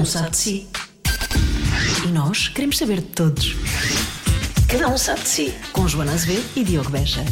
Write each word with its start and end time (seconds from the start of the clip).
um 0.00 0.04
sabe 0.06 0.30
de 0.30 0.36
si. 0.38 0.66
E 2.06 2.08
nós 2.08 2.48
queremos 2.48 2.78
saber 2.78 3.00
de 3.00 3.08
todos. 3.08 3.54
Cada 4.66 4.88
um 4.88 4.96
sabe 4.96 5.20
de 5.20 5.28
si. 5.28 5.54
Com 5.72 5.86
Joana 5.86 6.12
Azevedo 6.12 6.44
e 6.56 6.64
Diogo 6.64 6.88
Beja. 6.88 7.22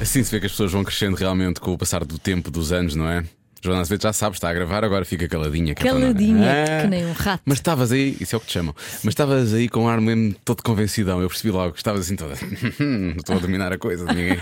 Assim 0.00 0.22
se 0.22 0.30
vê 0.30 0.38
que 0.38 0.46
as 0.46 0.52
pessoas 0.52 0.70
vão 0.70 0.84
crescendo 0.84 1.16
realmente 1.16 1.58
com 1.58 1.72
o 1.72 1.78
passar 1.78 2.04
do 2.04 2.18
tempo, 2.18 2.48
dos 2.48 2.70
anos, 2.70 2.94
não 2.94 3.08
é? 3.08 3.24
Joana 3.64 3.80
Azevedo 3.82 4.02
já 4.02 4.12
sabe, 4.12 4.34
está 4.34 4.50
a 4.50 4.52
gravar, 4.52 4.82
agora 4.82 5.04
fica 5.04 5.28
caladinha. 5.28 5.72
que 5.72 5.86
é 5.86 5.90
Caladinha, 5.92 6.50
Ah, 6.50 6.82
que 6.82 6.88
nem 6.88 7.06
um 7.06 7.12
rato. 7.12 7.42
Mas 7.46 7.58
estavas 7.58 7.92
aí, 7.92 8.16
isso 8.20 8.34
é 8.34 8.36
o 8.36 8.40
que 8.40 8.46
te 8.48 8.54
chamam, 8.54 8.74
mas 9.04 9.12
estavas 9.12 9.54
aí 9.54 9.68
com 9.68 9.84
um 9.84 9.88
ar 9.88 10.00
mesmo 10.00 10.34
todo 10.44 10.64
convencidão. 10.64 11.22
Eu 11.22 11.28
percebi 11.28 11.52
logo, 11.52 11.76
estavas 11.76 12.00
assim 12.00 12.16
toda. 12.16 12.34
Estou 13.16 13.36
a 13.36 13.38
dominar 13.38 13.72
a 13.72 13.78
coisa, 13.78 14.04
ninguém. 14.06 14.36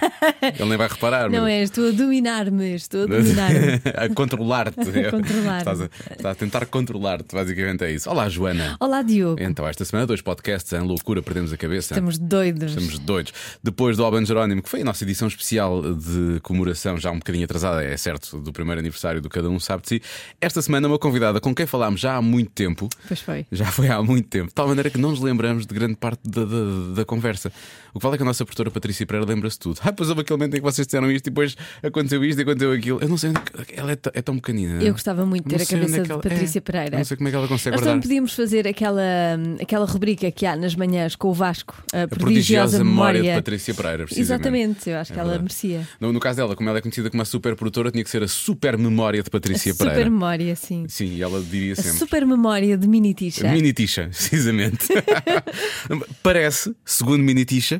Ele 0.58 0.68
nem 0.70 0.78
vai 0.78 0.88
reparar. 0.88 1.28
Não 1.28 1.42
mas- 1.42 1.50
é, 1.52 1.62
estou 1.62 1.88
a 1.88 1.90
dominar-me, 1.90 2.74
estou 2.74 3.02
a 3.02 3.06
dominar-me. 3.06 3.82
a 3.94 4.08
controlar-te. 4.14 4.80
A 4.80 5.10
controlar-me. 5.10 5.58
Estás 5.58 5.80
a, 5.82 5.84
estás 5.84 6.24
a 6.24 6.34
tentar 6.34 6.64
controlar-te, 6.66 7.34
basicamente 7.34 7.84
é 7.84 7.92
isso. 7.92 8.08
Olá, 8.08 8.26
Joana. 8.28 8.76
Olá, 8.80 9.02
Diogo. 9.02 9.40
Então, 9.42 9.66
esta 9.68 9.84
semana, 9.84 10.06
dois 10.06 10.22
podcasts 10.22 10.72
em 10.72 10.80
loucura, 10.80 11.22
perdemos 11.22 11.52
a 11.52 11.56
cabeça. 11.58 11.92
Estamos 11.94 12.16
doidos. 12.18 12.70
Estamos 12.72 12.98
doidos. 12.98 13.32
Depois 13.62 13.96
do 13.98 14.04
Alban 14.04 14.24
Jerónimo, 14.24 14.62
que 14.62 14.68
foi 14.70 14.80
a 14.80 14.84
nossa 14.84 15.04
edição 15.04 15.28
especial 15.28 15.82
de 15.94 16.40
comemoração, 16.40 16.96
já 16.96 17.10
um 17.10 17.18
bocadinho 17.18 17.44
atrasada, 17.44 17.84
é 17.84 17.96
certo, 17.96 18.38
do 18.40 18.52
primeiro 18.52 18.78
aniversário 18.80 19.09
do 19.18 19.30
Cada 19.30 19.48
Um 19.48 19.58
Sabe 19.58 19.82
de 19.82 19.88
Si. 19.88 20.02
Esta 20.40 20.60
semana, 20.60 20.86
uma 20.86 20.98
convidada 20.98 21.40
com 21.40 21.54
quem 21.54 21.66
falámos 21.66 22.00
já 22.00 22.16
há 22.16 22.22
muito 22.22 22.50
tempo. 22.50 22.88
Pois 23.08 23.20
foi. 23.20 23.46
Já 23.50 23.66
foi 23.72 23.88
há 23.88 24.02
muito 24.02 24.28
tempo, 24.28 24.48
de 24.48 24.54
tal 24.54 24.68
maneira 24.68 24.90
que 24.90 24.98
não 24.98 25.10
nos 25.10 25.20
lembramos 25.20 25.66
de 25.66 25.74
grande 25.74 25.96
parte 25.96 26.20
da, 26.28 26.44
da, 26.44 26.94
da 26.96 27.04
conversa. 27.04 27.50
O 27.94 27.98
que 27.98 28.02
vale 28.02 28.14
é 28.14 28.16
que 28.18 28.22
a 28.22 28.26
nossa 28.26 28.44
produtora 28.44 28.70
Patrícia 28.70 29.04
Pereira 29.06 29.26
lembra-se 29.26 29.58
tudo. 29.58 29.80
Ah, 29.82 29.92
pois 29.92 30.08
houve 30.08 30.22
aquele 30.22 30.38
momento 30.38 30.54
em 30.54 30.58
que 30.58 30.62
vocês 30.62 30.86
disseram 30.86 31.10
isto 31.10 31.26
e 31.26 31.30
depois 31.30 31.56
aconteceu 31.82 32.24
isto 32.24 32.38
e 32.38 32.42
aconteceu 32.42 32.72
aquilo. 32.72 32.98
Eu 33.00 33.08
não 33.08 33.16
sei 33.16 33.30
onde 33.30 33.38
é 33.38 33.80
ela 33.80 33.92
é, 33.92 33.98
é 34.14 34.22
tão 34.22 34.36
pequenina. 34.36 34.82
Eu 34.82 34.92
gostava 34.92 35.24
muito 35.26 35.48
de 35.48 35.56
ter 35.56 35.62
a 35.62 35.66
cabeça 35.66 35.96
é 35.96 35.98
que 36.00 36.04
de 36.06 36.12
ela- 36.12 36.22
Patrícia 36.22 36.58
é. 36.58 36.60
Pereira. 36.60 36.96
Não 36.98 37.04
sei 37.04 37.16
como 37.16 37.28
é 37.28 37.30
que 37.32 37.36
ela 37.36 37.48
consegue 37.48 37.76
Nós 37.76 37.80
guardar. 37.80 37.94
também 37.94 38.02
podíamos 38.08 38.32
fazer 38.34 38.68
aquela, 38.68 39.02
aquela 39.60 39.86
rubrica 39.86 40.30
que 40.30 40.46
há 40.46 40.56
nas 40.56 40.74
manhãs 40.74 41.16
com 41.16 41.28
o 41.28 41.34
Vasco, 41.34 41.82
a, 41.92 42.02
A 42.04 42.08
prodigiosa 42.08 42.78
memória 42.84 43.22
de 43.22 43.28
Patrícia 43.30 43.74
Pereira. 43.74 44.06
Exatamente, 44.14 44.88
eu 44.90 44.96
acho 44.98 45.12
É 45.12 45.14
que 45.14 45.20
ela 45.20 45.30
verdade. 45.30 45.42
merecia. 45.44 45.88
No, 46.00 46.12
no 46.12 46.20
caso 46.20 46.36
dela, 46.36 46.54
como 46.56 46.68
ela 46.68 46.78
é 46.78 46.80
conhecida 46.82 47.10
como 47.10 47.22
a 47.22 47.24
super 47.24 47.54
produtora, 47.56 47.90
tinha 47.90 48.04
que 48.04 48.10
ser 48.10 48.22
a 48.22 48.28
super 48.28 48.76
memória 48.78 49.22
de 49.22 49.30
Patrícia 49.30 49.72
a 49.72 49.74
super 49.74 49.88
Pereira. 49.88 50.10
memória, 50.10 50.54
sim. 50.56 50.86
Sim, 50.88 51.06
e 51.16 51.22
ela 51.22 51.40
diria 51.42 51.72
A 51.72 51.76
sempre. 51.76 51.98
super 51.98 52.26
memória 52.26 52.76
de 52.78 52.86
Mini 52.88 53.14
Tisha. 53.14 53.50
Mini 53.52 53.72
Tisha, 53.72 54.04
precisamente. 54.12 54.86
Parece, 56.22 56.74
segundo 56.84 57.22
Mini 57.22 57.44
Tisha, 57.44 57.79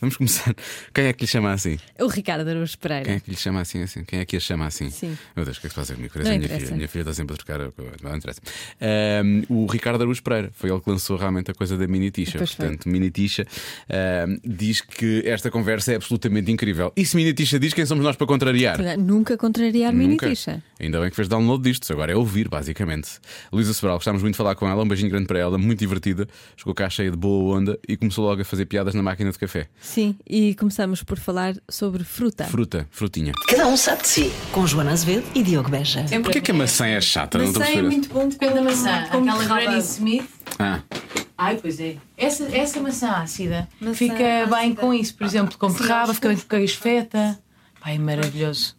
vamos 0.00 0.16
começar. 0.16 0.54
Quem 0.94 1.06
é 1.06 1.12
que 1.12 1.24
lhe 1.24 1.28
chama 1.28 1.52
assim? 1.52 1.78
O 1.98 2.06
Ricardo 2.06 2.48
Araújo 2.48 2.78
Pereira. 2.78 3.04
Quem 3.04 3.14
é 3.14 3.20
que 3.20 3.30
lhe 3.30 3.36
chama 3.36 3.60
assim? 3.60 3.82
assim? 3.82 4.04
Quem 4.04 4.20
é 4.20 4.24
que 4.24 4.36
a 4.36 4.40
chama 4.40 4.66
assim? 4.66 4.90
Sim. 4.90 5.16
Meu 5.34 5.44
Deus, 5.44 5.56
o 5.56 5.60
que 5.60 5.66
é 5.66 5.68
que 5.68 5.74
se 5.74 5.74
faz 5.74 5.90
comigo? 5.90 6.12
Parece 6.12 6.30
a 6.30 6.38
minha 6.38 6.48
filha. 6.48 6.76
Minha 6.76 6.88
filha 6.88 7.02
está 7.02 7.14
sempre 7.14 7.34
a 7.34 7.36
trocar. 7.36 7.58
Não 8.02 8.16
interessa. 8.16 8.40
Ahm, 8.80 9.42
o 9.48 9.66
Ricardo 9.66 10.00
Araújo 10.00 10.22
Pereira 10.22 10.50
foi 10.54 10.70
ele 10.70 10.80
que 10.80 10.90
lançou 10.90 11.16
realmente 11.16 11.50
a 11.50 11.54
coisa 11.54 11.76
da 11.76 11.86
Mini 11.86 12.10
Tisha. 12.10 12.38
Pois 12.38 12.52
foi. 12.52 12.66
Portanto, 12.66 12.88
Mini 12.88 13.12
ahm, 13.88 14.38
diz 14.44 14.80
que 14.80 15.22
esta 15.26 15.50
conversa 15.50 15.92
é 15.92 15.96
absolutamente 15.96 16.50
incrível. 16.50 16.92
E 16.96 17.04
se 17.04 17.16
Mini 17.16 17.32
Tisha 17.32 17.58
diz, 17.58 17.74
quem 17.74 17.86
somos 17.86 18.04
nós 18.04 18.16
para 18.16 18.26
contrariar? 18.26 18.76
Portanto, 18.76 19.00
Nunca 19.00 19.36
contrariar 19.36 19.92
Mini 19.92 20.12
Nunca. 20.12 20.28
Tisha. 20.28 20.62
Ainda 20.80 21.00
bem 21.00 21.10
que 21.10 21.16
fez 21.16 21.28
download 21.28 21.62
disto, 21.62 21.92
agora 21.92 22.12
é 22.12 22.16
ouvir, 22.16 22.48
basicamente. 22.48 23.18
Luísa 23.52 23.72
Sobral, 23.74 23.96
gostámos 23.96 24.22
muito 24.22 24.34
de 24.34 24.38
falar 24.38 24.54
com 24.54 24.68
ela, 24.68 24.82
um 24.82 24.88
beijinho 24.88 25.10
grande 25.10 25.26
para 25.26 25.38
ela, 25.38 25.58
muito 25.58 25.78
divertida. 25.78 26.28
Chegou 26.56 26.74
cá 26.74 26.88
cheia 26.88 27.10
de 27.10 27.16
boa 27.16 27.56
onda 27.56 27.78
e 27.88 27.96
começou 27.96 28.24
logo 28.24 28.40
a 28.40 28.44
fazer 28.44 28.66
piadas 28.66 28.94
na 28.94 29.02
máquina 29.02 29.30
de 29.30 29.38
café. 29.38 29.68
Sim, 29.88 30.14
e 30.28 30.54
começamos 30.54 31.02
por 31.02 31.18
falar 31.18 31.54
sobre 31.68 32.04
fruta. 32.04 32.44
Fruta, 32.44 32.86
frutinha. 32.90 33.32
Cada 33.48 33.66
um 33.66 33.74
sabe 33.76 34.02
de 34.02 34.08
si. 34.08 34.32
Com 34.52 34.66
Joana 34.66 34.90
Azevedo 34.92 35.24
e 35.34 35.42
Diogo 35.42 35.70
Beja. 35.70 36.04
Porquê 36.22 36.42
que 36.42 36.50
a 36.50 36.54
maçã 36.54 36.86
é 36.86 37.00
chata? 37.00 37.38
Não 37.38 37.46
estou 37.46 37.62
a 37.62 37.64
Maçã 37.64 37.72
é 37.78 37.82
perceber. 37.82 37.96
muito 37.96 38.08
bom 38.12 38.28
Depende 38.28 38.54
da 38.54 38.62
maçã. 38.62 39.06
como 39.10 39.30
Aquela. 39.30 39.60
Granny 39.62 39.78
Smith. 39.80 40.28
Ah, 40.58 40.80
Ai, 41.38 41.56
pois 41.56 41.80
é. 41.80 41.96
Essa, 42.18 42.44
essa 42.54 42.80
maçã 42.80 43.12
ácida 43.12 43.66
Maçã 43.80 43.94
fica 43.94 44.14
bem 44.46 44.46
ácida. 44.72 44.80
com 44.80 44.92
isso. 44.92 45.14
Por 45.14 45.24
exemplo, 45.26 45.56
com 45.56 45.70
Sim, 45.70 45.82
raba, 45.84 46.02
acho 46.02 46.14
fica 46.14 46.28
bem 46.28 46.36
com 46.36 46.46
queijo 46.48 46.76
feta. 46.76 47.38
Pai, 47.80 47.94
é 47.94 47.98
maravilhoso. 47.98 48.76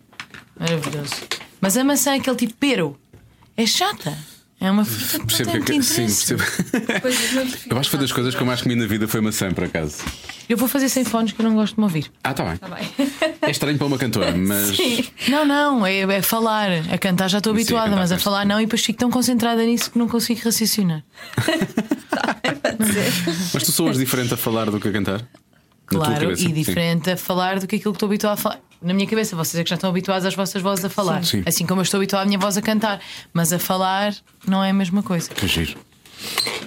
Maravilhoso. 0.60 1.16
Mas 1.60 1.76
a 1.76 1.84
maçã, 1.84 2.16
aquele 2.16 2.36
tipo 2.36 2.54
pero, 2.60 2.96
é 3.58 3.66
chata. 3.66 4.16
É 4.62 4.70
uma 4.70 4.84
fruta 4.84 5.26
que 5.26 5.58
não 5.58 5.64
tem 5.64 5.80
que. 5.80 5.86
Sim, 5.86 6.06
percebo. 6.06 6.44
Eu 7.70 7.78
acho 7.78 7.90
que 7.90 7.92
foi 7.92 8.00
das 8.00 8.12
coisas 8.12 8.36
que 8.36 8.42
eu 8.42 8.46
mais 8.46 8.62
comi 8.62 8.76
na 8.76 8.86
vida 8.86 9.08
foi 9.08 9.22
maçã, 9.22 9.52
por 9.52 9.64
acaso. 9.64 10.04
Eu 10.50 10.58
vou 10.58 10.68
fazer 10.68 10.90
sem 10.90 11.06
fones 11.06 11.32
que 11.32 11.40
eu 11.40 11.46
não 11.46 11.56
gosto 11.56 11.76
de 11.76 11.80
me 11.80 11.86
ouvir. 11.86 12.12
Ah, 12.24 12.34
tá 12.34 12.44
bem. 12.44 12.58
Tá 12.58 12.68
bem. 12.68 12.92
É 13.42 13.52
estranho 13.52 13.78
para 13.78 13.88
uma 13.88 13.98
cantora, 13.98 14.32
mas. 14.36 14.78
Não, 15.30 15.46
não, 15.46 15.86
é, 15.86 16.00
é 16.02 16.22
falar. 16.22 16.70
A 16.92 16.98
cantar 16.98 17.30
já 17.30 17.38
estou 17.38 17.54
Sim, 17.54 17.58
a 17.58 17.62
habituada, 17.62 17.90
cantar 17.90 18.00
mas 18.02 18.12
a 18.12 18.20
falar 18.20 18.46
não, 18.46 18.60
e 18.60 18.66
depois 18.66 18.84
fico 18.84 19.00
tão 19.00 19.10
concentrada 19.10 19.64
nisso 19.64 19.92
que 19.92 19.98
não 19.98 20.10
consigo 20.10 20.42
raciocinar. 20.44 21.04
Mas 23.54 23.64
tu 23.64 23.72
soas 23.72 23.98
diferente 23.98 24.34
a 24.34 24.38
falar 24.38 24.70
do 24.70 24.80
que 24.80 24.88
a 24.88 24.92
cantar? 24.92 25.22
Claro, 25.86 26.32
e 26.32 26.38
sim. 26.38 26.54
diferente 26.54 27.12
a 27.12 27.18
falar 27.18 27.60
do 27.60 27.68
que 27.68 27.76
aquilo 27.76 27.94
que 27.94 27.98
estou 27.98 28.08
habituado 28.08 28.34
a 28.34 28.38
falar. 28.38 28.60
Na 28.82 28.94
minha 28.94 29.08
cabeça, 29.08 29.36
vocês 29.36 29.60
é 29.60 29.64
que 29.64 29.70
já 29.70 29.76
estão 29.76 29.90
habituados 29.90 30.26
às 30.26 30.34
vossas 30.36 30.62
vozes 30.62 30.86
a 30.86 30.90
falar. 30.90 31.24
Sim. 31.26 31.44
Assim 31.46 31.66
como 31.66 31.82
eu 31.82 31.84
estou 31.84 31.98
habituada 31.98 32.24
à 32.24 32.26
minha 32.26 32.40
voz 32.40 32.56
a 32.58 32.62
cantar. 32.62 33.02
Mas 33.34 33.52
a 33.52 33.60
falar 33.60 34.16
não 34.48 34.64
é 34.64 34.70
a 34.70 34.74
mesma 34.74 35.04
coisa. 35.04 35.30
Que 35.30 35.48
giro. 35.48 35.78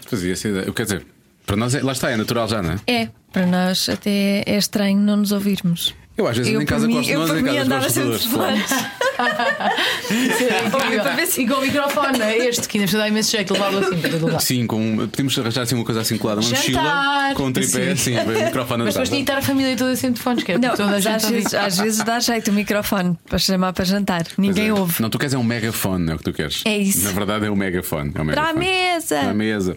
Fazia 0.07 0.33
essa 0.35 0.49
ideia. 0.49 0.71
Quer 0.73 0.83
dizer, 0.83 1.07
para 1.47 1.57
nós 1.57 1.75
é, 1.75 1.83
lá 1.83 1.93
está, 1.93 2.11
é 2.11 2.17
natural 2.17 2.47
já, 2.49 2.61
não 2.63 2.73
é? 2.73 2.77
É, 2.87 3.09
para 3.33 3.47
nós 3.47 3.89
até 3.89 4.43
é 4.47 4.57
estranho 4.59 4.99
não 5.01 5.17
nos 5.17 5.33
ouvirmos. 5.33 5.95
Eu 6.17 6.29
às 6.29 6.37
vezes 6.37 6.53
Eu, 6.53 6.61
em 6.61 6.67
casa 6.67 6.87
mim- 6.87 6.93
gosto 6.95 7.07
de 7.07 7.13
eu, 7.15 7.21
nós, 7.21 7.31
por 7.31 7.39
em 7.39 7.43
mim, 7.43 7.49
casa 7.55 7.63
andava 7.65 7.83
gosto 7.83 8.29
de. 8.29 9.12
E 11.39 11.47
com 11.47 11.55
o 11.55 11.61
microfone, 11.61 12.19
não 12.19 12.27
é 12.27 12.37
este 12.39 12.69
que 12.69 12.79
ainda 12.79 12.99
dá 12.99 13.09
imenso 13.09 13.31
jeito, 13.31 13.53
levá-lo 13.53 13.79
assim 13.79 13.99
para 13.99 14.11
todo 14.11 14.27
lado. 14.27 14.43
Sim, 14.43 14.67
com, 14.67 14.97
podemos 15.09 15.39
arranjar 15.39 15.63
assim 15.63 15.75
uma 15.75 15.85
coisa 15.85 16.01
assim 16.01 16.19
colada, 16.19 16.41
uma 16.41 16.51
mochila 16.51 17.35
com 17.35 17.45
um 17.47 17.53
tripé, 17.53 17.93
assim, 17.93 18.15
Sim. 18.15 18.19
o 18.21 18.45
microfone 18.45 18.85
Mas 18.85 18.95
depois 18.95 19.09
tinha 19.09 19.19
que 19.21 19.31
estar 19.31 19.39
a 19.39 19.43
família 19.43 19.77
toda 19.77 19.97
sem 19.97 20.13
telefones, 20.13 20.45
que 20.45 20.53
é 20.53 20.59
Não, 20.59 20.77
toda 20.77 20.97
a 20.97 21.01
gente 21.01 21.15
às 21.15 21.29
vezes, 21.29 21.55
às 21.55 21.79
vezes 21.79 22.05
dá 22.05 22.21
jeito 22.21 22.51
o 22.51 22.55
microfone 22.55 23.17
para 23.29 23.39
chamar 23.39 23.73
para 23.73 23.85
jantar. 23.85 24.25
Ninguém 24.37 24.69
é. 24.69 24.75
ouve. 24.75 25.01
Não, 25.01 25.09
tu 25.11 25.19
queres 25.19 25.35
é 25.35 25.39
um 25.39 25.45
megafone, 25.45 26.11
é 26.11 26.15
o 26.15 26.19
que 26.19 26.25
tu 26.25 26.33
queres. 26.33 26.63
É 26.65 26.77
isso. 26.77 27.05
Na 27.05 27.13
verdade 27.13 27.47
é 27.47 27.51
um 27.51 27.57
megafone. 27.57 28.13
É 28.15 28.21
um 28.21 28.27
Para 28.27 28.51
a 28.51 28.53
mesa! 28.53 29.17
Para 29.17 29.31
a 29.31 29.35
mesa. 29.35 29.77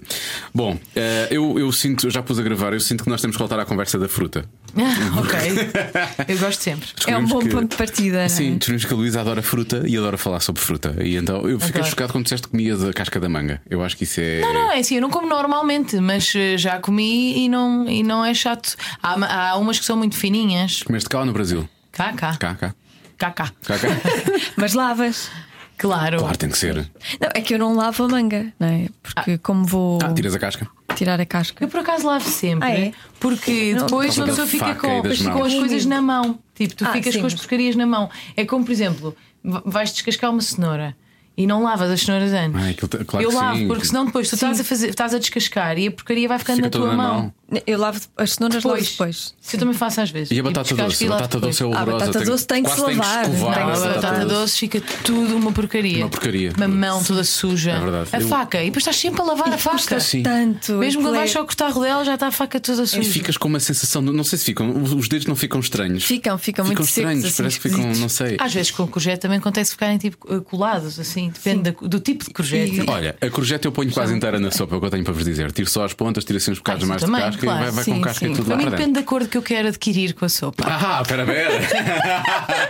Bom, 0.53 0.77
eh, 0.95 1.27
eu, 1.31 1.57
eu 1.59 1.71
sinto, 1.71 2.07
eu 2.07 2.11
já 2.11 2.21
pus 2.21 2.39
a 2.39 2.43
gravar, 2.43 2.73
eu 2.73 2.79
sinto 2.79 3.03
que 3.03 3.09
nós 3.09 3.21
temos 3.21 3.35
que 3.35 3.39
voltar 3.39 3.59
à 3.59 3.65
conversa 3.65 3.97
da 3.97 4.07
fruta. 4.07 4.45
Ah, 4.77 5.19
ok. 5.19 6.27
Eu 6.27 6.37
gosto 6.37 6.61
sempre. 6.61 6.89
É 7.07 7.17
um 7.17 7.25
bom 7.25 7.39
que- 7.39 7.49
ponto 7.49 7.69
de 7.69 7.75
partida. 7.75 8.17
não 8.17 8.23
é? 8.23 8.29
Sim, 8.29 8.55
descobrimos 8.57 8.85
que 8.85 8.93
a 8.93 8.97
Luísa 8.97 9.19
adora 9.25 9.41
fruta 9.41 9.83
e 9.87 9.97
adora 9.97 10.17
falar 10.17 10.39
sobre 10.39 10.61
fruta. 10.61 10.95
E 11.01 11.15
então 11.15 11.47
eu 11.49 11.59
fiquei 11.59 11.79
Adoro. 11.81 11.89
chocado 11.89 12.11
quando 12.13 12.23
disseste 12.25 12.47
que 12.47 12.51
comias 12.51 12.83
a 12.83 12.93
casca 12.93 13.19
da 13.19 13.27
manga. 13.27 13.61
Eu 13.69 13.83
acho 13.83 13.97
que 13.97 14.03
isso 14.03 14.19
é. 14.21 14.41
Não, 14.41 14.53
não, 14.53 14.71
é 14.71 14.79
assim, 14.79 14.95
eu 14.95 15.01
não 15.01 15.09
como 15.09 15.27
normalmente, 15.27 15.97
mas 15.99 16.31
eh, 16.35 16.57
já 16.57 16.79
comi 16.79 17.45
e 17.45 17.49
não, 17.49 17.87
e 17.89 18.03
não 18.03 18.23
é 18.23 18.33
chato. 18.33 18.75
Há, 19.01 19.17
ma- 19.17 19.27
há 19.27 19.55
umas 19.57 19.79
que 19.79 19.85
são 19.85 19.97
muito 19.97 20.15
fininhas. 20.15 20.83
Comeste 20.83 21.09
cá 21.09 21.19
ou 21.19 21.25
no 21.25 21.33
Brasil? 21.33 21.67
Cá, 21.91 22.13
cá. 22.13 22.35
Cá, 22.37 22.55
cá. 22.55 22.75
Cá, 23.17 23.31
cá. 23.31 23.51
Cá, 23.65 23.79
cá. 23.79 23.87
Mas 24.57 24.73
lavas. 24.73 25.29
Claro. 25.77 26.19
claro, 26.19 26.37
tem 26.37 26.49
que 26.49 26.57
ser. 26.57 26.75
Não, 26.75 27.29
é 27.33 27.41
que 27.41 27.53
eu 27.53 27.59
não 27.59 27.75
lavo 27.75 28.03
a 28.03 28.07
manga, 28.07 28.51
não 28.59 28.67
é? 28.67 28.87
Porque 29.03 29.37
como 29.39 29.65
vou 29.65 29.99
Ah, 30.03 30.13
tiras 30.13 30.33
a 30.33 30.39
casca. 30.39 30.67
tirar 30.95 31.19
a 31.19 31.25
casca. 31.25 31.63
Eu 31.63 31.67
por 31.67 31.81
acaso 31.81 32.05
lavo 32.07 32.27
sempre, 32.29 32.67
Ah, 32.67 32.71
é? 32.71 32.91
porque 33.19 33.73
Não, 33.73 33.85
depois 33.85 34.15
por 34.15 34.21
uma 34.21 34.27
pessoa 34.27 34.47
fica 34.47 34.65
faca 34.67 34.87
e 34.87 35.01
com, 35.01 35.07
das 35.09 35.17
com 35.21 35.23
mãos. 35.29 35.47
as 35.47 35.53
coisas 35.59 35.85
na 35.85 36.01
mão. 36.01 36.39
Tipo, 36.53 36.75
tu 36.75 36.85
Ah, 36.85 36.91
ficas 36.93 37.13
sim, 37.13 37.19
com 37.19 37.27
as 37.27 37.33
mas- 37.33 37.41
porcarias 37.41 37.75
na 37.75 37.85
mão. 37.85 38.09
É 38.37 38.45
como, 38.45 38.63
por 38.65 38.71
exemplo, 38.71 39.15
vais 39.43 39.91
descascar 39.91 40.31
uma 40.31 40.41
cenoura 40.41 40.95
e 41.37 41.45
não 41.45 41.61
lavas 41.61 41.91
as 41.91 41.99
cenouras 42.01 42.31
antes. 42.31 42.63
Ah, 42.63 42.69
aquilo 42.69 42.87
tá- 42.87 43.03
claro 43.03 43.25
eu 43.25 43.29
que 43.29 43.35
lavo, 43.35 43.57
sim. 43.57 43.67
porque 43.67 43.85
senão 43.85 44.05
depois 44.05 44.29
tu 44.29 44.35
estás 44.35 44.59
a, 44.59 44.63
fazer, 44.63 44.89
estás 44.89 45.13
a 45.13 45.19
descascar 45.19 45.77
e 45.77 45.87
a 45.87 45.91
porcaria 45.91 46.27
vai 46.29 46.39
ficando 46.39 46.55
Fica 46.57 46.67
na 46.67 46.71
tua 46.71 46.87
na 46.87 46.95
mão. 46.95 47.13
mão. 47.23 47.33
Eu 47.67 47.77
lavo 47.77 48.01
as 48.17 48.33
cenouras 48.33 48.63
lavo 48.63 48.81
depois. 48.81 49.35
Isso 49.39 49.55
eu 49.55 49.59
também 49.59 49.75
faço 49.75 50.01
às 50.01 50.09
vezes. 50.09 50.31
E 50.31 50.39
a 50.39 50.43
batata 50.43 50.63
descasco 50.73 50.89
doce? 50.91 51.03
e 51.03 51.07
A 51.07 51.09
batata 51.11 51.37
depois. 51.37 51.55
doce 51.57 51.61
é 51.61 51.65
Ah, 51.65 51.67
a 51.67 51.81
horrorosa. 51.83 52.05
batata 52.07 52.25
doce 52.25 52.47
tem 52.47 52.63
que 52.63 52.69
se 52.71 52.75
tem 52.75 52.83
lavar. 52.97 53.21
escovar 53.21 53.53
Tem 53.55 53.63
Não, 53.65 53.71
que 53.71 53.77
a 53.77 53.79
batata 53.81 54.01
batata 54.01 54.19
doce. 54.25 54.35
doce 54.35 54.57
fica 54.57 54.81
tudo 55.03 55.35
uma 55.37 55.51
porcaria. 55.51 55.97
Uma 55.99 56.09
porcaria. 56.09 56.53
Uma 56.57 56.67
mão 56.67 57.03
toda 57.03 57.23
suja. 57.23 57.71
É 57.73 57.79
verdade. 57.79 58.09
A 58.13 58.19
Eu- 58.19 58.27
faca. 58.27 58.61
E 58.61 58.65
depois 58.65 58.81
estás 58.81 58.97
sempre 58.97 59.21
a 59.21 59.23
lavar 59.25 59.53
a 59.53 59.57
faca. 59.59 59.99
Sim. 59.99 60.23
Tanto. 60.23 60.73
Mesmo 60.73 61.01
quando 61.03 61.13
aquilo 61.13 61.17
vais 61.17 61.29
é- 61.29 61.33
só 61.33 61.43
cortar 61.45 61.67
a 61.67 61.69
rodela, 61.69 62.03
já 62.03 62.15
está 62.15 62.27
a 62.27 62.31
faca 62.31 62.59
toda 62.59 62.81
E 62.83 62.87
suja. 62.87 63.03
ficas 63.11 63.37
com 63.37 63.47
uma 63.47 63.59
sensação, 63.59 64.03
de- 64.03 64.11
não 64.11 64.23
sei 64.23 64.39
se 64.39 64.45
ficam, 64.45 64.81
os 64.81 64.91
os 64.93 65.07
dedos 65.07 65.27
não 65.27 65.35
ficam 65.35 65.59
estranhos. 65.59 66.03
Ficam, 66.03 66.37
ficam 66.39 66.65
muito 66.65 66.81
estranhos, 66.81 67.21
secos, 67.21 67.25
assim, 67.33 67.37
parece 67.43 67.59
que 67.59 67.69
ficam, 67.69 68.01
não 68.01 68.09
sei. 68.09 68.37
Às 68.39 68.53
vezes 68.55 68.71
com 68.71 68.83
o 68.83 68.87
courgette 68.87 69.19
também 69.19 69.37
acontece 69.37 69.71
ficarem 69.71 69.99
tipo 69.99 70.17
eh, 70.33 70.39
colados, 70.39 70.99
assim, 70.99 71.29
depende 71.29 71.75
do 71.79 71.99
tipo 71.99 72.25
de 72.25 72.31
courgette. 72.31 72.81
E- 72.81 72.89
Olha, 72.89 73.15
a 73.21 73.29
courgette 73.29 73.65
eu 73.67 73.71
ponho 73.71 73.91
quase 73.91 74.15
inteira 74.15 74.39
na 74.39 74.49
sopa, 74.49 74.73
é 74.73 74.77
o 74.77 74.79
que 74.81 74.87
eu 74.87 74.89
tenho 74.89 75.03
para 75.03 75.13
vos 75.13 75.23
dizer. 75.23 75.51
Tiro 75.51 75.69
só 75.69 75.85
as 75.85 75.93
pontas, 75.93 76.23
tiro 76.25 76.37
assim 76.37 76.51
uns 76.51 76.57
bocados 76.57 76.83
Ah, 76.83 76.87
mais 76.87 77.31
de 77.31 77.34
casca 77.35 77.45
claro. 77.45 77.61
e 77.61 77.63
vai, 77.63 77.71
vai 77.71 77.83
Sim, 77.83 77.93
com 77.93 78.01
casca 78.01 78.25
sim. 78.25 78.31
e 78.31 78.35
tudo 78.35 78.47
para 78.55 78.69
depende 78.69 78.93
da 78.93 79.03
cor 79.03 79.27
que 79.27 79.37
eu 79.37 79.41
quero 79.41 79.67
adquirir 79.67 80.13
com 80.13 80.25
a 80.25 80.29
sopa. 80.29 80.63
Ah, 80.67 81.01
espera, 81.01 81.23
espera. 81.23 82.23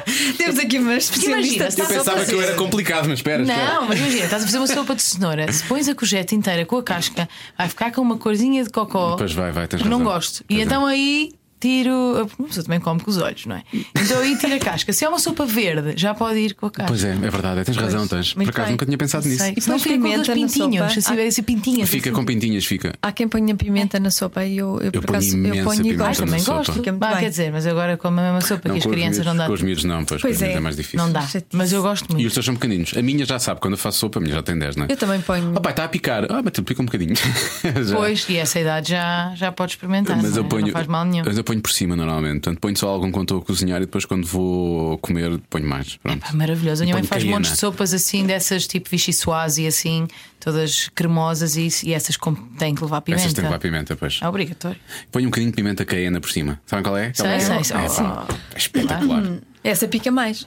Temos 0.37 0.59
aqui 0.59 0.77
uma 0.79 0.95
especialista 0.95 1.63
Imagina, 1.63 1.83
Eu 1.83 1.87
pensava 1.87 2.25
que 2.25 2.33
eu 2.33 2.41
era 2.41 2.53
complicado, 2.55 3.07
mas 3.07 3.19
espera, 3.19 3.43
espera. 3.43 3.73
Não, 3.73 3.87
mas 3.87 3.99
imagina, 3.99 4.25
estás 4.25 4.43
a 4.43 4.45
fazer 4.45 4.57
uma 4.57 4.67
sopa 4.67 4.95
de 4.95 5.01
cenoura, 5.01 5.51
se 5.51 5.63
pões 5.63 5.87
a 5.87 5.95
courgette 5.95 6.35
inteira 6.35 6.65
com 6.65 6.77
a 6.77 6.83
casca, 6.83 7.27
vai 7.57 7.69
ficar 7.69 7.91
com 7.91 8.01
uma 8.01 8.17
corzinha 8.17 8.63
de 8.63 8.69
cocó. 8.69 9.15
Pois 9.17 9.33
vai, 9.33 9.51
vai, 9.51 9.67
tens 9.67 9.81
que 9.81 9.87
não 9.87 9.99
razão. 9.99 10.13
gosto. 10.13 10.43
Pois 10.47 10.57
e 10.57 10.61
é. 10.61 10.65
então 10.65 10.85
aí 10.85 11.33
tiro. 11.59 11.91
Uma 12.37 12.47
pessoa 12.47 12.63
também 12.63 12.79
come 12.79 12.99
com 12.99 13.09
os 13.09 13.17
olhos, 13.17 13.45
não 13.45 13.55
é? 13.55 13.63
Então 13.73 14.19
aí 14.19 14.37
tira 14.37 14.55
a 14.55 14.59
casca. 14.59 14.91
Se 14.93 15.03
é 15.05 15.09
uma 15.09 15.19
sopa 15.19 15.45
verde, 15.45 15.93
já 15.95 16.13
pode 16.13 16.39
ir 16.39 16.53
com 16.53 16.65
a 16.67 16.71
casca. 16.71 16.87
Pois 16.87 17.03
é, 17.03 17.11
é 17.11 17.15
verdade, 17.29 17.63
tens 17.63 17.77
razão, 17.77 18.07
tens. 18.07 18.33
Por 18.33 18.37
muito 18.39 18.49
acaso 18.49 18.65
bem. 18.67 18.71
nunca 18.73 18.85
tinha 18.85 18.97
pensado 18.97 19.27
nisso. 19.27 19.43
Sei. 19.43 19.53
E 19.57 19.61
Se 19.61 19.69
não 19.69 19.79
fica 19.79 19.95
com 19.97 20.01
pintinhos, 20.03 20.93
sopa? 20.93 20.97
assim, 20.99 21.21
esse 21.21 21.41
pintinhas. 21.41 21.89
Fica 21.89 22.09
assim. 22.09 22.15
com 22.19 22.25
pintinhas, 22.25 22.65
fica. 22.65 22.93
Há 23.01 23.11
quem 23.11 23.27
ponha 23.27 23.55
pimenta 23.55 23.99
na 23.99 24.11
sopa 24.11 24.43
e 24.45 24.57
eu, 24.57 24.79
eu, 24.81 24.91
por 24.91 25.05
ponho 25.05 25.17
acaso 25.19 25.37
eu 25.37 25.63
ponho 25.63 25.79
e 25.81 25.83
pimenta 25.83 26.09
Ah, 26.09 26.13
também 26.15 26.43
gosto. 26.43 26.73
Fica 26.73 26.91
muito 26.91 26.99
Bah, 26.99 27.11
bem. 27.11 27.19
quer 27.19 27.29
dizer, 27.29 27.51
mas 27.51 27.65
agora 27.67 27.97
como 27.97 28.19
a 28.19 28.23
mesma 28.23 28.41
sopa 28.41 28.69
que 28.69 28.77
as 28.77 28.85
os 28.85 28.91
crianças 28.91 29.17
miúdos, 29.17 29.25
não 29.25 29.35
dá. 29.37 29.47
Com 29.47 29.53
os 29.53 29.61
miúdos 29.61 29.83
não, 29.83 30.05
pois, 30.05 30.21
Pois 30.21 30.35
os 30.37 30.41
é. 30.41 30.53
é 30.53 30.59
mais 30.59 30.75
difícil. 30.75 30.99
Não 30.99 31.11
dá. 31.11 31.21
Chatice. 31.21 31.45
Mas 31.53 31.71
eu 31.71 31.81
gosto 31.81 32.05
E 32.09 32.13
muito. 32.13 32.27
os 32.27 32.33
teus 32.33 32.45
são 32.45 32.55
pequeninos. 32.55 32.93
A 32.97 33.01
minha 33.01 33.25
já 33.25 33.39
sabe, 33.39 33.59
quando 33.59 33.73
eu 33.73 33.77
faço 33.77 33.99
sopa, 33.99 34.19
a 34.19 34.21
minha 34.21 34.35
já 34.35 34.43
tem 34.43 34.57
10, 34.57 34.75
não 34.75 34.85
é? 34.85 34.91
Eu 34.91 34.97
também 34.97 35.21
ponho. 35.21 35.53
Oh, 35.55 35.61
pai, 35.61 35.71
está 35.73 35.83
a 35.85 35.87
picar. 35.87 36.25
Ah, 36.29 36.41
mas 36.43 36.53
tu 36.53 36.63
pica 36.63 36.81
um 36.81 36.85
bocadinho. 36.85 37.13
Pois, 37.95 38.25
e 38.29 38.37
essa 38.37 38.59
idade 38.59 38.89
já, 38.91 39.33
já 39.35 39.51
pode 39.51 39.71
experimentar. 39.73 40.15
Mas 40.17 40.31
não, 40.31 40.37
eu 40.37 40.43
é? 40.45 40.47
ponho, 40.47 40.65
não 40.67 40.73
faz 40.73 40.87
mal 40.87 41.05
nenhum. 41.05 41.23
Ponho 41.55 41.61
por 41.61 41.71
cima 41.71 41.95
normalmente. 41.95 42.41
Portanto, 42.41 42.59
ponho 42.59 42.77
só 42.77 42.89
algum 42.89 43.11
quando 43.11 43.25
estou 43.25 43.39
a 43.39 43.41
cozinhar 43.41 43.77
e 43.81 43.85
depois 43.85 44.05
quando 44.05 44.25
vou 44.27 44.97
comer 44.97 45.39
ponho 45.49 45.67
mais. 45.67 45.97
Pronto. 45.97 46.19
Pá, 46.19 46.33
maravilhoso. 46.33 46.83
A 46.83 46.85
minha 46.85 46.95
mãe 46.95 47.03
faz 47.03 47.23
caiena. 47.23 47.37
montes 47.37 47.51
de 47.51 47.57
sopas 47.57 47.93
assim, 47.93 48.25
dessas 48.25 48.67
tipo 48.67 48.89
vichy 48.89 49.11
e 49.57 49.67
assim, 49.67 50.07
todas 50.39 50.89
cremosas 50.93 51.55
e, 51.55 51.67
e 51.83 51.93
essas 51.93 52.17
com, 52.17 52.33
têm 52.33 52.75
que 52.75 52.83
levar 52.83 53.01
pimenta. 53.01 53.23
Essas 53.23 53.33
têm 53.33 53.43
que 53.43 53.47
levar 53.47 53.59
pimenta, 53.59 53.95
pois. 53.95 54.19
É 54.21 54.27
obrigatório. 54.27 54.79
Ponho 55.11 55.27
um 55.27 55.29
bocadinho 55.29 55.51
de 55.51 55.55
pimenta 55.55 55.85
caiena 55.85 56.19
por 56.19 56.29
cima. 56.29 56.59
Sabem 56.65 56.83
qual 56.83 56.97
é? 56.97 57.13
Sei, 57.13 57.39
sei, 57.39 57.63
sei. 57.63 57.77
É, 57.77 57.89
pá, 57.89 58.27
é 58.53 58.57
espetacular. 58.57 59.23
Essa 59.69 59.87
pica 59.87 60.11
mais. 60.11 60.45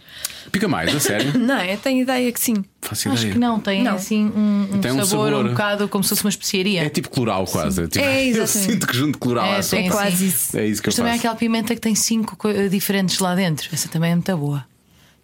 Pica 0.52 0.68
mais, 0.68 0.94
a 0.94 1.00
sério? 1.00 1.36
Não, 1.38 1.60
eu 1.62 1.76
tenho 1.78 2.02
ideia 2.02 2.30
que 2.32 2.40
sim. 2.40 2.64
Faço 2.80 3.08
Acho 3.08 3.18
ideia. 3.22 3.32
que 3.34 3.38
não, 3.38 3.58
tem 3.60 3.82
Não. 3.82 3.94
assim 3.96 4.26
um, 4.34 4.68
um 4.76 4.80
Tem 4.80 4.92
um 4.92 5.04
sabor, 5.04 5.30
sabor. 5.30 5.44
um 5.46 5.48
bocado 5.50 5.88
como 5.88 6.02
se 6.04 6.10
fosse 6.10 6.22
uma 6.24 6.30
especiaria. 6.30 6.84
É 6.84 6.88
tipo 6.88 7.10
cloral 7.10 7.44
quase. 7.46 7.86
Tipo, 7.88 8.04
É, 8.04 8.24
eu 8.24 8.28
exatamente. 8.42 8.72
sinto 8.72 8.86
que 8.86 8.96
junto 8.96 9.18
cloral 9.18 9.46
É, 9.54 9.60
tem 9.60 9.88
É 9.88 9.90
quase 9.90 10.26
isso. 10.28 10.56
É 10.56 10.64
isso 10.66 10.80
que 10.80 10.88
Mas 10.88 10.96
eu 10.96 11.02
também 11.02 11.12
há 11.12 11.16
faço. 11.16 11.26
aquela 11.26 11.36
pimenta 11.38 11.74
que 11.74 11.80
tem 11.80 11.94
cinco 11.94 12.36
co- 12.36 12.52
diferentes 12.70 13.18
lá 13.18 13.34
dentro. 13.34 13.68
Essa 13.72 13.88
também 13.88 14.12
é 14.12 14.14
muito 14.14 14.36
boa. 14.36 14.64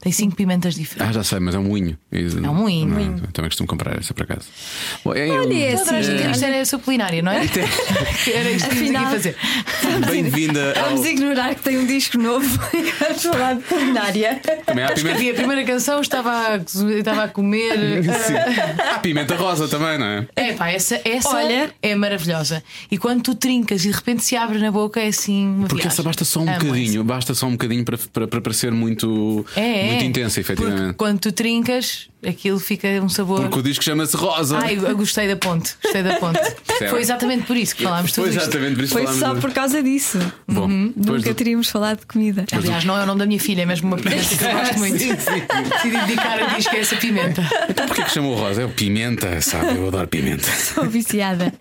Tem 0.05 0.13
cinco 0.13 0.37
pimentas 0.37 0.75
Ah, 0.75 0.79
diferentes. 0.79 1.15
já 1.17 1.25
sei, 1.25 1.41
mas 1.41 1.55
é 1.55 1.59
um 1.59 1.65
moinho. 1.65 1.97
É 2.13 2.19
um 2.51 2.55
moinho. 2.55 2.87
Não, 2.89 3.17
também 3.33 3.49
costumo 3.49 3.67
comprar 3.67 3.99
essa 3.99 4.13
por 4.13 4.23
acaso. 4.25 4.43
Bom, 5.03 5.15
é, 5.15 5.31
Olha 5.31 5.53
eu- 5.55 5.75
esse. 5.75 5.77
Tu 5.85 5.89
adoraste 5.89 6.11
Sim. 6.11 6.17
dizer 6.19 6.31
isto 6.31 6.45
era 6.45 6.61
a 6.61 6.65
sua 6.67 6.79
culinária, 6.79 7.23
não 7.23 7.33
é? 7.33 7.37
Era 8.35 8.51
isto 8.51 8.69
que 8.69 8.75
Afinal- 8.77 9.03
aqui 9.05 9.09
a 9.09 9.17
fazer. 9.17 9.37
Bem-vinda 10.11 10.75
ao. 10.79 10.91
Vamos 10.91 11.07
ignorar 11.07 11.55
que 11.55 11.63
tem 11.63 11.79
um 11.79 11.87
disco 11.87 12.19
novo 12.19 12.47
e 12.77 12.83
vamos 13.03 13.23
falar 13.23 13.55
de 13.57 13.63
culinária. 13.63 14.41
Também 14.67 14.85
há 14.85 14.89
pimenta. 14.89 14.93
Escrevi 14.95 15.31
a 15.31 15.35
primeira 15.35 15.65
canção, 15.65 16.01
estava 16.01 16.31
a, 16.31 16.57
estava 16.99 17.25
a 17.25 17.29
comer. 17.29 18.03
Sim. 18.05 18.35
Há 18.95 18.99
pimenta 18.99 19.35
rosa 19.37 19.69
também, 19.69 19.97
não 19.99 20.07
é? 20.07 20.27
É 20.37 20.53
pá, 20.53 20.69
essa, 20.71 21.01
essa 21.05 21.29
Olha. 21.35 21.71
é 21.83 21.95
maravilhosa. 21.95 22.63
E 22.91 22.99
quando 22.99 23.23
tu 23.23 23.35
trincas 23.35 23.85
e 23.85 23.89
de 23.89 23.95
repente 23.95 24.23
se 24.23 24.37
abre 24.37 24.59
na 24.59 24.71
boca, 24.71 25.01
é 25.01 25.07
assim. 25.09 25.47
Uma 25.47 25.61
Porque 25.69 25.77
viagem. 25.77 25.89
essa 25.89 26.03
basta 26.03 26.25
só 26.27 26.41
um 26.41 26.49
Amo 26.49 26.59
bocadinho, 26.59 27.05
basta 27.05 27.35
só 27.35 27.47
um 27.47 27.53
bocadinho 27.53 27.85
para, 27.85 27.97
para, 28.13 28.29
para 28.29 28.41
parecer 28.43 28.71
muito, 28.71 29.47
essa. 29.53 29.61
É, 29.61 29.94
é. 29.94 29.94
Muito 29.95 30.09
intensa, 30.09 30.41
Porque 30.41 30.53
efetivamente. 30.63 30.97
quando 30.97 31.21
tu 31.21 31.33
trincas, 31.33 32.09
aquilo 32.29 32.59
fica 32.59 32.89
um 33.03 33.09
sabor. 33.09 33.41
Porque 33.43 33.59
o 33.59 33.63
disco 33.63 33.83
chama-se 33.85 34.17
Rosa. 34.17 34.59
Ai, 34.59 34.77
eu 34.81 34.97
gostei 34.97 35.29
da 35.29 35.37
ponte. 35.37 35.75
Gostei 35.83 36.03
da 36.03 36.15
ponte. 36.17 36.41
Foi 36.91 37.01
exatamente 37.01 37.45
por 37.47 37.57
isso 37.57 37.75
que 37.77 37.83
falámos 37.85 38.11
Foi 38.13 38.25
tudo 38.25 38.33
isto. 38.37 38.43
exatamente 38.43 38.75
por 38.77 38.85
isso 38.85 38.93
Foi 38.93 39.03
falámos 39.05 39.21
só 39.21 39.35
por 39.41 39.53
causa 39.53 39.83
disso. 39.83 40.19
Bom, 40.49 40.69
depois 40.97 41.19
Nunca 41.23 41.31
do- 41.31 41.35
teríamos 41.35 41.69
falado 41.69 42.01
de 42.01 42.07
comida. 42.07 42.45
Aliás, 42.53 42.85
não 42.85 42.99
é 42.99 43.03
o 43.03 43.07
nome 43.07 43.21
da 43.21 43.27
minha 43.27 43.39
filha, 43.41 43.63
é 43.63 43.67
mesmo 43.67 43.87
uma 43.89 43.97
pimenta 44.03 44.23
que 44.37 44.45
eu 44.45 44.53
gosto 44.53 44.79
muito. 44.79 44.99
Decidi 44.99 45.97
dedicar 46.07 46.39
a 46.43 46.47
disco 46.57 46.75
a 46.75 46.79
essa 46.79 46.97
pimenta. 46.97 47.43
Então 47.69 47.87
porquê 47.87 48.03
que 48.03 48.11
chamou 48.11 48.35
Rosa? 48.35 48.63
É 48.63 48.65
o 48.65 48.69
pimenta, 48.71 49.41
sabe? 49.41 49.77
Eu 49.77 49.89
adoro 49.89 50.09
pimenta. 50.09 50.45
Sou 50.51 50.85
viciada. 50.89 51.53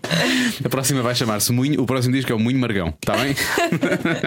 A 0.63 0.69
próxima 0.69 1.01
vai 1.01 1.13
chamar-se 1.15 1.51
Moinho. 1.51 1.81
O 1.81 1.85
próximo 1.85 2.13
disco 2.15 2.31
é 2.31 2.35
o 2.35 2.39
Moinho 2.39 2.59
Margão, 2.59 2.93
está 3.01 3.15
bem? 3.17 3.35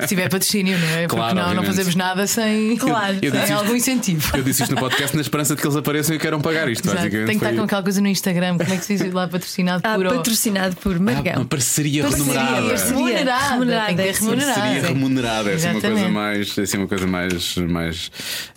Se 0.02 0.06
tiver 0.08 0.28
patrocínio, 0.28 0.78
não 0.78 0.88
é? 0.88 1.06
Porque 1.06 1.16
Claro, 1.16 1.34
não, 1.36 1.54
não 1.54 1.64
fazemos 1.64 1.94
nada 1.94 2.26
sem, 2.26 2.76
Claro. 2.76 3.14
Eu 3.22 3.30
disse 3.30 3.46
sem 3.46 3.54
isto- 3.54 3.64
algum 3.64 3.74
incentivo. 3.76 4.36
Eu 4.36 4.42
disse 4.42 4.62
isto 4.62 4.74
no 4.74 4.80
podcast 4.80 5.14
na 5.14 5.22
esperança 5.22 5.54
de 5.54 5.60
que 5.60 5.66
eles 5.66 5.76
apareçam 5.76 6.14
e 6.14 6.18
queiram 6.26 6.40
pagar 6.40 6.68
isto. 6.68 6.84
Exato. 6.84 6.96
Tem 7.02 7.10
basicamente. 7.10 7.26
que 7.28 7.32
estar 7.36 7.46
Foi- 7.48 7.56
com 7.58 7.62
aquela 7.64 7.82
coisa 7.82 8.00
no 8.00 8.08
Instagram. 8.08 8.58
Como 8.58 8.72
é 8.72 8.76
que 8.76 8.84
se 8.84 8.96
diz 8.96 9.12
lá 9.12 9.28
patrocinado 9.28 9.82
Ah, 9.84 9.94
por. 9.94 10.06
patrocinado 10.08 10.76
por 10.76 10.96
Ah, 10.96 11.00
Margão. 11.00 11.34
uma 11.36 11.44
parceria, 11.44 12.02
Parceria, 12.02 12.32
remunerada. 12.32 12.66
parceria. 12.68 12.94
Remunerada. 12.96 13.50
Remunerada, 13.52 13.86
Tem 13.86 13.96
que 13.96 14.02
ter 14.02 14.14
sim. 14.14 14.24
remunerada. 14.24 14.54
Seria 14.62 14.82
remunerada, 14.88 15.50
essa 15.52 15.68
é 15.68 15.70
uma 15.72 15.80
coisa 15.80 16.08
mais. 16.08 16.58
Assim, 16.58 16.76
uma 16.78 16.88
coisa 16.88 17.06
mais. 17.06 17.56
mais 17.56 18.10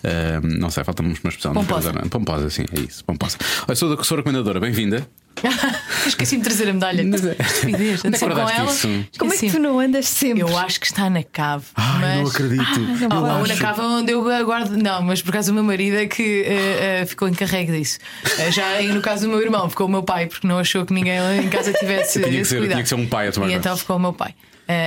ah, 0.04 0.42
não 0.44 0.70
sei, 0.70 0.84
falta-me 0.84 1.10
uma 1.10 1.14
expressão. 1.14 1.54
não 1.54 1.64
Pomposa. 1.66 1.92
não. 1.94 2.10
Pomposa, 2.10 2.50
sim, 2.50 2.66
é 2.76 2.80
isso. 2.80 3.04
Pomposa. 3.06 3.38
Olha, 3.68 3.76
sou, 3.76 3.96
da- 3.96 4.04
sou 4.04 4.18
recomendadora, 4.18 4.60
bem-vinda. 4.60 5.08
Esqueci-me 6.08 6.42
de 6.42 6.48
trazer 6.50 6.70
a 6.70 6.74
medalha. 6.74 7.04
Mas 7.06 7.26
é- 7.26 7.36
Estupidez. 7.40 8.06
É 8.06 8.12
com 8.12 8.50
ela. 8.50 8.72
isso? 8.72 8.88
Como 9.18 9.34
é 9.34 9.38
que 9.38 9.50
tu 9.52 9.60
não 9.60 9.80
andas 9.80 10.08
sempre? 10.08 10.42
Eu 10.42 10.58
acho 10.58 10.80
que 10.80 10.86
está 10.88 11.10
na 11.10 11.24
cave. 11.24 11.66
Ai, 11.76 12.00
mas... 12.00 12.18
não 12.22 12.28
acredito. 12.28 12.80
não 12.80 13.18
Eu 13.18 13.24
Ou 13.24 13.44
acho- 13.44 13.54
na 13.54 13.60
cava 13.60 13.84
onde 13.84 14.12
eu 14.12 14.24
guardo. 14.46 14.72
Não, 14.78 15.02
mas 15.02 15.22
por 15.22 15.32
causa 15.32 15.52
do 15.52 15.56
meu 15.56 15.64
marido 15.64 15.98
é 15.98 16.08
que 16.08 16.44
eh, 16.46 17.02
eh, 17.02 17.06
ficou 17.06 17.28
encarregue 17.28 17.72
disso. 17.72 18.00
Eh, 18.40 18.52
já 18.52 18.82
no 18.84 19.02
caso 19.02 19.24
do 19.24 19.30
meu 19.30 19.42
irmão, 19.42 19.70
ficou 19.70 19.88
o 19.88 19.90
meu 19.90 20.04
pai, 20.04 20.26
porque 20.28 20.48
não 20.48 20.60
achou 20.60 20.86
que 20.86 20.94
ninguém 20.94 21.20
em 21.44 21.50
casa 21.50 21.72
tivesse. 21.74 22.20
Tinha 22.24 22.40
que 22.42 22.46
ser- 22.46 22.68
tinha 22.70 22.84
que 22.84 22.90
ser 22.90 22.96
um 22.96 23.08
pai 23.08 23.28
a 23.28 23.32
tomar 23.32 23.50
E 23.50 23.54
então 23.54 23.76
ficou 23.78 23.96
o 23.96 24.00
meu 24.00 24.14
pai. 24.14 24.34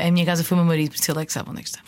A 0.07 0.11
minha 0.11 0.25
casa 0.25 0.45
foi 0.45 0.57
o 0.57 0.61
meu 0.61 0.67
marido, 0.67 0.91
por 0.91 0.97
isso 1.01 1.11
ele 1.11 1.23
é 1.23 1.27
que 1.27 1.33
sabe 1.33 1.51
onde 1.51 1.61
é 1.61 1.63
que 1.63 1.69
está. 1.69 1.81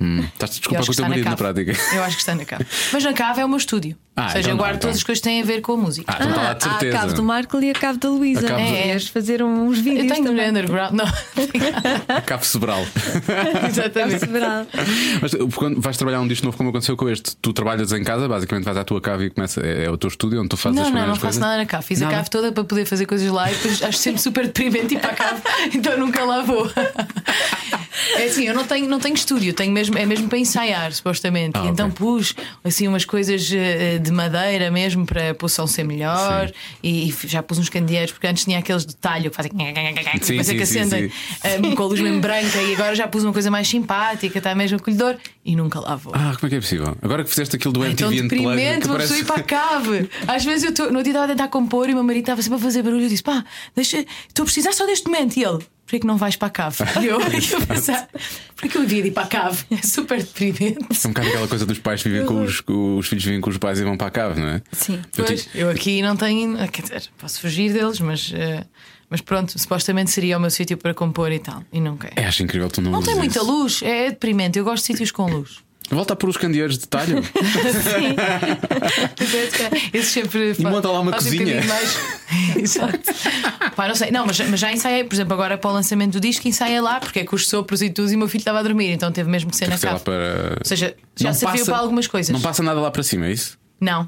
Hum, 0.00 0.20
Estás-te 0.20 0.42
a 0.42 0.44
Eu 0.44 0.60
desculpar 0.60 0.80
acho 0.80 0.86
com 0.86 0.92
o 0.92 0.96
teu 0.96 1.08
marido 1.08 1.24
na, 1.24 1.30
cave. 1.36 1.42
prática. 1.64 1.96
Eu 1.96 2.04
acho 2.04 2.16
que 2.16 2.22
está 2.22 2.34
na 2.34 2.44
cave. 2.44 2.66
Mas 2.92 3.04
na 3.04 3.12
cave 3.12 3.40
é 3.40 3.44
o 3.44 3.48
meu 3.48 3.58
estúdio. 3.58 3.96
Ah, 4.18 4.24
Ou 4.24 4.28
seja, 4.30 4.38
então 4.40 4.50
eu 4.50 4.56
não, 4.56 4.58
guardo 4.58 4.76
então. 4.76 4.80
todas 4.88 4.96
as 4.96 5.02
coisas 5.04 5.22
que 5.22 5.28
têm 5.28 5.40
a 5.42 5.44
ver 5.44 5.60
com 5.60 5.72
a 5.72 5.76
música. 5.76 6.12
Ah, 6.12 6.16
então 6.18 6.28
está 6.30 6.42
lá 6.42 6.50
Ah, 6.50 6.54
de 6.54 6.64
há 6.64 6.68
a 6.68 6.70
certeza. 6.72 6.98
cave 6.98 7.14
do 7.14 7.22
Marco 7.22 7.60
e 7.62 7.70
a 7.70 7.72
cave 7.74 7.98
da 7.98 8.08
Luísa. 8.08 8.46
A 8.48 8.50
do- 8.56 8.58
É, 8.58 8.98
fazer 9.00 9.42
uns 9.42 9.78
vídeos 9.78 10.04
eu 10.04 10.10
tenho 10.10 10.24
no 10.24 10.30
também. 10.30 10.50
underground. 10.50 10.92
Não, 10.92 11.06
Cabo 12.26 12.44
Sobral. 12.44 12.84
exatamente. 13.68 14.20
Several. 14.20 14.66
Mas 15.22 15.32
uh, 15.34 15.48
quando 15.54 15.80
vais 15.80 15.96
trabalhar 15.96 16.20
um 16.20 16.28
disco 16.28 16.44
novo, 16.46 16.56
como 16.56 16.70
aconteceu 16.70 16.96
com 16.96 17.08
este, 17.08 17.36
tu 17.36 17.52
trabalhas 17.52 17.92
em 17.92 18.02
casa, 18.02 18.28
basicamente 18.28 18.64
vais 18.64 18.76
à 18.76 18.84
tua 18.84 19.00
cave 19.00 19.26
e 19.26 19.30
começa, 19.30 19.60
é, 19.64 19.84
é 19.84 19.90
o 19.90 19.96
teu 19.96 20.08
estúdio 20.08 20.40
onde 20.40 20.48
tu 20.48 20.56
fazes 20.56 20.76
Não, 20.76 20.82
as 20.84 20.88
não, 20.90 20.94
não 20.94 21.00
primeiras 21.02 21.18
faço 21.22 21.38
coisas. 21.38 21.40
nada 21.40 21.56
na 21.58 21.66
cave. 21.66 21.84
Fiz 21.84 22.00
Nada? 22.00 22.12
a 22.12 22.16
cave 22.18 22.30
toda 22.30 22.52
para 22.52 22.64
poder 22.64 22.84
fazer 22.86 23.06
coisas 23.06 23.30
lá 23.30 23.50
e 23.50 23.54
depois 23.54 23.82
acho 23.82 23.98
sempre 23.98 24.20
super 24.20 24.46
deprimente 24.46 24.94
ir 24.94 24.98
para 25.00 25.10
a 25.10 25.14
cave, 25.14 25.42
então 25.74 25.98
nunca 25.98 26.24
lá 26.24 26.42
vou. 26.42 26.68
É 28.16 28.24
assim, 28.24 28.44
eu 28.46 28.54
não 28.54 28.64
tenho, 28.64 28.88
não 28.88 28.98
tenho 29.00 29.14
estúdio, 29.14 29.52
tenho 29.52 29.72
mesmo, 29.72 29.96
é 29.98 30.06
mesmo 30.06 30.28
para 30.28 30.38
ensaiar, 30.38 30.92
supostamente. 30.92 31.52
Ah, 31.58 31.64
e 31.64 31.68
então 31.68 31.90
pus 31.90 32.34
assim 32.64 32.86
umas 32.88 33.04
coisas 33.04 33.50
eh, 33.52 33.98
de 33.98 34.07
madeira 34.12 34.70
mesmo 34.70 35.06
para 35.06 35.36
a 35.40 35.48
som 35.48 35.66
ser 35.66 35.84
melhor 35.84 36.50
e, 36.82 37.08
e 37.08 37.14
já 37.26 37.42
pus 37.42 37.58
uns 37.58 37.68
candeeiros, 37.68 38.12
porque 38.12 38.26
antes 38.26 38.44
tinha 38.44 38.58
aqueles 38.58 38.84
de 38.84 38.94
talho 38.96 39.30
que 39.30 39.36
fazem 39.36 39.52
Sim, 40.22 40.38
é 40.38 40.42
sim, 40.42 40.56
que 40.56 40.62
acendem 40.62 41.10
sim. 41.10 41.74
com 41.74 41.82
a 41.82 41.86
luz 41.86 42.00
mesmo 42.00 42.20
branca 42.20 42.60
e 42.62 42.74
agora 42.74 42.94
já 42.94 43.08
pus 43.08 43.24
uma 43.24 43.32
coisa 43.32 43.50
mais 43.50 43.68
simpática, 43.68 44.38
está 44.38 44.54
mesmo 44.54 44.76
acolhedor 44.76 45.16
e 45.44 45.56
nunca 45.56 45.80
lá 45.80 45.96
vou. 45.96 46.12
Ah, 46.14 46.34
como 46.38 46.46
é 46.46 46.48
que 46.50 46.56
é 46.56 46.60
possível? 46.60 46.96
Agora 47.02 47.24
que 47.24 47.30
fizeste 47.30 47.56
aquilo 47.56 47.72
do 47.72 47.84
Então, 47.86 48.12
MTV 48.12 48.24
Unplugged, 48.24 48.56
deprimente, 48.56 48.80
que 48.80 48.86
uma 48.86 48.94
parece... 48.94 49.14
pessoa 49.14 49.20
ir 49.20 49.26
para 49.26 49.40
a 49.40 49.44
cave. 49.44 50.10
Às 50.26 50.44
vezes 50.44 50.64
eu 50.64 50.70
estou. 50.70 50.92
No 50.92 51.02
dia 51.02 51.12
estava 51.12 51.24
a 51.24 51.28
tentar 51.28 51.48
compor 51.48 51.88
e 51.88 51.92
o 51.92 51.94
meu 51.94 52.04
marido 52.04 52.24
estava 52.24 52.42
sempre 52.42 52.58
a 52.58 52.62
fazer 52.62 52.82
barulho. 52.82 53.04
Eu 53.04 53.08
disse: 53.08 53.22
pá, 53.22 53.44
deixa, 53.74 54.04
estou 54.28 54.42
a 54.42 54.46
precisar 54.46 54.72
só 54.72 54.86
deste 54.86 55.06
momento. 55.06 55.36
E 55.36 55.44
ele: 55.44 55.58
porquê 55.88 56.00
que 56.00 56.06
não 56.06 56.18
vais 56.18 56.36
para 56.36 56.48
a 56.48 56.50
cave? 56.50 56.76
E 57.00 57.06
eu, 57.06 57.18
eu 57.24 57.66
pensar: 57.66 58.06
porquê 58.54 58.68
que 58.68 58.76
eu 58.76 58.82
devia 58.82 59.06
ir 59.06 59.10
para 59.10 59.22
a 59.22 59.26
cave? 59.26 59.64
É 59.70 59.76
super 59.78 60.18
deprimente. 60.22 60.76
É 61.04 61.08
um 61.08 61.10
bocado 61.10 61.28
aquela 61.28 61.48
coisa 61.48 61.64
dos 61.64 61.78
pais 61.78 62.02
vivem 62.02 62.26
com 62.26 62.42
os, 62.42 62.60
com 62.60 62.98
os 62.98 63.06
filhos 63.08 63.24
vivem 63.24 63.40
com 63.40 63.48
os 63.48 63.56
pais 63.56 63.80
e 63.80 63.84
vão 63.84 63.96
para 63.96 64.06
a 64.08 64.10
cave, 64.10 64.38
não 64.40 64.48
é? 64.48 64.62
Sim. 64.72 65.00
Eu 65.16 65.24
Pois, 65.24 65.44
tive- 65.46 65.58
eu 65.60 65.70
aqui 65.70 66.02
não 66.02 66.14
tenho. 66.14 66.56
Quer 66.68 66.82
dizer, 66.82 67.02
posso 67.16 67.40
fugir 67.40 67.72
deles, 67.72 67.98
mas. 68.00 68.30
eh, 68.34 68.64
mas 69.10 69.22
pronto, 69.22 69.58
supostamente 69.58 70.10
seria 70.10 70.36
o 70.36 70.40
meu 70.40 70.50
sítio 70.50 70.76
para 70.76 70.92
compor 70.92 71.32
e 71.32 71.38
tal. 71.38 71.64
E 71.72 71.80
nunca 71.80 72.08
é. 72.14 72.20
É, 72.22 72.26
acho 72.26 72.42
incrível 72.42 72.68
tu 72.68 72.82
não 72.82 72.90
Não 72.90 73.02
tem 73.02 73.14
muita 73.16 73.38
isso. 73.38 73.50
luz, 73.50 73.80
é 73.82 74.10
deprimente. 74.10 74.58
Eu 74.58 74.64
gosto 74.66 74.82
de 74.82 74.86
sítios 74.88 75.10
com 75.10 75.24
luz. 75.30 75.60
Volta 75.90 76.12
a 76.12 76.16
pôr 76.16 76.28
os 76.28 76.36
candeeiros 76.36 76.76
de 76.78 76.86
talho. 76.86 77.22
Esse 79.92 80.10
sempre 80.10 80.54
E 80.58 80.62
monta 80.62 80.88
lá 80.90 81.00
uma 81.00 81.10
um 81.10 81.14
cozinha. 81.14 81.44
bocadinho 81.62 81.66
mais. 81.68 81.98
Exato. 82.56 83.00
Pá, 83.74 83.88
não 83.88 83.94
sei. 83.94 84.10
Não, 84.10 84.26
mas, 84.26 84.38
mas 84.40 84.60
já 84.60 84.72
ensaiei, 84.72 85.04
por 85.04 85.14
exemplo, 85.14 85.32
agora 85.34 85.56
para 85.56 85.70
o 85.70 85.72
lançamento 85.72 86.12
do 86.12 86.20
disco, 86.20 86.46
ensaiei 86.46 86.80
lá, 86.80 87.00
porque 87.00 87.20
é 87.20 87.24
com 87.24 87.36
os 87.36 87.48
sopros 87.48 87.80
e 87.82 87.90
tudo, 87.90 88.10
e 88.12 88.16
o 88.16 88.18
meu 88.18 88.28
filho 88.28 88.40
estava 88.42 88.58
a 88.58 88.62
dormir, 88.62 88.90
então 88.90 89.10
teve 89.10 89.30
mesmo 89.30 89.50
que 89.50 89.56
ser 89.56 89.68
na 89.68 89.78
cave. 89.78 90.00
para... 90.00 90.56
Ou 90.58 90.64
seja, 90.64 90.94
já 91.16 91.28
Não 91.30 91.34
serviu 91.34 91.58
passa- 91.60 91.72
para 91.72 91.80
algumas 91.80 92.06
coisas. 92.06 92.32
Não 92.32 92.40
passa 92.40 92.62
nada 92.62 92.80
lá 92.80 92.90
para 92.90 93.02
cima, 93.02 93.26
é 93.26 93.32
isso? 93.32 93.58
Não. 93.80 94.06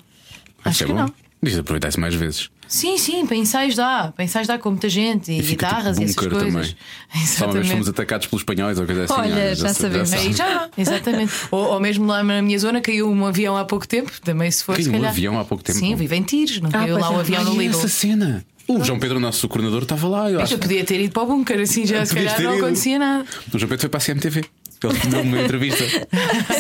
Acho 0.65 0.85
é 0.85 0.87
que 0.87 0.93
bom. 0.93 0.99
não. 1.01 1.15
Diz 1.43 1.59
aproveitar-se 1.59 1.99
mais 1.99 2.15
vezes. 2.15 2.51
Sim, 2.71 2.97
sim, 2.99 3.27
para 3.27 3.37
ensaios 3.37 3.75
dá. 3.75 4.13
Para 4.15 4.25
ensaios 4.25 4.47
dá 4.47 4.57
com 4.57 4.71
muita 4.71 4.89
gente 4.89 5.33
e, 5.33 5.41
E 5.41 5.43
fica 5.43 5.67
guitarras 5.67 5.97
tipo 5.97 6.03
e 6.03 6.05
essas 6.05 6.17
coisas. 6.17 6.53
também. 6.55 6.77
Só 7.27 7.45
uma 7.47 7.55
vez 7.55 7.67
fomos 7.69 7.89
atacados 7.89 8.29
pelos 8.29 8.43
espanhóis 8.43 8.79
ou 8.79 8.87
coisa 8.87 9.05
assim. 9.05 9.13
Olha, 9.13 9.55
já 9.57 9.75
sabemos. 9.75 10.13
Aí 10.13 10.33
já, 10.33 10.69
exatamente. 10.79 11.33
ou, 11.51 11.65
ou 11.73 11.81
mesmo 11.81 12.07
lá 12.07 12.23
na 12.23 12.41
minha 12.41 12.59
zona 12.61 12.81
caiu 12.81 13.11
um 13.11 13.27
avião 13.27 13.57
há 13.57 13.65
pouco 13.65 13.89
tempo, 13.89 14.13
também 14.23 14.49
se 14.53 14.63
for. 14.63 14.77
Caiu 14.77 14.85
se 14.89 14.97
um 14.97 15.05
avião 15.05 15.39
há 15.41 15.45
pouco 15.45 15.65
tempo? 15.65 15.79
Sim, 15.81 15.97
vive 15.97 16.15
em 16.15 16.23
tiros, 16.23 16.61
não 16.61 16.69
Ah, 16.69 16.73
caiu 16.73 16.97
lá 16.97 17.11
o 17.11 17.17
é. 17.17 17.21
avião 17.21 17.43
no 17.43 17.57
Lidl. 17.61 17.77
essa 17.77 17.89
cena. 17.89 18.45
O 18.69 18.85
João 18.85 19.01
Pedro, 19.01 19.17
o 19.17 19.21
nosso 19.21 19.49
coordenador, 19.49 19.83
estava 19.83 20.07
lá. 20.07 20.31
Eu 20.31 20.41
acho. 20.41 20.55
Eu 20.55 20.59
podia 20.61 20.85
ter 20.85 21.01
ido 21.01 21.13
para 21.13 21.25
o 21.25 21.27
bunker, 21.27 21.59
assim 21.61 21.85
já 21.85 22.07
se 22.07 22.15
calhar 22.15 22.41
não 22.41 22.55
ido. 22.55 22.65
acontecia 22.65 23.01
nada. 23.01 23.25
O 23.53 23.59
João 23.59 23.69
Pedro 23.69 23.81
foi 23.81 23.89
para 23.89 23.99
a 23.99 24.01
CMTV. 24.01 24.45
Ele 24.89 24.99
deu 25.11 25.21
uma 25.23 25.41
entrevista 25.43 25.85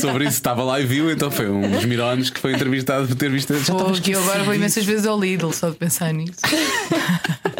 sobre 0.00 0.24
isso, 0.24 0.34
estava 0.34 0.62
lá 0.62 0.80
e 0.80 0.86
viu, 0.86 1.10
então 1.10 1.30
foi 1.30 1.48
um 1.48 1.70
dos 1.70 1.84
mirones 1.84 2.30
que 2.30 2.38
foi 2.38 2.52
entrevistado 2.54 3.06
por 3.08 3.16
ter 3.16 3.30
visto. 3.30 3.54
Já 3.58 3.74
que 4.00 4.10
eu 4.12 4.22
agora 4.22 4.44
vou 4.44 4.54
imensas 4.54 4.84
vezes 4.84 5.06
ao 5.06 5.18
Lidl 5.18 5.52
só 5.52 5.70
de 5.70 5.76
pensar 5.76 6.12
nisso. 6.12 6.40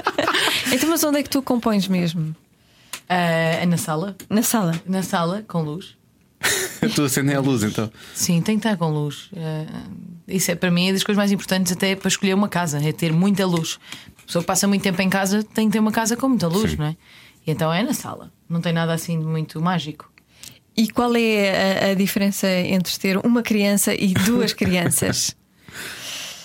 Então, 0.73 0.89
mas 0.89 1.03
onde 1.03 1.19
é 1.19 1.23
que 1.23 1.29
tu 1.29 1.43
compões 1.43 1.89
mesmo? 1.89 2.35
Ah, 3.09 3.67
na 3.67 3.77
sala. 3.77 4.17
Na 4.29 4.43
sala. 4.43 4.81
Na 4.87 5.03
sala, 5.03 5.45
com 5.49 5.63
luz. 5.63 5.97
Tu 6.95 7.03
acendem 7.03 7.37
a 7.37 7.41
luz 7.41 7.63
então. 7.63 7.91
Sim, 8.15 8.41
tem 8.41 8.59
que 8.59 8.67
estar 8.67 8.77
com 8.79 8.91
luz. 8.91 9.29
Ah, 9.37 9.85
isso 10.27 10.51
é 10.51 10.55
para 10.55 10.71
mim 10.71 10.89
é 10.89 10.93
das 10.93 11.03
coisas 11.03 11.19
mais 11.19 11.33
importantes 11.33 11.73
até 11.73 11.95
para 11.95 12.09
escolher 12.09 12.35
uma 12.35 12.49
casa, 12.49 12.79
é 12.83 12.93
ter 12.93 13.13
muita 13.13 13.45
luz. 13.45 13.79
A 14.23 14.27
pessoa 14.27 14.43
que 14.43 14.47
passa 14.47 14.67
muito 14.67 14.83
tempo 14.83 15.03
em 15.03 15.11
casa 15.11 15.43
tem 15.43 15.67
que 15.67 15.73
ter 15.73 15.81
uma 15.81 15.93
casa 15.93 16.17
com 16.17 16.29
muita 16.29 16.47
luz, 16.47 16.71
Sim. 16.71 16.77
não 16.79 16.87
é? 16.87 16.97
E 17.47 17.51
então 17.51 17.73
é 17.73 17.83
na 17.83 17.93
sala. 17.93 18.33
Não 18.49 18.61
tem 18.61 18.73
nada 18.73 18.93
assim 18.93 19.19
de 19.19 19.27
muito 19.27 19.61
mágico. 19.61 20.10
E 20.77 20.89
qual 20.89 21.15
é 21.17 21.89
a, 21.89 21.91
a 21.91 21.95
diferença 21.95 22.49
entre 22.49 22.99
ter 22.99 23.19
uma 23.19 23.43
criança 23.43 23.95
e 23.95 24.15
duas 24.15 24.53
crianças? 24.53 25.37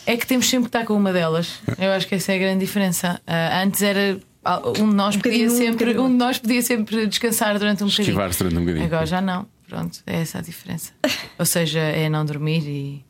É 0.08 0.15
que 0.17 0.27
temos 0.27 0.48
sempre 0.48 0.65
que 0.65 0.77
estar 0.77 0.86
com 0.86 0.94
uma 0.94 1.12
delas. 1.12 1.60
Eu 1.79 1.91
acho 1.91 2.08
que 2.08 2.13
essa 2.13 2.32
é 2.32 2.36
a 2.36 2.38
grande 2.38 2.60
diferença. 2.63 3.20
Ah, 3.25 3.63
antes 3.63 3.82
era. 3.82 4.20
ah, 4.44 4.62
Um 4.79 4.89
de 4.89 4.96
nós 4.96 5.15
Um 5.15 5.20
podia 5.20 5.48
um 5.48 5.50
sempre, 5.50 5.86
bocadinho. 5.86 6.03
um 6.03 6.10
de 6.10 6.15
nós 6.17 6.38
podia 6.38 6.62
sempre 6.62 7.08
descansar 7.08 7.58
durante 7.58 7.84
um 7.84 7.88
bocadinho. 7.88 8.03
Esquivar-se 8.10 8.38
durante 8.38 8.55
um 8.58 8.60
bocadinho. 8.62 8.86
Agora 8.86 9.05
já 9.08 9.20
não. 9.20 9.48
Pronto, 9.67 9.98
é 10.05 10.22
essa 10.22 10.38
a 10.38 10.41
diferença. 10.41 10.91
Ou 11.39 11.46
seja, 11.46 11.79
é 11.79 12.08
não 12.08 12.24
dormir 12.24 12.62
e 12.67 13.04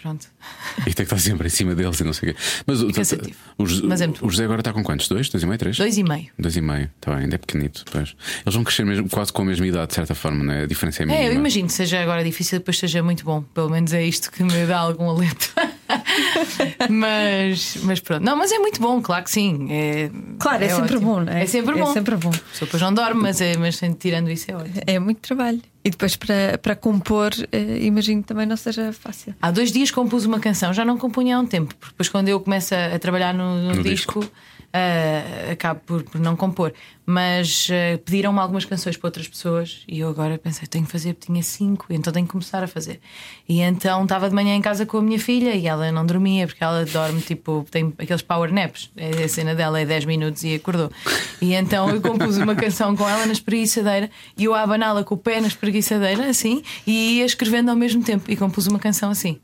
pronto. 0.00 0.26
E 0.80 0.84
tem 0.84 0.94
que 0.94 1.02
estar 1.02 1.18
sempre 1.18 1.46
em 1.46 1.50
cima 1.50 1.74
deles 1.74 1.98
e 2.00 2.04
não 2.04 2.12
sei 2.12 2.30
o 2.30 2.34
quê. 2.34 2.40
Mas 2.66 2.82
o, 2.82 2.92
cansativo. 2.92 3.36
o, 3.58 3.66
José- 3.66 3.86
Mas 3.86 4.00
é 4.00 4.06
muito 4.06 4.24
o 4.26 4.30
José 4.30 4.44
agora 4.44 4.60
está 4.60 4.72
com 4.72 4.82
quantos? 4.82 5.08
Dois? 5.08 5.28
Dois 5.28 5.42
e 5.42 5.46
meio? 5.46 5.58
Três? 5.58 5.76
Dois 5.76 5.98
e 5.98 6.02
meio. 6.02 6.26
Dois 6.38 6.56
e 6.56 6.60
meio, 6.60 6.90
está 6.96 7.12
bem, 7.14 7.24
ainda 7.24 7.34
é 7.34 7.38
pequenito. 7.38 7.84
Pois. 7.90 8.14
Eles 8.44 8.54
vão 8.54 8.64
crescer 8.64 8.84
mesmo, 8.84 9.08
quase 9.08 9.32
com 9.32 9.42
a 9.42 9.44
mesma 9.44 9.66
idade, 9.66 9.88
de 9.88 9.94
certa 9.94 10.14
forma, 10.14 10.42
não 10.44 10.52
é? 10.52 10.62
A 10.62 10.66
diferença 10.66 11.02
é 11.02 11.06
mínima. 11.06 11.24
É, 11.24 11.28
eu 11.28 11.32
imagino 11.34 11.66
que 11.66 11.74
seja 11.74 12.00
agora 12.02 12.22
difícil, 12.24 12.58
depois 12.58 12.78
seja 12.78 13.02
muito 13.02 13.24
bom. 13.24 13.42
Pelo 13.42 13.70
menos 13.70 13.92
é 13.92 14.02
isto 14.04 14.30
que 14.30 14.42
me 14.42 14.66
dá 14.66 14.78
algum 14.78 15.08
alento. 15.10 15.52
mas, 16.88 17.78
mas 17.82 18.00
pronto. 18.00 18.22
Não, 18.22 18.36
mas 18.36 18.52
é 18.52 18.58
muito 18.58 18.80
bom, 18.80 19.00
claro 19.00 19.24
que 19.24 19.30
sim. 19.30 19.68
É, 19.70 20.10
Claro, 20.38 20.64
é, 20.64 20.68
sempre 20.68 20.96
ótimo. 20.96 21.00
bom, 21.14 21.20
não 21.20 21.32
é? 21.32 21.42
É 21.42 21.46
sempre 21.46 21.74
bom. 21.74 21.90
É 21.90 21.92
sempre 21.92 22.16
bom. 22.16 22.28
A 22.28 22.32
pessoa 22.32 22.66
depois 22.66 22.82
não 22.82 22.92
dorme, 22.94 23.22
mas, 23.22 23.40
é, 23.40 23.56
mas 23.56 23.80
tirando 23.98 24.30
isso 24.30 24.50
é 24.50 24.54
ótimo. 24.56 24.74
É 24.86 24.98
muito 24.98 25.18
trabalho. 25.20 25.60
E 25.84 25.90
depois 25.90 26.16
para, 26.16 26.58
para 26.58 26.76
compor, 26.76 27.30
eh, 27.52 27.78
imagino 27.82 28.20
que 28.22 28.28
também 28.28 28.44
não 28.46 28.56
seja 28.56 28.92
fácil. 28.92 29.34
Há 29.40 29.50
dois 29.50 29.72
dias 29.72 29.90
compus 29.90 30.26
uma 30.26 30.38
canção, 30.40 30.72
já 30.72 30.84
não 30.84 30.98
compunha 30.98 31.36
há 31.36 31.40
um 31.40 31.46
tempo, 31.46 31.74
porque 31.76 31.92
depois 31.92 32.08
quando 32.08 32.28
eu 32.28 32.38
começo 32.40 32.74
a, 32.74 32.94
a 32.94 32.98
trabalhar 32.98 33.32
no, 33.32 33.56
no 33.62 33.74
No 33.76 33.82
disco, 33.82 34.28
ah, 34.72 35.52
acabo 35.52 35.80
por, 35.80 36.02
por 36.02 36.20
não 36.20 36.36
compor. 36.36 36.72
Mas 37.06 37.68
ah, 37.70 37.98
pediram-me 38.04 38.38
algumas 38.38 38.64
canções 38.64 38.96
para 38.96 39.08
outras 39.08 39.26
pessoas 39.26 39.82
e 39.88 40.00
eu 40.00 40.08
agora 40.08 40.36
pensei, 40.38 40.66
tenho 40.68 40.84
que 40.84 40.92
fazer, 40.92 41.14
porque 41.14 41.32
tinha 41.32 41.42
cinco, 41.42 41.86
então 41.90 42.12
tenho 42.12 42.26
que 42.26 42.32
começar 42.32 42.62
a 42.62 42.66
fazer. 42.66 43.00
E 43.48 43.60
então 43.60 44.02
estava 44.02 44.28
de 44.28 44.34
manhã 44.34 44.54
em 44.54 44.60
casa 44.60 44.84
com 44.84 44.98
a 44.98 45.02
minha 45.02 45.18
filha 45.18 45.54
e 45.54 45.66
ela 45.66 45.90
não 45.90 46.04
dormia, 46.04 46.46
porque 46.46 46.62
ela 46.62 46.84
dorme 46.84 47.20
tipo, 47.22 47.66
tem 47.70 47.92
aqueles 47.98 48.22
power 48.22 48.52
naps, 48.52 48.90
é 48.96 49.24
a 49.24 49.28
cena 49.28 49.54
dela 49.54 49.80
é 49.80 49.86
10 49.86 50.04
minutos 50.04 50.44
e 50.44 50.54
acordou. 50.54 50.90
E 51.40 51.54
então 51.54 51.88
eu 51.88 52.00
compus 52.00 52.36
uma 52.36 52.54
canção 52.54 52.94
com 52.94 53.08
ela 53.08 53.24
na 53.24 53.32
espreguiçadeira 53.32 54.10
e 54.36 54.44
eu 54.44 54.54
a 54.54 54.62
abaná-la 54.62 55.02
com 55.02 55.14
o 55.14 55.18
pé 55.18 55.40
na 55.40 55.48
espreguiçadeira, 55.48 56.26
assim, 56.26 56.62
e 56.86 57.18
ia 57.18 57.24
escrevendo 57.24 57.70
ao 57.70 57.76
mesmo 57.76 58.02
tempo 58.02 58.30
e 58.30 58.36
compus 58.36 58.66
uma 58.66 58.78
canção 58.78 59.10
assim. 59.10 59.40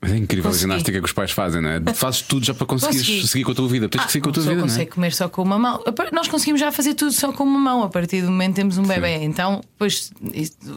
Mas 0.00 0.12
é 0.12 0.16
incrível 0.16 0.50
Consegui. 0.50 0.64
a 0.64 0.68
ginástica 0.74 0.98
que 1.00 1.04
os 1.06 1.12
pais 1.12 1.30
fazem, 1.32 1.60
não 1.60 1.70
é? 1.70 1.80
Fazes 1.92 2.22
tudo 2.22 2.46
já 2.46 2.54
para 2.54 2.66
conseguires 2.66 3.04
Consegui. 3.04 3.26
seguir 3.26 3.44
com 3.44 3.50
a 3.50 3.54
tua 3.54 3.68
vida. 3.68 3.88
Tens 3.88 4.04
que 4.04 4.12
seguir 4.12 4.22
com 4.22 4.30
a 4.30 4.32
tua 4.32 4.42
pessoa 4.42 4.54
vida, 4.54 4.66
não 4.66 4.72
é? 4.72 4.76
consegue 4.76 4.90
comer 4.92 5.12
só 5.12 5.28
com 5.28 5.42
uma 5.42 5.58
mão. 5.58 5.82
Nós 6.12 6.28
conseguimos 6.28 6.60
já 6.60 6.70
fazer 6.70 6.94
tudo 6.94 7.10
só 7.12 7.32
com 7.32 7.42
uma 7.42 7.58
mão 7.58 7.82
a 7.82 7.88
partir 7.88 8.22
do 8.22 8.30
momento 8.30 8.50
que 8.50 8.60
temos 8.60 8.78
um 8.78 8.84
bebê. 8.84 9.16
Então, 9.24 9.60
pois 9.76 10.12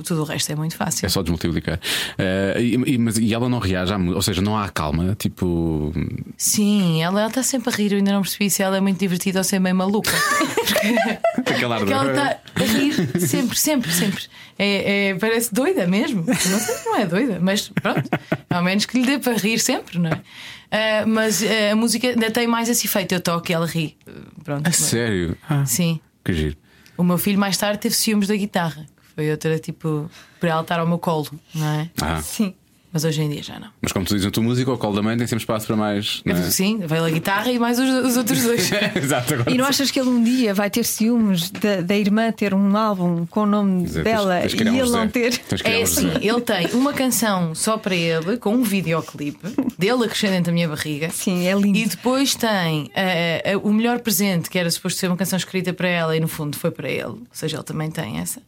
tudo 0.05 0.21
o 0.21 0.23
resto 0.23 0.51
é 0.51 0.55
muito 0.55 0.75
fácil. 0.75 1.05
É 1.05 1.09
só 1.09 1.21
desmultiplicar. 1.21 1.79
Eh, 2.17 2.55
e, 2.59 2.93
e- 2.93 2.97
mas, 2.97 3.17
e 3.19 3.31
ela 3.33 3.47
não 3.47 3.59
reage, 3.59 3.93
ou 3.93 4.21
seja, 4.23 4.41
não 4.41 4.57
há 4.57 4.67
calma, 4.69 5.15
tipo. 5.17 5.93
Sim, 6.35 7.03
ela 7.03 7.27
está 7.27 7.43
sempre 7.43 7.71
a 7.71 7.77
rir. 7.77 7.91
Eu 7.91 7.97
ainda 7.99 8.13
não 8.13 8.21
percebi 8.21 8.49
se 8.49 8.63
ela 8.63 8.77
é 8.77 8.81
muito 8.81 8.97
divertida 8.99 9.39
ou 9.39 9.43
se 9.43 9.55
é 9.55 9.59
meio 9.59 9.75
maluca. 9.75 10.09
Aquela 11.45 11.77
Porque 11.77 11.93
ela 11.93 12.09
está 12.11 12.37
a 12.55 12.63
rir 12.63 12.93
sempre, 13.19 13.57
sempre, 13.59 13.91
sempre. 13.91 14.23
É, 14.63 15.07
é- 15.09 15.15
parece 15.15 15.51
doida 15.53 15.87
mesmo. 15.87 16.23
Não 16.27 16.35
sei 16.35 16.75
se 16.75 16.85
não 16.85 16.97
é 16.97 17.05
doida, 17.07 17.39
mas 17.41 17.69
pronto. 17.69 18.07
Ao 18.49 18.61
menos 18.61 18.85
que 18.85 18.99
lhe 18.99 19.05
dê 19.07 19.17
para 19.17 19.33
rir 19.37 19.57
sempre, 19.59 19.97
não 19.97 20.11
é? 20.11 20.21
Ah, 20.69 21.05
mas 21.07 21.41
ah, 21.41 21.71
a 21.71 21.75
música 21.75 22.07
ainda 22.09 22.29
tem 22.29 22.45
mais 22.45 22.69
esse 22.69 22.85
efeito. 22.85 23.11
Eu 23.13 23.19
toco 23.21 23.51
e 23.51 23.53
ela 23.55 23.65
ri. 23.65 23.97
Pronto. 24.43 24.67
A 24.67 24.71
sério? 24.71 25.35
Ah, 25.49 25.65
Sim. 25.65 25.99
que 26.23 26.31
giro. 26.33 26.57
O 26.95 27.03
meu 27.03 27.17
filho 27.17 27.39
mais 27.39 27.57
tarde 27.57 27.79
teve 27.79 27.95
ciúmes 27.95 28.27
da 28.27 28.35
guitarra, 28.35 28.85
que 28.85 29.15
foi 29.15 29.31
outra 29.31 29.57
tipo 29.57 30.09
para 30.39 30.49
ela 30.49 30.61
estar 30.61 30.79
ao 30.79 30.85
meu 30.87 30.99
colo, 30.99 31.27
não 31.55 31.67
é? 31.67 31.89
Ah, 31.99 32.21
Sim. 32.21 32.53
Mas 32.93 33.05
hoje 33.05 33.21
em 33.21 33.29
dia 33.29 33.41
já 33.41 33.57
não. 33.59 33.69
mas 33.81 33.91
como 33.93 34.05
tu 34.05 34.09
dizes 34.09 34.25
na 34.25 34.31
tua 34.31 34.43
música, 34.43 34.71
o 34.71 34.77
colo 34.77 34.95
da 34.95 35.01
mãe 35.01 35.15
tem 35.17 35.25
sempre 35.25 35.43
espaço 35.43 35.65
para 35.67 35.75
mais. 35.77 36.21
Não 36.25 36.35
é? 36.35 36.41
Sim, 36.51 36.79
veio 36.85 37.05
a 37.05 37.09
guitarra 37.09 37.49
e 37.51 37.57
mais 37.57 37.79
os, 37.79 37.89
os 38.05 38.17
outros 38.17 38.41
dois. 38.43 38.69
Exato, 38.95 39.33
agora. 39.35 39.51
E 39.51 39.57
não 39.57 39.65
achas 39.65 39.89
que 39.89 39.99
ele 39.99 40.09
um 40.09 40.21
dia 40.23 40.53
vai 40.53 40.69
ter 40.69 40.83
ciúmes 40.83 41.49
da, 41.51 41.81
da 41.81 41.95
irmã 41.97 42.31
ter 42.31 42.53
um 42.53 42.75
álbum 42.75 43.25
com 43.27 43.41
o 43.41 43.45
nome 43.45 43.83
Dizer, 43.85 44.03
dela 44.03 44.39
tens- 44.41 44.53
tens 44.53 44.73
e 44.73 44.77
ele 44.79 44.89
não 44.89 45.07
ter? 45.07 45.41
É 45.63 45.81
assim, 45.81 46.09
ele 46.21 46.41
tem 46.41 46.67
uma 46.73 46.91
canção 46.93 47.55
só 47.55 47.77
para 47.77 47.95
ele, 47.95 48.35
com 48.37 48.53
um 48.55 48.63
videoclipe 48.63 49.47
dele 49.77 50.03
a 50.05 50.07
crescer 50.09 50.27
dentro 50.29 50.45
da 50.47 50.51
minha 50.51 50.67
barriga. 50.67 51.09
Sim, 51.11 51.47
é 51.47 51.53
lindo. 51.53 51.77
E 51.77 51.85
depois 51.85 52.35
tem 52.35 52.91
eh, 52.93 53.41
eh, 53.53 53.57
o 53.57 53.71
melhor 53.71 53.99
presente, 53.99 54.49
que 54.49 54.59
era 54.59 54.69
suposto 54.69 54.99
ser 54.99 55.07
uma 55.07 55.15
canção 55.17 55.37
escrita 55.37 55.71
para 55.73 55.87
ela, 55.87 56.15
e 56.15 56.19
no 56.19 56.27
fundo 56.27 56.57
foi 56.57 56.71
para 56.71 56.89
ele. 56.89 57.03
Ou 57.05 57.27
seja, 57.31 57.55
ele 57.57 57.63
também 57.63 57.89
tem 57.89 58.19
essa. 58.19 58.41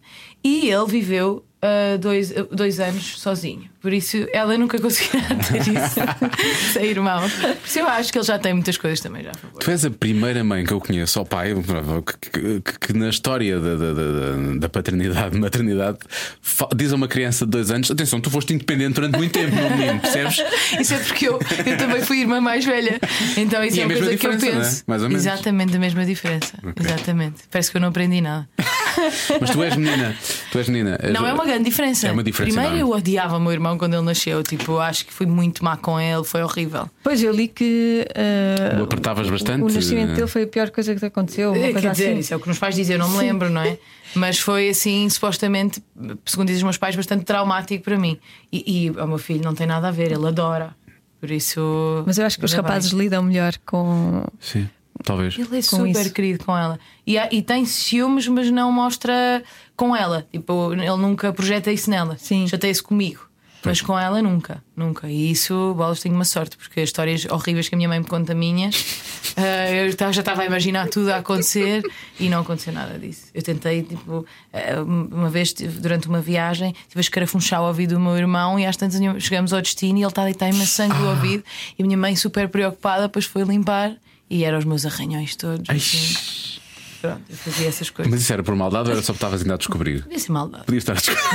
E 0.44 0.70
ele 0.70 0.86
viveu 0.88 1.46
eh, 1.64 1.98
dois, 1.98 2.32
eh, 2.32 2.46
dois 2.52 2.80
anos 2.80 3.20
sozinho. 3.20 3.72
Por 3.82 3.92
isso 3.94 4.26
ela 4.34 4.58
nunca 4.58 4.80
conseguirá 4.80 5.24
ter 5.48 5.60
isso 5.62 6.74
sem 6.74 6.86
irmão. 6.86 7.22
Por 7.30 7.58
isso 7.66 7.80
eu 7.80 7.88
acho 7.88 8.12
que 8.12 8.18
ele 8.18 8.26
já 8.26 8.38
tem 8.40 8.54
muitas 8.54 8.78
coisas 8.78 9.00
também 9.00 9.24
já. 9.24 9.32
Tu 9.60 9.72
és 9.72 9.84
a 9.86 9.90
primeira 9.90 10.44
mãe 10.44 10.66
que 10.66 10.72
eu 10.74 10.80
conheço, 10.80 11.20
ao 11.20 11.26
pai, 11.26 11.54
que, 11.54 12.30
que- 12.30 12.62
que- 12.62 12.80
que 12.88 12.94
na 12.94 13.10
história 13.10 13.60
da, 13.60 13.76
da, 13.76 13.94
da- 13.94 14.56
da 14.60 14.70
paternidade, 14.70 15.36
maternidade, 15.40 15.98
diz 16.76 16.92
a 16.94 16.96
uma 16.96 17.08
criança 17.08 17.46
de 17.46 17.52
dois 17.52 17.72
anos: 17.72 17.90
atenção, 17.92 18.20
tu 18.22 18.30
foste 18.30 18.54
independente 18.54 18.94
durante 18.96 19.18
muito 19.18 19.32
tempo, 19.34 19.56
meu 19.56 19.70
menino, 19.70 20.00
percebes? 20.00 20.42
Isso 20.80 20.94
é 20.94 21.00
porque 21.00 21.28
eu, 21.28 21.40
eu 21.66 21.78
também 21.78 22.02
fui 22.02 22.20
irmã 22.22 22.40
mais 22.42 22.64
velha. 22.66 23.00
Então 23.38 23.64
isso 23.64 23.78
E 23.78 23.82
é 23.82 23.86
uma 23.86 23.94
coisa 23.96 24.18
que 24.18 24.28
eu 24.28 24.32
é? 24.32 24.38
penso. 24.38 24.84
Mais 24.88 25.02
ou 25.04 25.10
menos. 25.10 25.26
Exatamente 25.26 25.76
a 25.76 25.80
mesma 25.80 26.06
diferença. 26.06 26.54
Exatamente. 26.80 27.44
Parece 27.52 27.70
que 27.72 27.78
eu 27.78 27.82
não 27.82 27.90
aprendi 27.90 28.22
nada. 28.22 28.48
Mas 29.42 29.50
tu 29.52 29.64
és 29.64 29.76
menina, 29.76 30.16
tu 30.52 30.58
és 30.58 30.68
menina. 30.70 31.00
Não 31.14 31.26
é 31.28 31.34
uma 31.34 31.46
grande 31.46 31.64
diferença. 31.66 32.08
É 32.08 32.12
uma 32.12 32.24
diferença 32.24 32.54
Primeiro 32.54 32.78
enorme. 32.78 32.94
eu 32.94 32.98
odiava 32.98 33.38
o 33.38 33.40
meu 33.40 33.52
irmão 33.52 33.78
quando 33.78 33.94
ele 33.94 34.04
nasceu. 34.04 34.42
Tipo, 34.44 34.78
acho 34.80 35.06
que 35.06 35.14
fui 35.14 35.26
muito 35.26 35.64
má 35.64 35.78
com 35.78 36.00
ele, 36.00 36.24
foi 36.24 36.44
horrível. 36.44 36.90
Pois 37.04 37.22
eu 37.24 37.32
li 37.34 37.48
que 37.48 38.06
eh, 38.16 38.78
O 38.80 38.84
apertavas 38.84 39.30
bastante. 39.30 39.64
o 39.64 39.70
nascimento 39.70 40.14
dele 40.16 40.28
foi 40.28 40.44
a 40.44 40.48
pior 40.48 40.70
coisa 40.72 40.94
que 40.94 41.00
te 41.00 41.06
aconteceu. 41.06 41.52
Uma 41.52 41.58
Eh, 41.58 41.72
coisa 41.72 41.82
Quer 41.82 41.92
dizer, 41.92 42.10
assim. 42.12 42.20
isso 42.20 42.34
é 42.34 42.38
o 42.38 42.40
que 42.40 42.48
nos 42.48 42.60
pais 42.60 42.76
dizem, 42.76 42.96
eu 42.96 43.00
não 43.00 43.10
me 43.10 43.18
lembro, 43.18 43.50
não 43.50 43.62
é? 43.62 43.78
Mas 44.16 44.38
foi 44.40 44.70
assim, 44.70 45.10
supostamente, 45.10 45.84
segundo 46.26 46.48
dizem 46.48 46.60
os 46.60 46.64
meus 46.64 46.78
pais, 46.78 46.96
bastante 46.96 47.24
traumático 47.26 47.84
para 47.84 47.98
mim. 47.98 48.20
E, 48.52 48.86
e 48.86 48.90
o 48.92 49.08
meu 49.08 49.18
filho 49.18 49.42
não 49.44 49.56
tem 49.56 49.66
nada 49.66 49.88
a 49.88 49.92
ver, 49.92 50.12
ele 50.12 50.28
adora. 50.28 50.76
Por 51.20 51.32
isso. 51.32 52.04
Mas 52.06 52.18
eu 52.18 52.26
acho 52.26 52.38
que 52.38 52.46
os 52.46 52.52
ainda 52.52 52.62
bem. 52.64 52.70
rapazes 52.72 52.92
lidam 52.92 53.24
melhor 53.24 53.54
com. 53.66 54.24
Sim, 54.40 54.70
talvez. 55.04 55.36
Ele 55.38 55.46
é 55.46 55.62
com 55.62 55.62
super 55.62 55.90
isso. 56.02 56.14
querido 56.14 56.44
com 56.46 56.58
ela. 56.58 56.80
E, 57.06 57.18
há- 57.18 57.30
e 57.32 57.42
tem 57.42 57.66
ciúmes, 57.66 58.28
mas 58.28 58.50
não 58.50 58.72
mostra 58.72 59.44
com 59.76 59.96
ela. 59.96 60.26
Tipo, 60.32 60.74
ele 60.74 60.98
nunca 60.98 61.32
projeta 61.34 61.72
isso 61.72 61.90
nela. 61.90 62.18
Sim. 62.18 62.48
Chateia-se 62.48 62.82
comigo. 62.82 63.28
Mas 63.66 63.80
com 63.80 63.98
ela 63.98 64.22
nunca, 64.22 64.62
nunca. 64.76 65.10
E 65.10 65.32
isso, 65.32 65.74
bolas, 65.74 66.02
tenho 66.02 66.14
uma 66.14 66.26
sorte, 66.26 66.58
porque 66.58 66.82
as 66.82 66.90
histórias 66.90 67.26
horríveis 67.32 67.70
que 67.70 67.76
a 67.76 67.78
minha 67.78 67.88
mãe 67.88 67.98
me 67.98 68.06
conta 68.06 68.36
minhas, 68.36 68.76
eh, 69.38 69.86
eu 69.88 70.12
já 70.12 70.20
estava 70.20 70.42
a 70.42 70.46
imaginar 70.46 70.90
tudo 70.90 71.10
a 71.14 71.20
acontecer 71.20 71.82
e 72.20 72.28
não 72.28 72.42
aconteceu 72.42 72.74
nada 72.74 73.00
disso. 73.00 73.28
Eu 73.34 73.42
tentei, 73.42 73.84
tipo, 73.84 74.26
eh, 74.52 74.76
uma 74.82 75.30
vez 75.30 75.54
durante 75.54 76.10
uma 76.10 76.20
viagem, 76.20 76.74
tive 76.90 77.00
a 77.00 77.00
escarafunchar 77.00 77.62
o 77.62 77.68
ouvido 77.68 77.94
do 77.94 78.02
meu 78.02 78.18
irmão 78.18 78.60
e 78.60 78.66
às 78.66 78.76
tantas 78.76 79.00
chegamos 79.24 79.54
ao 79.54 79.62
destino 79.62 79.98
e 79.98 80.02
ele 80.02 80.10
está 80.10 80.24
a 80.24 80.26
deitar 80.26 80.50
imenso 80.50 80.68
sangue 80.74 80.98
do 80.98 81.08
ouvido 81.08 81.46
e 81.80 81.82
a 81.84 81.86
minha 81.86 81.98
mãe, 81.98 82.18
super 82.18 82.50
preocupada, 82.50 83.04
depois 83.04 83.24
foi 83.24 83.44
limpar 83.44 83.96
e 84.34 84.44
eram 84.44 84.58
os 84.58 84.66
meus 84.66 84.84
arranhões 84.84 85.36
todos. 85.36 85.70
assim. 85.70 86.53
Pronto, 87.04 87.22
eu 87.30 87.36
fazia 87.36 87.68
essas 87.68 87.90
coisas. 87.90 88.10
Mas 88.10 88.22
isso 88.22 88.32
era 88.32 88.42
por 88.42 88.56
maldade 88.56 88.88
ou 88.88 88.94
era 88.94 89.02
só 89.02 89.12
porque 89.12 89.18
estavas 89.26 89.42
ainda 89.42 89.56
a 89.56 89.58
descobrir? 89.58 90.04
Devia 90.04 90.20
ser 90.20 90.32
maldade. 90.32 90.64
Podias 90.64 90.84
estar 90.84 90.94
a 90.94 90.96
descobrir. 90.96 91.28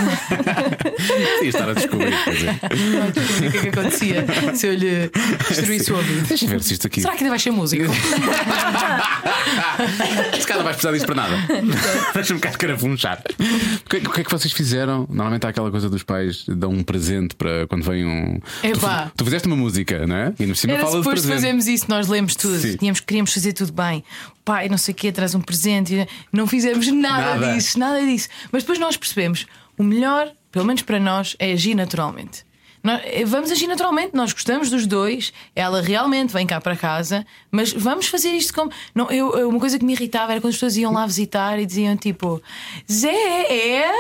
Podias 1.37 1.55
estar 1.55 1.69
a 1.69 1.73
descobrir. 1.75 2.11
Não 2.11 3.11
descobri 3.11 3.49
o 3.49 3.51
que 3.51 3.59
é 3.59 3.61
que 3.61 3.69
acontecia 3.69 4.25
se 4.55 4.67
eu 4.67 4.75
lhe 4.75 5.11
destruísse 5.47 5.93
o 5.93 5.97
ouvido. 5.97 6.27
Deixa 6.27 6.47
ver 6.47 6.63
se 6.63 6.73
isto 6.73 6.87
aqui. 6.87 7.03
Será 7.03 7.13
que 7.13 7.23
ainda 7.23 7.33
vai 7.33 7.39
ser 7.39 7.51
músico? 7.51 7.85
Se 10.39 10.47
calhar 10.47 10.59
não 10.59 10.65
vais 10.65 10.77
precisar 10.77 10.93
disso 10.93 11.07
para 11.07 11.15
nada. 11.15 11.37
Deixa-me 12.15 12.41
cá 12.41 12.49
escarafunchar. 12.49 13.23
O 13.85 13.89
que, 13.89 13.97
o 13.99 14.11
que 14.11 14.21
é 14.23 14.25
que 14.25 14.31
vocês 14.31 14.53
fizeram? 14.53 15.07
Normalmente 15.09 15.47
há 15.47 15.51
aquela 15.51 15.71
coisa 15.71 15.91
dos 15.91 16.03
pais 16.03 16.45
dão 16.49 16.71
um 16.71 16.83
presente 16.83 17.37
para 17.37 17.67
quando 17.67 17.85
vem 17.85 18.07
um. 18.07 18.41
Epá. 18.63 19.07
Tu, 19.07 19.19
tu 19.19 19.25
fizeste 19.25 19.47
uma 19.47 19.57
música, 19.57 20.07
não 20.07 20.17
é? 20.17 20.35
E 20.39 20.47
no 20.47 20.57
cima 20.57 20.79
fala 20.79 21.01
de 21.01 21.09
presente. 21.09 21.35
fazermos 21.35 21.67
isso, 21.67 21.85
nós 21.89 22.09
lemos 22.09 22.35
tudo. 22.35 22.59
Tínhamos, 22.79 23.01
queríamos 23.01 23.33
fazer 23.33 23.53
tudo 23.53 23.73
bem. 23.73 24.03
Pai, 24.49 24.67
não 24.67 24.79
sei 24.79 24.93
o 24.93 24.97
quê, 24.97 25.13
traz 25.13 25.35
um 25.35 25.43
presente. 25.43 26.09
Não 26.33 26.47
fizemos 26.47 26.87
nada, 26.91 27.35
Nada. 27.39 27.53
disso, 27.53 27.79
nada 27.79 28.01
disso. 28.01 28.29
Mas 28.51 28.63
depois 28.63 28.79
nós 28.79 28.97
percebemos: 28.97 29.45
o 29.77 29.83
melhor, 29.83 30.33
pelo 30.51 30.65
menos 30.65 30.81
para 30.81 30.99
nós, 30.99 31.37
é 31.39 31.53
agir 31.53 31.75
naturalmente. 31.75 32.48
Eh, 33.05 33.25
vamos 33.25 33.51
agir 33.51 33.67
naturalmente, 33.67 34.15
nós 34.15 34.33
gostamos 34.33 34.71
dos 34.71 34.87
dois, 34.87 35.33
ela 35.55 35.83
realmente 35.83 36.33
vem 36.33 36.47
cá 36.47 36.61
para 36.61 36.77
casa, 36.77 37.27
mas 37.51 37.73
vamos 37.73 38.07
fazer 38.07 38.31
isto 38.31 38.55
como. 38.55 38.71
Não, 38.95 39.11
eu, 39.11 39.33
eu- 39.39 39.49
uma 39.49 39.61
coisa 39.61 39.79
que 39.79 39.85
me 39.85 39.93
irritava 39.93 40.33
era 40.33 40.41
quando 40.41 40.51
as 40.51 40.57
pessoas 40.57 40.77
iam 40.77 40.93
lá 40.93 41.07
visitar 41.07 41.59
e 41.59 41.67
diziam 41.67 41.97
tipo: 41.97 42.41
Zé, 42.91 43.09
é 43.11 43.87
a 43.89 43.93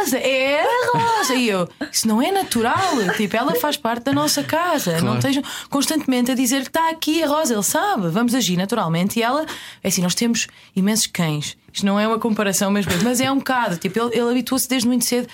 Rosa, 0.00 0.18
é 0.18 0.60
a 0.62 0.90
Rosa. 0.98 1.34
E 1.34 1.48
eu, 1.48 1.68
isso 1.92 2.08
não 2.08 2.20
é 2.22 2.30
natural, 2.32 2.76
tipo, 3.16 3.36
ela 3.36 3.54
faz 3.56 3.76
parte 3.76 4.04
da 4.04 4.12
nossa 4.12 4.42
casa. 4.42 4.92
Não 4.94 5.00
Claro. 5.00 5.18
estejam 5.18 5.42
constantemente 5.70 6.30
a 6.30 6.34
dizer 6.34 6.62
que 6.62 6.68
está 6.68 6.90
aqui 6.90 7.22
a 7.22 7.26
Rosa, 7.28 7.54
ele 7.54 7.62
sabe, 7.62 8.08
vamos 8.08 8.34
agir 8.34 8.56
naturalmente. 8.56 9.18
E 9.18 9.22
ela, 9.22 9.44
é 9.82 9.88
assim, 9.88 10.02
nós 10.02 10.14
temos 10.14 10.46
imensos 10.74 11.06
cães. 11.06 11.56
Isto 11.72 11.84
não 11.86 12.00
é 12.00 12.06
uma 12.08 12.18
comparação 12.18 12.70
mesmo, 12.70 12.90
mas 13.04 13.20
é 13.20 13.30
um 13.30 13.38
bocado. 13.38 13.76
Tipo, 13.76 14.00
ele, 14.00 14.18
ele 14.18 14.30
habituou-se 14.30 14.68
desde 14.68 14.88
muito 14.88 15.04
cedo 15.04 15.28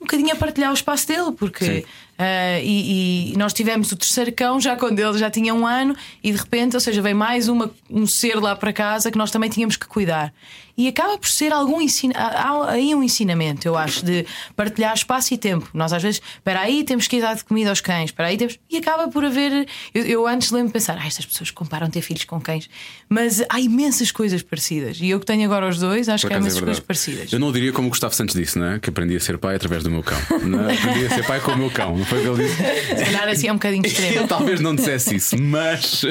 um 0.00 0.04
bocadinho 0.04 0.32
a 0.32 0.36
partilhar 0.36 0.70
o 0.70 0.74
espaço 0.74 1.06
dele, 1.08 1.32
porque. 1.32 1.64
Sim. 1.64 1.84
Ah, 2.18 2.58
e, 2.60 3.32
e 3.32 3.36
nós 3.36 3.52
tivemos 3.52 3.92
o 3.92 3.96
terceiro 3.96 4.32
cão 4.32 4.60
já 4.60 4.76
quando 4.76 4.98
ele 4.98 5.18
já 5.18 5.30
tinha 5.30 5.54
um 5.54 5.66
ano, 5.66 5.94
e 6.22 6.32
de 6.32 6.38
repente, 6.38 6.74
ou 6.74 6.80
seja, 6.80 7.02
veio 7.02 7.16
mais 7.16 7.48
uma, 7.48 7.70
um 7.90 8.06
ser 8.06 8.36
lá 8.36 8.56
para 8.56 8.72
casa 8.72 9.10
que 9.10 9.18
nós 9.18 9.30
também 9.30 9.50
tínhamos 9.50 9.76
que 9.76 9.86
cuidar. 9.86 10.32
E 10.76 10.88
acaba 10.88 11.16
por 11.16 11.28
ser 11.28 11.52
algum 11.52 11.80
ensina, 11.80 12.14
há 12.16 12.70
aí 12.70 12.94
um 12.94 13.02
ensinamento, 13.02 13.66
eu 13.66 13.76
acho, 13.76 14.04
de 14.04 14.26
partilhar 14.54 14.94
espaço 14.94 15.32
e 15.32 15.38
tempo. 15.38 15.68
Nós 15.72 15.92
às 15.92 16.02
vezes, 16.02 16.20
espera 16.36 16.60
aí, 16.60 16.84
temos 16.84 17.08
que 17.08 17.16
ir 17.16 17.20
dar 17.22 17.34
de 17.34 17.44
comida 17.44 17.70
aos 17.70 17.80
cães, 17.80 18.06
espera 18.10 18.28
aí, 18.28 18.36
temos. 18.36 18.58
E 18.70 18.76
acaba 18.76 19.08
por 19.08 19.24
haver. 19.24 19.66
Eu, 19.94 20.04
eu 20.04 20.26
antes 20.26 20.50
lembro 20.50 20.68
de 20.68 20.72
pensar, 20.74 20.98
ah, 21.00 21.06
estas 21.06 21.24
pessoas 21.24 21.50
comparam 21.50 21.88
ter 21.88 22.02
filhos 22.02 22.24
com 22.24 22.40
cães, 22.40 22.68
mas 23.08 23.42
há 23.48 23.58
imensas 23.60 24.10
coisas 24.12 24.42
parecidas. 24.42 24.98
E 25.00 25.08
eu 25.08 25.18
que 25.20 25.26
tenho 25.26 25.44
agora 25.44 25.66
os 25.68 25.78
dois, 25.78 26.08
acho 26.08 26.22
Por 26.22 26.28
que 26.28 26.34
há 26.34 26.36
é 26.36 26.40
imensas 26.40 26.60
coisas 26.60 26.78
verdade. 26.78 26.86
parecidas. 26.86 27.32
Eu 27.32 27.38
não 27.38 27.50
diria 27.52 27.72
como 27.72 27.86
o 27.86 27.90
Gustavo 27.90 28.14
Santos 28.14 28.34
disse, 28.34 28.58
não 28.58 28.66
é? 28.72 28.78
Que 28.78 28.90
aprendi 28.90 29.16
a 29.16 29.20
ser 29.20 29.38
pai 29.38 29.56
através 29.56 29.82
do 29.82 29.90
meu 29.90 30.02
cão. 30.02 30.18
Não, 30.44 30.68
é? 30.68 30.74
aprendi 30.74 31.06
a 31.06 31.10
ser 31.10 31.24
pai 31.26 31.40
com 31.40 31.52
o 31.52 31.56
meu 31.56 31.70
cão. 31.70 31.96
Não 31.96 32.04
foi 32.04 32.18
o 32.18 32.22
que 32.36 32.42
ele 32.42 32.48
disse? 32.48 32.96
Se 32.98 33.04
calhar 33.06 33.28
assim 33.28 33.48
é 33.48 33.52
um 33.52 33.56
bocadinho 33.56 33.84
Eu 33.84 33.90
extremo. 33.90 34.28
talvez 34.28 34.60
não 34.60 34.74
dissesse 34.74 35.16
isso, 35.16 35.40
mas, 35.40 36.02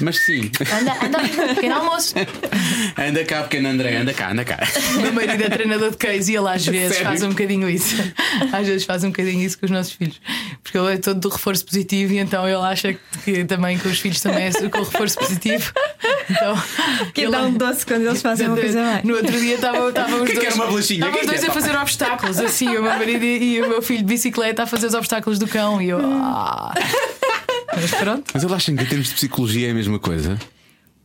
mas 0.00 0.18
sim. 0.24 0.50
Anda, 0.80 1.04
anda, 1.04 1.54
pequeno 1.54 1.74
almoço. 1.76 2.14
Anda 2.96 3.24
cá, 3.24 3.42
pequeno 3.42 3.68
André, 3.68 3.96
anda 4.04 4.14
cá, 4.14 4.30
anda 4.32 4.44
cá. 4.44 4.58
O 4.96 5.00
meu 5.02 5.12
marido 5.12 5.42
é 5.42 5.48
treinador 5.48 5.90
de 5.90 5.96
cães 5.96 6.28
e 6.28 6.36
ele 6.36 6.48
às 6.48 6.64
vezes 6.66 6.88
Sério? 6.96 7.06
faz 7.06 7.22
um 7.22 7.28
bocadinho 7.30 7.68
isso. 7.68 7.94
Às 8.52 8.66
vezes 8.66 8.84
faz 8.84 9.02
um 9.04 9.08
bocadinho 9.08 9.40
isso 9.42 9.58
com 9.58 9.66
os 9.66 9.70
nossos 9.72 9.92
filhos. 9.92 10.20
Porque 10.62 10.76
ele 10.76 10.94
é 10.94 10.96
todo 10.96 11.20
do 11.20 11.28
reforço 11.28 11.64
positivo 11.64 12.12
e 12.14 12.18
então 12.18 12.46
ele 12.46 12.56
acha 12.62 12.94
que 13.24 13.44
também 13.44 13.78
com 13.78 13.88
os 13.88 13.98
filhos 13.98 14.20
também 14.20 14.46
é 14.46 14.52
com 14.68 14.78
o 14.78 14.82
reforço 14.84 15.18
positivo. 15.18 15.72
Então, 16.28 16.62
Que 17.12 17.22
ele- 17.22 17.30
dá 17.32 17.42
um 17.42 17.52
doce 17.52 17.84
quando 17.86 18.02
eles 18.06 18.20
fazem 18.22 18.46
uma 18.48 18.56
coisa 18.56 18.82
bem. 18.82 19.00
No 19.04 19.14
outro 19.16 19.38
dia 19.38 19.54
estavam 19.54 19.86
os 19.88 19.92
dois. 19.94 20.54
uma 20.54 20.66
bolachinha? 20.66 21.10
Quem 21.12 21.26
dois 21.26 21.40
quer? 21.40 21.50
a 21.50 21.52
fazer 21.52 21.76
obstáculos, 21.76 22.38
assim, 22.40 22.68
o 22.68 22.82
meu 22.82 22.82
marido 22.84 23.24
e 23.24 23.62
o 23.62 23.68
meu 23.68 23.82
filho 23.82 24.00
de 24.00 24.06
bicicleta 24.06 24.62
a 24.64 24.66
fazer 24.66 24.86
os 24.86 24.94
obstáculos 24.94 25.38
do 25.38 25.46
cão 25.46 25.80
e 25.80 25.88
eu. 25.90 26.00
Ah. 26.02 26.74
Mas 27.74 27.90
pronto. 27.92 28.24
Mas 28.34 28.42
ele 28.44 28.54
acham 28.54 28.76
que 28.76 28.82
em 28.82 28.86
termos 28.86 29.08
de 29.08 29.14
psicologia 29.14 29.68
é 29.68 29.70
a 29.70 29.74
mesma 29.74 29.98
coisa? 29.98 30.38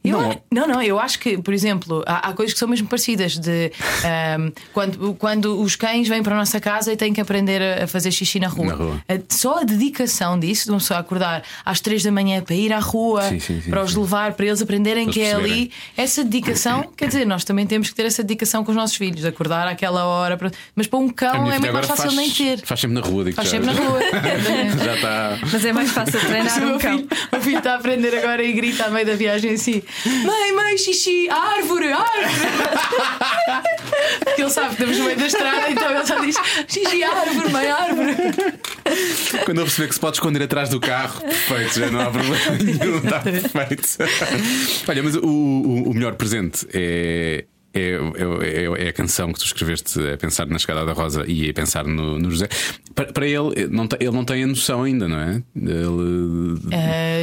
Eu 0.02 0.18
Não. 0.18 0.32
a- 0.32 0.36
não, 0.50 0.68
não, 0.68 0.82
eu 0.82 0.98
acho 0.98 1.20
que, 1.20 1.38
por 1.38 1.54
exemplo, 1.54 2.02
há, 2.08 2.30
há 2.30 2.34
coisas 2.34 2.54
que 2.54 2.60
são 2.60 2.68
mesmo 2.70 2.88
parecidas. 2.88 3.38
De 3.38 3.70
ahm, 4.06 4.50
quando, 4.74 5.14
quando 5.16 5.62
os 5.62 5.76
cães 5.76 6.08
vêm 6.08 6.24
para 6.24 6.36
a 6.36 6.38
nossa 6.40 6.60
casa 6.60 6.94
e 6.94 6.96
têm 6.96 7.12
que 7.14 7.20
aprender 7.20 7.62
a, 7.62 7.84
a 7.84 7.88
fazer 7.88 8.10
xixi 8.12 8.40
na 8.40 8.48
rua. 8.48 8.66
Na 8.68 8.74
rua. 8.76 9.02
A- 9.10 9.20
só 9.28 9.60
a 9.60 9.64
dedicação 9.64 10.40
disso, 10.40 10.66
de 10.66 10.72
uma 10.72 10.78
pessoa 10.78 11.00
acordar 11.02 11.44
às 11.66 11.82
três 11.82 12.02
da 12.02 12.12
manhã 12.14 12.42
para 12.42 12.56
ir 12.56 12.72
à 12.72 12.80
rua, 12.80 13.24
Sim, 13.24 13.40
sim, 13.40 13.62
sim, 13.62 13.70
para 13.70 13.84
os 13.84 13.92
sim. 13.92 14.00
levar, 14.00 14.34
para 14.34 14.46
eles 14.46 14.62
aprenderem 14.62 15.04
Para 15.06 15.14
que 15.14 15.22
é 15.22 15.34
ali. 15.34 15.72
Essa 15.98 16.24
dedicação, 16.24 16.90
quer 16.96 17.08
dizer, 17.08 17.26
nós 17.28 17.44
também 17.44 17.68
temos 17.68 17.90
que 17.90 17.96
ter 17.96 18.06
essa 18.06 18.24
dedicação 18.24 18.64
com 18.64 18.72
os 18.72 18.78
nossos 18.78 18.96
filhos, 18.96 19.26
acordar 19.26 19.68
àquela 19.68 20.06
hora. 20.06 20.38
para- 20.38 20.52
Mas 20.76 20.88
para 20.88 21.00
um 21.00 21.10
cão 21.10 21.52
é 21.52 21.60
muito 21.60 21.74
mais 21.74 21.86
fácil 21.86 22.04
faz, 22.06 22.16
nem 22.16 22.32
ter. 22.32 22.62
Faz 22.66 22.80
sempre 22.80 22.96
na 22.96 23.02
rua, 23.02 23.26
digo 23.26 23.36
Faz 23.36 23.50
já. 23.50 23.58
sempre 23.60 23.74
na 23.76 23.82
rua. 23.82 24.00
já 24.86 24.96
está. 24.96 25.38
Mas 25.52 25.66
é 25.66 25.74
mais 25.74 25.92
fácil 25.92 26.20
treinar 26.22 26.64
o 26.64 26.76
um 26.76 26.78
cão. 26.78 26.98
filho, 26.98 27.08
o 27.38 27.42
filho 27.42 27.58
está 27.58 27.74
a 27.74 27.76
aprender 27.76 28.16
agora 28.18 28.42
e 28.42 28.54
grita 28.54 28.86
à 28.86 28.90
meio 28.90 29.06
da 29.06 29.16
viagem 29.16 29.52
assim: 29.54 29.82
Mãe, 30.26 30.52
mãe, 30.54 30.78
xixi, 30.78 31.30
árvore, 31.30 31.92
árvore. 31.92 32.50
Porque 34.24 34.42
ele 34.42 34.50
sabe 34.50 34.68
que 34.70 34.74
estamos 34.84 34.98
no 34.98 35.06
meio 35.06 35.18
da 35.18 35.28
estrada, 35.28 35.70
então 35.72 35.92
ele 35.92 36.06
só 36.06 36.20
diz: 36.20 36.36
Xixi, 36.68 37.04
árvore, 37.04 37.50
mãe, 37.52 37.68
árvore. 37.70 38.16
Quando 39.46 39.60
eu 39.60 39.66
perceber 39.66 39.88
que 39.88 39.94
se 39.96 40.00
pode 40.00 40.18
esconder 40.18 40.44
atrás 40.44 40.70
do 40.70 40.80
carro, 40.80 41.22
perfeito, 41.22 41.80
já 41.80 41.92
não 41.92 42.02
há 42.02 42.12
problema 42.12 42.38
nenhum, 42.64 42.98
está 42.98 43.20
perfeito. 43.20 43.98
Olha, 44.88 45.04
mas 45.04 45.16
o, 45.16 45.26
o- 45.26 45.90
o 45.90 45.94
melhor 45.94 46.16
presente 46.16 46.68
é. 46.74 47.46
É, 47.72 47.92
é- 47.92 48.86
é 48.86 48.90
a 48.90 48.94
canção 48.94 49.32
que 49.32 49.40
tu 49.40 49.46
escreveste 49.46 50.00
a 50.10 50.18
pensar 50.18 50.48
na 50.48 50.58
chegada 50.58 50.84
da 50.86 50.94
Rosa 50.94 51.24
e 51.28 51.50
a 51.50 51.54
pensar 51.54 51.84
no, 51.86 52.18
no 52.18 52.32
José. 52.32 52.48
Para, 52.96 53.14
para 53.14 53.28
ele, 53.28 53.68
não 53.70 53.86
tem- 53.88 54.00
ele 54.02 54.12
não 54.16 54.26
tem 54.26 54.44
a 54.44 54.48
noção 54.48 54.82
ainda, 54.84 55.08
não 55.08 55.20
é? 55.20 55.42
Ele, 55.56 56.60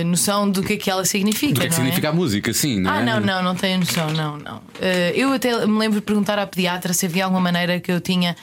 A 0.01 0.05
noção 0.05 0.49
do 0.49 0.63
que 0.63 0.75
é 0.75 0.77
que 0.77 0.89
ela 0.91 1.05
significa. 1.05 1.55
do 1.55 1.61
que 1.61 1.67
é 1.67 1.69
que 1.69 1.75
significa 1.75 2.11
a 2.11 2.13
música, 2.13 2.53
sim, 2.53 2.79
não 2.81 2.91
Ah, 2.93 3.01
é? 3.01 3.05
não, 3.05 3.21
não, 3.21 3.43
não 3.43 3.55
tenho 3.57 3.79
noção, 3.81 4.09
não, 4.13 4.37
não. 4.39 4.63
Eh, 4.81 5.13
eu 5.17 5.33
até 5.33 5.67
me 5.67 5.79
lembro 5.79 5.99
de 6.01 6.07
perguntar 6.07 6.39
à 6.39 6.47
pediatra 6.47 6.93
se 6.93 7.07
havia 7.07 7.25
alguma 7.25 7.41
maneira 7.41 7.81
que 7.81 7.91
eu 7.91 8.01
tinha 8.01 8.37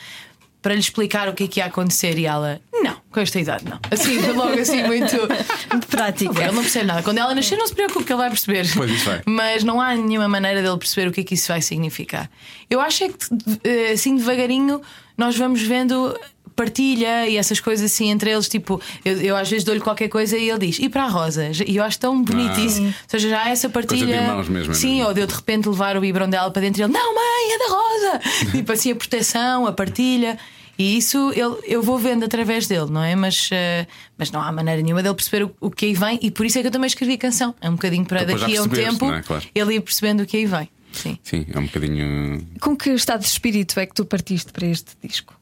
para 0.61 0.73
lhe 0.73 0.79
explicar 0.81 1.27
o 1.29 1.33
que 1.33 1.43
é 1.45 1.47
que 1.47 1.59
ia 1.61 1.65
acontecer 1.65 2.17
e 2.17 2.25
ela, 2.25 2.59
não, 2.73 2.97
com 3.13 3.19
esta 3.19 3.39
idade, 3.39 3.63
não. 3.69 3.79
Assim, 3.91 4.19
logo 4.33 4.59
assim, 4.59 4.83
muito. 4.83 5.15
Prática. 5.89 6.43
Ele 6.43 6.51
não 6.51 6.61
percebe 6.61 6.85
nada. 6.85 7.03
Quando 7.03 7.19
ela 7.19 7.33
nascer, 7.35 7.57
não 7.57 7.67
se 7.67 7.73
preocupe, 7.75 8.03
que 8.05 8.11
ele 8.11 8.19
vai 8.19 8.29
perceber. 8.29 8.67
Pois, 8.75 8.91
isso 8.91 9.05
vai. 9.05 9.21
Mas 9.25 9.63
não 9.63 9.79
há 9.79 9.95
nenhuma 9.95 10.27
maneira 10.27 10.61
dele 10.61 10.77
perceber 10.77 11.07
o 11.07 11.11
que 11.11 11.21
é 11.21 11.23
que 11.23 11.35
isso 11.35 11.47
vai 11.47 11.61
significar. 11.61 12.29
Eu 12.69 12.81
acho 12.81 13.03
é 13.03 13.09
que, 13.09 13.15
eh, 13.63 13.91
assim, 13.93 14.15
devagarinho, 14.17 14.81
nós 15.17 15.37
vamos 15.37 15.61
vendo 15.61 16.17
partilha 16.55 17.27
e 17.27 17.37
essas 17.37 17.59
coisas 17.59 17.91
assim 17.91 18.09
entre 18.09 18.31
eles. 18.31 18.47
Tipo, 18.47 18.79
eu, 19.03 19.19
eu 19.21 19.35
às 19.35 19.49
vezes 19.49 19.63
dou-lhe 19.63 19.81
qualquer 19.81 20.07
coisa 20.07 20.37
e 20.37 20.49
ele 20.49 20.67
diz: 20.67 20.79
E 20.79 20.89
para 20.89 21.03
a 21.03 21.07
Rosa? 21.07 21.49
E 21.65 21.77
eu 21.77 21.83
acho 21.83 21.99
tão 21.99 22.21
bonito 22.21 22.59
Ah. 22.59 22.65
isso. 22.65 22.81
Ou 22.83 22.93
seja, 23.07 23.29
já 23.29 23.43
há 23.43 23.49
essa 23.49 23.69
partilha. 23.69 24.05
de 24.05 24.11
irmãos 24.13 24.47
mesmo, 24.49 24.71
é 24.71 24.75
Sim, 24.75 24.95
mesmo. 24.95 25.07
ou 25.07 25.13
de 25.13 25.21
eu 25.21 25.27
de 25.27 25.33
repente 25.33 25.67
levar 25.69 25.97
o 25.97 26.01
biberon 26.01 26.29
dela 26.29 26.49
para 26.51 26.61
dentro 26.61 26.81
e 26.81 26.83
ele: 26.83 26.93
Não, 26.93 27.15
mãe, 27.15 27.53
é 27.53 27.57
da 27.57 27.75
Rosa! 27.75 28.51
tipo 28.57 28.71
assim, 28.71 28.91
a 28.91 28.95
proteção, 28.95 29.67
a 29.67 29.71
partilha. 29.71 30.37
E 30.77 30.97
isso 30.97 31.31
ele, 31.31 31.55
eu 31.65 31.83
vou 31.83 31.99
vendo 31.99 32.25
através 32.25 32.67
dele, 32.67 32.89
não 32.89 33.03
é? 33.03 33.15
Mas, 33.15 33.49
eh, 33.51 33.85
mas 34.17 34.31
não 34.31 34.41
há 34.41 34.51
maneira 34.51 34.81
nenhuma 34.81 35.03
dele 35.03 35.13
perceber 35.13 35.43
o, 35.43 35.55
o 35.61 35.69
que 35.69 35.85
aí 35.85 35.93
vem, 35.93 36.19
e 36.21 36.31
por 36.31 36.45
isso 36.45 36.57
é 36.57 36.61
que 36.61 36.67
eu 36.67 36.71
também 36.71 36.87
escrevi 36.87 37.13
a 37.13 37.17
canção. 37.17 37.53
É 37.61 37.69
um 37.69 37.73
bocadinho 37.73 38.05
para 38.05 38.23
Depois 38.23 38.41
já 38.41 38.47
daqui 38.47 38.57
a 38.57 38.63
um 38.63 38.67
tempo 38.67 39.11
é? 39.11 39.21
Claro. 39.21 39.45
ele 39.53 39.75
ir 39.75 39.81
percebendo 39.81 40.23
o 40.23 40.25
que 40.25 40.37
aí 40.37 40.45
vem. 40.45 40.69
Sim. 40.91 41.17
Sim, 41.23 41.45
é 41.51 41.59
um 41.59 41.65
bocadinho. 41.65 42.47
Com 42.59 42.75
que 42.75 42.89
estado 42.91 43.21
de 43.21 43.27
espírito 43.27 43.79
é 43.79 43.85
que 43.85 43.93
tu 43.93 44.05
partiste 44.05 44.51
para 44.51 44.65
este 44.65 44.91
disco? 45.03 45.35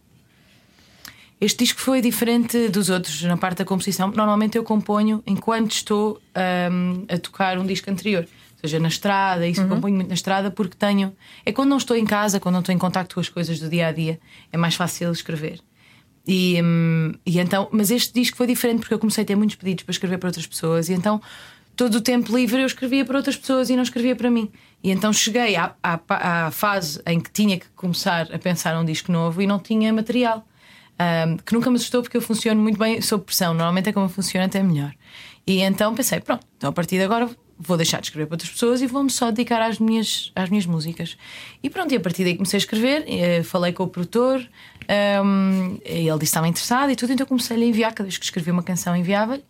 Este 1.40 1.64
disco 1.64 1.82
foi 1.82 2.02
diferente 2.02 2.70
dos 2.70 2.90
outros 2.90 3.24
na 3.24 3.36
parte 3.36 3.60
da 3.60 3.66
composição. 3.66 4.12
Normalmente 4.12 4.58
eu 4.58 4.64
componho 4.64 5.24
enquanto 5.26 5.72
estou 5.72 6.22
ahm, 6.36 7.06
a 7.10 7.18
tocar 7.18 7.58
um 7.58 7.66
disco 7.66 7.90
anterior. 7.90 8.28
Seja, 8.62 8.80
na 8.80 8.90
estrada, 8.90 9.48
isso 9.48 9.62
eu 9.62 9.68
componho 9.68 9.96
muito 9.96 10.08
na 10.08 10.14
estrada 10.14 10.52
porque 10.52 10.78
tenho. 10.78 11.16
É 11.44 11.52
quando 11.52 11.70
não 11.70 11.78
estou 11.78 11.98
em 11.98 12.06
casa, 12.06 12.40
quando 12.40 12.54
não 12.54 12.60
estou 12.60 12.74
em 12.74 12.78
contacto 12.78 13.16
com 13.16 13.20
as 13.20 13.28
coisas 13.28 13.60
do 13.60 13.68
dia 13.68 13.88
a 13.88 13.92
dia, 13.92 14.20
é 14.52 14.58
mais 14.58 14.76
fácil 14.76 15.12
escrever. 15.12 15.60
E, 16.28 16.62
hum, 16.62 17.14
e 17.26 17.40
então, 17.40 17.68
mas 17.72 17.90
este 17.90 18.14
disco 18.14 18.38
foi 18.38 18.46
diferente 18.46 18.82
porque 18.82 18.94
eu 18.94 19.00
comecei 19.00 19.24
a 19.24 19.28
ter 19.28 19.36
muitos 19.36 19.56
pedidos 19.56 19.84
para 19.84 19.92
escrever 19.92 20.20
para 20.20 20.30
outras 20.30 20.46
pessoas 20.46 20.88
e 20.88 20.94
então 20.94 21.20
todo 21.76 21.96
o 21.96 22.02
tempo 22.02 22.36
livre 22.36 22.62
eu 22.62 22.68
escrevia 22.68 23.04
para 23.04 23.18
outras 23.18 23.36
pessoas 23.36 23.72
e 23.72 23.76
não 23.76 23.82
escrevia 23.82 24.16
para 24.16 24.30
mim. 24.30 24.52
E 24.84 24.92
então 24.92 25.12
cheguei 25.12 25.56
à, 25.56 25.74
à, 25.82 26.00
à 26.46 26.52
fase 26.52 27.02
em 27.08 27.20
que 27.20 27.32
tinha 27.32 27.58
que 27.58 27.68
começar 27.70 28.32
a 28.32 28.38
pensar 28.38 28.80
um 28.80 28.86
disco 28.86 29.12
novo 29.12 29.42
e 29.42 29.48
não 29.48 29.58
tinha 29.58 29.92
material. 29.92 30.46
Um, 31.00 31.38
que 31.38 31.54
nunca 31.54 31.72
me 31.72 31.78
assustou 31.78 32.04
porque 32.04 32.16
eu 32.16 32.22
funciono 32.22 32.62
muito 32.62 32.78
bem 32.78 33.02
sob 33.02 33.24
pressão. 33.24 33.56
Normalmente 33.56 33.90
é 33.90 33.94
como 33.94 34.06
eu 34.06 34.10
funciono, 34.10 34.46
até 34.46 34.62
melhor. 34.62 34.94
E 35.48 35.62
então 35.62 35.96
pensei, 35.96 36.20
pronto, 36.20 36.46
então 36.58 36.70
a 36.70 36.74
partir 36.74 36.98
de 36.98 37.04
agora 37.04 37.28
vou 37.62 37.78
deixar 37.78 38.00
de 38.00 38.08
escrever 38.08 38.26
para 38.26 38.36
outras 38.36 38.50
pessoas 38.50 38.82
e 38.82 38.88
vou-me 38.88 39.10
só 39.10 39.30
dedicar 39.30 39.62
às 39.62 39.78
minhas, 39.80 40.32
às 40.36 40.50
minhas 40.50 40.66
músicas. 40.66 41.16
E 41.62 41.70
pronto, 41.70 41.94
e 41.94 41.98
a 41.98 42.00
partir 42.00 42.24
daí 42.24 42.36
comecei 42.36 42.58
a 42.58 42.62
escrever, 42.62 43.06
eh, 43.08 43.44
falei 43.44 43.72
com 43.72 43.84
o 43.84 43.88
produtor, 43.88 44.42
um, 45.24 45.78
ele 45.86 46.04
disse 46.04 46.18
que 46.18 46.24
estava 46.24 46.48
interessado 46.48 46.92
e 46.92 46.96
tudo, 46.96 47.14
então 47.14 47.26
comecei 47.26 47.56
a 47.56 47.60
enviar, 47.60 47.94
cada 47.94 48.08
vez 48.08 48.18
que 48.18 48.26
escrevi 48.26 48.50
uma 48.50 48.64
canção 48.64 48.96
enviava-lhe 48.96 49.44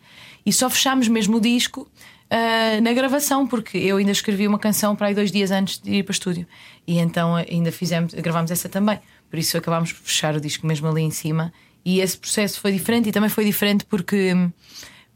e 0.45 0.52
só 0.52 0.69
fechámos 0.69 1.08
mesmo 1.08 1.38
o 1.38 1.41
disco. 1.41 1.88
ah, 2.30 2.82
na 2.82 2.93
gravação, 2.93 3.47
porque 3.47 3.78
eu 3.78 3.97
ainda 3.97 4.12
escrevi 4.12 4.47
uma 4.47 4.60
canção 4.60 4.95
para 4.95 5.08
aí 5.08 5.15
dois 5.15 5.32
dias 5.32 5.52
antes 5.52 5.80
de 5.80 5.95
ir 5.95 6.04
para 6.04 6.12
o 6.12 6.13
estúdio 6.13 6.47
e 6.88 6.97
então 6.97 7.36
ainda 7.36 7.71
fizemos, 7.71 8.13
gravámos 8.13 8.52
essa 8.52 8.67
também. 8.69 9.00
Por 9.30 9.39
isso 9.39 9.58
acabámos 9.58 9.93
por 9.93 10.04
fechar 10.04 10.36
o 10.36 10.41
disco 10.41 10.67
mesmo 10.67 10.88
ali 10.88 11.02
em 11.02 11.12
cima. 11.12 11.54
E 11.84 12.00
esse 12.00 12.17
processo 12.17 12.60
foi 12.60 12.71
diferente 12.71 13.10
e 13.10 13.12
também 13.12 13.30
foi 13.30 13.45
diferente 13.45 13.86
porque, 13.86 14.34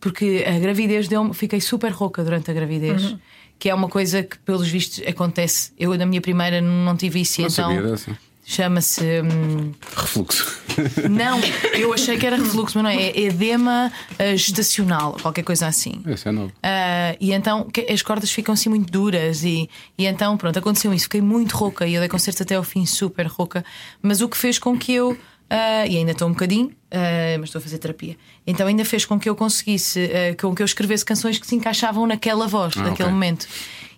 porque 0.06 0.46
a 0.48 0.60
gravidez 0.60 1.08
deu 1.08 1.34
fiquei 1.34 1.60
super 1.60 1.91
rouca 1.91 2.24
durante 2.24 2.52
a 2.52 2.54
gravidez, 2.54 3.15
que 3.58 3.72
é 3.72 3.74
uma 3.74 3.89
coisa 3.89 4.22
que, 4.22 4.38
pelos 4.38 4.68
vistos, 4.68 5.02
acontece. 5.08 5.72
Eu, 5.80 5.98
na 5.98 6.06
minha 6.06 6.22
primeira, 6.22 6.62
não 6.62 6.96
tive 6.96 7.22
isso, 7.22 7.41
Não 7.41 7.48
então 7.48 7.65
sabia 7.74 7.82
dessa. 7.82 8.15
chama-se. 8.46 9.02
hum, 9.24 9.72
Refluxo. 9.98 10.62
não, 11.10 11.39
eu 11.74 11.91
achei 11.91 12.20
que 12.20 12.26
era 12.28 12.36
refluxo, 12.36 12.78
mas 12.78 12.84
não 12.84 12.89
é, 12.91 13.08
é 13.08 13.20
edema 13.20 13.91
ah, 14.20 14.36
gestacional, 14.36 15.18
qualquer 15.20 15.41
coisa 15.41 15.65
assim. 15.65 16.00
Esse 16.06 16.28
é 16.28 16.32
novo. 16.32 16.54
Ah, 16.62 17.15
e 17.20 17.34
então 17.34 17.68
as 17.91 18.04
cordas 18.04 18.32
ficam 18.32 18.54
assim 18.54 18.70
muito 18.70 18.91
duras 18.91 19.44
e, 19.44 19.68
e 19.98 20.06
então 20.06 20.38
pronto, 20.38 20.60
aconteceu 20.60 20.94
isso, 20.94 21.06
fiquei 21.06 21.22
muito 21.22 21.58
rouca 21.58 21.88
e 21.88 21.96
eu 21.96 22.00
dei 22.00 22.10
concertos 22.10 22.41
até 22.44 22.54
ao 22.54 22.63
fim 22.63 22.86
super 22.86 23.26
rouca, 23.26 23.65
mas 24.04 24.22
o 24.22 24.30
que 24.30 24.38
fez 24.38 24.60
com 24.60 24.78
que 24.78 24.94
eu 24.94 25.18
ah, 25.49 25.86
e 25.88 25.97
ainda 25.97 26.12
estou 26.12 26.27
um 26.27 26.31
bocadinho, 26.31 26.71
ah, 26.91 27.38
mas 27.39 27.49
estou 27.49 27.60
a 27.60 27.62
fazer 27.62 27.77
terapia. 27.77 28.17
Então 28.45 28.67
ainda 28.67 28.84
fez 28.86 29.05
com 29.05 29.19
que 29.19 29.29
eu 29.29 29.36
conseguisse, 29.36 29.99
ah, 30.12 30.36
com 30.41 30.53
que 30.55 30.62
eu 30.62 30.65
escrevesse 30.65 31.03
canções 31.05 31.38
que 31.38 31.45
se 31.47 31.55
encaixavam 31.55 32.05
naquela 32.08 32.47
voz, 32.47 32.75
Ah, 32.77 32.81
naquele 32.84 33.03
ok. 33.10 33.13
momento. 33.13 33.47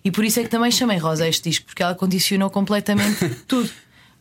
E 0.04 0.10
por 0.10 0.24
isso 0.24 0.38
é 0.40 0.44
que 0.44 0.48
também 0.48 0.70
chamei 0.70 0.96
Rosa 0.98 1.24
a 1.24 1.28
este 1.28 1.48
disco, 1.50 1.66
porque 1.66 1.82
ela 1.82 1.94
condicionou 1.94 2.48
completamente 2.50 3.28
tudo. 3.48 3.68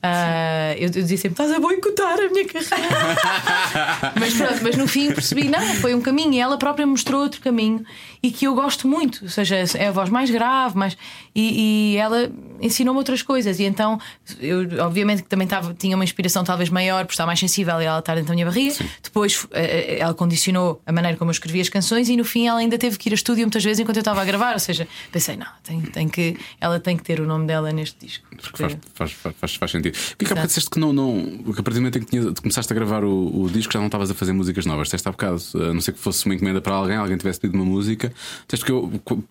Ah, 0.02 0.74
eu, 0.76 0.84
eu 0.84 0.90
dizia 0.90 1.18
sempre: 1.18 1.34
estás 1.34 1.52
a 1.52 1.60
boicotar 1.60 2.20
a 2.20 2.30
minha 2.30 2.46
carreira. 2.46 4.14
mas 4.20 4.34
pronto, 4.36 4.60
mas 4.62 4.78
no 4.78 4.88
fim 4.88 5.12
percebi: 5.12 5.50
não, 5.50 5.76
foi 5.76 5.96
um 5.96 6.02
caminho 6.02 6.34
e 6.34 6.40
ela 6.40 6.58
própria 6.58 6.86
mostrou 6.86 7.22
outro 7.22 7.42
caminho 7.42 7.84
e 8.22 8.32
que 8.32 8.46
eu 8.46 8.54
gosto 8.54 8.88
muito. 8.88 9.24
Ou 9.24 9.30
seja, 9.30 9.56
é 9.56 9.88
a 9.88 9.92
voz 9.92 10.10
mais 10.10 10.30
grave, 10.30 10.78
mais, 10.78 10.98
e, 11.36 11.94
e 11.94 11.98
ela 11.98 12.32
ensinou-me 12.62 12.98
outras 12.98 13.22
coisas. 13.22 13.60
E 13.60 13.64
então, 13.64 14.00
eu 14.40 14.68
obviamente 14.86 15.24
que 15.24 15.30
também 15.30 15.46
estava, 15.46 15.74
tinha 15.74 15.96
uma 15.96 16.04
inspiração 16.04 16.44
talvez 16.44 16.70
maior 16.70 17.06
por 17.06 17.14
estar 17.14 17.26
mais 17.26 17.40
sensível 17.40 17.82
e 17.82 17.86
ela 17.86 18.00
estar 18.00 18.16
dentro 18.16 18.30
da 18.30 18.34
minha 18.34 18.46
barriga. 18.46 18.76
Depois 19.02 19.48
eh, 19.52 19.98
ela 20.00 20.14
condicionou 20.14 20.82
a 20.86 20.92
maneira 20.92 21.18
como 21.18 21.30
eu 21.30 21.34
escrevia 21.34 21.62
as 21.62 21.70
canções 21.70 22.10
e 22.10 22.16
no 22.16 22.24
fim 22.24 22.48
ela 22.48 22.60
ainda 22.60 22.78
teve 22.78 22.98
que 22.98 23.10
ir 23.10 23.14
a 23.14 23.16
estúdio 23.16 23.44
muitas 23.44 23.64
vezes 23.64 23.80
enquanto 23.80 23.98
eu 23.98 24.02
estava 24.02 24.22
a 24.22 24.26
gravar. 24.26 24.54
Ou 24.54 24.60
seja, 24.60 24.88
pensei: 25.12 25.36
não, 25.36 25.48
tem, 25.64 25.82
tem 25.82 26.08
que, 26.08 26.38
ela 26.62 26.80
tem 26.80 26.96
que 26.96 27.04
ter 27.04 27.20
o 27.20 27.26
nome 27.26 27.48
dela 27.48 27.72
neste 27.72 28.06
disco. 28.06 28.26
Porque 28.42 28.78
faz, 28.94 29.12
faz, 29.12 29.34
faz, 29.34 29.56
faz, 29.56 29.76
sentido. 29.94 30.16
Porque 30.18 30.26
há 30.26 30.36
bocado 30.36 30.48
disseste 30.48 30.70
que 30.70 30.80
não, 30.80 30.94
não. 30.94 31.24
Que 31.54 31.60
a 31.60 31.64
partir 31.64 31.74
do 31.74 31.82
momento 31.82 31.98
em 31.98 32.02
que 32.02 32.08
tinha- 32.08 32.34
começaste 32.42 32.72
a 32.72 32.76
gravar 32.76 33.04
o, 33.04 33.44
o 33.44 33.50
disco 33.50 33.72
já 33.74 33.80
não 33.80 33.88
estavas 33.88 34.10
a 34.12 34.14
fazer 34.14 34.34
músicas 34.34 34.66
novas. 34.66 34.88
Disseste 34.88 35.08
há 35.08 35.12
bocado, 35.12 35.42
a 35.56 35.74
não 35.74 35.82
ser 35.82 35.92
que 35.94 36.00
fosse 36.00 36.26
uma 36.26 36.36
encomenda 36.36 36.62
para 36.62 36.76
alguém, 36.76 36.96
alguém 36.98 37.18
tivesse 37.18 37.40
pedido 37.40 37.56
uma 37.62 37.66
música. 37.66 38.12
Disseste 38.48 38.66
que 38.66 38.72
eu, 38.72 38.92
co- 39.04 39.22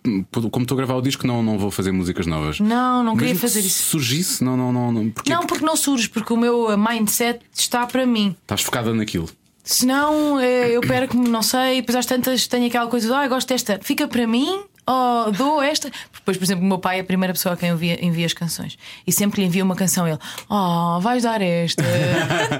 como 0.51 0.63
estou 0.63 0.75
a 0.75 0.77
gravar 0.77 0.95
o 0.95 1.01
disco, 1.01 1.25
não, 1.27 1.41
não 1.43 1.57
vou 1.57 1.71
fazer 1.71 1.91
músicas 1.91 2.25
novas. 2.25 2.59
Não, 2.59 3.03
não 3.03 3.13
queria 3.15 3.33
Mesmo 3.33 3.41
que 3.41 3.53
fazer 3.53 3.65
isso. 3.65 3.83
Surgisse, 3.83 4.43
não, 4.43 4.55
não, 4.57 4.71
não. 4.71 4.91
não 4.91 5.09
porque 5.09 5.31
Não, 5.33 5.45
porque 5.45 5.65
não 5.65 5.75
surge, 5.75 6.09
porque 6.09 6.31
o 6.33 6.37
meu 6.37 6.77
mindset 6.77 7.39
está 7.53 7.85
para 7.85 8.05
mim. 8.05 8.35
estás 8.41 8.61
focada 8.61 8.93
naquilo. 8.93 9.29
Senão 9.63 10.39
eh, 10.39 10.69
eu 10.71 10.79
perco-me, 10.81 11.27
não 11.27 11.41
sei, 11.43 11.81
depois 11.81 11.97
às 11.97 12.05
tantas 12.05 12.47
tenho 12.47 12.67
aquela 12.67 12.87
coisa 12.87 13.07
de 13.07 13.13
ah, 13.13 13.27
gosto 13.27 13.49
desta, 13.49 13.77
fica 13.83 14.07
para 14.07 14.25
mim 14.25 14.61
ou 14.87 15.31
dou 15.31 15.61
esta. 15.61 15.91
Depois, 16.13 16.37
por 16.37 16.43
exemplo, 16.43 16.63
o 16.63 16.67
meu 16.67 16.79
pai 16.79 16.97
é 16.97 17.01
a 17.01 17.03
primeira 17.03 17.33
pessoa 17.33 17.53
a 17.53 17.57
quem 17.57 17.69
eu 17.69 17.75
envia, 17.75 18.03
envia 18.05 18.25
as 18.25 18.33
canções 18.33 18.77
e 19.05 19.11
sempre 19.11 19.35
que 19.35 19.41
lhe 19.41 19.47
envia 19.47 19.63
uma 19.63 19.75
canção, 19.75 20.07
ele 20.07 20.17
oh, 20.49 20.99
vais 21.01 21.23
dar 21.23 21.41
esta, 21.41 21.83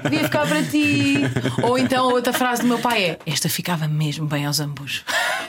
devia 0.04 0.24
ficar 0.24 0.46
para 0.46 0.62
ti. 0.62 1.22
Ou 1.62 1.78
então 1.78 2.08
a 2.10 2.12
outra 2.12 2.32
frase 2.32 2.62
do 2.62 2.68
meu 2.68 2.78
pai 2.78 3.02
é 3.04 3.18
esta 3.26 3.48
ficava 3.48 3.88
mesmo 3.88 4.26
bem 4.26 4.46
aos 4.46 4.60
ambos. 4.60 5.02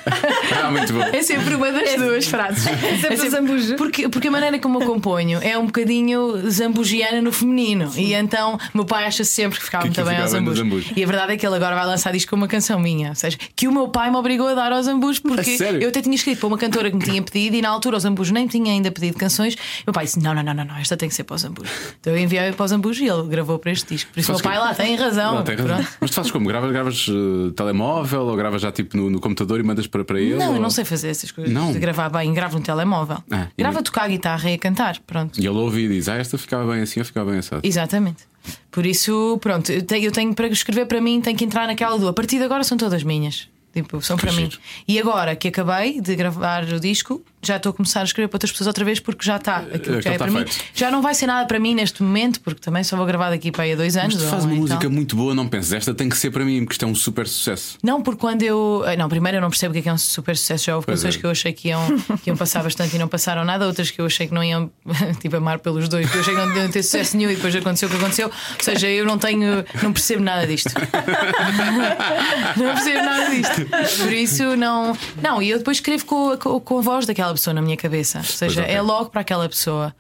Ah, 0.62 0.72
muito 0.72 0.92
bom. 0.92 1.02
É 1.04 1.22
sempre 1.22 1.56
uma 1.56 1.72
das 1.72 1.96
duas 1.96 2.26
frases. 2.26 2.64
sempre 2.64 2.86
É 3.14 3.16
sempre- 3.16 3.30
zambujo. 3.30 3.76
Porque, 3.76 4.10
porque 4.10 4.28
a 4.28 4.32
maneira 4.32 4.58
como 4.60 4.82
eu 4.82 4.88
componho 4.88 5.40
é 5.42 5.58
um 5.58 5.66
bocadinho 5.68 6.50
zambugiana 6.50 7.22
no 7.22 7.32
feminino. 7.32 7.92
E 7.96 8.14
então 8.14 8.58
meu 8.74 8.86
pai 8.86 9.06
acha 9.06 9.24
sempre 9.24 9.60
que 9.60 9.66
ficava 9.66 9.84
Que 9.88 9.90
muito 9.90 10.10
bem 10.10 10.18
ao 10.20 10.28
ficava 10.28 10.42
no 10.42 10.56
zambujo. 10.56 10.64
zambujo. 10.64 10.94
E 10.96 11.04
a 11.04 11.08
verdade 11.08 11.34
é 11.34 11.38
que 11.38 11.46
ele 11.46 11.56
agora 11.56 11.76
vai 11.76 11.86
lançar 11.86 12.12
disco 12.12 12.32
com 12.32 12.36
uma 12.36 12.48
canção 12.48 12.80
minha. 12.80 13.10
Ou 13.10 13.16
seja, 13.16 13.38
que 13.56 13.68
o 13.68 13.72
meu 13.72 13.88
pai 13.90 14.10
me 14.10 14.18
obrigou 14.18 14.48
a 14.48 14.54
dar 14.54 14.72
ao 14.72 14.82
zambujo 14.82 15.22
porque 15.22 15.58
eu 15.80 15.90
até 15.90 16.02
tinha 16.02 16.16
escrito 16.16 16.40
para 16.40 16.48
uma 16.48 16.58
cantora 16.70 16.90
que 16.90 16.98
me 16.98 17.04
tinha 17.04 17.22
pedido 17.22 17.56
e 17.56 17.62
na 17.62 17.70
altura 17.70 17.98
o 17.98 18.00
zambujo 18.00 18.34
nem 18.34 18.48
tinha 18.48 18.72
ainda 18.72 18.92
pedido 18.92 19.18
canções. 19.18 19.56
Meu 19.86 19.94
pai 19.94 20.06
disse: 20.06 20.20
não, 20.22 20.34
não, 20.34 20.44
não, 20.44 20.54
não, 20.54 20.66
não 20.66 20.76
esta 20.78 20.96
tem 20.96 21.10
que 21.10 21.16
ser 21.16 21.24
para 21.24 21.36
o 21.36 21.38
zambujo. 21.38 21.70
Então 22.00 22.14
eu 22.14 22.20
enviei 22.20 22.52
para 22.52 22.64
o 22.64 22.68
zambujo 22.68 23.04
e 23.04 23.10
ele 23.10 23.24
gravou 23.28 23.58
para 23.60 23.72
este 23.72 23.94
disco. 23.94 24.12
Por 24.14 24.20
isso 24.20 24.32
o 24.32 24.36
meu 24.36 24.44
pai 24.44 24.58
lá 24.60 24.74
tem 24.74 24.96
razão. 24.96 25.36
Não, 25.36 25.44
tem 25.44 25.56
razão. 25.56 25.86
Mas 26.00 26.10
tu 26.12 26.14
fazes 26.14 26.32
como? 26.32 26.48
Gravas, 26.48 26.72
gravas 26.72 27.06
eh, 27.10 27.52
telemóvel 27.56 28.22
ou 28.22 28.36
gravas 28.36 28.62
já 28.62 28.72
tipo 28.72 28.96
no, 28.98 29.10
no 29.10 29.20
computador 29.20 29.60
e 29.60 29.64
mandas 29.64 29.88
para, 29.88 30.04
para 30.04 30.20
ele? 30.20 30.36
Não, 30.36 30.50
ou- 30.50 30.56
eu 30.56 30.62
não 30.62 30.70
sei 30.70 30.86
fazer 30.86 31.10
essas 31.10 31.32
coisas. 31.32 31.54
Não? 31.54 31.72
De 31.72 31.80
gravar 31.80 32.10
bem, 32.10 32.34
gravo 32.34 32.58
no 32.58 32.64
telemóvel. 32.64 33.24
Ah, 33.32 33.48
e 33.58 33.64
a 33.64 33.82
tocar 33.82 34.10
guitarra 34.10 34.50
e 34.52 34.56
a 34.56 34.58
cantar. 34.58 35.00
Pronto. 35.08 35.40
E 35.40 35.46
ele 35.46 35.58
ouve 35.58 35.86
e 35.86 35.88
diz: 35.88 36.10
Ah, 36.10 36.16
esta 36.16 36.38
ficava 36.38 36.72
bem 36.72 36.82
assim 36.82 37.00
ou 37.00 37.06
ficava 37.06 37.30
bem 37.32 37.40
assado. 37.40 37.62
Exatamente. 37.66 38.28
Por 38.72 38.86
isso, 38.86 39.38
pronto, 39.42 39.72
eu 39.72 39.82
tenho, 39.84 40.06
eu 40.06 40.12
tenho 40.12 40.34
para 40.34 40.48
escrever 40.48 40.86
para 40.86 41.00
mim, 41.02 41.22
tenho 41.22 41.38
que 41.38 41.44
entrar 41.46 41.68
naquela 41.68 41.98
do. 41.98 42.08
A 42.08 42.14
partir 42.14 42.38
de 42.38 42.44
agora 42.44 42.64
são 42.64 42.78
todas 42.78 43.04
minhas. 43.04 43.48
Tipo, 43.82 44.02
são 44.02 44.18
para 44.18 44.32
mim. 44.34 44.50
E 44.88 45.00
agora 45.00 45.36
que 45.36 45.48
acabei 45.48 46.02
de 46.02 46.16
gravar 46.16 46.64
o 46.66 46.80
disco, 46.80 47.24
já 47.42 47.56
estou 47.58 47.70
a 47.70 47.74
começar 47.74 48.02
a 48.02 48.04
escrever 48.04 48.28
para 48.28 48.36
outras 48.36 48.52
pessoas 48.52 48.68
outra 48.68 48.84
vez 48.84 49.00
porque 49.00 49.26
já 49.26 49.38
está. 49.38 49.58
Aquilo 49.58 49.98
que 49.98 50.02
já 50.02 50.14
é 50.14 50.18
para 50.18 50.30
mim. 50.32 50.46
Já 50.74 50.92
não 50.92 51.02
vai 51.02 51.14
ser 51.14 51.26
nada 51.28 51.46
para 51.48 51.60
mim 51.60 51.74
neste 51.74 52.04
momento, 52.04 52.42
porque 52.42 52.60
também 52.60 52.84
só 52.84 52.98
vou 52.98 53.06
gravar 53.06 53.30
daqui 53.30 53.52
para 53.52 53.64
aí 53.64 53.72
a 53.74 53.76
dois 53.76 53.96
anos. 53.96 54.16
Mas 54.16 54.24
tu 54.24 54.30
fazes 54.30 54.46
uma 54.46 54.56
música 54.56 54.90
muito 54.90 55.16
boa, 55.16 55.34
não 55.34 55.48
pensas, 55.48 55.74
esta 55.74 55.94
tem 55.94 56.10
que 56.10 56.18
ser 56.18 56.32
para 56.32 56.44
mim, 56.44 56.60
porque 56.60 56.74
isto 56.74 56.84
é 56.86 56.88
um 56.88 56.96
super 56.96 57.28
sucesso. 57.28 57.78
Não, 57.84 58.02
porque 58.02 58.20
quando 58.20 58.44
eu. 58.44 58.84
eh, 58.86 58.98
Não, 58.98 59.08
primeiro 59.08 59.38
eu 59.38 59.42
não 59.42 59.50
percebo 59.50 59.72
o 59.72 59.74
que 59.74 59.80
é, 59.80 59.82
que 59.84 59.90
é 59.90 59.94
um 59.94 59.98
super 59.98 60.36
sucesso. 60.36 60.66
Já 60.66 60.76
houve 60.76 60.86
Pois 60.86 61.00
canções 61.00 61.16
é. 61.16 61.20
que 61.20 61.26
eu 61.26 61.30
achei 61.32 61.54
que 61.54 61.70
iam, 61.70 62.00
que 62.24 62.30
iam 62.30 62.36
passar 62.38 62.62
bastante 62.64 62.96
e 62.96 63.00
não 63.00 63.08
passaram 63.08 63.46
nada, 63.46 63.66
outras 63.66 63.90
que 63.92 64.02
eu 64.02 64.06
achei 64.06 64.28
que 64.28 64.34
não 64.34 64.44
iam 64.44 64.70
tipo, 65.22 65.36
amar 65.38 65.60
pelos 65.60 65.88
dois, 65.88 66.10
que 66.10 66.18
eu 66.18 66.22
achei 66.22 66.34
que 66.36 66.40
não 66.46 66.56
iam 66.58 66.70
ter 66.70 66.84
sucesso 66.84 67.16
nenhum 67.16 67.32
e 67.32 67.36
depois 67.36 67.56
aconteceu 67.56 67.88
o 67.88 67.92
que 67.92 67.98
aconteceu. 67.98 68.28
Ou 68.28 68.64
seja, 68.64 68.88
eu 68.90 69.06
não 69.06 69.18
tenho. 69.18 69.64
Não 69.82 69.94
percebo 69.94 70.22
nada 70.24 70.46
disto. 70.46 70.72
não 72.58 72.74
percebo 72.74 73.06
nada 73.06 73.30
disto. 73.30 73.69
Por 73.98 74.12
isso, 74.14 74.56
não. 74.56 74.98
Não, 75.22 75.42
e 75.42 75.50
eu 75.50 75.58
depois 75.60 75.78
escrevo 75.78 76.06
com, 76.06 76.32
a- 76.32 76.38
com, 76.38 76.60
com 76.60 76.78
a 76.80 76.82
voz 76.82 77.06
daquela 77.06 77.34
pessoa 77.34 77.54
na 77.54 77.62
minha 77.62 77.78
cabeça. 77.78 78.20
Ou 78.20 78.24
seja, 78.24 78.62
é 78.62 78.82
logo 78.82 79.10
para 79.10 79.22
aquela 79.22 79.48
pessoa. 79.48 79.96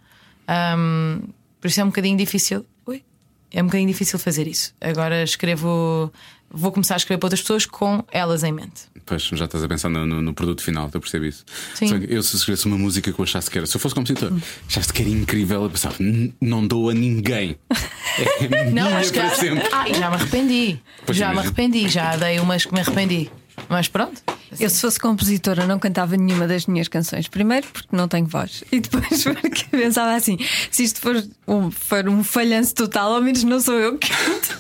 Ahm, 0.47 1.21
por 1.61 1.67
isso 1.67 1.79
é 1.79 1.83
um 1.83 1.87
bocadinho 1.87 2.17
difícil. 2.17 2.65
Ui. 2.85 3.03
É 3.51 3.61
um 3.61 3.65
bocadinho 3.65 3.87
difícil 3.89 4.17
fazer 4.19 4.47
isso. 4.47 4.73
Agora 4.81 5.23
escrevo. 5.23 6.11
Vou 6.51 6.71
começar 6.71 6.95
a 6.95 6.97
escrever 6.97 7.19
para 7.19 7.27
outras 7.27 7.41
pessoas 7.41 7.67
com 7.67 8.03
elas 8.11 8.43
em 8.43 8.51
mente. 8.51 8.89
Pois 9.05 9.21
já 9.23 9.45
estás 9.45 9.63
a 9.63 9.67
pensar 9.67 9.87
no, 9.89 10.03
no- 10.05 10.19
no 10.21 10.33
produto 10.33 10.63
final, 10.63 10.89
eu 10.91 10.99
percebo 10.99 11.25
isso. 11.25 11.45
Sim. 11.75 12.05
Eu, 12.09 12.23
se 12.23 12.35
escrevesse 12.35 12.65
uma 12.65 12.77
música 12.77 13.11
que 13.13 13.19
eu 13.19 13.23
achasse 13.23 13.51
que 13.51 13.57
era, 13.59 13.67
se 13.67 13.75
eu 13.75 13.79
fosse 13.79 13.93
compositor, 13.93 14.31
achasse 14.67 14.91
que 14.91 15.01
era 15.03 15.11
incrível, 15.11 15.63
eu 15.63 15.69
pensava, 15.69 15.95
"N- 15.99 16.33
não 16.41 16.65
dou 16.65 16.89
a 16.89 16.93
ninguém. 16.93 17.55
É 18.41 18.69
Não, 18.71 18.97
acho 18.97 19.13
que. 19.13 19.19
Ah, 19.19 19.85
já 19.93 20.09
me 20.09 20.15
arrependi. 20.15 20.79
Pois 21.05 21.17
já 21.17 21.31
me 21.31 21.39
arrependi. 21.39 21.87
Já 21.87 22.17
dei 22.17 22.39
umas 22.41 22.65
que 22.65 22.73
me 22.73 22.81
arrependi. 22.81 23.31
Mas 23.67 23.87
pronto. 23.87 24.21
Eu, 24.59 24.69
se 24.69 24.81
fosse 24.81 24.99
compositora, 24.99 25.67
não 25.67 25.77
cantava 25.77 26.17
nenhuma 26.17 26.47
das 26.47 26.65
minhas 26.65 26.87
canções. 26.87 27.27
Primeiro, 27.27 27.67
porque 27.67 27.95
não 27.95 28.07
tenho 28.07 28.25
voz. 28.25 28.63
E 28.71 28.79
depois, 28.79 29.23
porque 29.41 29.65
pensava 29.65 30.15
assim: 30.15 30.37
se 30.71 30.83
isto 30.83 30.99
for 30.99 31.23
um, 31.47 31.69
for 31.69 32.07
um 32.09 32.23
falhanço 32.23 32.73
total, 32.73 33.13
ao 33.13 33.21
menos 33.21 33.43
não 33.43 33.59
sou 33.59 33.75
eu 33.75 33.97
que 33.97 34.09
canto. 34.09 34.57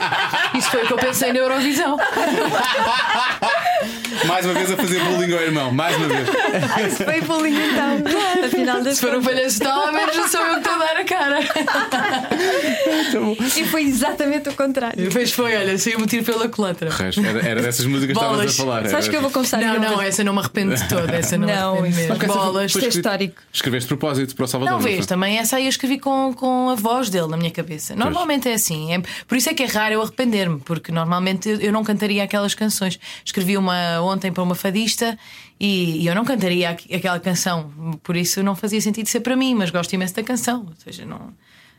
Isso 0.56 0.70
foi 0.70 0.84
o 0.84 0.86
que 0.86 0.92
eu 0.94 0.98
pensei 0.98 1.32
na 1.32 1.40
Eurovisão. 1.40 1.98
Mais 4.24 4.44
uma 4.44 4.54
vez 4.54 4.70
a 4.70 4.76
fazer 4.76 5.00
bullying 5.04 5.32
ao 5.32 5.40
irmão, 5.42 5.72
mais 5.72 5.96
uma 5.96 6.08
vez. 6.08 6.28
Isso 6.92 7.04
foi 7.04 7.20
bullying 7.22 7.54
então. 7.54 8.44
Afinal 8.44 8.82
das 8.82 8.96
Se 8.98 9.00
for 9.06 9.16
um 9.16 9.22
palhaço 9.22 9.60
tal, 9.60 9.86
ao 9.86 9.92
menos 9.92 10.16
não 10.16 10.28
sou 10.28 10.40
eu 10.40 10.52
que 10.54 10.58
estou 10.60 10.72
a 10.74 10.78
dar 10.78 10.96
a 10.96 11.04
cara. 11.04 11.38
E 13.56 13.64
foi 13.64 13.82
exatamente 13.82 14.48
o 14.48 14.54
contrário. 14.54 15.00
E 15.00 15.08
depois 15.08 15.32
foi, 15.32 15.56
olha, 15.56 15.78
saiu 15.78 15.98
um 16.00 16.06
tiro 16.06 16.24
pela 16.24 16.48
culatra. 16.48 16.90
Era, 17.24 17.48
era 17.48 17.62
dessas 17.62 17.86
músicas 17.86 18.16
que 18.16 18.22
estavas 18.24 18.50
a 18.52 18.62
falar. 18.64 18.86
Sabes 18.88 19.06
era- 19.06 19.10
que 19.10 19.16
eu 19.16 19.20
vou 19.22 19.30
confessar 19.30 19.60
Não, 19.60 19.78
não, 19.78 20.00
essa 20.02 20.22
não 20.24 20.32
me 20.32 20.38
arrependo 20.40 20.74
de 20.74 20.88
toda. 20.88 21.14
Essa 21.14 21.36
não, 21.36 21.46
Não, 21.46 21.82
me 21.82 21.88
arrependo 21.88 22.18
mesmo. 22.18 22.26
Bolas. 22.36 22.74
Isto 22.74 22.84
é 22.84 22.88
histórico. 22.88 23.42
Escreveste 23.52 23.88
de 23.88 23.96
propósito 23.96 24.34
para 24.34 24.44
o 24.44 24.48
Salvador. 24.48 24.74
Não 24.74 24.80
vês, 24.80 25.06
também 25.06 25.38
essa 25.38 25.56
aí 25.56 25.64
eu 25.64 25.68
escrevi 25.68 25.98
com, 25.98 26.32
com 26.34 26.70
a 26.70 26.74
voz 26.74 27.08
dele 27.10 27.28
na 27.28 27.36
minha 27.36 27.50
cabeça. 27.50 27.94
Normalmente 27.96 28.48
é 28.48 28.54
assim. 28.54 28.92
É, 28.92 29.00
por 29.26 29.36
isso 29.36 29.48
é 29.48 29.54
que 29.54 29.62
é 29.62 29.66
raro 29.66 29.94
eu 29.94 30.02
arrepender-me, 30.02 30.58
porque 30.60 30.92
normalmente 30.92 31.48
eu 31.60 31.72
não 31.72 31.82
cantaria 31.84 32.22
aquelas 32.22 32.54
canções. 32.54 32.98
Escrevi 33.24 33.56
uma 33.56 34.00
ontem 34.06 34.32
para 34.32 34.42
uma 34.42 34.54
fadista 34.54 35.18
e, 35.58 36.02
e 36.02 36.06
eu 36.06 36.14
não 36.14 36.24
cantaria 36.24 36.70
aqu- 36.70 36.94
aquela 36.94 37.20
canção. 37.20 37.70
Por 38.02 38.16
isso 38.16 38.42
não 38.42 38.54
fazia 38.56 38.80
sentido 38.80 39.06
ser 39.08 39.20
para 39.20 39.36
mim, 39.36 39.54
mas 39.54 39.70
gosto 39.70 39.92
imenso 39.92 40.14
da 40.14 40.22
canção. 40.22 40.66
Ou 40.66 40.74
seja, 40.76 41.04
não. 41.04 41.32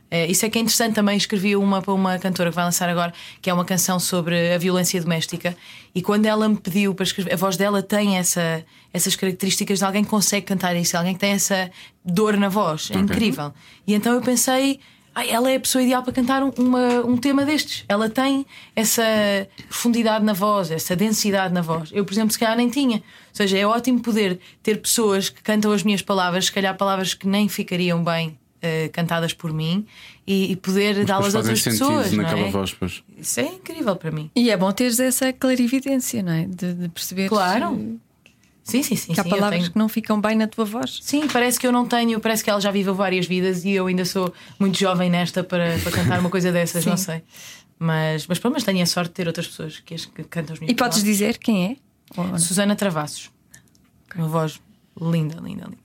É, 0.09 0.25
isso 0.25 0.45
é 0.45 0.49
que 0.49 0.57
é 0.57 0.61
interessante 0.61 0.93
também. 0.95 1.17
Escrevi 1.17 1.55
uma 1.55 1.81
para 1.81 1.93
uma 1.93 2.17
cantora 2.17 2.49
que 2.49 2.55
vai 2.55 2.63
lançar 2.63 2.87
agora, 2.87 3.13
que 3.41 3.49
é 3.49 3.53
uma 3.53 3.65
canção 3.65 3.99
sobre 3.99 4.53
a 4.53 4.57
violência 4.57 5.01
doméstica. 5.01 5.55
E 5.93 6.01
quando 6.01 6.25
ela 6.25 6.47
me 6.47 6.55
pediu 6.55 6.95
para 6.95 7.03
escrever, 7.03 7.33
a 7.33 7.35
voz 7.35 7.57
dela 7.57 7.83
tem 7.83 8.17
essa, 8.17 8.63
essas 8.93 9.15
características 9.17 9.79
de 9.79 9.85
alguém 9.85 10.03
que 10.05 10.09
consegue 10.09 10.45
cantar 10.45 10.75
isso, 10.77 10.95
alguém 10.97 11.13
que 11.13 11.19
tem 11.19 11.31
essa 11.31 11.69
dor 12.05 12.37
na 12.37 12.47
voz. 12.47 12.89
É 12.91 12.97
incrível. 12.97 13.53
E 13.85 13.93
então 13.93 14.13
eu 14.13 14.21
pensei. 14.21 14.79
"Ah, 15.19 15.25
ela 15.25 15.49
é 15.51 15.55
a 15.55 15.59
pessoa 15.59 15.81
ideal 15.83 16.03
para 16.03 16.13
cantar 16.13 16.43
um, 16.43 16.49
uma- 16.57 17.05
um 17.05 17.17
tema 17.17 17.43
destes. 17.45 17.83
Ela 17.89 18.09
tem 18.09 18.45
essa 18.75 19.03
profundidade 19.67 20.23
na 20.23 20.33
voz, 20.33 20.69
essa 20.71 20.95
densidade 20.95 21.53
na 21.53 21.61
voz. 21.61 21.89
Eu, 21.91 22.05
por 22.05 22.13
exemplo, 22.13 22.31
se 22.31 22.39
calhar 22.39 22.55
nem 22.55 22.69
tinha. 22.69 22.97
Ou 22.97 23.03
seja, 23.33 23.57
é 23.57 23.65
ótimo 23.65 23.99
poder 23.99 24.39
ter 24.61 24.79
pessoas 24.81 25.29
que 25.29 25.41
cantam 25.41 25.71
as 25.71 25.83
minhas 25.83 26.01
palavras, 26.01 26.45
se 26.45 26.51
calhar 26.51 26.75
palavras 26.77 27.13
que 27.13 27.27
nem 27.27 27.47
ficariam 27.49 28.03
bem 28.03 28.37
eh, 28.61 28.89
cantadas 28.89 29.33
por 29.33 29.53
mim 29.53 29.85
e, 30.25 30.51
e 30.51 30.55
poder 30.55 31.05
dá-las 31.05 31.33
a 31.35 31.39
outras 31.39 31.61
pessoas. 31.61 32.11
não 32.11 32.23
naquela 32.23 32.47
é? 32.47 32.51
voz, 32.51 32.73
pois. 32.73 33.03
Isso 33.17 33.39
é 33.39 33.45
incrível 33.45 33.95
para 33.95 34.11
mim. 34.11 34.29
E 34.35 34.49
é 34.49 34.57
bom 34.57 34.71
teres 34.71 34.99
essa 34.99 35.31
clarividência, 35.33 36.21
não 36.23 36.31
é? 36.31 36.45
De, 36.45 36.73
de 36.73 36.89
perceber 36.89 37.29
Claro. 37.29 37.99
Sim, 38.67 38.83
sim, 38.83 38.95
sim. 38.97 39.13
que 39.13 39.19
há 39.19 39.23
sim, 39.23 39.29
palavras 39.29 39.59
tenho- 39.61 39.71
que 39.71 39.77
não 39.77 39.87
ficam 39.87 40.19
bem 40.19 40.35
na 40.35 40.45
tua 40.47 40.65
voz. 40.65 40.99
Sim, 41.01 41.27
parece 41.27 41.57
que 41.59 41.65
eu 41.65 41.71
não 41.71 41.85
tenho, 41.87 42.19
parece 42.19 42.43
que 42.43 42.49
ela 42.49 42.59
já 42.59 42.69
viveu 42.69 42.93
várias 42.93 43.25
vidas 43.25 43.63
e 43.63 43.71
eu 43.71 43.87
ainda 43.87 44.03
sou 44.03 44.33
muito 44.59 44.77
jovem 44.77 45.09
nesta 45.09 45.43
para, 45.43 45.77
para 45.79 45.91
cantar 45.91 46.19
uma 46.19 46.29
coisa 46.29 46.51
dessas, 46.51 46.85
não 46.85 46.97
sei. 46.97 47.23
Mas, 47.79 48.27
mas 48.27 48.39
pelo 48.39 48.51
menos 48.51 48.63
tenho 48.65 48.81
a 48.81 48.85
sorte 48.85 49.09
de 49.09 49.13
ter 49.15 49.27
outras 49.27 49.47
pessoas 49.47 49.79
que, 49.79 49.93
as- 49.93 50.05
que 50.05 50.23
cantam 50.25 50.53
as 50.53 50.59
minhas 50.59 50.71
E 50.71 50.75
podes 50.75 51.01
dizer 51.03 51.37
quem 51.37 51.79
é? 52.13 52.37
Susana 52.39 52.75
Travassos. 52.75 53.29
Uma 54.15 54.27
voz 54.27 54.59
linda, 54.99 55.35
linda, 55.41 55.65
linda. 55.65 55.77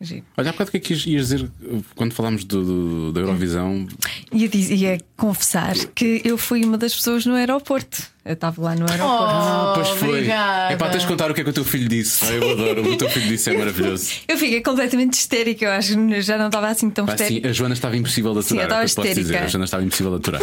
giro. 0.00 0.24
Olha, 0.36 0.50
há 0.50 0.52
bocado 0.52 0.68
o 0.68 0.70
que 0.72 0.76
é 0.76 0.80
que 0.80 0.92
ias, 0.94 1.06
ias 1.06 1.28
dizer 1.28 1.42
uh, 1.62 1.84
quando 1.94 2.12
falámos 2.12 2.44
do, 2.44 2.64
do- 2.64 3.12
da 3.12 3.20
Eurovisão? 3.20 3.86
Ia, 4.32 4.48
dizer, 4.48 4.74
ia 4.76 5.00
confessar 5.16 5.74
que 5.94 6.22
eu 6.24 6.38
fui 6.38 6.64
uma 6.64 6.78
das 6.78 6.94
pessoas 6.94 7.26
no 7.26 7.34
aeroporto. 7.34 8.10
Eu 8.24 8.34
estava 8.34 8.62
lá 8.62 8.74
no 8.76 8.88
aeroporto. 8.88 9.24
Ah, 9.24 9.72
pois 9.74 9.88
foi. 9.88 10.08
obrigada. 10.10 10.72
É 10.72 10.76
pá, 10.76 10.88
tens 10.90 11.02
de 11.02 11.08
contar 11.08 11.28
o 11.28 11.34
que 11.34 11.40
é 11.40 11.44
que 11.44 11.50
o 11.50 11.52
teu 11.52 11.64
filho 11.64 11.88
disse. 11.88 12.24
Ah, 12.24 12.30
eu 12.30 12.50
adoro, 12.52 12.80
o 12.82 12.84
que 12.84 12.90
o 12.90 12.96
teu 12.96 13.10
filho 13.10 13.26
disse 13.26 13.50
é 13.50 13.58
maravilhoso. 13.58 14.10
Eu 14.28 14.38
fiquei 14.38 14.60
completamente 14.62 15.14
histérica, 15.14 15.64
eu 15.64 15.72
acho 15.72 15.96
que 15.96 16.22
já 16.22 16.38
não 16.38 16.46
estava 16.46 16.68
assim 16.68 16.88
tão 16.88 17.04
Pá, 17.04 17.16
sim, 17.16 17.24
histérica. 17.24 17.48
a 17.48 17.52
Joana 17.52 17.74
estava 17.74 17.96
impossível 17.96 18.32
de 18.34 18.44
Sim, 18.44 18.58
eu 18.58 18.62
aturar. 18.62 18.78
é 18.78 18.82
o 18.82 18.84
estava 18.86 19.08
eu 19.08 19.10
posso 19.10 19.20
dizer. 19.20 19.20
histérica. 19.32 19.44
A 19.44 19.48
Joana 19.48 19.64
estava 19.64 19.82
impossível 19.84 20.10
de 20.12 20.16
aturar. 20.18 20.42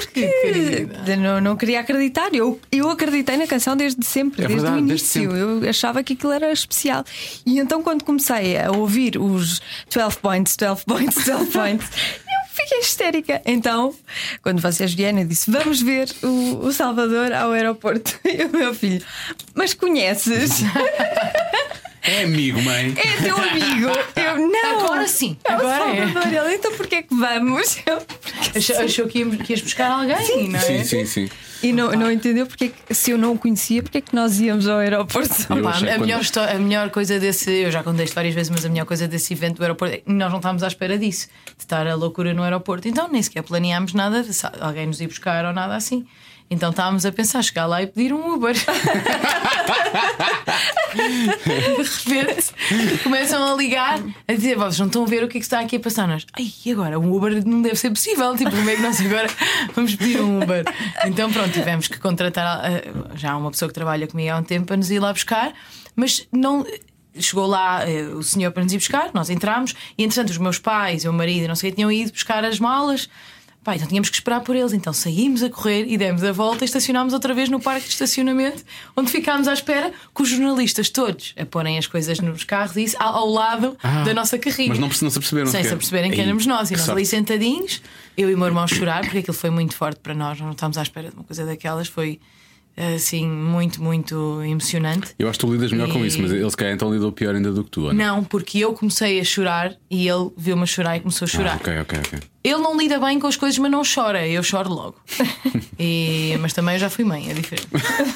Eu 1.08 1.18
não, 1.18 1.40
não 1.42 1.56
queria 1.56 1.80
acreditar. 1.80 2.34
Eu, 2.34 2.60
eu 2.70 2.90
acreditei 2.90 3.38
na 3.38 3.48
canção 3.48 3.78
desde 3.78 4.06
sempre, 4.06 4.44
É 4.44 4.48
desde 4.48 4.62
verdade, 4.66 4.84
o 4.84 4.86
desde 4.88 5.20
início. 5.20 5.36
eu 5.64 5.70
achava 5.70 6.04
que 6.04 6.14
aquilo 6.14 6.34
era 6.34 6.52
especial. 6.52 7.06
E 7.46 7.60
então, 7.60 7.82
quando 7.82 8.04
comecei 8.04 8.58
a 8.58 8.72
ouvir 8.72 9.18
os 9.18 9.62
12 9.94 10.18
points, 10.18 10.56
12 10.58 10.84
points, 10.86 11.26
12 11.26 11.46
points, 11.52 11.88
eu 12.28 12.29
fiquei 12.62 12.80
histérica. 12.80 13.42
Então, 13.46 13.94
quando 14.42 14.62
vocês 14.62 14.94
vieram, 14.94 15.20
eu 15.20 15.26
disse: 15.26 15.50
Vamos 15.50 15.82
ver 15.82 16.10
o, 16.24 16.66
o 16.66 16.72
Salvador 16.72 17.32
ao 17.34 17.52
aeroporto. 17.52 18.20
E 18.30 18.46
o 18.46 18.50
meu 18.50 18.74
filho, 18.74 19.04
mas 19.56 19.74
conheces? 19.74 20.62
É 22.02 22.24
amigo, 22.24 22.62
mãe. 22.62 22.94
É 22.98 23.22
teu 23.22 23.36
amigo? 23.38 23.92
Eu 24.16 24.38
não. 24.50 24.80
Agora 24.86 25.08
sim, 25.08 25.38
É 25.44 25.52
o 25.52 25.56
agora 25.56 25.96
é. 25.96 26.08
Salvador. 26.08 26.34
Ele, 26.46 26.56
então 26.56 26.74
porquê 26.76 26.96
é 26.96 27.02
que 27.04 27.14
vamos? 27.16 27.78
Eu, 27.86 28.02
Achou, 28.56 28.78
achou 28.80 29.08
que, 29.08 29.20
íamos- 29.20 29.38
que 29.38 29.54
ias 29.54 29.62
buscar 29.62 29.92
alguém, 29.92 30.48
não 30.50 30.58
é? 30.60 30.62
Sim, 30.62 30.84
sim, 30.84 31.06
sim. 31.06 31.30
E 31.62 31.74
não, 31.74 31.92
não 31.92 32.10
entendeu 32.10 32.48
porque 32.48 32.66
é 32.66 32.68
que, 32.70 32.94
se 32.94 33.12
eu 33.12 33.18
não 33.18 33.34
o 33.34 33.38
conhecia, 33.38 33.84
porque 33.84 33.98
é 33.98 34.02
que 34.02 34.16
nós 34.16 34.40
íamos 34.40 34.66
ao 34.68 34.78
aeroporto. 34.80 35.30
Achei 35.34 35.46
a, 35.90 35.96
quando- 35.98 36.02
melhor 36.02 36.22
a 36.50 36.54
melhor 36.58 36.90
coisa 36.90 37.20
desse, 37.20 37.52
eu 37.52 37.70
já 37.72 37.84
contei 37.84 38.06
isto 38.06 38.16
várias 38.16 38.34
vezes, 38.34 38.50
mas 38.50 38.64
a 38.66 38.70
melhor 38.70 38.86
coisa 38.86 39.08
desse 39.08 39.34
evento 39.34 39.58
do 39.58 39.64
aeroporto 39.64 39.96
é 39.96 39.98
que 39.98 40.10
nós 40.12 40.30
não 40.32 40.38
estávamos 40.38 40.64
à 40.64 40.68
espera 40.68 40.98
disso, 40.98 41.28
de 41.58 41.64
estar 41.64 41.86
a 41.86 41.96
loucura 41.96 42.34
no 42.34 42.44
aeroporto. 42.44 42.88
Então 42.88 43.10
nem 43.12 43.22
sequer 43.22 43.44
planeámos 43.44 43.94
nada, 43.94 44.24
de 44.24 44.32
alguém 44.62 44.88
nos 44.88 45.02
ir 45.02 45.08
buscar 45.08 45.44
ou 45.46 45.52
nada 45.54 45.76
assim. 45.76 46.06
Então 46.50 46.72
estávamos 46.72 47.06
a 47.06 47.12
pensar, 47.12 47.44
chegar 47.44 47.68
lá 47.68 47.84
e 47.84 47.88
pedir 47.88 48.12
um 48.12 48.34
Uber. 48.34 48.56
de 50.96 51.84
repente 52.10 52.54
começam 53.04 53.54
a 53.54 53.56
ligar 53.56 54.00
a 54.28 54.34
dizer: 54.34 54.58
vocês 54.58 54.80
não 54.80 54.88
estão 54.88 55.04
a 55.04 55.06
ver 55.06 55.24
o 55.24 55.28
que 55.28 55.38
é 55.38 55.40
que 55.40 55.46
está 55.46 55.60
aqui 55.60 55.76
a 55.76 55.80
passar. 55.80 56.08
Nós, 56.08 56.26
ai, 56.34 56.52
e 56.66 56.72
agora? 56.72 57.00
Um 57.00 57.14
Uber 57.14 57.46
não 57.48 57.62
deve 57.62 57.76
ser 57.76 57.92
possível. 57.92 58.36
Tipo, 58.36 58.50
como 58.50 58.68
é 58.70 58.76
que 58.76 58.82
nós 58.82 59.00
agora 59.00 59.30
vamos 59.76 59.96
pedir 59.96 60.22
um 60.22 60.42
Uber? 60.42 60.66
Então, 61.06 61.32
pronto, 61.32 61.52
tivemos 61.52 61.88
que 61.88 62.00
contratar 62.00 62.62
ah, 62.66 62.82
já 63.16 63.38
uma 63.38 63.52
pessoa 63.52 63.70
que 63.70 63.76
trabalha 63.76 64.08
comigo 64.08 64.32
há 64.34 64.38
um 64.38 64.44
tempo 64.44 64.66
para 64.66 64.78
nos 64.78 64.90
ir 64.90 65.00
lá 65.00 65.14
buscar, 65.14 65.54
mas 65.96 66.28
não. 66.32 66.66
Chegou 67.20 67.48
lá 67.48 67.90
eh, 67.90 68.04
o 68.04 68.22
senhor 68.22 68.52
para 68.52 68.64
nos 68.64 68.72
ir 68.72 68.78
buscar, 68.78 69.10
nós 69.14 69.32
entramos 69.32 69.74
e 69.98 70.04
entretanto 70.04 70.30
os 70.30 70.38
meus 70.38 70.60
pais, 70.60 71.04
o 71.04 71.08
meu 71.08 71.14
marido 71.14 71.46
e 71.46 71.48
não 71.48 71.56
sei 71.56 71.72
tinham 71.72 71.92
ido 71.92 72.12
buscar 72.12 72.46
as 72.46 72.60
malas. 72.60 73.10
Pá, 73.70 73.76
então 73.76 73.88
tínhamos 73.88 74.10
que 74.10 74.16
esperar 74.16 74.42
por 74.42 74.56
eles. 74.56 74.74
Então 74.74 74.92
saímos 74.92 75.44
a 75.44 75.50
correr 75.50 75.86
e 75.88 75.96
demos 75.96 76.24
a 76.24 76.32
volta 76.32 76.64
e 76.64 76.66
estacionámos 76.66 77.14
outra 77.14 77.36
vez 77.36 77.50
no 77.50 77.60
parque 77.60 77.86
de 77.86 77.92
estacionamento, 77.92 78.64
onde 78.98 79.12
ficámos 79.12 79.48
à 79.48 79.54
espera 79.54 79.94
com 80.12 80.24
os 80.24 80.30
jornalistas 80.30 80.90
todos 80.90 81.36
a 81.38 81.46
porem 81.46 81.78
as 81.78 81.86
coisas 81.86 82.20
nos 82.20 82.44
carros 82.44 82.76
e 82.78 82.86
isso 82.86 82.96
ao, 83.00 83.30
lado 83.30 83.78
Ah, 83.84 84.04
da 84.04 84.12
nossa 84.12 84.40
carrinha. 84.40 84.70
Mas 84.70 84.80
não, 84.80 84.88
não 84.88 85.10
se 85.12 85.18
aperceberam 85.20 85.52
Sem 85.52 85.64
se 85.64 85.72
aperceberem 85.72 86.10
que 86.10 86.20
éramos 86.20 86.48
nós. 86.48 86.72
E 86.72 86.76
nós 86.76 86.90
ali 86.90 87.06
sentadinhos, 87.06 87.80
eu 88.18 88.32
e 88.32 88.34
o 88.34 88.38
meu 88.40 88.48
irmão 88.48 88.64
a 88.64 88.68
chorar, 88.68 89.04
porque 89.04 89.20
aquilo 89.20 89.38
foi 89.38 89.52
muito 89.52 89.76
forte 89.76 90.00
para 90.00 90.16
nós. 90.16 90.40
Nós 90.40 90.48
não 90.48 90.54
estávamos 90.54 90.80
à 90.80 90.82
espera 90.82 91.10
de 91.10 91.16
uma 91.16 91.24
coisa 91.24 91.46
daquelas. 91.46 91.88
Foi 91.88 92.20
assim, 92.96 93.28
muito, 93.28 93.82
muito 93.84 94.42
emocionante. 94.44 95.14
Eu 95.20 95.28
acho 95.30 95.38
que 95.40 95.46
tu 95.46 95.52
lidas 95.52 95.72
melhor 95.72 95.90
com 95.92 96.04
E- 96.04 96.08
isso, 96.08 96.22
mas 96.22 96.32
ele 96.32 96.50
se 96.50 96.56
calhar 96.58 96.74
então 96.74 96.92
lidou 96.94 97.12
pior 97.12 97.36
ainda 97.36 97.52
do 97.52 97.64
que 97.64 97.70
tu, 97.72 97.88
Ana. 97.88 98.06
Não, 98.06 98.24
porque 98.24 98.60
eu 98.60 98.74
comecei 98.74 99.20
a 99.20 99.24
chorar 99.24 99.74
e 99.90 100.08
ele 100.08 100.30
viu-me 100.38 100.64
a 100.64 100.66
chorar 100.66 100.98
e 100.98 101.00
começou 101.02 101.26
a 101.26 101.30
chorar. 101.30 101.54
Ah, 101.54 101.58
ok, 101.58 101.80
ok, 101.82 102.00
ok. 102.00 102.20
Ele 102.42 102.58
não 102.60 102.78
lida 102.78 102.98
bem 103.00 103.20
com 103.20 103.28
as 103.28 103.36
coisas, 103.36 103.58
mas 103.60 103.70
não 103.70 103.82
chora. 103.84 104.26
Eu 104.26 104.42
choro 104.44 104.70
logo. 104.70 104.96
E- 105.82 106.38
mas 106.42 106.52
também 106.52 106.76
eu 106.76 106.80
já 106.80 106.90
fui 106.90 107.06
mãe, 107.06 107.30
é 107.30 107.34
diferente. 107.34 107.68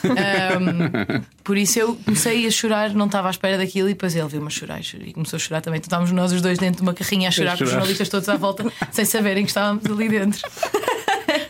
Ahm, 0.03 1.21
por 1.45 1.57
isso 1.57 1.79
eu 1.79 1.95
comecei 1.95 2.45
a 2.45 2.51
chorar, 2.51 2.93
não 2.93 3.05
estava 3.05 3.27
à 3.29 3.31
espera 3.31 3.57
daquilo, 3.57 3.89
e 3.89 3.93
depois 3.93 4.13
ele 4.15 4.27
viu-me 4.27 4.47
a 4.47 4.49
chorar 4.49 4.81
e 4.81 5.13
começou 5.13 5.37
a 5.37 5.39
chorar 5.39 5.61
também. 5.61 5.77
Então 5.77 5.87
estávamos 5.87 6.11
nós 6.11 6.31
os 6.33 6.41
dois 6.41 6.57
dentro 6.57 6.77
de 6.77 6.81
uma 6.83 6.93
carrinha 6.93 7.29
a 7.29 7.31
chorar, 7.31 7.51
com 7.57 7.63
os 7.63 7.69
chorar. 7.69 7.71
jornalistas 7.71 8.09
todos 8.09 8.27
à 8.27 8.35
volta, 8.35 8.65
sem 8.91 9.05
saberem 9.05 9.43
que 9.45 9.49
estávamos 9.51 9.85
ali 9.85 10.09
dentro. 10.09 10.41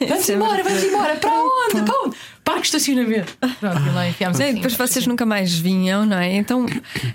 vamos 0.08 0.30
embora, 0.30 0.64
vamos 0.64 0.84
embora. 0.84 1.16
Para 1.16 1.32
onde? 1.32 1.82
Para 1.84 2.02
onde? 2.06 2.16
Parque 2.44 2.62
de 2.62 2.68
estacionamento. 2.68 3.38
Pronto, 3.60 3.82
e 3.88 3.90
lá 3.92 4.08
enfiámos 4.10 4.40
assim, 4.40 4.56
depois 4.56 4.74
vocês 4.76 5.08
nunca 5.08 5.26
mais 5.26 5.54
vinham, 5.54 6.06
não 6.06 6.18
é? 6.18 6.36
Então 6.36 6.66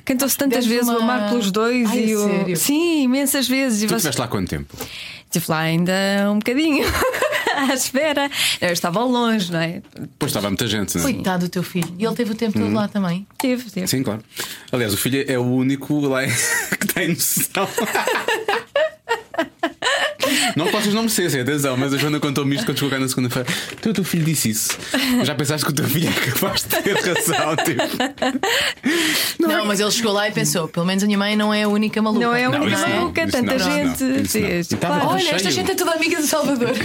cantou-se 0.05 0.37
tantas 0.37 0.64
Deve 0.64 0.77
vezes 0.77 0.88
o 0.88 0.98
uma- 0.98 1.14
Amar 1.16 1.29
pelos 1.29 1.51
dois 1.53 1.88
Ai, 1.90 1.98
e 2.07 2.16
o. 2.16 2.27
sério? 2.29 2.57
Sim, 2.57 3.03
imensas 3.03 3.46
vezes. 3.46 3.83
E 3.83 3.87
Tu 3.87 3.90
você... 3.90 3.96
estiveste 3.96 4.18
lá 4.20 4.24
há 4.24 4.29
quanto 4.29 4.48
tempo? 4.48 4.74
Estive 5.27 5.44
lá 5.48 5.59
ainda 5.59 5.92
um 6.33 6.38
bocadinho 6.38 6.87
à 7.68 7.74
espera. 7.74 8.31
Eu 8.59 8.72
estava 8.72 9.05
longe, 9.05 9.53
não 9.53 9.61
é? 9.61 9.83
Pois 10.18 10.31
estava 10.31 10.48
muita 10.48 10.66
gente, 10.66 10.96
não 10.96 11.07
é? 11.07 11.12
Coitado 11.12 11.44
do 11.44 11.51
teu 11.51 11.62
filho. 11.62 11.94
E 11.98 12.05
ele 12.07 12.14
teve 12.16 12.33
o 12.33 12.35
tempo 12.35 12.59
Hum. 12.59 12.62
todo 12.62 12.72
lá 12.74 12.88
também. 12.88 13.27
Tive, 13.38 13.70
tive. 13.70 13.87
Sim, 13.87 14.03
claro. 14.03 14.22
Aliás, 14.72 14.94
o 14.94 14.96
filho 14.96 15.22
é 15.29 15.38
o 15.38 15.42
único 15.44 16.01
lá 16.01 16.20
que 16.81 16.87
tem 16.94 17.09
noção. 17.09 17.68
Não 20.56 20.66
que 20.66 20.72
vocês 20.72 20.94
não 20.94 21.02
merecessem, 21.02 21.40
atenção, 21.40 21.76
mas 21.76 21.92
a 21.92 21.96
Joana 21.96 22.20
contou-me 22.20 22.54
isto 22.54 22.64
quando 22.64 22.78
chegou 22.78 22.90
cá 22.90 22.98
na 22.98 23.08
segunda-feira. 23.08 23.48
Tu, 23.80 23.90
o 23.90 23.92
teu 23.92 24.04
filho 24.04 24.24
disse 24.24 24.50
isso. 24.50 24.78
Já 25.22 25.34
pensaste 25.34 25.64
que 25.64 25.72
o 25.72 25.74
teu 25.74 25.84
filho 25.87 26.08
é 26.08 26.30
capaz 26.30 26.62
de 26.62 26.68
ter 26.68 26.94
razão, 26.94 27.56
tipo. 27.56 27.82
Não, 29.38 29.64
mas 29.66 29.80
ele 29.80 29.90
chegou 29.90 30.12
lá 30.12 30.28
e 30.28 30.32
pensou: 30.32 30.68
pelo 30.68 30.87
menos 30.87 31.02
a 31.02 31.06
minha 31.06 31.18
mãe 31.18 31.37
não 31.37 31.52
é 31.52 31.62
a 31.62 31.68
única 31.68 32.00
maluca. 32.02 32.24
Não 32.24 32.34
é 32.34 32.44
a 32.44 32.50
Não, 32.50 32.61
única 32.62 32.78
não, 32.78 32.88
maluca, 32.88 33.22
isso 33.22 33.32
tanta 33.32 33.52
não, 33.52 33.58
gente 33.58 34.04
não, 34.82 34.98
não. 34.98 35.08
Olha, 35.08 35.30
esta 35.34 35.50
gente 35.50 35.70
é 35.70 35.74
toda 35.74 35.92
amiga 35.92 36.16
do 36.16 36.26
Salvador. 36.26 36.70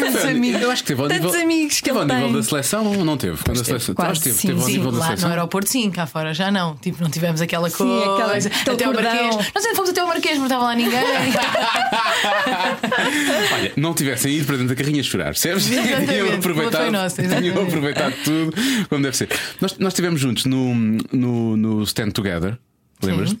Tantos 0.00 0.24
amigos. 0.24 0.62
Eu 0.62 0.70
acho 0.70 0.82
que 0.82 0.88
teve 0.88 1.02
ao 1.02 1.08
Tantos 1.08 1.24
nível, 1.26 1.40
amigos 1.42 1.74
que 1.76 1.82
teve 1.82 1.98
ao 1.98 2.04
ele 2.04 2.12
nível 2.14 2.28
tem. 2.28 2.36
da 2.36 2.42
seleção 2.42 2.86
ou 2.86 3.04
não 3.04 3.16
teve? 3.16 3.38
Quando 3.44 3.60
a 3.60 3.64
seleção, 3.64 3.94
quase, 3.94 4.10
acho 4.12 4.20
que 4.20 4.28
teve, 4.28 4.38
sim, 4.40 4.48
teve 4.48 4.60
ao 4.60 4.66
sim. 4.66 4.72
nível 4.72 4.92
da 4.92 4.98
Lá 4.98 5.04
no 5.04 5.08
seleção. 5.10 5.30
aeroporto, 5.30 5.70
sim, 5.70 5.90
cá 5.90 6.06
fora 6.06 6.34
já 6.34 6.50
não. 6.50 6.76
Tipo, 6.76 7.02
não 7.02 7.10
tivemos 7.10 7.40
aquela 7.40 7.70
coisa. 7.70 8.12
aquela- 8.12 8.32
aquele 8.34 8.54
até 8.74 8.88
o 8.88 8.92
cordão. 8.92 9.12
Marquês. 9.12 9.52
Nós 9.54 9.64
ainda 9.64 9.76
fomos 9.76 9.90
até 9.90 10.04
o 10.04 10.08
Marquês, 10.08 10.38
mas 10.38 10.38
não 10.38 10.46
estava 10.46 10.64
lá 10.64 10.74
ninguém. 10.74 10.94
Olha, 13.54 13.72
não 13.76 13.94
tivessem 13.94 14.34
ido 14.36 14.46
para 14.46 14.56
dentro 14.56 14.74
da 14.74 14.82
carrinha 14.82 15.02
chorar, 15.02 15.24
percebes? 15.26 15.68
Exatamente. 15.70 16.12
Tinham 16.12 16.26
Foi 16.26 16.36
aproveitado, 16.36 17.40
tinham 17.40 17.62
aproveitado 17.62 18.14
tudo 18.24 18.52
como 18.88 19.02
deve 19.02 19.16
ser. 19.16 19.28
Nós, 19.60 19.76
nós 19.78 19.92
estivemos 19.92 20.20
juntos 20.20 20.44
no, 20.44 20.74
no, 21.12 21.56
no 21.56 21.82
Stand 21.84 22.10
Together, 22.10 22.58
lembras-te? 23.02 23.38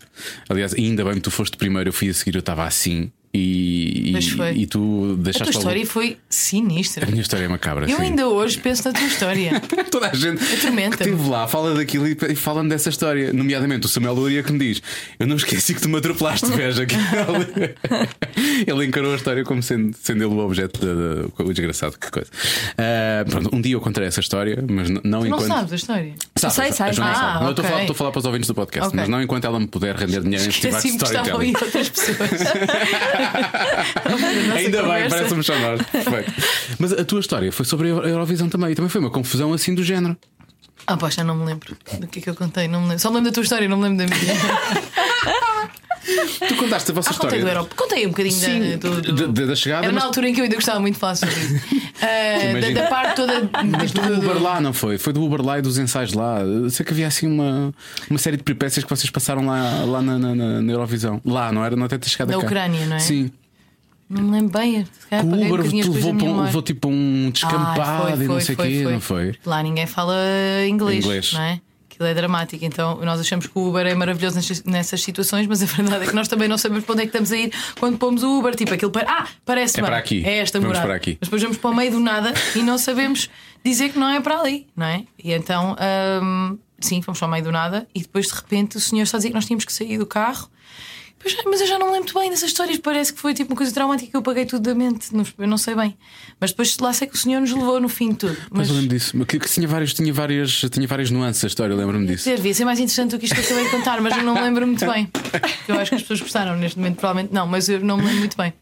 Aliás, 0.48 0.74
ainda 0.74 1.04
bem 1.04 1.14
que 1.14 1.20
tu 1.20 1.30
foste 1.30 1.56
primeiro, 1.56 1.88
eu 1.88 1.92
fui 1.92 2.08
a 2.08 2.14
seguir, 2.14 2.34
eu 2.34 2.40
estava 2.40 2.64
assim 2.64 3.10
e, 3.34 4.16
e, 4.16 4.30
foi. 4.30 4.52
e 4.52 4.66
tu 4.66 5.16
A 5.18 5.22
deixaste 5.22 5.38
tua 5.42 5.46
logo- 5.46 5.58
história 5.58 5.86
foi 5.86 6.16
sinistra. 6.30 7.04
A 7.06 7.10
minha 7.10 7.20
história 7.22 7.44
é 7.44 7.48
macabra. 7.48 7.90
Eu 7.90 7.96
sim. 7.96 8.02
ainda 8.04 8.28
hoje 8.28 8.58
penso 8.58 8.86
na 8.88 8.94
tua 8.94 9.06
história. 9.08 9.60
Toda 9.90 10.08
a 10.10 10.14
gente 10.14 10.44
que 10.44 10.54
Atormenta-me. 10.54 11.10
esteve 11.12 11.28
lá 11.28 11.48
fala 11.48 11.74
daquilo 11.74 12.06
e, 12.06 12.16
e 12.30 12.34
fala-me 12.36 12.68
dessa 12.68 12.88
história. 12.88 13.32
Nomeadamente 13.32 13.86
o 13.86 13.88
Samuel 13.88 14.14
Luria 14.14 14.42
que 14.42 14.52
me 14.52 14.58
diz: 14.60 14.80
Eu 15.18 15.26
não 15.26 15.36
esqueci 15.36 15.74
que 15.74 15.80
tu 15.80 15.88
me 15.88 15.98
atropelaste, 15.98 16.46
veja. 16.46 16.86
que 16.86 16.94
ele, 18.70 18.84
encarou 18.86 19.12
a 19.12 19.16
história 19.16 19.42
como 19.44 19.62
sendo, 19.62 19.96
sendo 20.00 20.24
ele 20.24 20.32
o 20.34 20.38
objeto 20.38 20.78
da- 20.80 21.44
o 21.44 21.52
desgraçado. 21.52 21.98
Que 21.98 22.10
coisa. 22.10 22.30
Ah, 22.78 23.24
pronto, 23.28 23.50
um 23.54 23.60
dia 23.60 23.74
eu 23.74 23.80
contarei 23.80 24.08
essa 24.08 24.20
história, 24.20 24.64
mas 24.68 24.88
não 24.90 25.00
Tu 25.00 25.08
não 25.08 25.26
enquanto. 25.26 25.46
sabes 25.48 25.72
a 25.72 25.76
história. 25.76 26.12
Sabe, 26.36 26.54
Sei, 26.54 26.68
a 26.68 26.72
sei. 26.72 26.86
Ah, 26.86 26.92
sabe. 26.92 27.38
Não, 27.40 27.44
eu 27.46 27.50
estou 27.50 27.64
a 27.64 27.68
falar- 27.68 27.80
estou 27.80 27.94
a 27.94 27.96
falar 27.96 28.10
para 28.12 28.18
os 28.20 28.24
ouvintes 28.26 28.48
do 28.48 28.54
podcast, 28.54 28.88
Ok. 28.88 29.00
mas 29.00 29.08
não 29.08 29.20
enquanto 29.22 29.44
ela 29.44 29.58
me 29.58 29.66
puder 29.66 29.96
render 29.96 30.20
dinheiro 30.22 30.44
em 30.44 30.46
festivais 30.50 30.82
de 30.84 30.90
que 30.90 30.96
storytelling. 31.04 31.54
outras 31.60 31.88
pessoas. 31.88 32.18
Ainda 34.56 34.82
bem, 34.82 35.08
parece-me 35.08 35.42
só 35.42 35.58
nós. 35.58 35.82
Perfeito. 35.82 36.32
Mas 36.78 36.92
a 36.92 37.04
tua 37.04 37.20
história 37.20 37.50
foi 37.52 37.64
sobre 37.64 37.88
a 37.88 37.90
Eurovisão 37.90 38.48
também. 38.48 38.72
E 38.72 38.74
também 38.74 38.88
foi 38.88 39.00
uma 39.00 39.10
confusão 39.10 39.52
assim 39.52 39.74
do 39.74 39.82
género. 39.82 40.16
Ah, 40.86 40.96
pá, 40.96 41.08
já 41.08 41.24
não 41.24 41.34
me 41.34 41.46
lembro 41.46 41.76
do 41.98 42.06
que 42.06 42.18
é 42.18 42.22
que 42.22 42.30
eu 42.30 42.34
contei. 42.34 42.68
Não 42.68 42.80
me 42.80 42.88
lembro. 42.88 43.00
Só 43.00 43.08
me 43.10 43.16
lembro 43.16 43.30
da 43.30 43.34
tua 43.34 43.42
história, 43.42 43.68
não 43.68 43.76
me 43.76 43.88
lembro 43.88 44.06
da 44.06 44.14
minha. 44.14 44.34
Tu 46.48 46.56
contaste 46.56 46.90
a 46.90 46.94
vossa 46.94 47.10
Ah, 47.10 47.14
contei 47.14 47.38
história. 47.38 47.44
do 47.44 47.48
aeroporto. 47.48 47.76
Contei 47.76 48.06
um 48.06 48.10
bocadinho 48.10 48.34
da- 48.40 48.46
Sim, 48.46 48.76
do, 48.78 49.00
do- 49.02 49.12
da- 49.12 49.26
da- 49.40 49.46
da 49.48 49.56
chegada, 49.56 49.84
Era 49.84 49.92
na 49.92 50.00
mas- 50.00 50.04
altura 50.04 50.28
em 50.28 50.34
que 50.34 50.40
eu 50.40 50.44
ainda 50.44 50.56
gostava 50.56 50.80
muito 50.80 50.94
de 50.94 51.00
falar 51.00 51.14
sobre 51.16 51.34
isso. 51.34 51.54
Ah, 52.02 52.60
da, 52.74 52.82
da 52.82 52.88
parte 52.88 53.16
toda. 53.16 53.50
Mas 53.78 53.90
do 53.92 54.02
do- 54.02 54.14
Uber 54.18 54.42
lá, 54.42 54.60
não 54.60 54.72
foi? 54.72 54.98
Foi 54.98 55.12
do 55.12 55.24
Uber 55.24 55.40
lá 55.42 55.58
e 55.58 55.62
dos 55.62 55.78
ensaios 55.78 56.12
lá. 56.12 56.40
Eu 56.40 56.68
Sei 56.70 56.84
que 56.84 56.92
havia 56.92 57.06
assim 57.06 57.26
uma, 57.26 57.72
uma 58.10 58.18
série 58.18 58.36
de 58.36 58.42
peripécias 58.42 58.84
que 58.84 58.90
vocês 58.90 59.10
passaram 59.10 59.46
lá, 59.46 59.84
lá 59.84 60.02
na, 60.02 60.18
na, 60.18 60.34
na- 60.34 60.62
na 60.62 60.72
Eurovisão. 60.72 61.20
Lá, 61.24 61.50
não 61.52 61.64
era? 61.64 61.74
Não 61.76 61.86
até 61.86 61.96
ter 61.98 62.08
chegado 62.08 62.30
Na 62.30 62.38
cá. 62.38 62.44
Ucrânia, 62.46 62.86
não 62.86 62.96
é? 62.96 63.00
Sim. 63.00 63.30
Não 64.10 64.22
me 64.22 64.30
lembro 64.32 64.58
bem. 64.58 64.86
O 65.12 65.16
um 65.26 65.46
Uber 65.46 65.64
te 65.64 65.70
coisas 65.70 65.94
levou, 65.94 66.12
da 66.12 66.18
para 66.18 66.28
um, 66.28 66.42
levou 66.44 66.62
tipo 66.62 66.88
um 66.88 67.30
descampado 67.32 67.80
Ai, 67.80 68.16
foi, 68.16 68.24
e 68.24 68.28
não 68.28 68.34
foi, 68.34 68.40
sei 68.42 68.54
o 68.54 68.56
foi, 68.56 68.68
quê, 68.68 68.82
foi. 68.84 68.92
não 68.92 69.00
foi? 69.00 69.34
Lá 69.46 69.62
ninguém 69.62 69.86
fala 69.86 70.14
inglês, 70.68 71.04
Inglês. 71.04 71.32
não 71.32 71.40
é? 71.40 71.60
Aquilo 71.94 72.08
é 72.08 72.14
dramático, 72.14 72.64
então 72.64 73.00
nós 73.04 73.20
achamos 73.20 73.46
que 73.46 73.56
o 73.56 73.68
Uber 73.68 73.86
é 73.86 73.94
maravilhoso 73.94 74.38
nessas 74.66 75.00
situações, 75.02 75.46
mas 75.46 75.62
a 75.62 75.66
verdade 75.66 76.04
é 76.04 76.06
que 76.08 76.14
nós 76.14 76.26
também 76.26 76.48
não 76.48 76.58
sabemos 76.58 76.84
para 76.84 76.92
onde 76.94 77.02
é 77.02 77.06
que 77.06 77.10
estamos 77.10 77.30
a 77.30 77.36
ir 77.36 77.52
quando 77.78 77.96
pomos 77.98 78.22
o 78.24 78.38
Uber. 78.38 78.54
Tipo, 78.56 78.74
aquilo 78.74 78.90
para. 78.90 79.08
Ah, 79.08 79.28
parece 79.44 79.78
É 79.78 79.82
bem. 79.82 79.90
para 79.90 79.98
aqui. 79.98 80.22
É 80.24 80.38
esta 80.38 80.58
Vamos 80.58 80.70
morada. 80.70 80.86
para 80.86 80.96
aqui. 80.96 81.16
Mas 81.20 81.28
depois 81.28 81.42
vamos 81.42 81.56
para 81.58 81.70
o 81.70 81.74
meio 81.74 81.92
do 81.92 82.00
nada 82.00 82.34
e 82.56 82.62
não 82.62 82.76
sabemos 82.78 83.30
dizer 83.64 83.90
que 83.90 83.98
não 83.98 84.08
é 84.10 84.20
para 84.20 84.40
ali, 84.40 84.66
não 84.76 84.86
é? 84.86 85.04
E 85.22 85.32
então. 85.32 85.76
hum, 86.22 86.58
sim, 86.80 87.00
fomos 87.00 87.18
para 87.18 87.28
o 87.28 87.30
meio 87.30 87.44
do 87.44 87.52
nada, 87.52 87.86
e 87.94 88.00
depois 88.02 88.26
de 88.26 88.34
repente 88.34 88.76
o 88.76 88.80
senhor 88.80 89.04
está 89.04 89.16
a 89.16 89.18
dizer 89.18 89.28
que 89.28 89.34
nós 89.34 89.46
tínhamos 89.46 89.64
que 89.64 89.72
sair 89.72 89.96
do 89.96 90.04
carro. 90.06 90.48
Pois, 91.24 91.36
mas 91.46 91.60
eu 91.62 91.66
já 91.66 91.78
não 91.78 91.86
me 91.86 91.92
lembro 91.92 92.04
muito 92.04 92.20
bem 92.20 92.28
dessas 92.28 92.50
histórias, 92.50 92.76
parece 92.76 93.10
que 93.14 93.18
foi 93.18 93.32
tipo 93.32 93.52
uma 93.52 93.56
coisa 93.56 93.72
traumática 93.72 94.10
que 94.10 94.16
eu 94.16 94.20
paguei 94.20 94.44
tudo 94.44 94.62
da 94.62 94.74
mente, 94.74 95.14
não, 95.14 95.24
eu 95.38 95.48
não 95.48 95.56
sei 95.56 95.74
bem. 95.74 95.96
Mas 96.38 96.50
depois 96.50 96.76
lá 96.78 96.92
sei 96.92 97.08
que 97.08 97.14
o 97.14 97.18
senhor 97.18 97.40
nos 97.40 97.50
levou 97.50 97.80
no 97.80 97.88
fim 97.88 98.10
de 98.10 98.16
tudo. 98.16 98.36
Mas 98.50 98.64
Mas 98.64 98.68
eu 98.68 98.74
lembro 98.74 98.90
disso. 98.90 99.24
Que, 99.24 99.38
que 99.38 99.48
tinha, 99.48 99.66
vários, 99.66 99.94
tinha, 99.94 100.12
várias, 100.12 100.60
tinha 100.70 100.86
várias 100.86 101.10
nuances 101.10 101.42
a 101.42 101.46
história, 101.46 101.72
eu 101.72 101.78
lembro-me 101.78 102.06
disso. 102.06 102.28
Devia 102.28 102.52
ser 102.52 102.66
mais 102.66 102.78
interessante 102.78 103.12
do 103.12 103.18
que 103.18 103.24
isto 103.24 103.34
que 103.34 103.40
eu 103.40 103.44
acabei 103.46 103.64
de 103.64 103.70
contar, 103.70 104.02
mas 104.02 104.14
eu 104.14 104.22
não 104.22 104.34
me 104.34 104.42
lembro 104.42 104.66
muito 104.66 104.84
bem. 104.84 105.08
Eu 105.66 105.78
acho 105.80 105.90
que 105.90 105.94
as 105.94 106.02
pessoas 106.02 106.20
gostaram 106.20 106.56
neste 106.58 106.78
momento, 106.78 106.96
provavelmente 106.96 107.32
não, 107.32 107.46
mas 107.46 107.70
eu 107.70 107.80
não 107.80 107.96
me 107.96 108.04
lembro 108.04 108.18
muito 108.18 108.36
bem. 108.36 108.52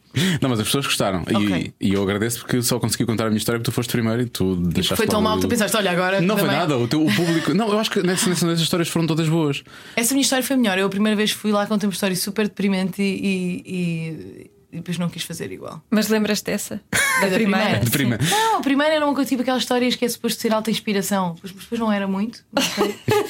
Não, 0.41 0.49
mas 0.51 0.61
as 0.61 0.67
pessoas 0.67 0.87
gostaram. 0.87 1.23
E- 1.31 1.37
Ok. 1.37 1.73
E, 1.81 1.93
eu 1.95 2.03
agradeço 2.03 2.41
porque 2.41 2.63
só 2.63 2.79
consegui 2.79 3.05
contar 3.07 3.25
a 3.25 3.29
minha 3.29 3.39
história 3.39 3.59
porque 3.59 3.71
tu 3.71 3.75
foste 3.75 3.91
primeiro 3.93 4.23
e 4.23 4.27
tu 4.27 4.57
deixaste. 4.57 4.97
Foi 4.97 5.07
tão 5.07 5.21
logo- 5.21 5.29
mal 5.29 5.37
que 5.39 5.43
tu 5.43 5.49
pensaste, 5.49 5.77
olha, 5.77 5.91
agora. 5.91 6.21
Não 6.21 6.37
foi 6.37 6.49
nada, 6.49 6.77
o, 6.79 6.87
teu, 6.89 7.05
o 7.05 7.15
público. 7.15 7.53
Não, 7.55 7.69
eu 7.73 7.79
acho 7.79 7.91
que 7.91 8.03
nessas, 8.03 8.43
nessas 8.43 8.61
histórias 8.61 8.89
foram 8.89 9.07
todas 9.07 9.29
boas. 9.29 9.63
Essa 9.97 10.15
minha 10.15 10.23
história 10.23 10.45
foi 10.45 10.57
melhor. 10.57 10.79
Eu 10.79 10.87
a 10.87 10.91
primeira 10.91 11.17
vez 11.17 11.31
fui 11.31 11.51
lá 11.53 11.67
contei 11.67 11.87
uma 11.89 11.93
história 11.93 12.15
super 12.17 12.47
deprimente 12.49 13.01
e, 13.03 13.63
e- 13.67 14.51
e 14.73 14.77
depois 14.77 14.97
não 14.97 15.09
quis 15.09 15.23
fazer 15.23 15.53
igual. 15.53 15.83
Mas 15.91 16.09
lembras 16.09 16.41
dessa? 16.43 16.81
Da, 17.21 17.29
Da 17.29 17.35
primeira? 17.35 17.79
De 17.85 17.91
primeira. 17.91 18.25
Não, 18.25 18.57
a 18.57 18.61
primeira 18.63 18.95
era 18.95 19.05
uma 19.05 19.15
coisa 19.15 19.29
tipo 19.29 19.43
aquelas 19.43 19.63
histórias 19.63 19.95
que 19.95 20.05
é 20.05 20.09
suposto 20.09 20.41
ser 20.41 20.53
alta 20.53 20.71
inspiração, 20.71 21.37
mas 21.43 21.53
depois 21.53 21.79
não 21.79 21.93
era 21.93 22.07
muito. 22.09 22.43
não 22.53 22.63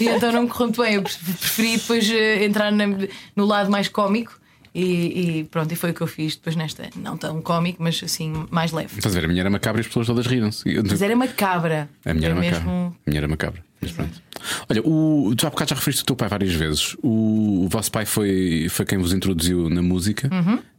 e 0.01 0.09
então 0.09 0.31
não 0.33 0.42
me 0.45 0.49
correu 0.49 0.66
muito 0.68 0.81
bem. 0.83 0.95
Eu 0.95 1.03
preferi 1.03 1.77
depois 1.77 2.09
eh, 2.09 2.45
entrar 2.45 2.71
no 2.73 3.45
lado 3.45 3.71
mais 3.73 3.88
cómico 3.88 4.40
e, 4.75 5.39
e 5.41 5.45
pronto, 5.45 5.71
e 5.73 5.77
foi 5.77 5.91
o 5.91 5.95
que 5.95 6.01
eu 6.01 6.07
fiz 6.07 6.35
depois 6.37 6.57
nesta. 6.57 6.89
Não 6.97 7.17
tão 7.17 7.41
cómico, 7.43 7.83
mas 7.83 8.01
assim, 8.03 8.47
mais 8.51 8.73
leve. 8.73 8.95
Estás 8.99 9.15
a 9.17 9.21
ver? 9.21 9.27
A 9.27 9.29
minha 9.29 9.41
era 9.43 9.51
macabra 9.51 9.81
e 9.81 9.83
as 9.83 9.87
pessoas 9.87 10.07
todas 10.07 10.27
riram-se. 10.27 10.65
Mas 10.89 11.03
era 11.03 11.15
macabra. 11.17 11.89
A 12.05 12.15
minha 12.15 12.27
era 12.29 12.35
macabra. 12.35 12.59
mesmo. 12.61 12.97
A 13.07 13.11
minha 13.11 13.19
era 13.21 13.29
macabra. 13.29 13.65
Mas 13.81 13.93
pronto. 13.93 14.23
Olha, 14.69 14.83
o, 14.85 15.35
tu 15.37 15.47
há 15.47 15.51
bocado 15.51 15.71
já 15.71 15.77
referiste 15.77 16.03
o 16.03 16.07
teu 16.07 16.17
pai 16.17 16.29
várias 16.29 16.53
vezes. 16.55 16.97
O, 17.03 17.65
o 17.65 17.69
vosso 17.69 17.91
pai 17.93 18.07
foi, 18.07 18.67
foi 18.71 18.85
quem 18.87 18.99
vos 18.99 19.13
introduziu 19.13 19.69
na 19.69 19.83
música? 19.83 20.31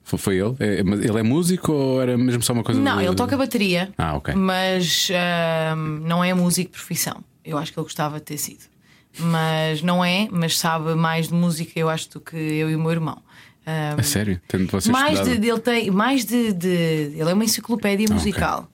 Foi, 0.03 0.19
foi 0.19 0.35
ele? 0.37 0.55
É, 0.59 0.79
ele 0.79 1.19
é 1.19 1.23
músico 1.23 1.71
ou 1.71 2.01
era 2.01 2.17
mesmo 2.17 2.41
só 2.43 2.51
uma 2.53 2.63
coisa 2.63 2.79
Não, 2.81 2.97
de- 2.97 3.05
ele 3.05 3.15
toca 3.15 3.37
bateria, 3.37 3.89
Ah, 3.97 4.15
ok. 4.15 4.33
mas 4.35 5.09
ahm, 5.11 5.99
não 6.05 6.23
é 6.23 6.33
músico 6.33 6.71
de 6.71 6.77
profissão. 6.77 7.23
Eu 7.43 7.57
acho 7.57 7.71
que 7.71 7.79
ele 7.79 7.83
gostava 7.85 8.17
de 8.19 8.25
ter 8.25 8.37
sido. 8.37 8.63
Mas 9.19 9.81
não 9.81 10.03
é, 10.03 10.27
mas 10.31 10.57
sabe 10.57 10.95
mais 10.95 11.27
de 11.27 11.33
música, 11.33 11.71
eu 11.79 11.89
acho, 11.89 12.09
do 12.09 12.19
que 12.19 12.35
eu 12.35 12.69
e 12.69 12.75
o 12.75 12.79
meu 12.79 12.91
irmão. 12.91 13.21
Ahm, 13.65 13.99
A 13.99 14.03
sério? 14.03 14.41
Tendo 14.47 14.67
vocês 14.67 14.87
mais 14.91 15.19
estudado? 15.19 15.39
de, 15.39 15.47
ele 15.49 15.59
tem 15.59 15.91
mais 15.91 16.25
de, 16.25 16.51
de- 16.53 17.11
ele 17.15 17.29
é 17.29 17.33
uma 17.33 17.43
enciclopédia 17.45 18.07
Ah, 18.09 18.13
musical. 18.13 18.69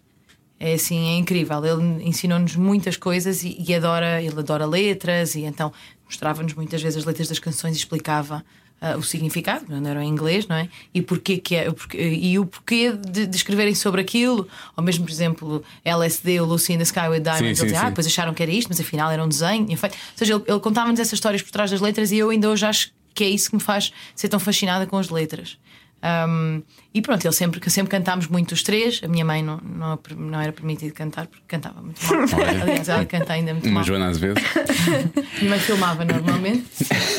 É 0.60 0.73
assim 0.73 1.15
é 1.15 1.17
incrível. 1.17 1.63
Ele 1.65 2.04
ensinou-nos 2.04 2.56
muitas 2.56 2.97
coisas 2.97 3.43
e, 3.43 3.56
e 3.65 3.73
adora 3.73 4.21
ele 4.21 4.38
adora 4.39 4.65
letras 4.65 5.36
e 5.36 5.41
então 5.41 5.71
mostrava-nos 6.06 6.54
muitas 6.54 6.82
vezes 6.82 6.97
as 6.97 7.06
letras 7.06 7.28
das 7.30 7.39
canções 7.39 7.75
e 7.75 7.78
explicava 7.80 8.43
ah, 8.82 8.97
o 8.97 9.04
significado 9.04 9.65
não 9.69 9.89
era 9.89 10.04
em 10.04 10.08
inglês 10.10 10.47
não 10.47 10.56
é? 10.58 10.67
E 10.93 11.02
porquê 11.02 11.38
que 11.38 11.56
é 11.56 11.69
o 11.69 11.73
porquê- 11.73 11.97
e 12.02 12.39
o 12.39 12.45
porquê 12.45 12.91
de, 12.93 13.25
de 13.28 13.36
escreverem 13.38 13.75
sobre 13.75 14.02
aquilo. 14.02 14.47
Ou 14.75 14.84
mesmo 14.84 15.06
por 15.06 15.12
exemplo 15.12 15.63
LSD 15.86 16.41
o 16.41 16.45
Lucy 16.45 16.73
in 16.73 16.78
the 16.78 16.84
Sky 16.84 17.08
with 17.10 17.19
Diamonds. 17.21 17.38
Sim, 17.39 17.45
ele 17.45 17.56
sim, 17.56 17.63
dizia, 17.65 17.82
ah, 17.82 17.89
depois 17.89 18.08
acharam 18.08 18.34
que 18.34 18.41
era 18.43 18.52
isto 18.52 18.67
mas 18.69 18.80
afinal 18.82 19.10
era 19.12 19.23
um 19.23 19.30
desenho. 19.30 19.67
Ou 19.69 19.78
seja 20.15 20.34
ele, 20.34 20.43
ele 20.47 20.60
contava-nos 20.60 20.99
essas 20.99 21.13
histórias 21.13 21.41
por 21.41 21.52
trás 21.52 21.69
das 21.71 21.80
letras 21.80 22.12
e 22.12 22.17
eu 22.17 22.32
ainda 22.32 22.49
hoje 22.49 22.65
acho 22.65 22.91
que 23.13 23.24
é 23.24 23.30
isso 23.30 23.50
que 23.50 23.56
me 23.56 23.62
faz 23.62 23.91
ser 24.15 24.28
tão 24.30 24.39
fascinada 24.39 24.86
com 24.88 24.98
as 24.98 25.10
letras. 25.10 25.58
Um, 26.02 26.63
e 26.93 27.02
pronto, 27.02 27.26
ele 27.26 27.34
sempre, 27.34 27.60
que 27.60 27.69
sempre 27.69 27.91
cantámos 27.91 28.28
muito 28.28 28.54
os 28.54 28.63
três. 28.63 29.02
A 29.04 29.08
minha 29.08 29.26
mãe 29.26 29.43
não, 29.43 29.58
não, 29.58 30.00
não 30.17 30.39
era 30.39 30.54
permitido 30.54 30.93
cantar 30.93 31.28
porque 31.28 31.43
cantava 31.48 31.82
muito 31.82 32.00
mal. 32.06 32.19
Olha. 32.39 32.62
Aliás, 32.63 32.88
ela 32.89 33.06
canta 33.06 33.34
ainda 33.34 33.54
muito 33.54 33.65
Uma 33.65 33.76
mal. 33.76 33.84
Joana 33.84 34.08
Azevedo. 34.08 34.39
Minha 35.39 35.50
mãe 35.50 35.60
filmava 35.60 36.06
normalmente. 36.06 36.65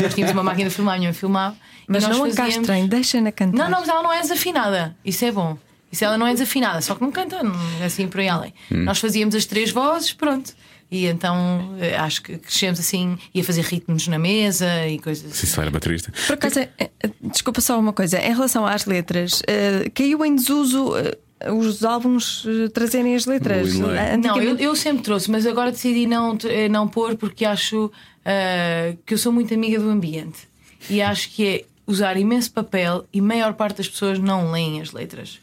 Nós 0.03 0.14
tínhamos 0.14 0.33
uma 0.33 0.42
máquina 0.42 0.68
de 0.70 0.74
filmar, 0.74 0.94
a 0.94 0.98
minha 0.98 1.11
mãe 1.11 1.14
filmava. 1.18 1.57
Mas 1.87 2.05
não 2.05 2.20
fazíamos- 2.20 2.37
castrem, 2.57 2.87
deixa-na 2.87 3.33
cantar. 3.33 3.57
Não, 3.59 3.70
não, 3.70 3.81
mas 3.81 3.88
ela 3.88 4.03
não 4.03 4.12
é 4.12 4.20
desafinada. 4.20 4.96
Isso 5.05 5.24
é 5.24 5.33
bom. 5.33 5.59
Isso 5.92 6.05
ela 6.05 6.16
não 6.16 6.26
é 6.26 6.33
desafinada, 6.33 6.81
só 6.81 6.94
que 6.94 7.03
não 7.03 7.11
canta 7.11 7.42
não 7.42 7.55
é 7.81 7.85
assim 7.85 8.07
por 8.07 8.20
aí 8.20 8.29
além. 8.29 8.55
Hum. 8.70 8.85
Nós 8.85 8.98
fazíamos 9.00 9.35
as 9.35 9.44
três 9.44 9.70
vozes, 9.72 10.12
pronto. 10.12 10.55
E 10.90 11.07
então 11.07 11.76
eh, 11.81 11.96
acho 11.96 12.20
que 12.22 12.37
crescemos 12.37 12.81
assim, 12.81 13.16
ia 13.33 13.44
fazer 13.44 13.62
ritmos 13.62 14.09
na 14.09 14.18
mesa 14.18 14.87
e 14.88 14.98
coisas 14.98 15.31
assim. 15.31 15.46
Sim, 15.46 15.53
se 15.55 15.61
era 15.61 15.70
baterista. 15.70 16.12
Por 16.26 16.35
acaso, 16.35 16.59
é- 16.61 16.68
é- 16.79 16.90
desculpa 17.22 17.61
só 17.61 17.79
uma 17.79 17.92
coisa, 17.92 18.18
em 18.18 18.33
relação 18.35 18.66
às 18.66 18.87
letras, 18.87 19.40
eh, 19.46 19.88
caiu 19.94 20.24
em 20.24 20.35
desuso 20.35 20.96
eh, 20.96 21.16
os 21.53 21.85
álbuns 21.85 22.44
eh, 22.46 22.68
trazerem 22.68 23.14
as 23.14 23.24
letras. 23.24 23.68
Eh, 23.74 24.16
Não, 24.16 24.37
eu, 24.42 24.57
eu 24.59 24.74
sempre 24.74 25.03
trouxe, 25.05 25.31
mas 25.31 25.46
agora 25.46 25.70
decidi 25.70 26.07
não, 26.07 26.37
eh, 26.44 26.68
não 26.68 26.88
pôr 26.88 27.16
porque 27.16 27.44
acho 27.44 27.90
ah, 28.24 28.94
que 29.07 29.14
eu 29.14 29.18
sou 29.18 29.33
muito 29.33 29.55
amiga 29.55 29.79
do 29.79 29.88
ambiente 29.88 30.40
e 30.90 31.00
acho 31.00 31.31
que 31.31 31.46
é 31.46 31.64
usar 31.87 32.16
imenso 32.16 32.53
papel 32.53 33.07
e 33.12 33.18
a 33.20 33.22
maior 33.22 33.55
parte 33.55 33.79
das 33.79 33.88
pessoas 33.88 34.18
não 34.18 34.50
leem 34.53 34.81
as 34.81 34.92
letras. 34.92 35.38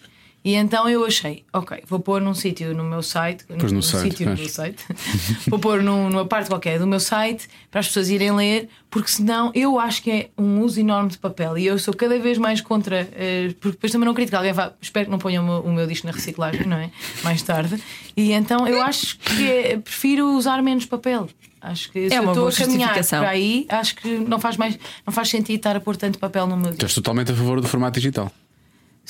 E 0.47 0.55
então 0.55 0.87
eu 0.87 1.03
achei, 1.03 1.43
ok, 1.51 1.83
vou 1.87 1.99
pôr 1.99 2.21
num 2.21 2.33
sítio 2.33 2.73
no 2.73 2.81
meu 2.85 3.03
site, 3.03 3.43
Pôs 3.59 3.69
no 3.73 3.83
site, 3.83 4.11
sítio 4.11 4.29
no 4.29 4.31
pois. 4.37 4.39
meu 4.39 4.49
site, 4.49 4.77
vou 5.49 5.59
pôr 5.59 5.83
num- 5.83 6.09
numa 6.09 6.25
parte 6.25 6.47
qualquer 6.49 6.79
do 6.79 6.87
meu 6.87 7.01
site 7.01 7.49
para 7.69 7.81
as 7.81 7.87
pessoas 7.87 8.09
irem 8.09 8.31
ler, 8.31 8.69
porque 8.89 9.11
senão 9.11 9.51
eu 9.53 9.77
acho 9.77 10.01
que 10.01 10.09
é 10.09 10.29
um 10.37 10.61
uso 10.61 10.79
enorme 10.79 11.09
de 11.09 11.17
papel 11.17 11.57
e 11.57 11.65
eu 11.65 11.77
sou 11.77 11.93
cada 11.93 12.17
vez 12.17 12.37
mais 12.37 12.61
contra, 12.61 13.09
eh, 13.11 13.53
porque 13.59 13.75
depois 13.75 13.91
também 13.91 14.05
não 14.05 14.13
que 14.13 14.33
alguém 14.33 14.53
vá, 14.53 14.71
espero 14.81 15.07
que 15.07 15.11
não 15.11 15.19
ponham 15.19 15.43
o 15.43 15.47
meu, 15.47 15.59
o 15.63 15.73
meu 15.73 15.85
disco 15.85 16.07
na 16.07 16.13
reciclagem, 16.13 16.65
não 16.65 16.77
é? 16.77 16.91
Mais 17.25 17.41
tarde. 17.41 17.83
E 18.15 18.31
então 18.31 18.65
eu 18.65 18.81
acho 18.81 19.19
que 19.19 19.51
é- 19.51 19.77
prefiro 19.77 20.27
usar 20.33 20.63
menos 20.63 20.85
papel. 20.85 21.27
Acho 21.59 21.91
que 21.91 22.07
se 22.07 22.15
É 22.15 22.19
eu 22.19 22.23
uma 22.23 22.31
estou 22.31 22.45
boa 22.45 22.53
a 22.53 22.55
caminhar 22.55 22.93
para 23.09 23.29
aí, 23.29 23.65
acho 23.67 23.95
que 23.97 24.07
não 24.19 24.39
faz, 24.39 24.55
mais, 24.55 24.79
não 25.05 25.11
faz 25.11 25.27
sentido 25.27 25.57
estar 25.57 25.75
a 25.75 25.81
pôr 25.81 25.97
tanto 25.97 26.17
papel 26.19 26.47
no 26.47 26.55
meu 26.55 26.73
és 26.79 26.93
totalmente 26.93 27.31
a 27.33 27.35
favor 27.35 27.59
do 27.59 27.67
formato 27.67 27.99
digital. 27.99 28.31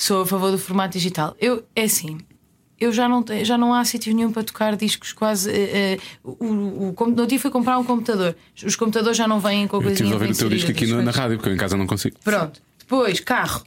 Sou 0.00 0.22
a 0.22 0.26
favor 0.26 0.52
do 0.52 0.58
formato 0.58 0.92
digital. 0.96 1.34
Eu, 1.40 1.64
é 1.74 1.82
assim. 1.82 2.18
Eu 2.78 2.92
já 2.92 3.08
não, 3.08 3.24
já 3.42 3.58
não 3.58 3.74
há 3.74 3.84
sítio 3.84 4.14
nenhum 4.14 4.30
para 4.30 4.44
tocar 4.44 4.76
discos 4.76 5.12
quase. 5.12 5.50
eh, 5.50 5.96
eh, 5.96 5.98
o, 6.22 6.94
o, 6.96 7.06
no 7.10 7.26
dia 7.26 7.40
fui 7.40 7.50
comprar 7.50 7.76
um 7.78 7.82
computador. 7.82 8.36
Os 8.64 8.76
computadores 8.76 9.18
já 9.18 9.26
não 9.26 9.40
vêm 9.40 9.66
com 9.66 9.78
a 9.78 9.82
Eu 9.82 9.90
estive 9.90 10.10
a 10.10 10.14
ouvir 10.14 10.30
o 10.30 10.36
teu 10.36 10.48
disco 10.48 10.70
aqui 10.70 10.86
na 10.86 10.94
coisas. 10.98 11.16
rádio, 11.16 11.36
porque 11.38 11.48
eu 11.50 11.54
em 11.54 11.56
casa 11.58 11.76
não 11.76 11.88
consigo. 11.88 12.16
Pronto. 12.22 12.62
Depois, 12.78 13.18
carro. 13.18 13.64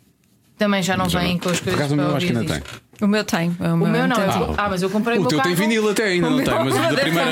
Também 0.57 0.81
já 0.81 0.95
não 0.95 1.09
Já 1.09 1.19
vêm 1.19 1.33
não. 1.33 1.39
com 1.39 1.49
as 1.49 1.59
Por 1.59 1.63
coisas 1.65 1.79
acaso 1.81 1.93
o 1.95 1.97
para 1.97 2.07
meu 2.07 2.15
acho 2.15 2.25
que 2.27 2.31
ainda 2.37 2.53
tem. 2.53 2.63
O 3.01 3.07
meu 3.07 3.23
tem. 3.23 3.49
O 3.59 3.63
meu, 3.63 3.73
O 3.73 3.77
meu 3.89 4.07
não. 4.07 4.15
tem. 4.15 4.25
eu- 4.25 4.55
ah, 4.57 4.69
mas 4.69 4.81
eu 4.83 4.89
comprei 4.89 5.17
O 5.17 5.21
meu 5.21 5.29
teu 5.29 5.39
carro. 5.39 5.49
tem 5.49 5.55
vinil 5.57 5.89
até 5.89 6.03
ainda, 6.03 6.29
não 6.29 6.43
tem, 6.43 6.53
mas 6.53 6.75
o 6.75 6.77
da 6.95 7.01
primeira, 7.01 7.31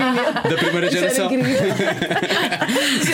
da 0.49 0.57
primeira 0.57 0.91
geração. 0.91 1.29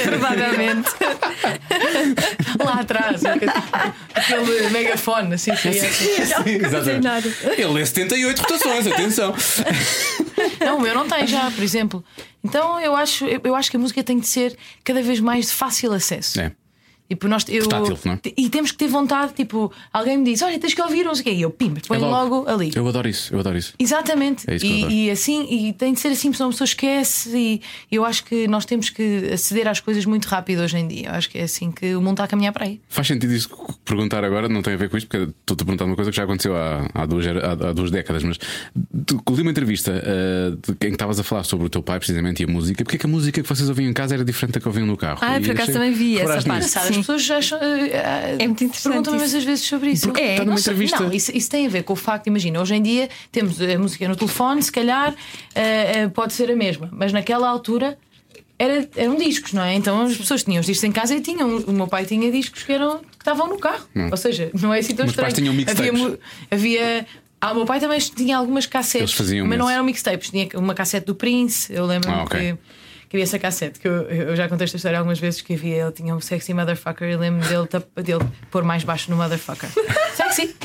Provavelmente. 0.04 0.90
Lá 2.64 2.80
atrás. 2.82 3.22
Aquele 3.26 4.70
megafone, 4.70 5.34
assim, 5.36 5.52
que 5.56 5.70
ia 5.70 5.84
assim. 5.84 6.56
Exatamente. 6.66 7.04
nada. 7.04 7.28
Ele 7.58 7.82
é 7.82 7.86
78 7.86 8.40
rotações, 8.42 8.88
atenção. 8.88 9.34
Não, 10.60 10.78
o 10.78 10.82
meu 10.82 10.94
não 10.96 11.08
tem 11.08 11.28
já, 11.28 11.50
por 11.52 11.64
exemplo. 11.64 12.04
Então 12.44 12.80
eu 12.80 12.96
acho, 12.96 13.26
eu, 13.26 13.42
eu 13.44 13.56
acho 13.56 13.70
que 13.72 13.78
a 13.78 13.80
música 13.80 14.04
tem 14.04 14.20
de 14.20 14.28
ser 14.28 14.56
cada 14.84 15.02
vez 15.02 15.20
mais 15.20 15.48
de 15.48 15.52
fácil 15.54 15.92
acesso. 15.94 16.40
É. 16.40 16.52
Tipo, 17.08 17.28
nós, 17.28 17.46
eu, 17.50 17.68
Portátil, 17.70 18.00
não 18.06 18.14
é? 18.14 18.20
E 18.36 18.50
temos 18.50 18.72
que 18.72 18.78
ter 18.78 18.88
vontade, 18.88 19.34
tipo, 19.34 19.72
alguém 19.94 20.18
me 20.18 20.24
diz, 20.26 20.42
olha, 20.42 20.58
tens 20.60 20.74
que 20.74 20.82
ouvir, 20.82 21.04
não 21.06 21.14
sei 21.14 21.22
o 21.22 21.24
quê, 21.26 21.32
e 21.34 21.42
eu, 21.44 21.52
pim, 21.52 21.72
põe 21.88 21.98
É 21.98 22.02
logo. 22.02 22.50
ali. 22.50 22.72
Eu 22.76 22.88
adoro 22.88 23.08
isso, 23.08 23.32
eu 23.34 23.40
adoro 23.40 23.56
isso. 23.58 23.74
Exatamente. 23.78 24.50
É 24.50 24.56
isso 24.56 24.66
que 24.66 24.72
e, 24.72 25.06
e 25.06 25.12
assim, 25.12 25.46
e 25.50 25.74
tem 25.74 25.94
de 25.94 26.00
ser 26.00 26.08
assim, 26.08 26.34
senão 26.34 26.48
a 26.48 26.52
pessoa 26.52 26.66
esquece. 26.66 27.30
E 27.36 27.62
eu 27.96 28.04
acho 28.04 28.24
que 28.26 28.48
nós 28.48 28.66
temos 28.66 28.90
que 28.90 29.30
aceder 29.32 29.68
às 29.68 29.80
coisas 29.80 30.04
muito 30.06 30.26
rápido 30.26 30.62
hoje 30.64 30.78
em 30.78 30.88
dia. 30.88 31.10
Eu 31.10 31.14
acho 31.14 31.30
que 31.30 31.38
é 31.38 31.44
assim 31.44 31.72
que 31.72 31.94
o 31.96 32.02
mundo 32.02 32.14
está 32.14 32.24
a 32.24 32.28
caminhar 32.28 32.52
para 32.54 32.66
aí. 32.66 32.82
Faz 32.90 33.08
sentido 33.08 33.34
isso 33.34 33.50
que 33.50 33.56
perguntar 33.86 34.24
agora, 34.24 34.50
não 34.50 34.64
tem 34.64 34.74
a 34.74 34.78
ver 34.78 34.90
com 34.90 34.98
isto, 34.98 35.08
porque 35.08 35.32
estou-te 35.32 35.62
a 35.62 35.66
perguntar 35.66 35.86
uma 35.86 35.96
coisa 35.96 36.10
que 36.10 36.18
já 36.18 36.24
aconteceu 36.24 36.56
há, 36.56 36.90
há, 36.94 37.06
duas, 37.06 37.26
há, 37.28 37.52
há 37.70 37.74
duas 37.74 37.92
décadas, 37.92 38.24
mas 38.24 38.40
li 38.94 39.42
uma 39.42 39.52
entrevista 39.52 39.92
uh, 39.92 40.56
de 40.56 40.76
quem 40.80 40.92
estavas 40.92 41.20
a 41.20 41.24
falar 41.24 41.44
sobre 41.44 41.68
o 41.68 41.70
teu 41.70 41.84
pai, 41.84 42.00
precisamente, 42.00 42.42
e 42.42 42.46
a 42.46 42.48
música. 42.48 42.84
Porque 42.84 42.96
é 42.96 43.00
que 43.00 43.06
a 43.06 43.10
música 43.10 43.42
que 43.44 43.48
vocês 43.48 43.70
ouviam 43.70 43.90
em 43.90 43.94
casa 43.94 44.16
era 44.16 44.26
diferente 44.26 44.54
da 44.56 44.60
que 44.60 44.68
ouviam 44.68 44.88
no 44.88 44.98
carro? 44.98 45.20
Ah, 45.22 45.38
E 45.38 45.42
por 45.42 45.52
acaso 45.52 45.62
achei- 45.64 45.74
também 45.74 45.92
vi 45.94 46.18
essa 46.20 46.42
parte. 46.48 46.95
As 47.00 47.06
pessoas 47.06 47.24
já 47.24 47.38
acham, 47.38 47.60
eh, 47.62 47.88
eh, 47.94 48.36
É 48.40 48.48
muito 48.48 48.64
interessante 48.64 48.84
perguntam-me 48.94 49.20
imensas 49.20 49.44
vezes 49.44 49.66
sobre 49.66 49.92
isso. 49.92 50.08
Porque 50.08 50.22
está 50.22 50.44
numa 50.44 50.54
Não 50.54 50.60
entrevista. 50.60 51.00
Não, 51.00 51.12
isso, 51.14 51.32
isso 51.36 51.50
tem 51.50 51.66
a 51.66 51.70
ver 51.70 51.84
com 51.84 51.94
o 51.94 51.96
facto, 51.96 52.28
imagina, 52.28 52.62
hoje 52.62 52.76
em 52.76 52.82
dia 52.82 53.10
temos 53.32 53.62
a 53.62 53.78
música 53.80 54.08
no 54.08 54.16
telefone, 54.16 54.62
se 54.64 54.72
calhar 54.72 55.14
eh, 55.54 56.02
eh, 56.02 56.08
pode 56.10 56.34
ser 56.34 56.50
a 56.52 56.56
mesma, 56.56 56.90
mas 56.92 57.12
naquela 57.14 57.48
altura. 57.50 57.98
Era, 58.58 58.88
eram 58.96 59.18
discos, 59.18 59.52
não 59.52 59.64
é? 59.64 59.74
Então 59.76 60.02
as 60.04 60.16
pessoas 60.16 60.42
tinham 60.44 60.62
os 60.62 60.66
discos 60.66 60.86
em 60.86 60.92
casa 60.92 61.14
e 61.14 61.20
tinham. 61.20 61.58
O 61.58 61.74
meu 61.74 61.88
pai 61.88 62.06
tinha 62.06 62.32
discos 62.32 62.64
que, 62.64 62.72
eram, 62.72 63.00
que 63.00 63.06
estavam 63.20 63.50
no 63.50 63.58
carro. 63.60 63.86
Ou 64.10 64.16
seja, 64.16 64.50
não 64.54 64.74
é 64.74 64.80
assim 64.80 64.96
tão 64.96 65.06
Meus 65.06 65.16
pais 65.16 65.34
estranho. 65.34 65.52
tinham 65.52 65.68
havia, 65.68 66.20
havia 66.50 67.06
ah, 67.42 67.52
o 67.52 67.56
meu 67.56 67.66
pai 67.66 67.80
também 67.80 68.00
tinha 68.00 68.38
algumas 68.38 68.66
cassetes, 68.66 69.14
mas 69.46 69.60
não 69.60 69.70
eram 69.70 69.84
mixtapes. 69.84 70.30
Tinha 70.30 70.48
uma 70.56 70.74
cassete 70.74 71.06
do 71.06 71.14
Prince, 71.14 71.72
eu 71.72 71.86
lembro 71.86 72.10
Ah, 72.10 72.24
ok. 72.24 72.40
que, 72.40 72.58
que 73.10 73.16
havia 73.18 73.24
essa 73.24 73.38
cassete. 73.40 73.80
Que 73.80 73.88
eu, 73.88 74.04
eu 74.10 74.36
já 74.36 74.48
contei 74.50 74.66
esta 74.66 74.78
história 74.78 74.98
algumas 74.98 75.20
vezes 75.20 75.42
que 75.42 75.54
havia. 75.54 75.76
Ele 75.84 75.92
tinha 75.92 76.16
um 76.16 76.20
sexy 76.22 76.54
motherfucker 76.54 77.10
e 77.10 77.16
lembro 77.16 77.48
dele, 77.48 77.68
dele 78.04 78.30
pôr 78.52 78.64
mais 78.64 78.84
baixo 78.84 79.10
no 79.12 79.18
motherfucker. 79.18 79.70
sexy! 80.16 80.56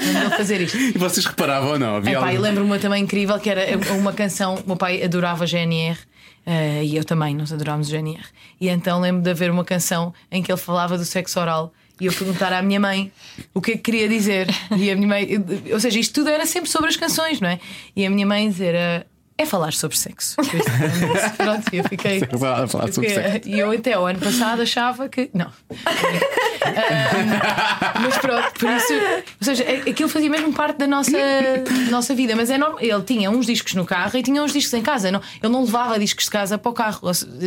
Dele 0.00 0.30
fazer 0.36 0.60
isto. 0.60 0.76
E 0.76 0.92
vocês 0.98 1.24
reparavam 1.26 1.70
ou 1.72 1.78
não? 1.78 1.96
Havia 1.96 2.12
Epá, 2.12 2.26
e 2.32 2.36
algo- 2.36 2.42
lembro-me 2.42 2.66
uma 2.70 2.78
também 2.78 3.02
incrível 3.02 3.38
que 3.38 3.48
era 3.50 3.62
uma 3.94 4.12
canção. 4.12 4.56
O 4.56 4.66
meu 4.66 4.76
pai 4.76 5.02
adorava 5.02 5.46
GNR. 5.46 5.98
eh, 6.44 6.82
e 6.84 6.96
eu 6.96 7.04
também, 7.04 7.34
nós 7.36 7.52
adorámos 7.52 7.88
o 7.88 7.90
GNR. 7.90 8.24
E 8.60 8.68
então 8.68 9.00
lembro 9.00 9.22
de 9.22 9.30
haver 9.30 9.50
uma 9.50 9.64
canção 9.64 10.12
em 10.30 10.42
que 10.42 10.50
ele 10.50 10.58
falava 10.60 10.98
do 10.98 11.04
sexo 11.04 11.38
oral. 11.40 11.72
E 12.00 12.06
eu 12.06 12.12
perguntar 12.12 12.52
à 12.52 12.60
minha 12.62 12.80
mãe 12.80 13.12
o 13.54 13.60
que 13.60 13.72
é 13.72 13.74
que 13.76 13.82
queria 13.82 14.08
dizer. 14.08 14.48
E 14.76 14.90
a 14.90 14.96
minha 14.96 15.06
mãe, 15.06 15.28
ou 15.72 15.78
seja, 15.78 16.00
isto 16.00 16.14
tudo 16.14 16.30
era 16.30 16.44
sempre 16.46 16.68
sobre 16.68 16.88
as 16.88 16.96
canções, 16.96 17.40
não 17.40 17.48
é? 17.48 17.60
E 17.94 18.04
a 18.04 18.10
minha 18.10 18.26
mãe 18.26 18.48
dizer: 18.48 18.74
eh, 18.74 19.04
é 19.42 19.46
falar 19.46 19.72
sobre 19.72 19.96
sexo. 19.96 20.36
Pronto, 21.36 21.64
eu 21.72 21.84
fiquei. 21.84 22.22
a 22.22 22.66
falar 22.66 22.92
sobre 22.92 23.10
sexo. 23.10 23.48
E 23.48 23.58
eu 23.58 23.70
até 23.70 23.98
o 23.98 24.06
ano 24.06 24.18
passado 24.18 24.62
achava 24.62 25.08
que. 25.08 25.30
Não. 25.34 25.50
Ah, 26.64 27.94
mas 28.00 28.18
pronto, 28.18 28.52
por 28.58 28.70
isso. 28.70 28.92
Ou 28.94 29.44
seja, 29.44 29.64
é- 29.64 29.90
aquilo 29.90 30.08
fazia 30.08 30.30
mesmo 30.30 30.52
parte 30.52 30.78
da 30.78 30.86
nossa, 30.86 31.18
nossa 31.90 32.14
vida. 32.14 32.34
Mas 32.36 32.50
é 32.50 32.58
normal. 32.58 32.78
Ele 32.80 33.02
tinha 33.02 33.30
uns 33.30 33.46
discos 33.46 33.74
no 33.74 33.84
carro 33.84 34.16
e 34.16 34.22
tinha 34.22 34.42
uns 34.42 34.52
discos 34.52 34.72
em 34.74 34.82
casa. 34.82 35.10
Não, 35.10 35.20
ele 35.42 35.52
não 35.52 35.64
levava 35.64 35.98
discos 35.98 36.24
de 36.24 36.30
casa 36.30 36.56
para 36.58 36.70
o 36.70 36.72
carro. 36.72 37.00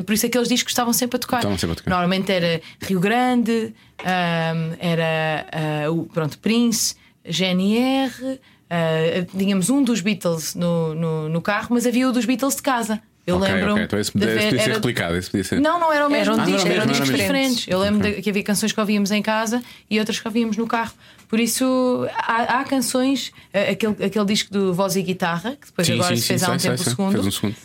Por 0.06 0.14
isso 0.14 0.26
aqueles 0.26 0.48
discos 0.48 0.72
estavam 0.72 0.94
sempre 0.94 1.18
a 1.18 1.20
tocar. 1.20 1.38
Estavam 1.38 1.58
sempre 1.58 1.74
a 1.74 1.76
tocar. 1.78 1.90
Normalmente 1.90 2.32
era 2.32 2.62
Rio 2.82 3.00
Grande, 3.00 3.74
ahm, 4.00 4.76
era 4.80 5.46
ah, 5.52 5.92
o 5.92 6.06
pronto, 6.06 6.38
Prince, 6.40 6.96
GNR. 7.28 8.40
Ah, 8.70 9.26
tínhamos 9.38 9.70
um 9.70 9.84
dos 9.84 10.02
Beatles 10.02 10.56
no, 10.56 10.94
no, 10.96 11.30
no 11.30 11.42
carro, 11.42 11.68
mas 11.72 11.86
havia 11.86 12.08
o 12.10 12.12
dos 12.12 12.26
Beatles 12.26 12.56
de 12.56 12.62
casa. 12.62 13.02
Eu 13.28 13.38
Ok, 13.38 13.48
lembro. 13.52 13.72
ok. 13.72 13.84
Então 13.86 14.00
esse 14.00 14.12
podia, 14.12 14.36
esse 14.36 14.46
podia 14.50 14.64
ser 14.64 14.72
replicado. 14.74 15.16
Esse 15.18 15.32
podia 15.32 15.44
ser. 15.44 15.60
Não, 15.60 15.80
não 15.80 15.92
era 15.92 16.06
o 16.06 16.12
mesmo 16.12 16.34
Eram 16.36 16.46
disco, 16.46 16.58
discos, 16.60 16.72
eram 16.76 16.86
discos 16.86 17.10
diferentes. 17.10 17.32
diferentes. 17.58 17.68
Eu 17.68 17.80
lembro 17.80 18.02
de- 18.08 18.22
que 18.22 18.30
havia 18.30 18.44
canções 18.44 18.72
que 18.72 18.80
ouvíamos 18.80 19.10
em 19.10 19.22
casa 19.24 19.64
e 19.90 19.98
outras 19.98 20.20
que 20.20 20.28
ouvíamos 20.28 20.56
no 20.58 20.68
carro. 20.68 20.94
Por 21.28 21.40
isso, 21.40 22.08
há, 22.16 22.60
há 22.60 22.64
canções, 22.66 23.32
eh, 23.52 23.72
aquele, 23.72 23.96
aquele 24.06 24.26
disco 24.26 24.54
do 24.54 24.76
Voz 24.76 24.96
e 24.96 25.02
Guitarra, 25.02 25.58
que 25.60 25.66
depois 25.66 25.88
Sim, 25.88 25.94
agora 25.96 26.16
sim, 26.16 26.22
se 26.22 26.28
fez 26.28 26.42
sim, 26.42 26.48
há 26.48 26.54
um 26.54 26.60
sei, 26.60 26.70
tempo 26.70 26.84
sei, 26.84 26.92
o 26.94 26.96
segundo, 26.96 27.12
fez 27.14 27.26
um 27.26 27.32
segundo. 27.32 27.56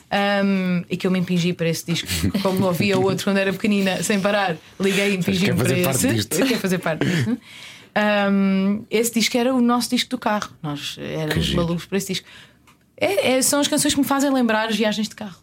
um, 0.44 0.84
e 0.88 0.96
que 0.96 1.06
eu 1.06 1.10
me 1.10 1.18
impingi 1.18 1.52
para 1.52 1.68
esse 1.68 1.84
disco, 1.84 2.08
como 2.40 2.64
ouvia 2.64 2.98
o 2.98 3.02
outro 3.02 3.22
quando 3.24 3.36
era 3.36 3.52
pequenina, 3.52 4.02
sem 4.02 4.18
parar. 4.18 4.56
Liguei 4.80 5.10
e 5.10 5.16
impingi-me 5.18 5.54
para 5.54 5.68
fazer 5.68 5.82
parte 5.84 6.06
esse. 6.06 6.26
Quer 6.48 6.58
fazer 6.58 6.78
parte 6.78 7.04
disto. 7.04 7.36
Um, 7.96 8.84
esse 8.90 9.14
disco 9.14 9.36
era 9.36 9.52
o 9.54 9.60
nosso 9.60 9.90
disco 9.90 10.10
do 10.10 10.18
carro. 10.18 10.50
Nós 10.62 10.96
éramos 10.98 11.52
malucos 11.54 11.86
por 11.86 11.96
esse 11.96 12.08
disco. 12.12 12.26
É- 12.96 13.32
é- 13.32 13.42
são 13.42 13.60
as 13.60 13.68
canções 13.68 13.94
que 13.94 14.00
me 14.00 14.06
fazem 14.06 14.32
lembrar 14.32 14.68
as 14.68 14.76
viagens 14.76 15.08
de 15.08 15.14
carro. 15.14 15.36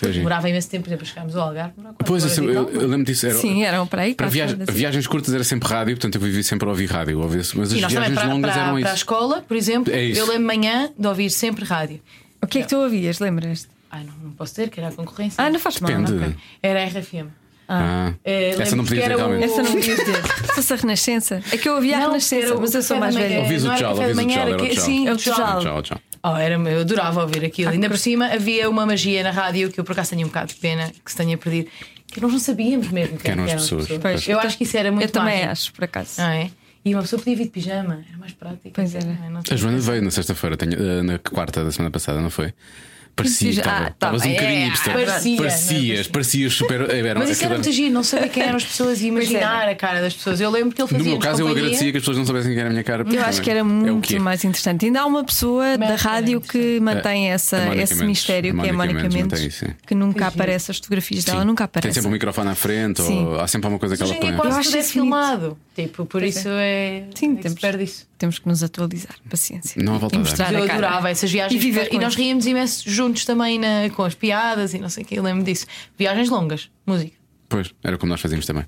Demorava 0.00 0.48
imenso 0.48 0.70
tempo, 0.70 0.84
por 0.84 0.90
exemplo, 0.90 1.06
chegámos 1.06 1.34
ao 1.34 1.48
Algarve. 1.48 1.74
Pois, 2.06 2.38
eu, 2.38 2.44
eu, 2.52 2.86
lembro 2.86 3.04
disso. 3.04 3.26
Era, 3.26 3.34
Sim, 3.34 3.64
eram 3.64 3.84
para 3.84 4.02
aí. 4.02 4.14
Para 4.14 4.26
horas, 4.28 4.52
assim. 4.60 4.72
viagens 4.72 5.06
curtas 5.08 5.34
era 5.34 5.42
sempre 5.42 5.68
rádio, 5.68 5.96
portanto 5.96 6.14
eu 6.14 6.20
vivi 6.20 6.44
sempre 6.44 6.66
a 6.68 6.70
ouvir 6.70 6.86
rádio. 6.86 7.18
ouvia- 7.20 7.42
Mas 7.56 7.72
as 7.72 7.72
viagens 7.72 8.14
para, 8.14 8.28
longas 8.28 8.52
para, 8.52 8.62
eram 8.62 8.78
para 8.80 8.90
a 8.90 8.92
isso. 8.92 8.94
escola, 8.94 9.42
por 9.42 9.56
exemplo, 9.56 9.92
É 9.92 10.06
eu 10.06 10.26
lembro 10.28 10.46
manhã 10.46 10.90
de 10.96 11.06
ouvir 11.06 11.30
sempre 11.30 11.64
rádio. 11.64 12.00
O 12.40 12.46
que 12.46 12.58
é 12.58 12.62
que 12.62 12.68
tu 12.68 12.76
ouvias? 12.76 13.18
Lembras-te? 13.18 13.66
Ai, 13.90 14.04
não, 14.04 14.14
não 14.22 14.30
posso 14.32 14.52
dizer 14.52 14.70
que 14.70 14.78
era 14.78 14.90
a 14.90 14.92
concorrência. 14.92 15.42
Ah, 15.42 15.50
não 15.50 15.58
faz 15.58 15.80
mal. 15.80 15.90
Ok. 15.90 16.36
Era 16.62 16.80
a 16.84 16.86
RFM. 16.86 17.26
Ah, 17.68 18.14
Eh, 18.24 18.56
essa 18.58 18.74
não 18.74 18.82
que 18.84 18.90
podia 18.94 19.08
dizer 19.10 19.22
o-. 19.22 19.34
Essa 19.44 19.62
não 19.62 19.72
podias 19.72 19.98
dizer. 19.98 20.22
Se 20.46 20.54
fosse 20.54 20.72
a 20.72 20.76
Renascença. 20.76 21.42
É 21.52 21.56
que 21.58 21.68
eu 21.68 21.74
ouvia 21.74 21.96
a 21.96 22.00
Renascença, 22.00 22.54
mas 22.58 22.74
eu 22.74 22.82
sou 22.82 22.96
mais 22.98 23.14
velha. 23.14 23.40
Ouvis 23.40 23.64
o 23.64 23.74
tchau, 23.74 23.94
ouvis 23.94 24.16
da 24.16 24.22
o 24.22 24.26
tchau, 24.26 24.56
que- 24.56 24.68
tchau. 24.74 24.84
sim, 24.84 25.06
É 25.08 25.12
o 25.12 25.16
tchau. 25.16 25.82
tchau. 25.82 25.98
Oh, 26.24 26.36
era, 26.36 26.54
eu 26.54 26.80
adorava 26.80 27.20
ouvir 27.22 27.44
aquilo. 27.44 27.70
Ainda 27.70 27.88
por 27.88 27.98
cima 27.98 28.26
havia 28.26 28.68
uma 28.68 28.84
magia 28.86 29.22
na 29.22 29.30
rádio 29.30 29.70
que 29.70 29.78
eu 29.78 29.84
por 29.84 29.92
acaso 29.92 30.10
tenho 30.10 30.22
um 30.24 30.28
bocado 30.28 30.48
de 30.48 30.54
pena 30.56 30.90
que 31.04 31.10
se 31.10 31.16
tenha 31.16 31.36
perdido. 31.38 31.68
Que 32.06 32.20
nós 32.22 32.32
não 32.32 32.38
sabíamos 32.40 32.88
mesmo 32.88 33.18
Quem 33.18 33.32
eram 33.32 33.44
as 33.44 33.52
pessoas. 33.52 33.86
Pois, 34.00 34.26
Eu 34.26 34.40
acho 34.40 34.56
que 34.56 34.64
isso 34.64 34.76
era 34.76 34.90
muito 34.90 35.04
Eu 35.04 35.10
também 35.12 35.34
mágico. 35.34 35.52
acho, 35.52 35.72
por 35.74 35.84
acaso. 35.84 36.20
Não 36.20 36.28
é? 36.28 36.50
E 36.84 36.94
uma 36.94 37.02
pessoa 37.02 37.20
podia 37.20 37.36
vir 37.36 37.44
de 37.44 37.50
pijama, 37.50 38.02
era 38.08 38.16
mais 38.18 38.32
prático. 38.32 38.70
Pois 38.72 38.94
era. 38.94 39.04
Não 39.04 39.26
é? 39.26 39.30
Não 39.30 39.40
A 39.50 39.56
Joana 39.56 39.78
veio 39.78 40.02
na 40.02 40.10
sexta-feira, 40.10 40.56
eh, 40.62 41.02
na 41.02 41.18
quarta 41.18 41.62
da 41.62 41.70
semana 41.70 41.90
passada, 41.90 42.18
não 42.20 42.30
foi? 42.30 42.54
Parecia, 43.18 43.48
Ah, 43.48 43.52
estava- 43.52 43.80
tá 43.80 43.88
estavas 43.90 44.22
um 44.24 44.28
bocadinho 44.30 44.58
É, 44.60 44.64
hipster. 44.66 44.92
parecia, 44.92 45.36
Parecias, 45.36 46.06
não 46.06 46.12
parecias 46.12 46.52
super. 46.54 46.80
eh, 46.90 46.98
Era, 47.08 47.18
Mas 47.18 47.30
isso 47.30 47.44
era 47.44 47.54
muito 47.54 47.72
giro, 47.72 47.92
não 47.92 48.02
saber 48.02 48.28
quem 48.28 48.42
eram 48.42 48.56
as 48.56 48.64
pessoas 48.64 49.00
e 49.00 49.06
imaginar 49.08 49.68
a 49.68 49.74
cara 49.74 50.00
das 50.00 50.14
pessoas. 50.14 50.40
Eu 50.40 50.50
lembro 50.50 50.74
que 50.74 50.80
ele 50.82 50.88
No 50.92 50.98
fazia 50.98 51.12
meu 51.12 51.20
caso, 51.20 51.42
eu 51.42 51.48
agradecia 51.48 51.90
que 51.90 51.96
as 51.98 52.02
pessoas 52.02 52.18
não 52.18 52.24
soubessem 52.24 52.52
quem 52.52 52.60
era 52.60 52.68
a 52.68 52.72
minha 52.72 52.84
cara. 52.84 53.04
Eu 53.10 53.22
acho 53.24 53.42
que 53.42 53.50
era 53.50 53.60
é 53.60 53.62
o 53.62 53.66
muito 53.66 54.06
que 54.08 54.16
é. 54.16 54.18
mais 54.18 54.44
interessante. 54.44 54.86
Ainda 54.86 55.00
há 55.00 55.06
uma 55.06 55.24
pessoa 55.24 55.76
da 55.76 55.88
Mas 55.90 56.00
rádio 56.02 56.40
que 56.40 56.80
mantém 56.80 57.30
essa, 57.30 57.56
esse 57.76 57.94
Mendes. 57.94 58.08
mistério, 58.08 58.54
que 58.58 58.66
é 58.66 58.70
a 58.70 58.72
Mónica 58.72 59.02
Mendes 59.02 59.14
Mendes, 59.14 59.40
isso, 59.40 59.66
que 59.86 59.94
nunca 59.94 60.26
aparece 60.28 60.70
as 60.70 60.76
fotografias 60.78 61.24
dela, 61.24 61.40
Sim. 61.40 61.46
nunca 61.46 61.66
Tem 61.66 61.80
aparece. 61.80 61.94
sempre 61.94 62.08
um 62.08 62.12
microfone 62.12 62.50
à 62.50 62.54
frente, 62.54 63.02
Sim. 63.02 63.26
ou 63.26 63.40
há 63.40 63.48
sempre 63.48 63.66
alguma 63.66 63.78
coisa 63.80 63.96
que 63.96 64.02
ela 64.02 64.14
põe. 64.14 64.30
Eu 64.30 64.42
acho 64.52 64.68
tudo 64.70 64.76
é 64.76 64.80
isso 64.80 64.92
filmado. 64.92 65.58
Tipo, 65.74 66.06
por 66.06 66.22
isso 66.22 66.48
é. 66.48 67.04
Sim, 67.14 67.32
é 67.32 67.42
temos, 67.42 67.46
expert 67.46 67.78
disso. 67.78 68.07
Temos 68.18 68.38
que 68.38 68.46
nos 68.48 68.62
atualizar. 68.62 69.14
Paciência. 69.30 69.82
Não 69.82 69.94
há 69.94 69.98
volta 69.98 70.16
e 70.16 70.18
a 70.18 70.22
Eu 70.52 70.66
cara. 70.66 70.72
adorava 70.72 71.10
essas 71.10 71.30
viagens 71.30 71.60
E 71.60 71.64
viver 71.64 71.88
e, 71.92 71.98
nós 71.98 72.14
ríamos 72.14 72.46
imenso 72.46 72.90
juntos 72.90 73.24
também 73.24 73.58
na- 73.58 73.88
com 73.94 74.02
as 74.02 74.14
piadas 74.14 74.74
e 74.74 74.78
não 74.78 74.88
sei 74.88 75.04
o 75.04 75.06
que. 75.06 75.14
Eu 75.18 75.22
lembro 75.22 75.44
disso. 75.44 75.66
Viagens 75.98 76.28
longas, 76.28 76.68
música. 76.86 77.16
Pois, 77.50 77.70
era 77.82 77.96
como 77.96 78.10
nós 78.10 78.20
fazíamos 78.20 78.44
também. 78.44 78.64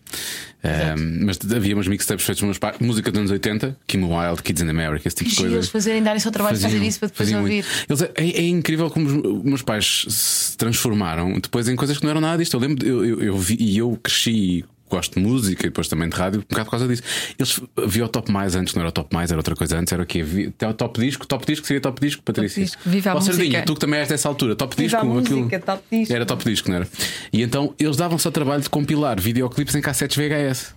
Ahm, 0.65 1.25
mas 1.27 1.39
havia 1.55 1.77
uns 1.77 1.87
mixtapes 1.87 2.25
feitos 2.25 2.43
meus 2.43 2.57
pais, 2.57 2.77
música 2.81 3.11
dos 3.11 3.19
anos 3.19 3.31
80, 3.31 3.77
Kim 3.87 4.05
Wilde, 4.05 4.43
Kids 4.43 4.63
in 4.63 4.71
America, 4.71 5.07
esse 5.07 5.17
tipo 5.17 5.29
Que 5.29 5.37
de 5.37 5.43
coisa. 5.43 5.57
eles 5.57 5.69
fazerem, 5.69 6.03
darem 6.03 6.19
só 6.19 6.31
trabalho 6.31 6.57
de 6.57 6.63
fazer 6.63 6.83
isso 6.83 6.99
para 6.99 7.09
depois 7.09 7.29
faziam 7.29 7.43
ouvir. 7.43 7.63
Eles, 7.87 8.01
é, 8.03 8.11
é 8.17 8.43
incrível 8.49 8.89
como 8.91 9.07
os 9.39 9.45
meus 9.45 9.61
pais 9.61 10.07
se 10.09 10.57
transformaram 10.57 11.39
depois 11.39 11.69
em 11.69 11.77
coisas 11.77 11.99
que 11.99 12.05
não 12.05 12.11
eram 12.11 12.23
nada 12.23 12.39
disto. 12.39 12.55
Eu 12.55 12.61
lembro, 12.61 12.87
eu, 12.87 13.05
eu, 13.05 13.23
eu 13.23 13.37
vi 13.39 13.57
e 13.61 13.77
eu 13.77 13.99
cresci. 14.03 14.65
Gosto 14.91 15.15
de 15.21 15.25
música 15.25 15.63
e 15.67 15.69
depois 15.69 15.87
também 15.89 16.09
de 16.09 16.17
rádio, 16.17 16.41
um 16.41 16.43
bocado 16.43 16.65
por 16.65 16.71
causa 16.73 16.89
disso. 16.89 17.03
Eles 17.39 17.61
viam 17.87 18.07
o 18.07 18.09
top 18.09 18.31
mais 18.33 18.57
antes, 18.57 18.75
não 18.75 18.81
era 18.83 18.89
o 18.89 18.93
top 18.93 19.15
mais, 19.15 19.31
era 19.31 19.39
outra 19.39 19.55
coisa 19.55 19.79
antes, 19.79 19.93
era 19.93 20.03
o 20.03 20.07
quê? 20.07 20.25
Até 20.49 20.69
o 20.69 20.75
top 20.75 21.01
disco, 21.01 21.27
top 21.27 21.47
disco 21.47 21.67
seria 21.67 21.81
top 21.81 22.01
disco, 22.01 22.23
Patrícia. 22.23 22.65
disco. 22.65 22.83
Viva 22.85 23.13
a 23.13 23.21
Sardinha, 23.21 23.45
música. 23.45 23.63
tu 23.67 23.75
que 23.75 23.81
também 23.81 24.01
és 24.01 24.09
dessa 24.09 24.29
altura, 24.29 24.57
top 24.57 24.75
Viva 24.77 24.89
disco, 24.89 24.97
a 25.17 25.21
aquilo. 25.21 25.39
música, 25.39 25.61
top 25.61 25.83
disco. 25.91 26.13
Era 26.15 26.27
top 26.27 26.45
disco, 26.45 26.69
não 26.69 26.77
era? 26.77 26.89
E 27.33 27.43
então 27.43 27.73
eles 27.79 27.97
davam-se 27.97 28.27
ao 28.27 28.33
trabalho 28.33 28.63
de 28.63 28.69
compilar 28.69 29.21
videoclipes 29.21 29.75
em 29.77 29.81
cassetes 29.81 30.17
VHS. 30.17 30.75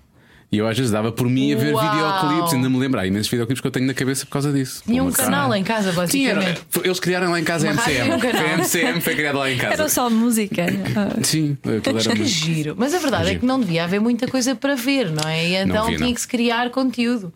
E 0.53 0.57
eu 0.59 0.67
às 0.67 0.77
vezes 0.77 0.91
dava 0.91 1.11
por 1.11 1.27
mim 1.27 1.51
a 1.51 1.57
ver 1.57 1.73
Uau! 1.73 1.83
videoclipes, 1.91 2.53
ainda 2.53 2.69
me 2.69 2.77
lembro. 2.77 2.99
Há 2.99 3.07
imensos 3.07 3.27
videoclipes 3.27 3.59
que 3.59 3.65
eu 3.65 3.71
tenho 3.71 3.87
na 3.87 3.93
cabeça 3.95 4.23
por 4.23 4.33
causa 4.33 4.53
disso. 4.53 4.83
Tinha 4.85 5.01
um 5.01 5.07
Uma 5.07 5.11
canal 5.15 5.47
cara. 5.47 5.57
em 5.59 5.63
casa, 5.63 5.91
Sim, 6.07 6.27
era- 6.27 6.35
basicamente. 6.41 6.61
foi- 6.69 6.85
eles 6.85 6.99
criaram 6.99 7.31
lá 7.31 7.39
em 7.39 7.43
casa 7.43 7.67
a 7.67 7.71
Uma 7.71 7.81
rádio 7.81 7.97
MCM. 7.99 8.15
um 8.15 8.19
canal. 8.19 8.37
Foi 8.41 8.51
a 8.51 8.53
MCM, 8.57 9.01
foi 9.01 9.15
criado 9.15 9.37
lá 9.39 9.51
em 9.51 9.57
casa. 9.57 9.73
Era 9.73 9.89
só 9.89 10.09
música. 10.11 10.65
Ah, 10.95 11.17
Sim, 11.25 11.57
aquilo 11.63 11.97
era 11.99 12.09
Que 12.11 12.15
muito. 12.19 12.25
giro. 12.25 12.75
Mas 12.77 12.93
a 12.93 12.99
verdade 12.99 13.23
é 13.23 13.27
Giro. 13.29 13.39
que 13.39 13.45
não 13.47 13.59
devia 13.59 13.83
haver 13.83 13.99
muita 13.99 14.27
coisa 14.27 14.53
para 14.53 14.75
ver, 14.75 15.09
não 15.11 15.27
é? 15.27 15.43
E 15.49 15.55
então 15.55 15.85
havia, 15.85 15.97
tinha 15.97 16.07
não. 16.07 16.13
que 16.13 16.21
se 16.21 16.27
criar 16.27 16.69
conteúdo. 16.69 17.33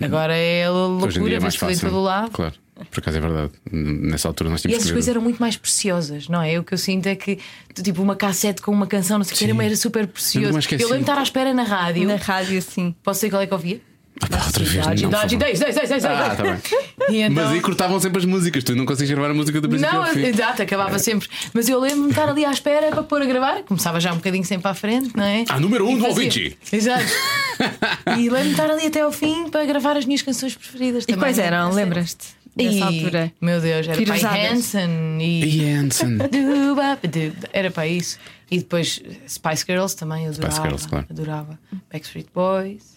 Agora 0.00 0.36
é 0.36 0.66
a 0.66 0.70
Hoje 0.70 1.18
em 1.18 1.20
loucura, 1.20 1.34
é 1.34 1.40
mais 1.40 1.54
vê-se 1.54 1.58
tudo 1.58 1.70
em 1.70 1.74
fácil. 1.74 1.88
todo 1.90 2.00
lado. 2.02 2.30
Claro, 2.30 2.54
por 2.90 3.00
acaso 3.00 3.16
é 3.16 3.20
verdade. 3.20 3.52
Nessa 3.70 4.28
altura 4.28 4.50
nós 4.50 4.60
E 4.60 4.62
tínhamos 4.62 4.78
essas 4.82 4.86
que 4.86 4.92
ver. 4.92 4.94
coisas 4.96 5.08
eram 5.08 5.20
muito 5.22 5.38
mais 5.38 5.56
preciosas, 5.56 6.28
não 6.28 6.42
é? 6.42 6.58
O 6.58 6.64
que 6.64 6.74
eu 6.74 6.78
sinto 6.78 7.06
é 7.06 7.14
que, 7.14 7.38
tipo, 7.82 8.02
uma 8.02 8.16
cassete 8.16 8.60
com 8.62 8.72
uma 8.72 8.86
canção, 8.86 9.18
não 9.18 9.24
sei 9.24 9.34
o 9.34 9.38
que, 9.38 9.44
era- 9.44 9.64
era 9.64 9.76
super 9.76 10.06
precioso. 10.06 10.48
Eu 10.48 10.78
lembro 10.88 10.96
de 10.96 11.00
estar 11.02 11.18
à 11.18 11.22
espera 11.22 11.54
na 11.54 11.62
rádio. 11.62 12.06
Na 12.06 12.16
rádio, 12.16 12.60
sim. 12.62 12.94
Posso 13.02 13.18
dizer 13.20 13.30
qual 13.30 13.42
é 13.42 13.46
que 13.46 13.52
eu 13.52 13.56
ouvia? 13.56 13.80
Ah, 14.22 14.28
pá, 14.28 14.44
outra 14.46 14.64
vez, 14.64 15.02
não, 15.02 15.10
Days, 15.10 15.58
Days, 15.58 16.04
Ah, 16.04 16.36
tá. 16.36 16.58
E 17.10 17.16
então- 17.20 17.34
Mas 17.44 17.52
aí 17.52 17.60
cortavam 17.60 17.98
sempre 17.98 18.18
as 18.20 18.24
músicas, 18.24 18.62
tu 18.62 18.74
não 18.76 18.86
consegues 18.86 19.10
gravar 19.10 19.30
a 19.32 19.34
música 19.34 19.60
do 19.60 19.68
princípio 19.68 19.92
Não, 19.92 20.06
exato, 20.08 20.62
acabava 20.62 21.00
sempre. 21.00 21.28
Mas 21.52 21.68
eu 21.68 21.80
lembro-me 21.80 22.04
de 22.06 22.10
estar 22.12 22.28
ali 22.28 22.44
à 22.44 22.52
espera 22.52 22.90
para 22.92 23.02
pôr 23.02 23.22
a 23.22 23.24
gravar. 23.26 23.64
Começava 23.64 23.98
já 23.98 24.12
um 24.12 24.16
bocadinho 24.16 24.44
sempre 24.44 24.68
à 24.68 24.74
frente, 24.74 25.10
não 25.16 25.24
é? 25.24 25.44
Ah, 25.48 25.58
número 25.58 25.84
um 25.88 25.96
E 25.96 25.98
do 25.98 26.06
ouvinte. 26.06 26.56
Exato. 26.72 27.04
e 28.16 28.30
lembro-me 28.30 28.44
de 28.44 28.50
estar 28.52 28.70
ali 28.70 28.86
até 28.86 29.00
ao 29.00 29.10
fim 29.10 29.48
para 29.50 29.64
gravar 29.64 29.96
as 29.96 30.04
minhas 30.04 30.22
canções 30.22 30.54
preferidas 30.54 31.02
E 31.02 31.06
também. 31.08 31.18
quais 31.20 31.38
eram? 31.40 31.72
Lembras-te 31.72 32.28
dessa 32.56 32.76
E, 32.76 32.82
altura? 32.82 33.32
Meu 33.40 33.60
Deus, 33.60 33.86
era 33.86 33.96
Pai 33.96 34.04
Piruzadas. 34.04 34.52
Hansen 34.52 35.18
e. 35.20 35.44
E 35.44 35.70
Hanson. 35.72 36.18
Era 37.52 37.70
para 37.70 37.86
isso. 37.86 38.18
E 38.50 38.58
depois 38.58 39.00
Spice 39.28 39.64
Girls 39.66 39.96
também, 39.96 40.24
eu 40.24 40.30
adorava. 40.30 40.62
Girls, 40.62 40.88
claro. 40.88 41.06
Adorava. 41.10 41.58
Backstreet 41.92 42.28
Boys. 42.34 42.93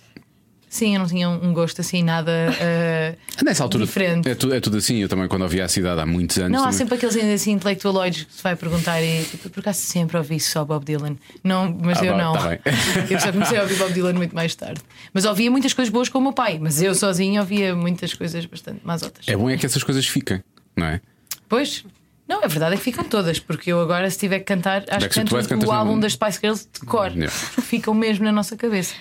Sim, 0.70 0.96
eu 0.96 1.00
não 1.00 1.08
tinha 1.08 1.30
um 1.30 1.54
gosto 1.54 1.80
assim 1.80 2.04
nada 2.04 2.30
eh, 2.60 3.16
Nessa 3.42 3.64
altura 3.64 3.86
diferente. 3.86 4.28
é 4.28 4.36
tudo, 4.36 4.54
é 4.54 4.60
tudo 4.60 4.78
assim. 4.78 4.98
Eu 4.98 5.08
também, 5.08 5.28
quando 5.28 5.44
ouvia 5.44 5.64
a 5.64 5.68
cidade 5.70 6.02
há 6.02 6.06
muitos 6.06 6.38
anos. 6.38 6.52
Não, 6.52 6.60
há 6.60 6.64
também- 6.64 6.78
sempre 6.78 6.96
aqueles 6.96 7.16
ainda 7.16 7.34
assim 7.34 7.52
intelectualoides 7.52 8.24
que 8.26 8.34
se 8.34 8.44
vai 8.44 8.56
perguntar 8.56 9.02
e 9.02 9.24
tipo, 9.24 9.50
por 9.50 9.62
acaso 9.62 9.80
sempre 9.82 10.18
ouvi 10.18 10.40
só 10.42 10.66
Bob 10.66 10.84
Dylan. 10.84 11.16
Não, 11.44 11.74
mas 11.82 12.00
Ah, 12.02 12.06
eu 12.06 12.12
vá, 12.14 12.18
não. 12.22 12.34
tá 12.34 12.60
eu 13.10 13.20
só 13.20 13.32
comecei 13.32 13.58
a 13.58 13.62
ouvir 13.62 13.76
Bob 13.78 13.94
Dylan 13.94 14.14
muito 14.14 14.36
mais 14.36 14.54
tarde. 14.56 14.82
Mas 15.14 15.24
ouvia 15.24 15.50
muitas 15.50 15.74
coisas 15.74 15.92
boas 15.92 16.10
com 16.10 16.20
o 16.20 16.22
meu 16.22 16.34
pai, 16.34 16.60
mas 16.62 16.82
eu 16.82 16.94
sozinho 16.94 17.40
ouvia 17.40 17.74
muitas 17.74 18.14
coisas 18.14 18.46
bastante 18.46 18.82
mazotas. 18.84 19.26
É 19.28 19.38
bom 19.38 19.50
é 19.50 19.56
que 19.56 19.66
essas 19.66 19.84
coisas 19.84 20.06
fiquem, 20.06 20.44
não 20.76 20.88
é? 20.88 21.00
Pois. 21.48 21.86
Não, 22.28 22.44
a 22.44 22.48
verdade 22.48 22.76
é 22.76 22.78
que 22.78 22.84
ficam 22.84 23.06
todas, 23.06 23.40
porque 23.40 23.72
eu 23.72 23.80
agora, 23.80 24.10
se 24.12 24.18
tiver 24.20 24.40
que 24.40 24.46
cantar, 24.46 24.84
acho 24.90 25.08
que 25.08 25.16
canto 25.16 25.34
o 25.66 25.72
álbum 25.72 25.98
das 25.98 26.12
Spice 26.12 26.40
Girls 26.42 26.68
de 26.74 26.82
cor. 26.86 27.08
Yeah. 27.12 27.30
Ficam 27.32 27.94
mesmo 27.94 28.26
na 28.26 28.34
nossa 28.34 28.58
cabeça. 28.58 28.94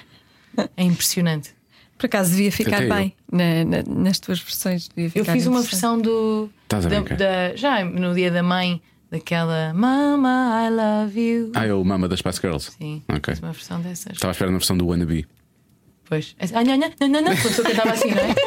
É 0.76 0.84
impressionante. 0.84 1.55
Por 1.98 2.06
acaso 2.06 2.30
devia 2.30 2.52
ficar 2.52 2.80
bem 2.88 3.14
na- 3.32 3.64
na- 3.64 4.02
nas 4.02 4.18
tuas 4.18 4.38
versões. 4.40 4.88
Devia 4.94 5.22
Eu 5.22 5.24
fiz 5.24 5.46
uma 5.46 5.62
versão 5.62 5.98
do. 6.00 6.50
Estás 6.64 6.86
a 6.86 6.88
da, 6.88 7.00
da- 7.00 7.56
já 7.56 7.84
no 7.84 8.14
dia 8.14 8.30
da 8.30 8.42
mãe, 8.42 8.80
daquela 9.10 9.72
Mama, 9.72 10.62
I 10.66 10.70
love 10.70 11.20
you. 11.20 11.52
Ah, 11.54 11.64
é 11.66 11.72
o 11.72 11.82
Mama 11.84 12.06
das 12.08 12.18
Spice 12.18 12.40
Girls. 12.40 12.72
Sim, 12.78 13.02
Ok. 13.08 13.34
fiz 13.34 13.42
uma 13.42 13.52
versão 13.52 13.80
dessas. 13.80 14.12
Estava 14.12 14.30
a 14.30 14.32
esperar 14.32 14.50
na 14.50 14.58
versão 14.58 14.76
do 14.76 14.86
Wannabe. 14.86 15.26
Pois. 16.08 16.36
Ah, 16.52 16.62
não, 16.64 16.76
não, 16.76 16.90
não, 17.00 17.08
não, 17.08 17.20
não. 17.22 17.32
A 17.32 17.36
pessoa 17.36 17.68
cantava 17.68 17.90
assim, 17.92 18.10
não 18.10 18.22
é? 18.22 18.34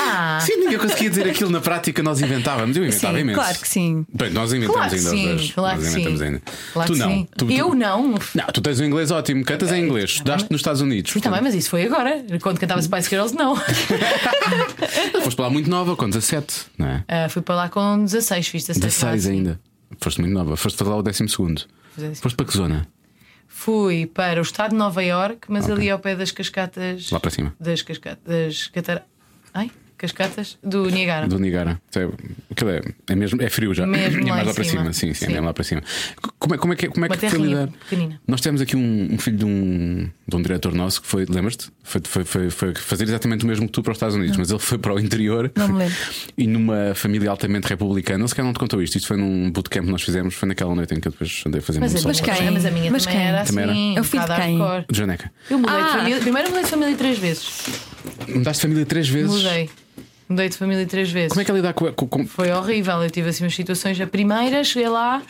Ah, 0.00 0.38
Sim, 0.40 0.56
ninguém 0.58 0.78
conseguia 0.78 1.10
dizer 1.10 1.28
aquilo 1.28 1.50
na 1.50 1.60
prática, 1.60 2.02
nós 2.02 2.20
inventávamos. 2.20 2.76
Eu 2.76 2.84
inventava 2.84 3.14
Sim, 3.14 3.20
imenso. 3.20 3.38
claro 3.40 3.58
que 3.58 3.68
sim. 3.68 4.06
Bem, 4.14 4.30
nós 4.30 4.52
inventamos 4.52 4.76
Claro 4.76 4.94
ainda. 4.94 5.10
sim, 5.10 5.26
dois. 5.26 5.52
claro 5.52 5.76
nós 5.80 5.88
inventamos 5.90 6.18
sim. 6.20 6.24
ainda. 6.26 6.42
Claro 6.72 6.92
tu 6.92 6.98
não. 6.98 7.08
sim. 7.08 7.28
Tu, 7.36 7.46
tu- 7.46 7.52
Eu 7.52 7.74
não. 7.74 8.14
Não, 8.34 8.46
tu 8.52 8.60
tens 8.60 8.78
o 8.78 8.84
inglês 8.84 9.10
ótimo, 9.10 9.44
cantas 9.44 9.72
em 9.72 9.84
inglês, 9.84 10.10
estudaste 10.10 10.48
nos 10.50 10.60
Estados 10.60 10.80
Unidos. 10.80 11.12
Também, 11.20 11.40
mas 11.42 11.54
isso 11.54 11.68
foi 11.70 11.84
agora. 11.84 12.24
Quando 12.40 12.58
cantava 12.60 12.80
Spice 12.80 13.08
Girls, 13.10 13.34
não. 13.34 13.56
Foste 15.22 15.36
para 15.36 15.44
lá 15.46 15.50
muito 15.50 15.68
nova, 15.68 15.96
com 15.96 16.08
17, 16.08 16.66
não 16.78 16.86
é? 16.86 17.04
Ah, 17.08 17.28
fui 17.28 17.42
para 17.42 17.54
lá 17.54 17.68
com 17.68 18.04
16, 18.04 18.46
fiz 18.48 18.66
16. 18.66 18.94
16 18.94 19.24
lá, 19.24 19.30
sim. 19.30 19.36
ainda. 19.38 19.60
Foste 20.00 20.20
muito 20.20 20.32
nova. 20.32 20.56
Foste 20.56 20.76
para 20.76 20.88
lá 20.88 20.96
o 20.96 21.02
12 21.02 21.28
segundo. 21.28 21.62
Fazer 21.94 22.14
Foste 22.14 22.36
para 22.36 22.46
que 22.46 22.56
zona? 22.56 22.86
Fui 23.56 24.04
para 24.04 24.40
o 24.40 24.42
estado 24.42 24.72
de 24.72 24.76
Nova 24.76 25.02
York, 25.02 25.46
mas 25.48 25.70
ali 25.70 25.88
ao 25.88 25.98
pé 25.98 26.16
das 26.16 26.32
cascatas. 26.32 27.08
Lá 27.10 27.20
para 27.20 27.30
cima. 27.30 27.54
Das 27.58 27.80
cascatas. 27.80 28.22
Das 28.26 28.66
catara... 28.66 29.06
Ai? 29.54 29.70
Cascatas 29.96 30.58
do 30.62 30.88
Niagara. 30.90 31.26
Do 31.28 31.38
Niagara. 31.38 31.80
É, 31.94 32.00
é, 32.00 32.82
é 33.12 33.14
mesmo, 33.14 33.40
é 33.42 33.48
frio 33.48 33.72
já. 33.74 33.86
Mesmo 33.86 34.20
é 34.20 34.24
lá 34.24 34.28
mais 34.30 34.42
em 34.44 34.46
lá 34.48 34.54
para 34.54 34.64
cima. 34.64 34.80
cima. 34.82 34.92
Sim, 34.92 35.14
sim, 35.14 35.14
Sim. 35.14 35.24
é 35.26 35.28
mesmo 35.28 35.46
lá 35.46 35.54
para 35.54 35.64
cima. 35.64 35.82
Como 36.38 36.54
é, 36.54 36.58
como 36.58 36.72
é 36.72 36.76
que, 36.76 36.88
como 36.88 37.04
é 37.04 37.08
Uma 37.08 37.16
que 37.16 37.28
foi 37.30 37.38
lidar? 37.40 37.68
pequenina. 37.68 38.20
Nós 38.26 38.40
temos 38.40 38.60
aqui 38.60 38.76
um, 38.76 39.08
um 39.14 39.18
filho 39.18 39.36
de 39.38 39.44
um, 39.44 40.08
de 40.26 40.36
um 40.36 40.42
diretor 40.42 40.74
nosso 40.74 41.00
que 41.02 41.06
foi, 41.08 41.24
lembras-te? 41.26 41.70
Foi, 41.82 42.00
foi, 42.04 42.24
foi, 42.24 42.50
foi 42.50 42.74
fazer 42.74 43.04
exatamente 43.04 43.44
o 43.44 43.48
mesmo 43.48 43.66
que 43.66 43.72
tu 43.72 43.82
para 43.82 43.92
os 43.92 43.96
Estados 43.96 44.14
Unidos, 44.16 44.36
mas 44.36 44.50
ele 44.50 44.58
foi 44.58 44.78
para 44.78 44.94
o 44.94 44.98
interior 45.00 45.50
Não 45.56 45.68
me 45.68 45.78
lembro. 45.78 45.94
e 46.36 46.46
numa 46.46 46.94
família 46.94 47.30
altamente 47.30 47.66
republicana. 47.68 48.20
Ele 48.20 48.28
sequer 48.28 48.42
não 48.44 48.52
te 48.52 48.58
contou 48.58 48.82
isto. 48.82 48.96
Isto 48.96 49.08
foi 49.08 49.16
num 49.16 49.50
bootcamp 49.50 49.84
que 49.86 49.90
nós 49.92 50.02
fizemos, 50.02 50.34
foi 50.34 50.48
naquela 50.48 50.74
noite 50.74 50.94
em 50.94 51.00
que 51.00 51.08
eu 51.08 51.12
depois 51.12 51.42
andei 51.46 51.60
a 51.60 51.62
fazer 51.62 51.80
Mas, 51.80 51.92
muito 51.92 52.06
mas, 52.06 52.20
quem? 52.20 52.50
mas 52.50 52.64
a 52.66 52.70
minha 52.70 52.90
Mas 52.90 53.04
também 53.04 53.18
quem? 53.18 53.26
era 53.28 53.40
assim. 53.42 53.54
Também 53.54 53.90
era? 53.92 53.98
É 53.98 54.00
o 54.00 54.04
filho 54.04 54.24
de 54.26 54.34
quem? 54.34 54.58
De 54.90 54.98
Janeca. 54.98 55.32
Eu 55.50 55.58
mudei 55.58 55.76
de 55.76 55.82
Ah. 55.82 55.88
família. 55.88 56.20
Primeiro 56.20 56.48
mudei 56.48 56.64
de 56.64 56.70
família 56.70 56.96
três 56.96 57.18
vezes. 57.18 57.62
Mudaste 58.28 58.60
de 58.60 58.62
família 58.62 58.86
três 58.86 59.08
vezes. 59.08 59.42
Mudei. 59.42 59.70
Mudei 60.28 60.48
de 60.48 60.56
família 60.56 60.86
três 60.86 61.10
vezes. 61.10 61.28
Como 61.30 61.40
é 61.40 61.44
que 61.44 61.50
é 61.50 61.54
lidar 61.54 61.72
com, 61.74 61.92
com, 61.92 62.06
com- 62.08 62.26
Foi 62.26 62.50
horrível. 62.50 63.02
Eu 63.02 63.10
tive 63.10 63.28
assim 63.28 63.44
umas 63.44 63.54
situações. 63.54 64.00
A 64.00 64.06
primeira, 64.06 64.62
cheguei 64.64 64.88
lá 64.88 65.22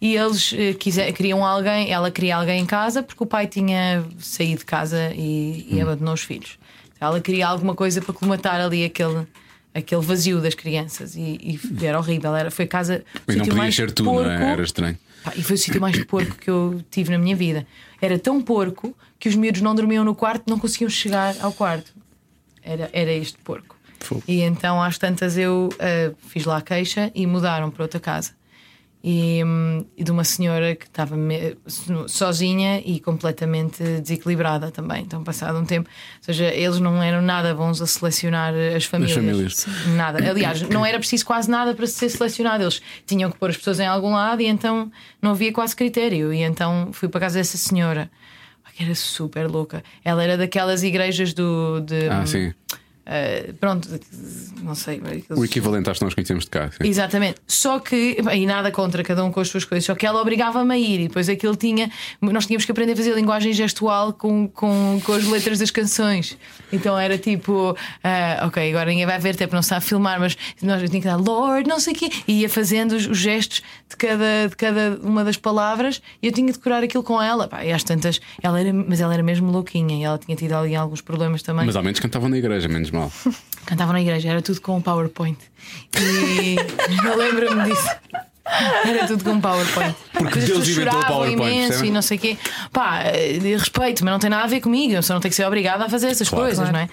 e 0.00 0.16
eles 0.16 0.52
eh, 0.56 0.72
quiser, 0.74 1.12
queriam 1.12 1.44
alguém, 1.44 1.90
ela 1.92 2.10
queria 2.10 2.36
alguém 2.36 2.60
em 2.62 2.66
casa 2.66 3.02
porque 3.02 3.22
o 3.22 3.26
pai 3.26 3.46
tinha 3.46 4.04
saído 4.18 4.58
de 4.60 4.64
casa 4.64 5.12
e, 5.14 5.66
Hum. 5.70 5.76
e 5.76 5.80
abandonou 5.80 6.14
os 6.14 6.22
filhos. 6.22 6.58
Ela 7.00 7.20
queria 7.20 7.46
alguma 7.46 7.74
coisa 7.74 8.00
para 8.02 8.12
colmatar 8.12 8.60
ali 8.60 8.84
aquele, 8.84 9.26
aquele 9.74 10.00
vazio 10.02 10.40
das 10.40 10.54
crianças 10.54 11.14
e, 11.16 11.58
e 11.80 11.86
era 11.86 11.98
horrível. 11.98 12.34
Era, 12.34 12.50
foi 12.50 12.64
a 12.64 12.68
casa. 12.68 13.04
E 13.14 13.18
não 13.18 13.22
sítio 13.34 13.38
podia 13.44 13.54
mais 13.54 13.74
ser 13.74 13.90
tu, 13.92 14.04
porco, 14.04 14.22
não 14.22 14.30
é? 14.30 14.52
Era 14.52 14.62
estranho. 14.62 14.98
Pá, 15.22 15.32
e 15.36 15.42
foi 15.42 15.54
o 15.54 15.58
sítio 15.58 15.80
mais 15.80 16.02
porco 16.04 16.34
que 16.36 16.48
eu 16.50 16.82
tive 16.90 17.10
na 17.10 17.18
minha 17.18 17.36
vida. 17.36 17.66
Era 18.02 18.18
tão 18.18 18.40
porco 18.42 18.96
que 19.18 19.28
os 19.28 19.34
miúdos 19.36 19.60
não 19.60 19.74
dormiam 19.74 20.02
no 20.04 20.14
quarto, 20.14 20.44
não 20.48 20.58
conseguiam 20.58 20.88
chegar 20.90 21.34
ao 21.40 21.52
quarto. 21.52 21.92
Era, 22.62 22.90
era 22.92 23.12
este 23.12 23.38
porco. 23.38 23.76
Fogo. 24.00 24.22
E 24.26 24.40
então, 24.40 24.82
às 24.82 24.98
tantas, 24.98 25.36
eu 25.36 25.68
ah, 25.78 26.12
fiz 26.28 26.44
lá 26.44 26.58
a 26.58 26.62
queixa 26.62 27.10
e 27.14 27.26
mudaram 27.26 27.70
para 27.70 27.82
outra 27.82 28.00
casa. 28.00 28.32
E, 29.02 29.42
hum, 29.42 29.82
e 29.96 30.04
de 30.04 30.10
uma 30.10 30.24
senhora 30.24 30.76
que 30.76 30.84
estava 30.84 31.16
sozinha 32.06 32.82
e 32.84 33.00
completamente 33.00 33.82
desequilibrada 34.00 34.70
também. 34.70 35.02
Então, 35.02 35.24
passado 35.24 35.58
um 35.58 35.64
tempo, 35.64 35.88
ou 35.88 36.24
seja, 36.24 36.52
eles 36.52 36.78
não 36.80 37.02
eram 37.02 37.22
nada 37.22 37.54
bons 37.54 37.80
a 37.80 37.86
selecionar 37.86 38.52
as 38.76 38.84
famílias. 38.84 39.16
famílias. 39.16 39.66
Nada. 39.96 40.18
Aliás, 40.30 40.60
não 40.68 40.84
era 40.84 40.98
preciso 40.98 41.24
quase 41.24 41.50
nada 41.50 41.74
para 41.74 41.86
ser 41.86 42.10
selecionado. 42.10 42.62
Eles 42.62 42.82
tinham 43.06 43.30
que 43.30 43.38
pôr 43.38 43.48
as 43.48 43.56
pessoas 43.56 43.80
em 43.80 43.86
algum 43.86 44.12
lado 44.12 44.42
e 44.42 44.46
então 44.46 44.92
não 45.22 45.30
havia 45.30 45.50
quase 45.50 45.74
critério. 45.74 46.30
E 46.30 46.42
então 46.42 46.90
fui 46.92 47.08
para 47.08 47.20
casa 47.20 47.38
dessa 47.38 47.56
senhora, 47.56 48.10
era 48.80 48.94
super 48.94 49.46
louca. 49.48 49.82
Ela 50.04 50.22
era 50.24 50.36
daquelas 50.36 50.82
igrejas 50.82 51.32
do. 51.34 51.80
De, 51.80 52.08
Ah, 52.08 52.24
sim. 52.26 52.52
Eh, 53.06 53.52
pronto, 53.58 53.88
não 54.62 54.74
sei. 54.74 54.96
aqueles- 54.98 55.24
O 55.30 55.44
equivalente 55.44 55.88
às 55.90 55.98
que 55.98 56.04
nós 56.04 56.14
conhecemos 56.14 56.44
de 56.44 56.50
cá. 56.50 56.70
sim. 56.70 56.86
Exatamente. 56.88 57.36
Só 57.46 57.78
que, 57.78 58.16
e 58.34 58.46
nada 58.46 58.70
contra 58.70 59.02
cada 59.02 59.24
um 59.24 59.32
com 59.32 59.40
as 59.40 59.48
suas 59.48 59.64
coisas, 59.64 59.84
só 59.84 59.94
que 59.94 60.06
ela 60.06 60.20
obrigava-me 60.20 60.74
a 60.74 60.78
ir 60.78 61.00
e 61.00 61.08
depois 61.08 61.28
aquilo 61.28 61.56
tinha. 61.56 61.90
Nós 62.20 62.46
tínhamos 62.46 62.64
que 62.64 62.72
aprender 62.72 62.92
a 62.92 62.96
fazer 62.96 63.14
linguagem 63.14 63.52
gestual 63.52 64.12
com, 64.12 64.48
com, 64.48 65.00
com 65.04 65.12
as 65.12 65.24
letras 65.26 65.58
das 65.58 65.70
canções. 65.70 66.36
Então 66.72 66.98
era 66.98 67.18
tipo, 67.18 67.76
ah, 68.04 68.46
ok, 68.46 68.70
agora 68.70 68.90
ninguém 68.90 69.06
vai 69.06 69.18
ver, 69.18 69.30
até 69.30 69.46
porque 69.46 69.56
não 69.56 69.62
sabe 69.62 69.84
filmar, 69.84 70.20
mas 70.20 70.36
nós 70.62 70.80
tinha 70.88 71.00
que 71.02 71.06
dar 71.08 71.16
Lord, 71.16 71.68
não 71.68 71.80
sei 71.80 71.92
o 71.94 71.96
quê, 71.96 72.10
e 72.28 72.40
ia 72.42 72.48
fazendo 72.48 72.92
os, 72.92 73.06
os 73.06 73.18
gestos 73.18 73.62
de 73.88 73.96
cada, 73.96 74.48
de 74.48 74.56
cada 74.56 74.98
uma 75.02 75.24
das 75.24 75.36
palavras 75.36 76.00
e 76.22 76.26
eu 76.26 76.32
tinha 76.32 76.46
de 76.48 76.52
decorar 76.58 76.82
aquilo 76.82 77.02
com 77.02 77.20
ela. 77.20 77.48
Pá, 77.48 77.64
e 77.64 77.72
às 77.72 77.82
tantas, 77.82 78.20
ela 78.42 78.60
era, 78.60 78.72
mas 78.72 79.00
ela 79.00 79.12
era 79.14 79.22
mesmo 79.22 79.50
louquinha 79.50 79.96
e 79.96 80.04
ela 80.04 80.18
tinha 80.18 80.36
tido 80.36 80.52
ali 80.52 80.74
alguns 80.76 81.00
problemas 81.00 81.42
também. 81.42 81.66
Mas 81.66 81.76
ao 81.76 81.82
menos 81.82 81.98
cantavam 82.00 82.28
na 82.28 82.38
igreja, 82.38 82.68
menos 82.68 82.89
mal. 82.92 83.12
Cantavam 83.66 83.92
na 83.92 84.00
igreja, 84.00 84.28
era 84.28 84.42
tudo 84.42 84.60
com 84.60 84.76
um 84.76 84.80
PowerPoint. 84.80 85.38
E 85.98 86.56
eu 87.06 87.16
lembro-me 87.16 87.64
disso. 87.70 87.88
Era 88.84 89.06
tudo 89.06 89.22
com 89.22 89.40
PowerPoint. 89.40 89.94
Porque 90.12 90.38
as 90.40 90.44
Deus 90.46 90.68
inventou 90.68 90.82
o 90.88 90.92
choravam 90.92 91.02
PowerPoint, 91.06 91.42
imenso 91.52 91.68
percebe? 91.68 91.88
e 91.88 91.90
não 91.92 92.02
sei 92.02 92.16
o 92.16 92.20
quê. 92.20 92.36
Pá, 92.72 93.02
eh, 93.04 93.38
respeito, 93.56 94.04
mas 94.04 94.12
não 94.12 94.18
tem 94.18 94.28
nada 94.30 94.42
a 94.44 94.46
ver 94.48 94.60
comigo. 94.60 94.92
Eu 94.94 95.02
só 95.02 95.14
não 95.14 95.20
tenho 95.20 95.30
que 95.30 95.36
ser 95.36 95.44
obrigada 95.46 95.84
a 95.84 95.88
fazer 95.88 96.08
essas 96.08 96.28
Claro. 96.28 96.46
coisas, 96.46 96.68
Claro. 96.68 96.72
não 96.72 96.80
é? 96.80 96.88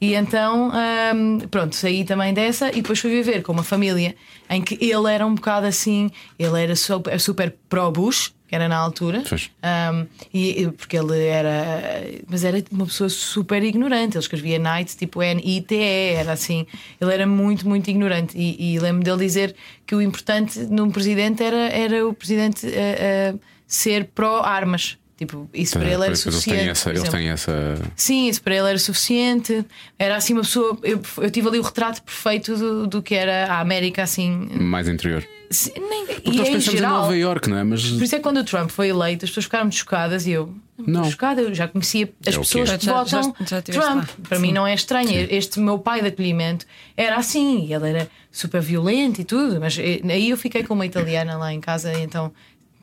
E 0.00 0.14
então, 0.14 0.70
hum, 1.14 1.38
pronto, 1.50 1.74
saí 1.74 2.04
também 2.04 2.34
dessa 2.34 2.68
e 2.68 2.82
depois 2.82 2.98
fui 2.98 3.10
viver 3.10 3.42
com 3.42 3.52
uma 3.52 3.62
família 3.62 4.14
em 4.50 4.60
que 4.60 4.74
ele 4.84 5.10
era 5.12 5.24
um 5.26 5.34
bocado 5.34 5.66
assim, 5.66 6.10
ele 6.38 6.62
era 6.62 6.76
super, 6.76 7.18
super 7.18 7.54
pró-Bush, 7.70 8.32
que 8.48 8.54
era 8.54 8.66
na 8.66 8.76
altura. 8.76 9.22
Um, 9.62 10.06
e, 10.32 10.62
e- 10.62 10.70
porque 10.72 10.96
ele 10.96 11.24
era. 11.26 12.02
Mas 12.26 12.42
era 12.44 12.64
uma 12.72 12.86
pessoa 12.86 13.08
super 13.10 13.62
ignorante. 13.62 14.16
Ele 14.16 14.22
escrevia 14.24 14.58
Night 14.58 14.96
tipo 14.96 15.22
N-I-T-E, 15.22 16.14
era 16.14 16.32
assim. 16.32 16.66
Ele 17.00 17.12
era 17.12 17.26
muito, 17.26 17.68
muito 17.68 17.88
ignorante. 17.88 18.36
E, 18.36 18.74
e 18.74 18.78
lembro 18.78 19.04
dele 19.04 19.18
dizer 19.18 19.54
que 19.86 19.94
o 19.94 20.00
importante 20.00 20.58
num 20.60 20.90
presidente 20.90 21.42
era, 21.42 21.68
era 21.68 22.06
o 22.08 22.14
presidente 22.14 22.66
uh, 22.66 23.34
uh, 23.34 23.40
ser 23.66 24.06
pró-armas. 24.14 24.96
Tipo, 25.18 25.50
isso 25.52 25.72
para 25.76 25.84
ele 25.88 25.94
era 25.94 26.06
Pois, 26.06 26.08
eles 26.08 26.22
têm 26.22 26.32
suficiente. 26.32 26.68
essa. 26.70 26.88
Eles 26.90 27.00
exemplo. 27.02 27.18
têm 27.18 27.28
essa... 27.28 27.78
Sim, 27.96 28.28
isso 28.28 28.40
para 28.40 28.54
ele 28.54 28.68
era 28.68 28.78
suficiente. 28.78 29.64
Era 29.98 30.16
assim 30.16 30.32
uma 30.32 30.42
pessoa. 30.42 30.78
Eu, 30.82 31.02
eu 31.16 31.30
tive 31.30 31.48
ali 31.48 31.58
o 31.58 31.62
retrato 31.62 32.00
perfeito 32.04 32.56
do, 32.56 32.86
do 32.86 33.02
que 33.02 33.16
era 33.16 33.52
a 33.52 33.58
América, 33.60 34.04
assim. 34.04 34.30
mais 34.60 34.86
interior. 34.86 35.26
Se- 35.50 35.72
Nem, 35.76 36.06
Porque 36.06 36.30
e 36.30 36.36
nós 36.36 36.48
em 36.48 36.52
pensamos 36.52 36.64
geral. 36.78 36.90
em 36.98 37.00
Nova 37.02 37.16
York, 37.16 37.50
não 37.50 37.56
é? 37.58 37.64
Mas 37.64 37.82
Por 37.90 38.02
isso 38.04 38.14
é 38.14 38.18
que 38.18 38.22
quando 38.22 38.36
o 38.38 38.44
Trump 38.44 38.70
foi 38.70 38.88
eleito, 38.90 39.24
as 39.24 39.30
pessoas 39.30 39.44
ficaram 39.46 39.64
muito 39.64 39.76
chocadas 39.76 40.24
e 40.26 40.30
eu. 40.30 40.54
Não. 40.86 41.10
Chocada, 41.10 41.40
eu 41.42 41.52
já 41.52 41.66
conhecia 41.66 42.08
as 42.24 42.34
É 42.34 42.38
pessoas 42.38 42.70
que 42.70 42.76
Já- 42.86 42.92
já- 42.92 42.92
votam 43.02 43.34
já- 43.40 43.56
já 43.56 43.62
Trump. 43.62 43.96
lá. 43.96 44.08
Para 44.28 44.38
mim 44.38 44.52
não 44.52 44.64
é 44.64 44.72
estranho. 44.74 45.10
Este 45.28 45.58
meu 45.58 45.80
pai 45.80 46.00
de 46.00 46.06
acolhimento 46.06 46.64
era 46.96 47.16
assim, 47.16 47.66
e 47.66 47.74
ele 47.74 47.88
era 47.88 48.08
super 48.30 48.60
violento 48.60 49.20
e 49.20 49.24
tudo, 49.24 49.58
mas 49.58 49.76
eh, 49.76 50.00
aí 50.08 50.30
eu 50.30 50.36
fiquei 50.36 50.62
com 50.62 50.74
uma 50.74 50.86
italiana 50.86 51.36
lá 51.36 51.52
em 51.52 51.58
casa, 51.60 51.92
e 51.92 52.02
então 52.04 52.30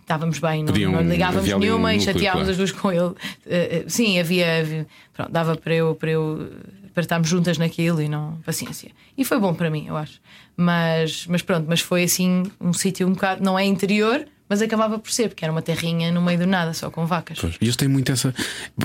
estávamos 0.05 0.37
bem, 0.39 0.59
não, 0.63 0.71
Podiam- 0.71 0.91
não 0.91 1.01
ligávamos 1.01 1.51
um 1.51 1.57
nenhuma 1.59 1.93
e 1.95 1.99
chateávamos 1.99 2.47
claro. 2.47 2.51
as 2.51 2.57
duas 2.57 2.71
com 2.71 2.91
ele. 2.91 3.13
Eh, 3.47 3.83
sim, 3.87 4.19
havia, 4.19 4.59
havia- 4.59 4.87
pronto, 5.13 5.31
dava 5.31 5.55
para 5.57 5.73
eu, 5.73 5.95
para 5.95 6.11
eu 6.11 6.51
para 6.93 7.01
estarmos 7.01 7.27
juntas 7.27 7.57
naquilo 7.57 8.01
e 8.01 8.07
não 8.07 8.37
paciência. 8.45 8.89
E 9.17 9.25
foi 9.25 9.37
bom 9.37 9.53
para 9.53 9.69
mim, 9.69 9.85
eu 9.87 9.97
acho. 9.97 10.21
Mas, 10.55 11.27
mas 11.27 11.41
pronto, 11.41 11.65
mas 11.67 11.81
foi 11.81 12.03
assim 12.03 12.43
um 12.61 12.71
sítio 12.71 13.05
um 13.05 13.11
bocado, 13.11 13.43
não 13.43 13.59
é 13.59 13.65
interior, 13.65 14.25
mas 14.55 14.61
acabava 14.61 14.97
por 14.97 15.11
ser, 15.11 15.27
porque 15.27 15.43
era 15.43 15.51
uma 15.51 15.61
terrinha 15.61 16.11
no 16.11 16.21
meio 16.21 16.39
do 16.39 16.47
nada, 16.47 16.73
só 16.73 16.89
com 16.89 17.05
vacas. 17.05 17.37
Pois, 17.39 17.55
E 17.59 17.65
eles 17.65 17.75
têm 17.75 17.87
muito 17.89 18.09
essa. 18.11 18.33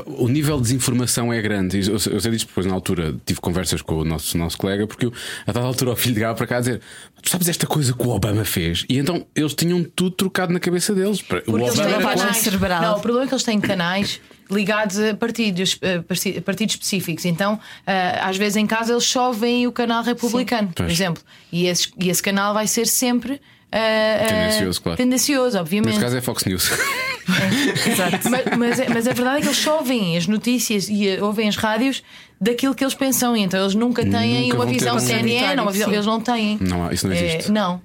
O 0.07 0.27
nível 0.29 0.57
de 0.57 0.63
desinformação 0.65 1.33
é 1.33 1.41
grande. 1.41 1.79
Eu, 1.87 1.93
eu 1.93 1.99
sei 2.21 2.31
disso 2.33 2.47
depois, 2.47 2.67
na 2.67 2.75
altura, 2.75 3.15
tive 3.25 3.41
conversas 3.41 3.81
com 3.83 3.95
o 3.99 4.05
nosso, 4.05 4.37
nosso 4.37 4.59
colega, 4.59 4.87
porque 4.87 5.07
eu, 5.07 5.13
a 5.47 5.53
dada 5.53 5.65
altura 5.67 5.93
o 5.93 5.97
filho 5.97 6.15
ligava 6.15 6.35
para 6.35 6.47
cá 6.47 6.57
a 6.57 6.61
dizer: 6.61 6.81
Tu 7.23 7.31
sabes 7.31 7.49
esta 7.49 7.67
coisa 7.67 7.93
que 7.93 8.03
o 8.05 8.11
Obama 8.11 8.45
fez? 8.45 8.85
E 8.89 8.99
então 8.99 9.25
eles 9.35 9.55
tinham 9.55 9.85
tudo 9.85 10.11
trocado 10.11 10.53
na 10.53 10.59
cabeça 10.59 10.95
deles. 10.95 11.21
O 11.21 11.25
Porque 11.25 11.51
eles 11.51 11.71
Obama 11.73 11.73
têm 11.89 11.95
era 11.95 12.17
canais. 12.17 12.37
cerebral. 12.39 12.83
Não, 12.83 12.97
o 12.99 13.01
problema 13.01 13.25
é 13.25 13.29
que 13.29 13.35
eles 13.35 13.45
têm 13.45 13.61
canais 13.61 14.21
ligados 14.51 14.99
a 14.99 15.15
partidos, 15.15 15.79
a 15.83 16.03
parti- 16.03 16.37
a 16.39 16.43
partidos 16.43 16.75
específicos. 16.75 17.25
Então, 17.25 17.61
ah, 17.87 18.29
às 18.29 18.37
vezes 18.37 18.57
em 18.57 18.67
casa 18.67 18.93
eles 18.93 19.05
só 19.05 19.31
veem 19.31 19.69
o 19.69 19.73
canal 19.73 20.03
republicano, 20.03 20.69
por 20.69 20.75
Pois. 20.87 20.91
exemplo. 20.93 21.23
E 21.53 21.67
esse, 21.67 21.89
e 21.97 22.11
esse 22.11 22.21
canal 22.23 22.53
vai 22.53 22.67
ser 22.67 22.87
sempre. 22.89 23.41
Ah, 23.73 24.27
Tendencioso, 24.29 24.83
claro. 24.83 24.97
Tendencioso, 24.97 25.59
obviamente. 25.59 25.89
Neste 25.91 26.01
caso 26.05 26.17
é 26.17 26.21
Fox 26.21 26.45
News. 26.45 26.71
Exato. 27.87 28.31
mas, 28.31 28.45
mas, 28.59 28.81
é- 28.81 28.89
mas 28.89 29.07
a 29.07 29.13
verdade 29.13 29.39
é 29.39 29.41
que 29.43 29.47
eles 29.47 29.59
só 29.59 29.79
ouvem 29.79 30.17
as 30.17 30.27
notícias 30.27 30.89
e 30.89 31.09
eh, 31.09 31.23
ouvem 31.23 31.49
as 31.49 31.57
rádios 31.57 32.03
daquilo 32.41 32.75
que 32.75 32.83
eles 32.83 32.95
pensam. 32.95 33.37
Então 33.37 33.61
eles 33.61 33.75
nunca 33.75 34.03
têm 34.03 34.43
Nunca 34.45 34.57
uma 34.57 34.65
vão 34.65 34.75
visão 34.75 34.97
um- 34.97 35.01
CNN, 35.01 35.61
uma 35.61 35.71
visão, 35.73 35.93
eles 35.93 36.07
não 36.07 36.21
têm. 36.21 36.59
Não 36.61 36.87
há- 36.87 36.93
isso 36.93 37.07
não 37.07 37.15
É, 37.15 37.25
existe. 37.37 37.53
não. 37.53 37.81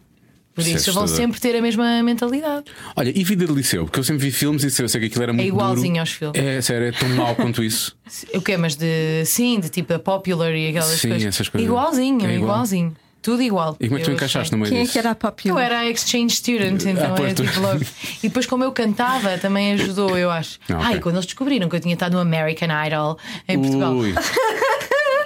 Por 0.56 0.62
Isso 0.62 0.70
é 0.70 0.74
isso 0.76 0.94
vão 0.94 1.04
assustador. 1.04 1.28
sempre 1.28 1.42
ter 1.42 1.54
a 1.58 1.62
mesma 1.62 2.02
mentalidade. 2.02 2.64
Olha, 2.96 3.12
e 3.14 3.24
vida 3.26 3.46
de 3.46 3.52
liceu? 3.52 3.84
Porque 3.84 4.00
eu 4.00 4.04
sempre 4.06 4.24
vi 4.26 4.32
filmes 4.32 4.64
e 4.64 4.72
sei 4.72 4.88
sei 4.88 5.02
que 5.02 5.08
aquilo 5.08 5.24
era 5.24 5.34
muito. 5.34 5.46
igualzinho 5.46 5.88
duro. 5.96 6.00
aos 6.00 6.12
filmes. 6.12 6.42
É 6.42 6.62
sério, 6.62 6.88
é 6.88 6.92
tão 6.94 7.10
mau 7.10 7.36
quanto 7.36 7.62
isso. 7.62 7.94
O 8.34 8.42
quê? 8.42 8.56
Mas 8.56 8.76
de 8.76 9.26
sim, 9.26 9.60
de 9.60 9.68
tipo 9.68 9.94
a 9.94 10.00
popular 10.00 10.56
e 10.56 10.70
aquelas 10.70 10.88
Sim, 10.98 11.10
coisas. 11.10 11.28
essas 11.28 11.50
coisas. 11.50 11.68
Igualzinho, 11.70 12.22
É 12.26 12.36
igual. 12.36 12.52
igualzinho. 12.52 12.96
Tudo 13.26 13.42
igual. 13.42 13.76
E 13.80 13.88
como 13.88 13.98
é 13.98 14.02
que 14.02 14.06
tu 14.06 14.12
encaixaste 14.12 14.52
no 14.52 14.60
meio 14.60 14.70
Quem 14.70 14.78
é 14.78 14.82
disso? 14.84 14.94
que 14.94 15.00
era 15.00 15.10
a 15.10 15.16
Pop 15.16 15.42
Eu 15.50 15.58
era 15.58 15.84
exchange 15.90 16.36
student, 16.36 16.80
então 16.86 17.16
pois, 17.16 17.30
era 17.32 17.34
tu- 17.34 17.44
tipo 17.44 17.60
logo. 17.60 17.80
E 18.22 18.28
depois, 18.28 18.46
como 18.46 18.64
eu 18.64 18.72
cantava, 18.72 19.36
também 19.40 19.74
ajudou, 19.74 20.16
eu 20.16 20.30
acho. 20.30 20.60
Ah, 20.70 20.76
ok. 20.76 20.86
Ai, 20.86 21.00
quando 21.00 21.16
eles 21.16 21.26
descobriram 21.26 21.68
que 21.68 21.76
eu 21.76 21.80
tinha 21.80 21.96
estado 21.96 22.14
no 22.14 22.20
American 22.20 22.70
Idol 22.86 23.18
em 23.48 23.60
Portugal. 23.60 23.94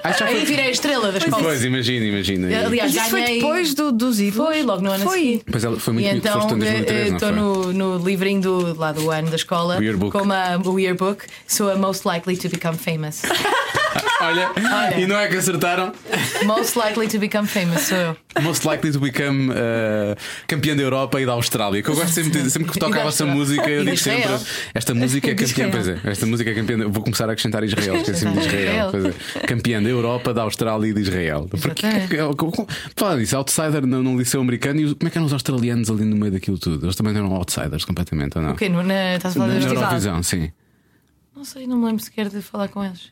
Aí 0.03 0.13
foi. 0.13 0.45
virei 0.45 0.67
a 0.67 0.71
estrela 0.71 1.11
da 1.11 1.17
escola. 1.17 1.43
Pois, 1.43 1.63
imagina, 1.63 2.05
imagina. 2.05 2.47
Aliás, 2.65 2.93
Mas 2.93 3.01
isso 3.01 3.09
foi 3.09 3.21
ganhei. 3.21 3.39
depois 3.41 3.73
do, 3.73 3.91
dos 3.91 4.19
ídolos? 4.19 4.47
Foi 4.53 4.63
logo 4.63 4.81
no 4.81 4.91
ano 4.91 5.03
Foi. 5.03 5.41
Pois 5.49 5.63
ela 5.63 5.79
foi 5.79 5.93
muito 5.93 6.05
E 6.05 6.09
então 6.17 6.33
foste 6.41 6.53
em 6.53 6.59
2003, 6.59 7.07
não 7.09 7.15
estou 7.17 7.29
foi? 7.29 7.37
no, 7.73 7.97
no 7.97 8.05
livrinho 8.05 8.41
do, 8.41 8.77
lá 8.79 8.91
do 8.91 9.09
ano 9.11 9.29
da 9.29 9.35
escola 9.35 9.77
O 9.77 9.83
yearbook. 9.83 10.11
como 10.17 10.31
a, 10.33 10.57
o 10.63 10.79
yearbook, 10.79 11.25
sou 11.47 11.69
a 11.71 11.75
most 11.75 12.07
likely 12.07 12.37
to 12.37 12.49
become 12.49 12.77
famous. 12.77 13.21
Olha, 14.21 14.51
Olha. 14.55 14.99
e 14.99 15.07
não 15.07 15.17
é 15.17 15.27
que 15.27 15.37
acertaram? 15.37 15.91
most 16.45 16.77
likely 16.77 17.07
to 17.07 17.17
become 17.19 17.47
famous 17.47 17.81
sou 17.83 17.97
eu. 17.97 18.17
Most 18.41 18.63
likely 18.65 18.91
to 18.91 18.99
become 18.99 19.49
uh, 19.49 20.15
campeã 20.47 20.75
da 20.75 20.83
Europa 20.83 21.19
e 21.19 21.25
da 21.25 21.31
Austrália. 21.31 21.81
Que 21.81 21.89
eu 21.89 21.95
gosto 21.95 22.11
sempre 22.13 22.29
de 22.29 22.37
dizer, 22.37 22.49
sempre 22.51 22.71
que 22.71 22.77
toca 22.79 22.91
E 22.91 22.95
a 22.95 22.97
da 22.99 23.03
vossa 23.03 23.23
Austrália. 23.23 23.35
música, 23.35 23.69
eu 23.69 23.79
de 23.79 23.85
digo 23.85 23.97
sempre: 23.97 24.21
Israel. 24.21 24.39
esta 24.75 24.93
música 24.93 25.31
é 25.31 25.33
campeã. 25.35 25.69
Pois 25.71 25.87
é, 25.87 25.99
esta 26.03 26.25
música 26.27 26.49
é 26.51 26.53
campeã. 26.53 26.77
Vou 26.89 27.03
começar 27.03 27.27
a 27.27 27.31
acrescentar 27.31 27.63
Israel, 27.63 27.95
esqueci-me 27.95 28.33
de 28.33 28.39
Israel. 28.39 28.91
É. 29.35 29.39
Campeã 29.47 29.81
da 29.81 29.89
Europa, 29.89 30.31
da 30.31 30.43
Austrália 30.43 30.87
e 30.89 30.93
de 30.93 31.01
Israel. 31.01 31.47
Porque, 31.49 31.85
Exatamente. 31.87 32.67
falar 32.95 33.17
disso, 33.17 33.35
outsider 33.35 33.85
no, 33.87 34.03
no 34.03 34.17
liceu 34.17 34.41
americano, 34.41 34.79
e 34.79 34.95
como 34.95 35.07
é 35.07 35.09
que 35.09 35.17
eram 35.17 35.25
os 35.25 35.33
australianos 35.33 35.89
ali 35.89 36.05
no 36.05 36.15
meio 36.15 36.31
daquilo 36.31 36.59
tudo? 36.59 36.85
Eles 36.85 36.95
também 36.95 37.15
eram 37.15 37.33
outsiders 37.33 37.83
completamente, 37.83 38.37
ou 38.37 38.43
não? 38.43 38.51
O 38.51 38.55
quê? 38.55 38.69
Estás 39.15 39.35
a 39.35 39.39
falar 39.39 39.53
Na 39.55 39.59
da? 39.59 39.65
Eurovisão, 39.73 40.21
sim. 40.21 40.51
Não 41.35 41.43
sei, 41.43 41.65
não 41.65 41.77
me 41.77 41.85
lembro 41.87 42.03
sequer 42.03 42.29
de 42.29 42.41
falar 42.41 42.67
com 42.67 42.83
eles. 42.85 43.11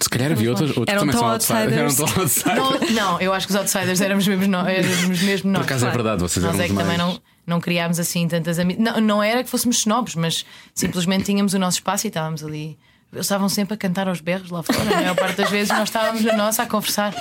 Se 0.00 0.10
calhar 0.10 0.30
havia 0.30 0.50
outros, 0.50 0.76
outros 0.76 0.88
Eram 0.88 1.00
também 1.06 1.16
são 1.16 1.28
outsiders. 1.30 1.72
Eram 1.72 2.20
outsiders. 2.22 2.44
Não, 2.44 2.80
não, 3.12 3.20
eu 3.20 3.32
acho 3.32 3.46
que 3.46 3.52
os 3.52 3.56
outsiders 3.58 4.00
éramos 4.00 4.26
mesmo 4.28 4.46
nós. 4.46 4.68
Éramos 4.68 5.22
mesmo 5.22 5.50
nós. 5.50 5.60
Por 5.62 5.66
acaso 5.66 5.86
é 5.86 5.88
Claro. 5.90 6.02
verdade, 6.02 6.22
vocês 6.22 6.44
Nós 6.44 6.54
eram 6.54 6.64
é 6.64 6.66
que 6.66 6.72
os 6.74 6.78
também 6.78 6.98
mais- 6.98 7.12
não, 7.14 7.20
não 7.46 7.60
criámos 7.60 7.98
assim 7.98 8.28
tantas 8.28 8.58
amizades. 8.58 8.84
Não, 8.92 9.00
não 9.00 9.22
era 9.22 9.42
que 9.42 9.48
fôssemos 9.48 9.78
snobs, 9.78 10.14
mas 10.14 10.44
simplesmente 10.74 11.24
tínhamos 11.24 11.54
o 11.54 11.58
nosso 11.58 11.78
espaço 11.78 12.06
e 12.06 12.08
estávamos 12.08 12.44
ali. 12.44 12.78
Eles 13.12 13.24
estavam 13.24 13.48
sempre 13.48 13.72
a 13.72 13.76
cantar 13.76 14.08
aos 14.08 14.20
berros 14.20 14.50
lá 14.50 14.62
fora. 14.62 14.80
A 14.80 14.84
maior 14.96 15.14
parte 15.16 15.36
das 15.36 15.48
vezes 15.48 15.70
nós 15.70 15.88
estávamos 15.88 16.22
na 16.22 16.36
nossa 16.36 16.64
a 16.64 16.66
conversar. 16.66 17.14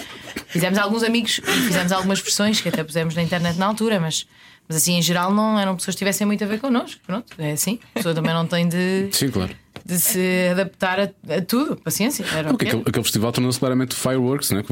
Fizemos 0.48 0.78
alguns 0.78 1.04
amigos 1.04 1.38
e 1.40 1.42
fizemos 1.68 1.92
algumas 1.94 2.20
versões 2.20 2.60
que 2.60 2.68
até 2.68 2.84
pusemos 2.84 3.16
na 3.16 3.22
internet 3.22 3.58
na 3.58 3.68
altura, 3.68 4.00
mas, 4.00 4.26
mas 4.68 4.78
assim, 4.78 4.96
em 4.98 5.02
geral, 5.02 5.32
não 5.34 5.58
eram 5.58 5.76
pessoas 5.78 5.96
que 5.96 6.00
tivessem 6.00 6.26
muito 6.28 6.44
a 6.44 6.48
ver 6.48 6.60
connosco. 6.60 7.00
Pronto, 7.06 7.32
é 7.38 7.52
assim. 7.52 7.80
A 7.94 8.00
pessoa 8.00 8.14
também 8.16 8.34
não 8.34 8.46
tem 8.48 8.68
de, 8.68 9.08
Sim, 9.14 9.30
claro. 9.30 9.56
De 9.86 10.00
se 10.00 10.48
adaptar 10.52 11.00
a, 11.00 11.04
a 11.36 11.42
tudo. 11.42 11.76
Paciência. 11.78 12.26
Era 12.34 12.50
aquele, 12.52 12.82
aquele 12.86 13.04
festival 13.04 13.32
tornou-se 13.32 13.60
claramente 13.60 13.96
fireworks, 13.96 14.52
né? 14.52 14.64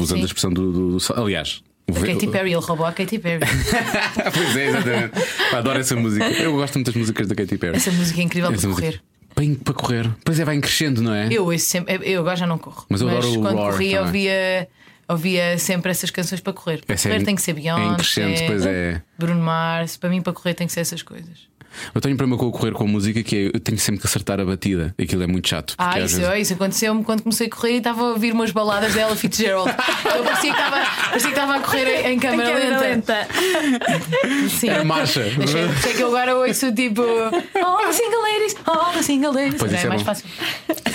usando 0.00 0.16
Sim. 0.18 0.22
a 0.22 0.26
expressão 0.26 0.50
do. 0.52 0.72
do- 0.72 0.96
do- 0.96 1.22
aliás. 1.22 1.62
o- 1.90 1.96
A 1.96 2.00
Katy 2.06 2.26
Perry, 2.28 2.52
ele 2.52 2.60
roubou 2.60 2.86
a 2.86 2.92
Katy 2.92 3.18
Perry. 3.18 3.40
pois 4.34 4.56
é, 4.56 4.68
exatamente. 4.68 5.12
Adoro 5.54 5.78
essa 5.78 5.94
música. 5.96 6.24
Eu 6.30 6.52
gosto 6.54 6.74
muito 6.76 6.86
das 6.86 6.96
músicas 6.96 7.26
da 7.28 7.34
Katy 7.34 7.58
Perry. 7.58 7.76
Essa 7.76 7.90
música 7.92 8.20
é 8.20 8.24
incrível 8.24 8.50
Essa 8.50 8.60
para 8.60 8.68
música- 8.70 8.86
correr. 8.88 9.02
Bem 9.34 9.54
para 9.54 9.72
correr. 9.74 10.10
Pois 10.24 10.38
é, 10.38 10.44
vai 10.44 10.58
crescendo, 10.60 11.00
não 11.02 11.14
é? 11.14 11.28
Eu 11.30 11.58
sempre, 11.58 11.98
eu 12.02 12.20
agora 12.20 12.36
já 12.36 12.46
não 12.46 12.58
corro. 12.58 12.84
Mas 12.88 13.00
eu 13.00 13.08
adoro 13.08 13.32
o 13.32 13.40
quando 13.40 13.56
Roar 13.56 13.72
corria 13.72 14.02
ouvia, 14.02 14.68
ouvia 15.08 15.56
sempre 15.58 15.90
essas 15.90 16.10
canções 16.10 16.40
para 16.40 16.52
correr. 16.52 16.84
Para 16.84 16.94
é 16.94 16.98
correr 16.98 17.16
em- 17.20 17.24
tem 17.24 17.34
que 17.34 17.40
ser 17.42 17.52
é 17.52 17.54
em 17.54 17.62
Beyoncé, 17.62 17.94
crescendo, 17.96 18.42
pois 18.46 18.66
é. 18.66 19.02
Bruno 19.18 19.40
Mars. 19.42 19.96
Para 19.96 20.10
mim, 20.10 20.20
para 20.20 20.32
correr 20.34 20.52
tem 20.52 20.66
que 20.66 20.72
ser 20.72 20.80
essas 20.80 21.02
coisas. 21.02 21.48
Eu 21.94 22.00
tenho 22.00 22.14
um 22.14 22.16
problema 22.18 22.38
com 22.40 22.46
o 22.46 22.52
correr 22.52 22.72
com 22.72 22.84
a 22.84 22.86
música 22.86 23.22
que 23.22 23.36
é 23.36 23.56
eu 23.56 23.60
tenho 23.60 23.78
sempre 23.78 24.00
que 24.00 24.06
acertar 24.06 24.40
a 24.40 24.44
batida. 24.44 24.94
Aquilo 25.00 25.22
é 25.22 25.26
muito 25.26 25.48
chato. 25.48 25.74
Ah, 25.78 25.98
isso, 26.00 26.18
vezes- 26.20 26.42
isso 26.42 26.54
aconteceu-me 26.54 27.02
quando 27.04 27.22
comecei 27.22 27.46
a 27.46 27.50
correr 27.50 27.72
e 27.74 27.76
estava 27.78 28.00
a 28.02 28.04
ouvir 28.10 28.32
umas 28.32 28.50
baladas 28.50 28.94
dela 28.94 29.14
Fitzgerald. 29.16 29.70
Eu 30.16 30.24
parecia 30.24 30.52
que 30.54 30.60
estava, 30.60 30.76
parecia 31.08 31.20
que 31.20 31.28
estava 31.28 31.56
a 31.56 31.60
correr 31.60 32.06
em, 32.06 32.14
em 32.14 32.18
câmera 32.18 32.78
lenta. 32.80 33.26
Sim. 34.58 34.68
É 34.68 34.84
marcha. 34.84 35.22
Achei, 35.42 35.64
achei 35.64 35.94
que 35.94 36.02
eu 36.02 36.08
agora 36.08 36.36
ouço 36.36 36.72
tipo 36.72 37.02
All 37.02 37.78
the 37.86 37.92
single 37.92 38.22
ladies, 38.22 38.56
all 38.66 38.92
the 38.92 39.02
single 39.02 39.32
ladies. 39.32 39.54
Pois 39.58 39.72
é 39.72 39.82
é 39.82 39.86
mais 39.88 40.02
bom. 40.02 40.06
fácil. 40.06 40.26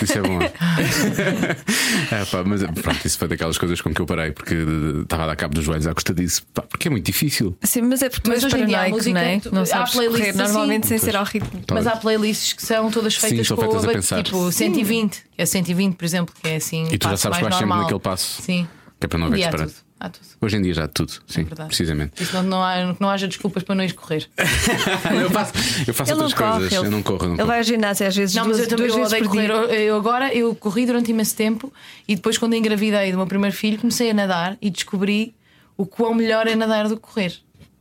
Isso 0.01 0.13
é 0.17 0.21
bom. 0.21 0.39
é, 2.11 2.25
pá, 2.25 2.43
mas 2.45 2.63
pronto, 2.63 3.05
isso 3.05 3.17
foi 3.17 3.27
daquelas 3.27 3.57
coisas 3.57 3.81
com 3.81 3.93
que 3.93 4.01
eu 4.01 4.05
parei 4.05 4.31
porque 4.31 4.53
eh, 4.53 5.01
estava 5.03 5.23
a 5.23 5.27
dar 5.27 5.35
cabo 5.35 5.53
dos 5.55 5.63
joelhos 5.65 5.87
à 5.87 5.93
custa 5.93 6.13
disso. 6.13 6.43
Pá, 6.53 6.61
porque 6.63 6.87
é 6.87 6.91
muito 6.91 7.05
difícil. 7.05 7.57
Sim, 7.63 7.83
mas 7.83 8.01
é 8.01 8.09
porque 8.09 8.29
Mas 8.29 8.43
hoje 8.43 8.57
em 8.57 8.65
dia 8.65 8.81
a 8.81 8.89
música- 8.89 9.13
não 9.19 9.21
é? 9.27 9.39
tu- 9.39 9.53
Não 9.53 9.61
há 9.61 9.65
sabes 9.65 9.93
playlists 9.93 10.31
correr 10.33 10.43
assim. 10.43 10.53
Normalmente 10.67 10.87
sem 10.87 10.97
ser 10.97 11.15
ao 11.15 11.23
ritmo. 11.23 11.61
Mas 11.71 11.87
há 11.87 11.95
playlists 11.95 12.53
que 12.53 12.65
são 12.65 12.91
todas 12.91 13.15
feitas 13.15 13.47
são 13.47 13.57
com 13.57 13.63
feitas 13.63 13.83
a 13.85 13.87
pensar. 13.91 14.23
tipo 14.23 14.51
120, 14.51 15.23
que 15.35 15.41
é 15.41 15.45
120, 15.45 15.95
por 15.95 16.05
exemplo, 16.05 16.35
que 16.41 16.47
é 16.49 16.55
assim. 16.57 16.87
E 16.91 16.97
tu 16.97 17.09
já 17.09 17.17
sabes 17.17 17.37
que 17.37 17.43
mais 17.43 17.43
vais 17.43 17.53
sempre 17.55 17.59
normal. 17.67 17.81
naquele 17.83 17.99
passo. 17.99 18.41
Sim. 18.41 18.67
Que 18.99 19.05
é 19.05 19.07
para 19.07 19.19
não 19.19 19.27
haver 19.27 19.35
há 19.35 19.37
disparate. 19.49 19.73
tudo. 19.73 19.87
Há 19.99 20.09
tudo. 20.09 20.25
Hoje 20.39 20.57
em 20.57 20.61
dia 20.61 20.73
já 20.75 20.83
há 20.83 20.87
tudo, 20.87 21.11
sim, 21.25 21.43
Verdade. 21.43 21.67
precisamente. 21.69 22.21
Isso 22.21 22.31
não, 22.35 22.43
não, 22.43 22.63
há, 22.63 22.95
não 22.99 23.09
haja 23.09 23.27
desculpas 23.27 23.63
para 23.63 23.73
não 23.73 23.83
ir 23.83 23.93
correr. 23.93 24.29
eu 24.37 25.29
faço, 25.31 25.53
eu 25.87 25.93
faço 25.93 26.11
outras 26.13 26.33
coisas. 26.35 26.55
corre, 26.55 26.65
ele, 26.67 26.75
eu 26.75 26.91
não 26.91 27.01
corro, 27.01 27.23
eu 27.23 27.27
não 27.29 27.29
ele 27.31 27.37
corro. 27.37 27.47
vai 27.47 27.57
ao 27.57 27.63
ginásio 27.63 28.05
às 28.05 28.15
vezes 28.15 28.35
Não, 28.35 28.45
mas 28.45 28.57
duas, 28.57 28.71
eu 28.71 28.77
também 28.77 28.91
eu 28.91 29.03
odeio 29.03 29.25
correr. 29.27 29.49
Eu, 29.49 29.63
eu 29.65 29.95
agora 29.95 30.31
eu 30.35 30.53
corri 30.55 30.85
durante 30.85 31.09
imenso 31.09 31.35
tempo 31.35 31.73
e 32.07 32.15
depois, 32.15 32.37
quando 32.37 32.53
engravidei 32.53 33.11
do 33.11 33.17
meu 33.17 33.25
primeiro 33.25 33.55
filho, 33.55 33.79
comecei 33.79 34.11
a 34.11 34.13
nadar 34.13 34.55
e 34.61 34.69
descobri 34.69 35.33
o 35.75 35.85
quão 35.85 36.13
melhor 36.13 36.45
é 36.45 36.55
nadar 36.55 36.87
do 36.87 36.95
que 36.95 37.01
correr. 37.01 37.33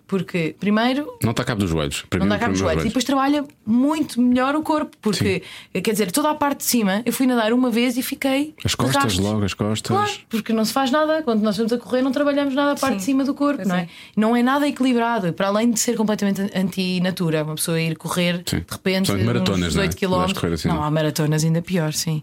Porque, 0.07 0.55
primeiro, 0.61 1.19
Não 1.21 1.33
está 1.33 1.43
a 1.43 1.47
cabo 1.47 1.61
dos 1.61 1.71
joelhos. 1.71 2.05
Para 2.09 2.21
não 2.21 2.29
dá 2.29 2.39
cabo 2.39 2.53
dos 2.53 2.61
joelhos. 2.61 2.85
E 2.85 2.87
depois 2.87 3.05
trabalha 3.05 3.45
muito 3.67 4.21
melhor 4.23 4.55
o 4.55 4.63
corpo. 4.63 4.97
Porque, 5.03 5.43
quer 5.73 5.91
dizer, 5.91 6.13
toda 6.13 6.31
a 6.31 6.35
parte 6.35 6.59
de 6.59 6.65
cima, 6.65 7.03
eu 7.05 7.13
fui 7.13 7.27
nadar 7.27 7.53
uma 7.53 7.71
vez 7.71 7.97
e 7.97 8.03
fiquei. 8.03 8.55
As 8.65 8.71
de 8.71 8.77
costas, 8.77 9.03
rastros. 9.03 9.19
logo, 9.19 9.45
as 9.45 9.53
costas. 9.53 9.97
Claro, 9.97 10.13
porque 10.29 10.53
não 10.53 10.65
se 10.65 10.73
faz 10.73 10.93
nada. 10.93 11.23
Quando 11.25 11.43
nós 11.43 11.57
vamos 11.57 11.73
a 11.73 11.79
correr, 11.79 12.03
não 12.03 12.13
trabalhamos 12.13 12.55
nada 12.55 12.73
a 12.73 12.77
parte 12.77 12.99
de 12.99 13.03
cima 13.03 13.25
do 13.25 13.35
corpo, 13.35 13.57
Pois 13.57 13.69
não 13.69 13.75
é? 13.75 13.81
é. 13.81 13.89
Não 14.17 14.37
é 14.37 14.43
nada 14.45 14.69
equilibrado. 14.69 15.33
Para 15.33 15.49
além 15.49 15.73
de 15.73 15.81
ser 15.81 15.97
completamente 15.97 16.41
anti-natura, 16.57 17.43
uma 17.43 17.57
pessoa 17.57 17.81
ir 17.81 17.97
correr 17.97 18.43
Sim. 18.47 18.59
de 18.61 18.65
repente. 18.71 19.09
São 19.09 19.19
maratonas, 19.25 19.69
uns 19.71 19.75
não 19.75 19.83
é? 19.83 19.89
18 19.89 20.35
km. 20.35 20.47
Assim, 20.53 20.69
não, 20.69 20.77
não. 20.77 20.85
há 20.85 20.91
maratonas 20.91 21.43
ainda 21.45 21.61
pior, 21.63 21.93
sim. 21.93 22.23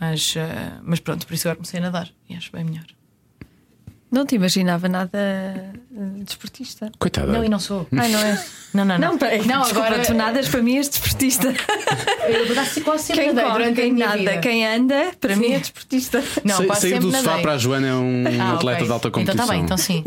Mas, 0.00 0.34
eh, 0.36 0.72
mas 0.82 1.00
pronto, 1.00 1.26
por 1.26 1.34
isso 1.34 1.46
agora 1.48 1.56
comecei 1.56 1.80
a 1.80 1.82
nadar 1.82 2.08
e 2.28 2.34
acho 2.34 2.50
bem 2.50 2.64
melhor. 2.64 2.84
Não 4.14 4.24
te 4.24 4.36
imaginava 4.36 4.88
nada 4.88 5.18
eh, 5.18 5.70
desportista. 6.22 6.90
Coitada. 6.98 7.32
Não, 7.32 7.44
e 7.44 7.48
não 7.48 7.58
sou. 7.58 7.86
Ai, 7.96 8.08
não 8.10 8.18
é? 8.20 8.44
Não, 8.72 8.84
não, 8.84 8.98
não. 8.98 9.08
Não, 9.12 9.18
peraí, 9.18 9.44
não 9.46 9.62
desculpa, 9.62 9.86
agora. 9.88 10.02
tu 10.04 10.14
nadas 10.14 10.48
para 10.48 10.62
mim 10.62 10.76
és 10.76 10.88
desportista. 10.88 11.48
Eu 12.28 12.54
quase 12.54 12.80
quase 12.82 13.02
sempre 13.04 13.24
Quem 13.24 13.32
nadei 13.34 13.44
corre, 13.50 13.58
durante 13.64 13.80
a 13.80 13.82
quem 13.82 13.92
minha 13.92 14.06
nada, 14.06 14.18
vida. 14.18 14.38
quem 14.38 14.66
anda, 14.66 15.12
para 15.20 15.36
mim 15.36 15.46
Sim. 15.48 15.54
é 15.54 15.58
desportista. 15.58 16.24
Não, 16.44 16.56
Sa- 16.58 16.64
quase 16.66 16.80
Sair 16.90 16.98
do 17.00 17.10
sofá 17.10 17.22
nadei. 17.30 17.42
para 17.42 17.52
a 17.52 17.58
Joana 17.58 17.86
é 17.88 17.94
um 17.94 18.24
Ah, 18.40 18.54
atleta 18.54 18.76
ok. 18.78 18.86
de 18.86 18.92
alta 18.92 19.08
Então 19.08 19.20
competição. 19.20 19.44
está 19.44 19.52
bem, 19.54 19.62
então 19.64 19.76
sim. 19.76 20.04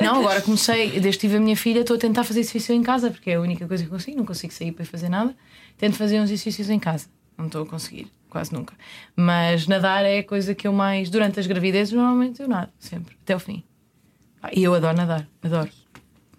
Não, 0.00 0.20
agora 0.20 0.40
comecei, 0.42 0.90
desde 1.00 1.12
que 1.12 1.18
tive 1.26 1.36
a 1.36 1.40
minha 1.40 1.56
filha, 1.56 1.80
estou 1.80 1.96
a 1.96 1.98
tentar 1.98 2.24
fazer 2.24 2.40
exercício 2.40 2.74
em 2.74 2.82
casa, 2.82 3.10
porque 3.10 3.30
é 3.30 3.34
a 3.34 3.40
única 3.40 3.66
coisa 3.66 3.84
que 3.84 3.90
consigo, 3.90 4.16
não 4.16 4.24
consigo 4.26 4.52
sair 4.52 4.72
para 4.72 4.84
fazer 4.84 5.08
nada. 5.08 5.34
Tento 5.76 5.96
fazer 5.96 6.18
uns 6.20 6.24
exercícios 6.30 6.68
em 6.70 6.78
casa. 6.78 7.06
Não 7.36 7.46
estou 7.46 7.62
a 7.62 7.66
conseguir, 7.66 8.08
quase 8.28 8.52
nunca. 8.52 8.74
Mas 9.16 9.66
nadar 9.66 10.04
é 10.04 10.18
a 10.18 10.24
coisa 10.24 10.54
que 10.54 10.66
eu 10.66 10.72
mais. 10.72 11.10
Durante 11.10 11.40
as 11.40 11.46
gravidezes, 11.46 11.92
normalmente 11.92 12.40
eu 12.40 12.48
nado, 12.48 12.70
sempre, 12.78 13.16
até 13.22 13.34
o 13.34 13.38
fim. 13.40 13.62
Ah, 14.42 14.50
E 14.54 14.62
eu 14.62 14.74
adoro 14.74 14.96
nadar, 14.96 15.26
adoro. 15.42 15.70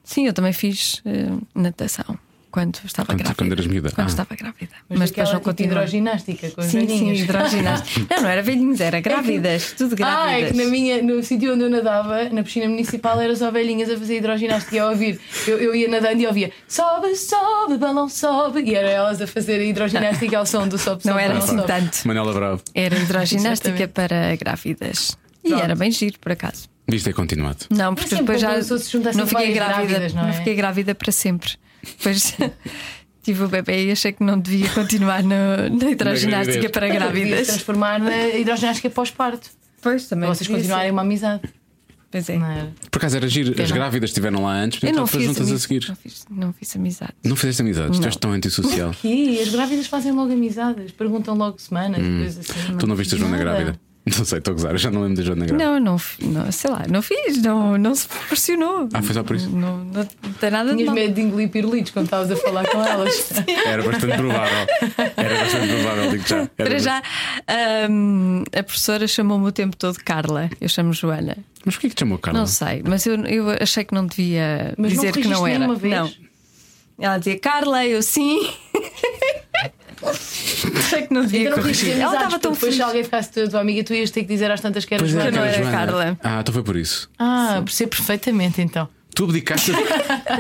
Sim, 0.04 0.26
eu 0.28 0.34
também 0.34 0.54
fiz 0.54 1.02
eh, 1.06 1.28
natação 1.54 2.18
quando 2.52 2.80
estava 2.84 3.08
Quando- 3.08 3.18
grávida. 3.20 3.36
quando 3.36 3.52
eras 3.54 3.68
miúda? 3.68 3.91
Quando 3.91 4.08
Ah. 4.08 4.10
estava 4.10 4.36
grávida. 4.36 4.72
Mas, 4.89 5.00
Mas, 5.00 5.10
depois 5.12 5.30
não 5.30 5.36
tipo 5.39 5.50
continuei. 5.50 5.72
hidroginástica 5.78 6.50
com 6.52 6.62
os 6.62 6.68
Sim, 6.68 6.88
sim, 6.88 7.12
hidroginástica. 7.14 8.08
não, 8.16 8.24
não 8.24 8.30
era 8.30 8.41
velhinhos, 8.41 8.80
era 8.82 9.00
grávidas, 9.00 9.74
tudo 9.78 9.95
Ah, 10.04 10.32
é 10.32 10.41
grávidas. 10.41 10.52
que 10.52 10.58
na 10.58 10.66
minha, 10.72 11.02
no 11.04 11.24
sítio 11.24 11.54
onde 11.54 11.64
eu 11.64 11.70
nadava, 11.70 12.24
na 12.30 12.43
piscina 12.43 12.68
municipal, 12.68 13.20
era 13.22 13.36
só 13.36 13.52
velhinhas 13.52 13.89
a 13.89 13.97
fazer 13.97 14.18
hidroginástica 14.18 14.76
e 14.76 14.80
a 14.80 14.89
ouvir. 14.89 15.20
Eu, 15.47 15.58
eu 15.60 15.76
ia 15.76 15.88
nadando 15.88 16.22
e 16.22 16.28
ouvia 16.28 16.52
sobe, 16.68 17.16
sobe, 17.16 17.78
balão 17.78 18.10
sobe. 18.10 18.62
E 18.64 18.76
era 18.76 18.89
elas 18.89 19.22
a 19.22 19.28
fazer 19.28 19.62
hidroginástica 19.62 20.38
ao 20.38 20.45
som 20.45 20.68
do 20.68 20.78
sobe, 20.78 21.04
sobe, 21.04 21.14
Não 21.14 21.20
era 21.20 21.34
balão 21.36 21.43
assim 21.45 21.56
sobe. 21.58 21.68
tanto. 21.68 22.08
Manela 22.08 22.34
Bravo. 22.34 22.62
Era 22.74 22.97
hidroginástica 22.97 23.88
para 23.88 24.36
grávidas. 24.36 25.18
E 25.43 25.50
Pronto. 25.50 25.64
era 25.64 25.76
bem 25.76 25.91
giro, 25.91 26.18
por 26.20 26.32
acaso. 26.32 26.68
Devias 26.88 27.04
ter 27.04 27.14
continuado. 27.14 27.66
Não, 27.70 27.93
porque 27.93 28.10
sempre 28.10 28.26
depois 28.26 28.41
já 28.41 28.58
não 29.14 29.28
fiquei 29.28 29.54
grávida, 29.54 29.88
grávidas, 29.88 30.14
não 30.14 30.28
é? 30.28 30.34
fiquei 30.34 30.56
grávida 30.56 30.95
para 30.95 31.12
sempre. 31.12 31.52
Depois 31.84 32.36
tive 33.23 33.43
o 33.43 33.47
bebê 33.47 33.86
e 33.88 33.91
achei 33.91 34.11
que 34.11 34.23
não 34.23 34.39
devia 34.39 34.69
continuar 34.69 35.23
no, 35.23 35.30
na 35.77 35.91
hidroginástica 35.91 36.69
gravidez. 36.69 36.71
para 36.71 36.88
grávidas. 36.89 37.47
transformar 37.47 37.99
na 37.99 38.27
hidroginástica 38.30 38.89
pós-parto. 38.89 39.49
Pois 39.82 40.07
também. 40.07 40.27
Para 40.27 40.36
vocês 40.36 40.47
continuarem 40.47 40.88
ser. 40.88 40.91
uma 40.91 41.01
amizade. 41.01 41.41
Pois 42.11 42.27
é. 42.27 42.39
Por 42.89 42.97
acaso 42.97 43.17
era 43.17 43.27
giro. 43.27 43.53
As 43.61 43.69
não. 43.69 43.77
grávidas 43.77 44.09
estiveram 44.09 44.43
lá 44.43 44.53
antes, 44.53 44.80
depois 44.80 45.09
fiz, 45.11 45.23
juntas 45.23 45.51
a 45.51 45.59
seguir. 45.59 45.88
não 45.88 45.95
fiz, 45.95 46.25
não 46.30 46.53
fiz 46.53 46.75
amizade. 46.75 47.13
Não 47.23 47.36
fizeste 47.36 47.61
amizades, 47.61 47.97
tu 47.97 48.01
Não. 48.01 48.07
és 48.07 48.15
tão 48.15 48.32
antissocial. 48.32 48.95
E 49.03 49.39
as 49.39 49.49
grávidas 49.49 49.86
fazem 49.86 50.11
logo 50.11 50.34
amizades, 50.34 50.91
perguntam 50.91 51.36
logo 51.36 51.59
semanas, 51.59 52.01
coisas 52.01 52.49
assim. 52.49 52.77
Tu 52.77 52.88
não 52.88 52.95
viste 52.95 53.13
a 53.13 53.17
Joana 53.17 53.38
Nada. 53.38 53.43
grávida? 53.43 53.80
Não 54.18 54.26
sei, 54.26 54.39
estou 54.39 54.51
a 54.51 54.55
gozar, 54.55 54.72
eu 54.72 54.78
já 54.78 54.89
não 54.91 55.01
lembro 55.01 55.18
da 55.18 55.24
Joana 55.24 55.45
Grave. 55.45 55.64
Não, 55.64 55.80
não, 55.80 55.97
não, 56.22 56.51
sei 56.51 56.70
lá, 56.72 56.86
não 56.89 57.01
fiz, 57.01 57.41
não, 57.41 57.78
não 57.78 57.93
se 57.95 58.07
proporcionou. 58.07 58.89
Ah, 58.93 59.01
foi 59.01 59.14
só 59.14 59.24
por 59.24 59.36
isso? 59.36 59.49
Não, 59.49 59.78
não, 59.78 60.07
não 60.24 60.34
tem 60.39 60.49
nada 60.51 60.72
de 60.72 60.78
Tinhas 60.78 60.93
medo 60.93 61.14
de 61.14 61.22
engolir 61.22 61.49
pirulitos 61.49 61.91
quando 61.91 62.05
estavas 62.05 62.32
a 62.32 62.36
falar 62.36 62.66
com 62.68 62.84
elas. 62.84 63.32
Era 63.66 63.84
bastante 63.84 64.18
provável. 64.18 64.68
Era 65.18 65.38
bastante 65.39 65.68
provável, 65.68 66.12
digo 66.12 66.28
já. 66.28 66.38
Era 66.38 66.49
Para 66.55 66.80
já, 66.80 67.03
ahm, 67.47 68.43
a 68.57 68.64
professora 68.64 69.07
chamou-me 69.07 69.47
o 69.47 69.51
tempo 69.51 69.76
todo 69.78 69.97
Carla. 70.03 70.49
Eu 70.60 70.70
chamo 70.70 70.93
Joana. 70.93 71.38
Mas 71.66 71.76
porquê 71.76 71.89
que 71.89 71.95
te 71.95 71.99
chamou 71.99 72.18
Carla? 72.18 72.39
Não 72.39 72.47
sei, 72.47 72.82
mas 72.88 73.05
eu, 73.05 73.16
eu 73.26 73.49
achei 73.62 73.84
que 73.84 73.93
não 73.93 74.05
devia 74.07 74.74
Mas 74.78 74.93
não 74.93 75.01
dizer 75.01 75.14
que 75.14 75.28
não 75.28 75.45
era. 75.45 75.74
vez? 75.76 75.93
Não. 75.93 76.12
Ela 76.99 77.18
dizia 77.18 77.39
Carla, 77.39 77.86
eu 77.86 78.01
sim. 78.01 78.39
achei 80.78 81.02
que 81.04 81.14
não 81.14 81.22
devia 81.22 81.50
Então 81.50 81.54
corrigir. 81.62 82.00
Ela 82.00 82.14
estava 82.16 82.39
tão 82.39 82.52
depois 82.52 82.60
feliz. 82.60 82.76
se 82.76 82.82
alguém 82.82 83.04
ficasse 83.04 83.32
tua, 83.32 83.47
tua 83.50 83.60
amiga, 83.62 83.84
tu 83.84 83.93
ias 83.93 84.10
ter 84.12 84.22
que 84.22 84.28
dizer 84.28 84.50
às 84.52 84.62
tantas 84.62 84.86
que 84.86 84.93
era 84.93 85.04
Pois 85.04 85.14
é, 85.14 85.20
Joana. 85.20 85.32
que 85.32 85.38
não 85.38 85.43
era 85.45 85.58
Joana. 85.58 85.72
Carla. 85.78 86.18
Ah, 86.24 86.39
então 86.41 86.54
foi 86.54 86.64
por 86.64 86.76
isso. 86.76 87.10
Ah, 87.20 87.62
percebo 87.64 87.89
perfeitamente 87.91 88.62
então. 88.62 88.88
Tu 89.16 89.24
abdicaste, 89.26 89.72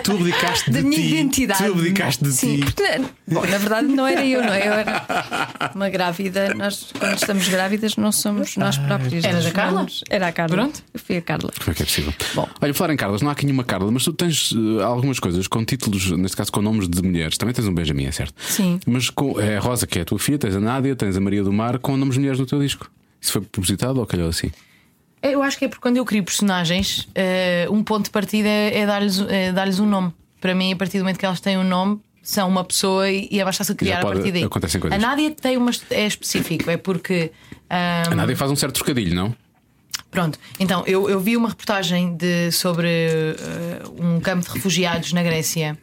tu 0.03 0.11
abdicaste 0.11 0.69
Da 0.71 0.79
de 0.79 0.85
minha 0.87 1.01
ti. 1.01 1.07
identidade. 1.13 1.63
Tu 1.65 1.71
abdicaste 1.71 2.23
de 2.23 2.31
Sim, 2.31 2.59
ti. 2.59 2.65
porque 2.65 2.97
na, 2.97 3.09
bom, 3.27 3.41
na 3.45 3.57
verdade 3.57 3.87
não 3.87 4.07
era 4.07 4.25
eu, 4.25 4.41
não 4.41 4.53
é? 4.53 4.67
Eu 4.67 4.73
era 4.73 5.71
uma 5.75 5.89
grávida. 5.89 6.53
Nós, 6.53 6.87
quando 6.97 7.15
estamos 7.15 7.47
grávidas, 7.49 7.97
não 7.97 8.11
somos 8.11 8.55
nós 8.57 8.77
próprios. 8.77 9.23
Eras 9.23 9.43
Nós 9.43 9.45
a 9.47 9.51
Carla? 9.51 9.87
Era 10.09 10.27
a 10.27 10.31
Carla. 10.31 10.55
Pronto. 10.55 10.83
Eu 10.93 10.99
fui 10.99 11.17
a 11.17 11.21
Carla. 11.21 11.51
Como 11.57 11.71
é 11.71 11.73
que 11.73 11.81
é 11.81 11.85
possível? 11.85 12.13
Bom. 12.35 12.47
Olha, 12.61 12.73
falar 12.73 12.93
em 12.93 12.97
Carlas, 12.97 13.21
não 13.21 13.29
há 13.29 13.33
aqui 13.33 13.45
nenhuma 13.45 13.63
Carla, 13.63 13.91
mas 13.91 14.03
tu 14.03 14.13
tens 14.13 14.53
eh, 14.53 14.83
algumas 14.83 15.19
coisas 15.19 15.47
com 15.47 15.65
títulos, 15.65 16.11
neste 16.11 16.37
caso 16.37 16.51
com 16.51 16.61
nomes 16.61 16.87
de 16.87 17.01
mulheres. 17.01 17.37
Também 17.37 17.53
tens 17.53 17.67
um 17.67 17.73
Benjamin, 17.73 18.05
é 18.05 18.11
certo? 18.11 18.33
Sim. 18.41 18.79
Mas 18.85 19.09
com, 19.09 19.39
é 19.41 19.57
a 19.57 19.59
Rosa, 19.59 19.85
que 19.87 19.99
é 19.99 20.03
a 20.03 20.05
tua 20.05 20.19
filha, 20.19 20.37
tens 20.37 20.55
a 20.55 20.59
Nádia, 20.59 20.95
tens 20.95 21.17
a 21.17 21.19
Maria 21.19 21.43
do 21.43 21.51
Mar, 21.51 21.79
com 21.79 21.97
nomes 21.97 22.13
de 22.13 22.19
mulheres 22.19 22.39
no 22.39 22.45
teu 22.45 22.59
disco. 22.59 22.89
Isso 23.19 23.31
foi 23.33 23.41
propositado 23.41 23.99
ou 23.99 24.05
calhou 24.05 24.29
assim? 24.29 24.51
Eu 25.21 25.43
acho 25.43 25.57
que 25.57 25.65
é 25.65 25.67
porque 25.67 25.81
quando 25.81 25.97
eu 25.97 26.05
crio 26.05 26.23
personagens, 26.23 27.07
eh, 27.13 27.67
um 27.69 27.83
ponto 27.83 28.05
de 28.05 28.09
partida 28.11 28.47
é, 28.47 28.85
dar-lhes 28.85 29.19
é 29.27 29.51
dar-lhes 29.51 29.79
um 29.79 29.85
nome. 29.85 30.13
Para 30.39 30.55
mim, 30.55 30.71
a 30.71 30.75
partir 30.77 30.97
do 30.97 31.01
momento 31.03 31.17
que 31.19 31.25
elas 31.25 31.41
têm 31.41 31.57
um 31.57 31.63
nome, 31.63 31.99
são 32.23 32.47
uma 32.47 32.63
pessoa 32.63 33.09
e, 33.09 33.27
e 33.29 33.39
é 33.39 33.43
basta-se 33.45 33.75
criar 33.75 33.99
a 33.99 34.01
pode- 34.01 34.15
partir 34.19 34.31
daí. 34.31 34.43
acontecem 34.43 34.79
coisas. 34.79 34.97
A 34.97 35.07
Nádia 35.07 35.31
tem 35.31 35.57
uma, 35.57 35.71
é 35.91 36.05
específico, 36.05 36.69
é 36.69 36.77
porque. 36.77 37.31
ahm, 37.69 38.11
A 38.13 38.15
Nádia 38.15 38.37
faz 38.37 38.49
um 38.49 38.55
certo 38.55 38.75
trocadilho, 38.75 39.13
não? 39.13 39.35
Pronto, 40.09 40.39
então 40.59 40.83
eu, 40.87 41.07
eu 41.09 41.19
vi 41.19 41.35
uma 41.37 41.49
reportagem 41.49 42.15
de, 42.15 42.51
sobre 42.51 42.87
eh, 42.89 43.81
um 43.99 44.19
campo 44.21 44.45
de 44.47 44.53
refugiados 44.55 45.11
na 45.13 45.21
Grécia. 45.21 45.77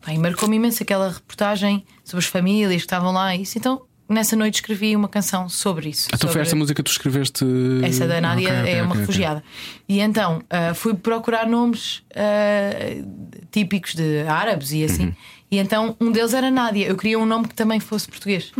Pá, 0.00 0.12
e 0.14 0.18
marcou-me 0.18 0.56
imenso 0.56 0.82
aquela 0.82 1.10
reportagem 1.10 1.84
sobre 2.04 2.24
as 2.24 2.30
famílias 2.30 2.70
que 2.70 2.86
estavam 2.86 3.12
lá. 3.12 3.34
e 3.34 3.42
Isso. 3.42 3.58
Então, 3.58 3.82
nessa 4.08 4.36
noite 4.36 4.56
escrevi 4.56 4.94
uma 4.96 5.08
canção 5.08 5.48
sobre 5.48 5.88
isso. 5.90 6.08
Então 6.14 6.28
foi 6.30 6.40
esta 6.42 6.54
música 6.56 6.82
que 6.82 6.82
tu 6.88 6.92
escreveste. 6.92 7.44
essa 7.84 8.06
da 8.06 8.20
Nádia 8.20 8.48
Ok, 8.50 8.60
ok, 8.60 8.72
é 8.72 8.76
uma 8.76 8.82
ok, 8.82 8.90
ok. 8.90 9.00
refugiada. 9.00 9.44
E 9.88 10.00
então 10.00 10.42
ah, 10.50 10.74
fui 10.74 10.94
procurar 10.94 11.46
nomes 11.46 12.02
ah, 12.14 13.04
típicos 13.50 13.94
de 13.94 14.20
árabes 14.26 14.72
e 14.72 14.84
assim. 14.84 15.06
Uhum. 15.06 15.12
E 15.48 15.58
então 15.58 15.96
um 16.00 16.10
deles 16.10 16.34
era 16.34 16.50
Nádia. 16.50 16.86
Eu 16.86 16.96
queria 16.96 17.18
um 17.20 17.24
nome 17.24 17.46
que 17.46 17.54
também 17.54 17.78
fosse 17.78 18.08
português. 18.08 18.50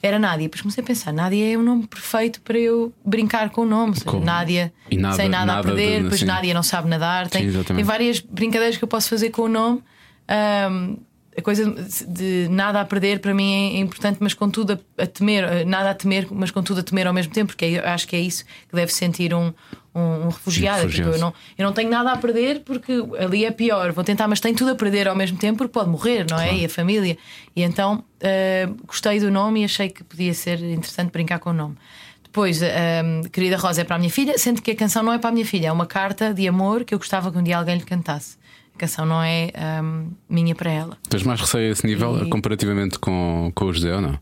Era 0.00 0.16
Nádia. 0.16 0.44
Depois 0.46 0.62
comecei 0.62 0.82
a 0.82 0.86
pensar: 0.86 1.12
Nádia 1.12 1.54
é 1.54 1.58
um 1.58 1.62
nome 1.62 1.86
perfeito 1.88 2.40
para 2.40 2.56
eu 2.56 2.92
brincar 3.04 3.50
com 3.50 3.62
o 3.62 3.66
nome. 3.66 4.00
Com- 4.02 4.20
Nádia 4.20 4.72
nada- 4.92 5.16
sem 5.16 5.28
nada, 5.28 5.44
nada 5.46 5.60
a 5.60 5.62
perder. 5.64 5.96
de- 5.98 6.02
depois 6.04 6.20
sim. 6.20 6.26
Nádia 6.26 6.54
não 6.54 6.62
sabe 6.62 6.88
nadar. 6.88 7.28
Tem, 7.28 7.42
Sim, 7.42 7.48
exatamente. 7.48 7.74
tem 7.76 7.84
várias 7.84 8.20
brincadeiras 8.20 8.76
que 8.76 8.84
eu 8.84 8.88
posso 8.88 9.08
fazer 9.08 9.30
com 9.30 9.42
o 9.42 9.48
nome. 9.48 9.82
Ahm, 10.28 10.96
a 11.36 11.42
coisa 11.42 11.74
de 12.08 12.48
nada 12.50 12.80
a 12.80 12.84
perder 12.84 13.20
para 13.20 13.34
mim 13.34 13.76
é 13.76 13.78
importante, 13.78 14.18
mas 14.20 14.32
contudo 14.32 14.72
a, 14.72 15.02
a 15.02 15.06
temer, 15.06 15.44
eh, 15.44 15.64
nada 15.64 15.90
a 15.90 15.94
temer, 15.94 16.26
mas 16.30 16.50
contudo 16.50 16.80
a 16.80 16.82
temer 16.82 17.06
ao 17.06 17.12
mesmo 17.12 17.32
tempo, 17.32 17.48
porque 17.48 17.64
eu 17.64 17.84
acho 17.84 18.08
que 18.08 18.16
é 18.16 18.20
isso 18.20 18.44
que 18.68 18.74
deve 18.74 18.92
sentir 18.92 19.34
um, 19.34 19.52
um, 19.94 20.00
um 20.00 20.28
refugiado. 20.28 20.80
Um 20.80 20.86
refugiado. 20.86 20.90
Tipo, 20.90 21.08
eu, 21.10 21.18
não, 21.18 21.34
eu 21.58 21.66
não 21.66 21.72
tenho 21.74 21.90
nada 21.90 22.12
a 22.12 22.16
perder 22.16 22.60
porque 22.60 22.92
ali 23.18 23.44
é 23.44 23.50
pior, 23.50 23.92
vou 23.92 24.02
tentar, 24.02 24.26
mas 24.26 24.40
tenho 24.40 24.56
tudo 24.56 24.70
a 24.70 24.74
perder 24.74 25.08
ao 25.08 25.14
mesmo 25.14 25.36
tempo 25.36 25.58
porque 25.58 25.72
pode 25.72 25.90
morrer, 25.90 26.26
não 26.30 26.40
é? 26.40 26.54
E 26.54 26.64
a 26.64 26.68
família. 26.68 27.18
E 27.54 27.62
então 27.62 28.02
eh, 28.20 28.68
gostei 28.86 29.20
do 29.20 29.30
nome 29.30 29.60
e 29.60 29.64
achei 29.64 29.90
que 29.90 30.02
podia 30.02 30.32
ser 30.32 30.62
interessante 30.62 31.10
brincar 31.10 31.38
com 31.38 31.50
o 31.50 31.52
nome. 31.52 31.76
Depois, 32.22 32.60
ehm, 32.60 33.22
Querida 33.32 33.56
Rosa 33.56 33.80
é 33.80 33.84
para 33.84 33.96
a 33.96 33.98
minha 33.98 34.10
filha, 34.10 34.36
sendo 34.36 34.60
que 34.60 34.70
a 34.70 34.76
canção 34.76 35.02
não 35.02 35.12
é 35.12 35.18
para 35.18 35.30
a 35.30 35.32
minha 35.32 35.46
filha, 35.46 35.68
é 35.68 35.72
uma 35.72 35.86
carta 35.86 36.34
de 36.34 36.46
amor 36.46 36.84
que 36.84 36.94
eu 36.94 36.98
gostava 36.98 37.32
que 37.32 37.38
um 37.38 37.42
dia 37.42 37.56
alguém 37.56 37.76
lhe 37.76 37.84
cantasse. 37.84 38.36
A 38.76 38.78
canção 38.78 39.06
não 39.06 39.22
é 39.22 39.50
ehm, 39.54 40.08
minha 40.28 40.54
para 40.54 40.70
ela. 40.70 40.98
Tens 41.08 41.22
mais 41.22 41.40
receio 41.40 41.70
a 41.70 41.72
esse 41.72 41.86
nível 41.86 42.26
E- 42.26 42.28
comparativamente 42.28 42.98
com, 42.98 43.50
com 43.54 43.64
o 43.64 43.72
José 43.72 43.94
ou 43.94 44.02
não? 44.02 44.18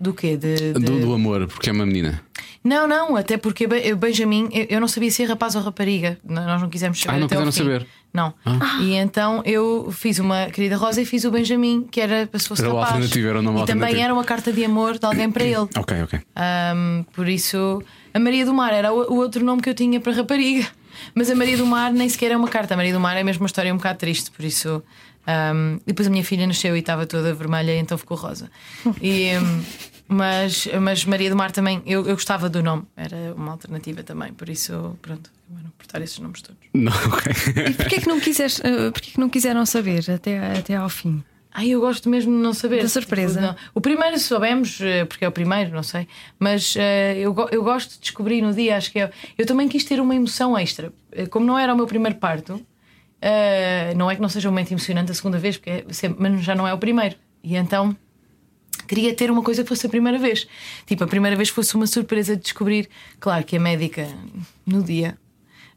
Do 0.00 0.14
quê? 0.14 0.38
De, 0.38 0.72
de- 0.72 0.80
Do, 0.80 1.00
do 1.00 1.12
amor, 1.12 1.46
porque 1.46 1.68
é 1.68 1.72
uma 1.72 1.84
menina. 1.84 2.22
Não, 2.64 2.88
não, 2.88 3.14
até 3.14 3.36
porque 3.36 3.66
o 3.66 3.96
Benjamin, 3.96 4.48
eu, 4.52 4.66
eu 4.70 4.80
não 4.80 4.88
sabia 4.88 5.10
se 5.10 5.22
é 5.22 5.26
rapaz 5.26 5.54
ou 5.54 5.60
rapariga. 5.60 6.18
Nós 6.26 6.62
não 6.62 6.70
quisemos 6.70 6.98
saber. 6.98 7.16
Ah, 7.16 7.20
não 7.20 7.28
quiseram 7.28 7.52
saber? 7.52 7.86
Não. 8.12 8.32
E 8.80 8.94
então 8.94 9.42
eu 9.44 9.90
fiz 9.92 10.18
uma 10.18 10.46
querida 10.46 10.76
Rosa 10.76 11.02
e 11.02 11.04
fiz 11.04 11.24
o 11.24 11.30
Benjamin, 11.30 11.86
que 11.90 12.00
era 12.00 12.26
para 12.26 12.40
se 12.40 12.48
fosse 12.48 12.62
Era 12.62 12.70
o 12.72 12.76
rapaz. 12.76 12.94
alternativo, 12.94 13.28
era 13.28 13.38
o 13.38 13.42
nome 13.42 13.60
e 13.62 13.66
também 13.66 14.02
era 14.02 14.14
uma 14.14 14.24
carta 14.24 14.50
de 14.50 14.64
amor 14.64 14.98
de 14.98 15.04
alguém 15.04 15.30
para 15.30 15.44
ele. 15.44 15.68
Ok, 15.76 16.02
ok. 16.04 16.20
Ahm, 16.34 17.02
por 17.12 17.28
isso, 17.28 17.82
a 18.14 18.18
Maria 18.18 18.46
do 18.46 18.54
Mar 18.54 18.72
era 18.72 18.92
o, 18.94 19.12
o 19.12 19.16
outro 19.16 19.44
nome 19.44 19.60
que 19.60 19.68
eu 19.68 19.74
tinha 19.74 20.00
para 20.00 20.12
rapariga. 20.14 20.66
Mas 21.14 21.30
a 21.30 21.34
Maria 21.34 21.56
do 21.56 21.66
Mar 21.66 21.92
nem 21.92 22.08
sequer 22.08 22.30
é 22.30 22.36
uma 22.36 22.48
carta. 22.48 22.74
A 22.74 22.76
Maria 22.76 22.92
do 22.92 23.00
Mar 23.00 23.16
é 23.16 23.22
mesmo 23.22 23.42
uma 23.42 23.46
história 23.46 23.72
um 23.72 23.76
bocado 23.76 23.98
triste, 23.98 24.30
por 24.30 24.44
isso. 24.44 24.82
e 25.26 25.86
depois 25.86 26.08
a 26.08 26.10
minha 26.10 26.24
filha 26.24 26.46
nasceu 26.46 26.76
e 26.76 26.80
estava 26.80 27.06
toda 27.06 27.34
vermelha, 27.34 27.76
então 27.78 27.96
ficou 27.98 28.16
rosa. 28.16 28.50
E, 29.00 29.30
mas, 30.06 30.68
mas 30.80 31.04
Maria 31.04 31.30
do 31.30 31.36
Mar 31.36 31.50
também, 31.50 31.82
eu, 31.86 32.06
eu 32.06 32.14
gostava 32.14 32.48
do 32.48 32.62
nome, 32.62 32.84
era 32.96 33.34
uma 33.34 33.52
alternativa 33.52 34.02
também, 34.02 34.32
por 34.32 34.48
isso, 34.48 34.98
pronto, 35.00 35.30
acabaram 35.46 35.70
por 35.76 35.84
estar 35.84 36.02
esses 36.02 36.18
nomes 36.18 36.42
todos. 36.42 36.60
Não, 36.74 36.92
ok. 36.92 37.32
E 37.70 37.74
porquê 37.74 38.00
que 38.00 38.08
não, 38.08 38.20
quiseres, 38.20 38.60
eh, 38.62 38.90
porquê 38.90 39.12
que 39.12 39.20
não 39.20 39.28
quiseram 39.28 39.64
saber 39.64 40.10
até, 40.10 40.58
até 40.58 40.76
ao 40.76 40.88
fim? 40.88 41.24
Ai, 41.56 41.68
eu 41.68 41.80
gosto 41.80 42.08
mesmo 42.08 42.32
de 42.36 42.42
não 42.42 42.52
saber. 42.52 42.82
Da 42.82 42.88
surpresa. 42.88 43.40
Não. 43.40 43.56
O 43.72 43.80
primeiro 43.80 44.18
soubemos, 44.18 44.80
eh, 44.80 45.04
porque 45.04 45.24
é 45.24 45.28
o 45.28 45.32
primeiro, 45.32 45.70
não 45.72 45.84
sei. 45.84 46.08
Mas 46.36 46.74
eh, 46.76 47.16
eu, 47.18 47.32
eu 47.52 47.62
gosto 47.62 47.92
de 47.94 48.00
descobrir 48.00 48.42
no 48.42 48.52
dia, 48.52 48.76
acho 48.76 48.90
que 48.90 48.98
é. 48.98 49.10
Eu 49.38 49.46
também 49.46 49.68
quis 49.68 49.84
ter 49.84 50.00
uma 50.00 50.16
emoção 50.16 50.58
extra. 50.58 50.92
Eh, 51.12 51.26
Como 51.26 51.46
não 51.46 51.56
era 51.56 51.72
o 51.72 51.76
meu 51.76 51.86
primeiro 51.86 52.18
parto, 52.18 52.60
eh, 53.22 53.94
não 53.96 54.10
é 54.10 54.16
que 54.16 54.20
não 54.20 54.28
seja 54.28 54.48
um 54.48 54.52
momento 54.52 54.72
emocionante 54.72 55.12
a 55.12 55.14
segunda 55.14 55.38
vez, 55.38 55.56
porque 55.56 55.70
é 55.70 55.84
sempre, 55.92 56.20
mas 56.28 56.42
já 56.42 56.56
não 56.56 56.66
é 56.66 56.74
o 56.74 56.78
primeiro. 56.78 57.14
E 57.42 57.54
então 57.54 57.96
queria 58.88 59.14
ter 59.14 59.30
uma 59.30 59.42
coisa 59.42 59.62
que 59.62 59.68
fosse 59.68 59.86
a 59.86 59.88
primeira 59.88 60.18
vez. 60.18 60.48
Tipo, 60.86 61.04
a 61.04 61.06
primeira 61.06 61.36
vez 61.36 61.50
fosse 61.50 61.74
uma 61.76 61.86
surpresa 61.86 62.36
de 62.36 62.42
descobrir. 62.42 62.88
Claro 63.20 63.44
que 63.44 63.56
a 63.56 63.60
médica, 63.60 64.08
no 64.66 64.82
dia, 64.82 65.16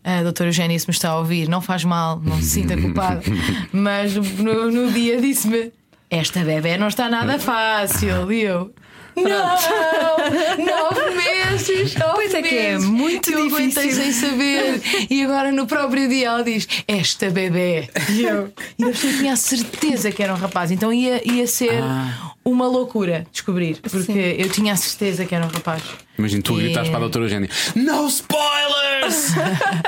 a 0.04 0.24
doutora 0.24 0.50
Eugénia, 0.50 0.78
se 0.80 0.88
me 0.88 0.94
está 0.94 1.10
a 1.10 1.18
ouvir, 1.18 1.50
não 1.50 1.62
faz 1.62 1.84
mal, 1.84 2.20
não 2.20 2.38
se 2.38 2.50
sinta 2.50 2.78
culpada, 2.78 3.22
mas 3.72 4.16
no, 4.16 4.72
no 4.72 4.92
dia 4.92 5.20
disse-me: 5.22 5.72
Esta 6.10 6.44
bebê 6.44 6.78
não 6.78 6.88
está 6.88 7.10
nada 7.10 7.38
fácil. 7.40 8.32
E 8.32 8.42
eu. 8.42 8.74
Não, 9.18 10.66
nove 10.66 11.16
meses, 11.16 11.96
nove 11.96 12.14
Pois 12.16 12.34
é 12.34 12.42
que 12.42 12.56
é 12.56 12.72
meses 12.74 12.86
muito 12.88 13.32
eu 13.32 13.50
difícil. 13.50 13.92
sem 13.92 14.12
saber. 14.12 14.82
E 15.10 15.24
agora 15.24 15.52
no 15.52 15.66
próprio 15.66 16.08
dia 16.08 16.28
ela 16.28 16.44
diz: 16.44 16.68
Esta 16.88 17.30
bebê. 17.30 17.90
E 18.10 18.24
eu, 18.24 18.54
e 18.78 18.84
eu 18.84 18.94
tinha 18.94 19.34
a 19.34 19.36
certeza 19.36 20.12
que 20.12 20.22
era 20.22 20.34
um 20.34 20.38
rapaz. 20.38 20.70
Então 20.72 20.94
ia, 20.94 21.22
ia 21.30 21.48
ser 21.48 21.82
Ah. 21.82 22.32
uma 22.46 22.68
loucura 22.68 23.26
descobrir. 23.32 23.78
Porque 23.82 24.36
eu 24.38 24.50
tinha 24.50 24.74
a 24.74 24.76
certeza 24.78 25.26
que 25.26 25.34
era 25.34 25.46
um 25.46 25.50
rapaz. 25.50 25.82
Imagina 26.18 26.42
tu 26.42 26.54
E- 26.60 26.64
gritares 26.64 26.90
para 26.90 26.98
a 26.98 27.02
doutora 27.02 27.26
Eugénia: 27.26 27.50
No 27.76 28.08
spoilers! 28.08 29.32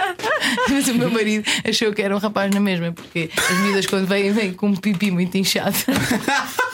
Mas 0.70 0.88
o 0.88 0.96
meu 0.96 1.10
marido 1.12 1.44
achou 1.68 1.94
que 1.94 2.02
era 2.02 2.16
um 2.16 2.20
rapaz 2.20 2.52
na 2.54 2.60
mesma, 2.60 2.92
porque 2.92 3.30
as 3.38 3.58
miúdas 3.60 3.86
quando 3.86 4.08
vêm, 4.08 4.32
vêm 4.32 4.54
com 4.54 4.68
um 4.68 4.76
pipi 4.76 5.12
muito 5.12 5.38
inchado. 5.38 5.76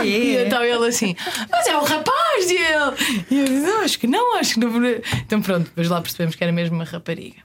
Ah, 0.00 0.04
E 0.06 0.36
é? 0.36 0.46
então 0.46 0.62
ele 0.62 0.86
assim, 0.86 1.14
mas 1.50 1.66
é 1.66 1.76
um 1.76 1.82
rapaz 1.84 2.46
dele! 2.46 3.24
E 3.30 3.38
eu 3.40 3.44
disse, 3.44 3.60
não, 3.66 3.80
acho 3.82 3.98
que 3.98 4.06
não, 4.06 4.38
acho 4.38 4.54
que 4.54 4.60
não. 4.60 4.70
Então 5.24 5.40
pronto, 5.42 5.64
depois 5.64 5.88
lá 5.88 6.00
percebemos 6.00 6.34
que 6.34 6.42
era 6.44 6.52
mesmo 6.52 6.74
uma 6.76 6.84
rapariga. 6.84 7.36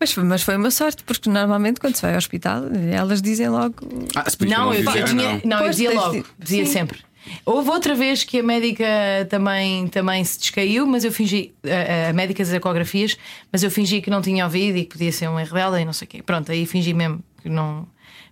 Mas, 0.00 0.12
foi- 0.12 0.22
mas 0.24 0.42
foi 0.42 0.56
uma 0.56 0.70
sorte, 0.70 1.02
porque 1.02 1.28
normalmente 1.28 1.80
quando 1.80 1.96
se 1.96 2.02
vai 2.02 2.12
ao 2.12 2.18
hospital, 2.18 2.64
elas 2.92 3.20
dizem 3.20 3.48
logo. 3.48 3.74
Ah, 4.14 4.24
Não, 4.48 4.72
eu, 4.72 4.84
dizer, 4.84 5.00
eu 5.00 5.04
tinha, 5.06 5.32
não. 5.32 5.40
não, 5.44 5.64
eu 5.64 5.70
dizia 5.70 5.90
logo, 5.92 6.24
dizia 6.38 6.64
sim. 6.66 6.72
sempre. 6.72 6.98
Houve 7.44 7.68
outra 7.70 7.94
vez 7.94 8.24
que 8.24 8.38
a 8.38 8.42
médica 8.42 8.86
também, 9.28 9.86
também 9.88 10.24
se 10.24 10.38
descaiu, 10.38 10.86
mas 10.86 11.04
eu 11.04 11.12
fingi, 11.12 11.52
a, 11.64 12.10
a 12.10 12.12
médica 12.12 12.42
das 12.42 12.52
ecografias, 12.54 13.18
mas 13.52 13.62
eu 13.62 13.70
fingi 13.70 14.00
que 14.00 14.08
não 14.08 14.22
tinha 14.22 14.44
ouvido 14.44 14.78
e 14.78 14.84
que 14.84 14.90
podia 14.96 15.12
ser 15.12 15.28
uma 15.28 15.42
rebelde 15.42 15.82
e 15.82 15.84
não 15.84 15.92
sei 15.92 16.06
o 16.06 16.08
quê. 16.08 16.22
Pronto, 16.22 16.50
aí 16.50 16.64
fingi 16.64 16.94
mesmo 16.94 17.22
que 17.42 17.48
não. 17.48 17.86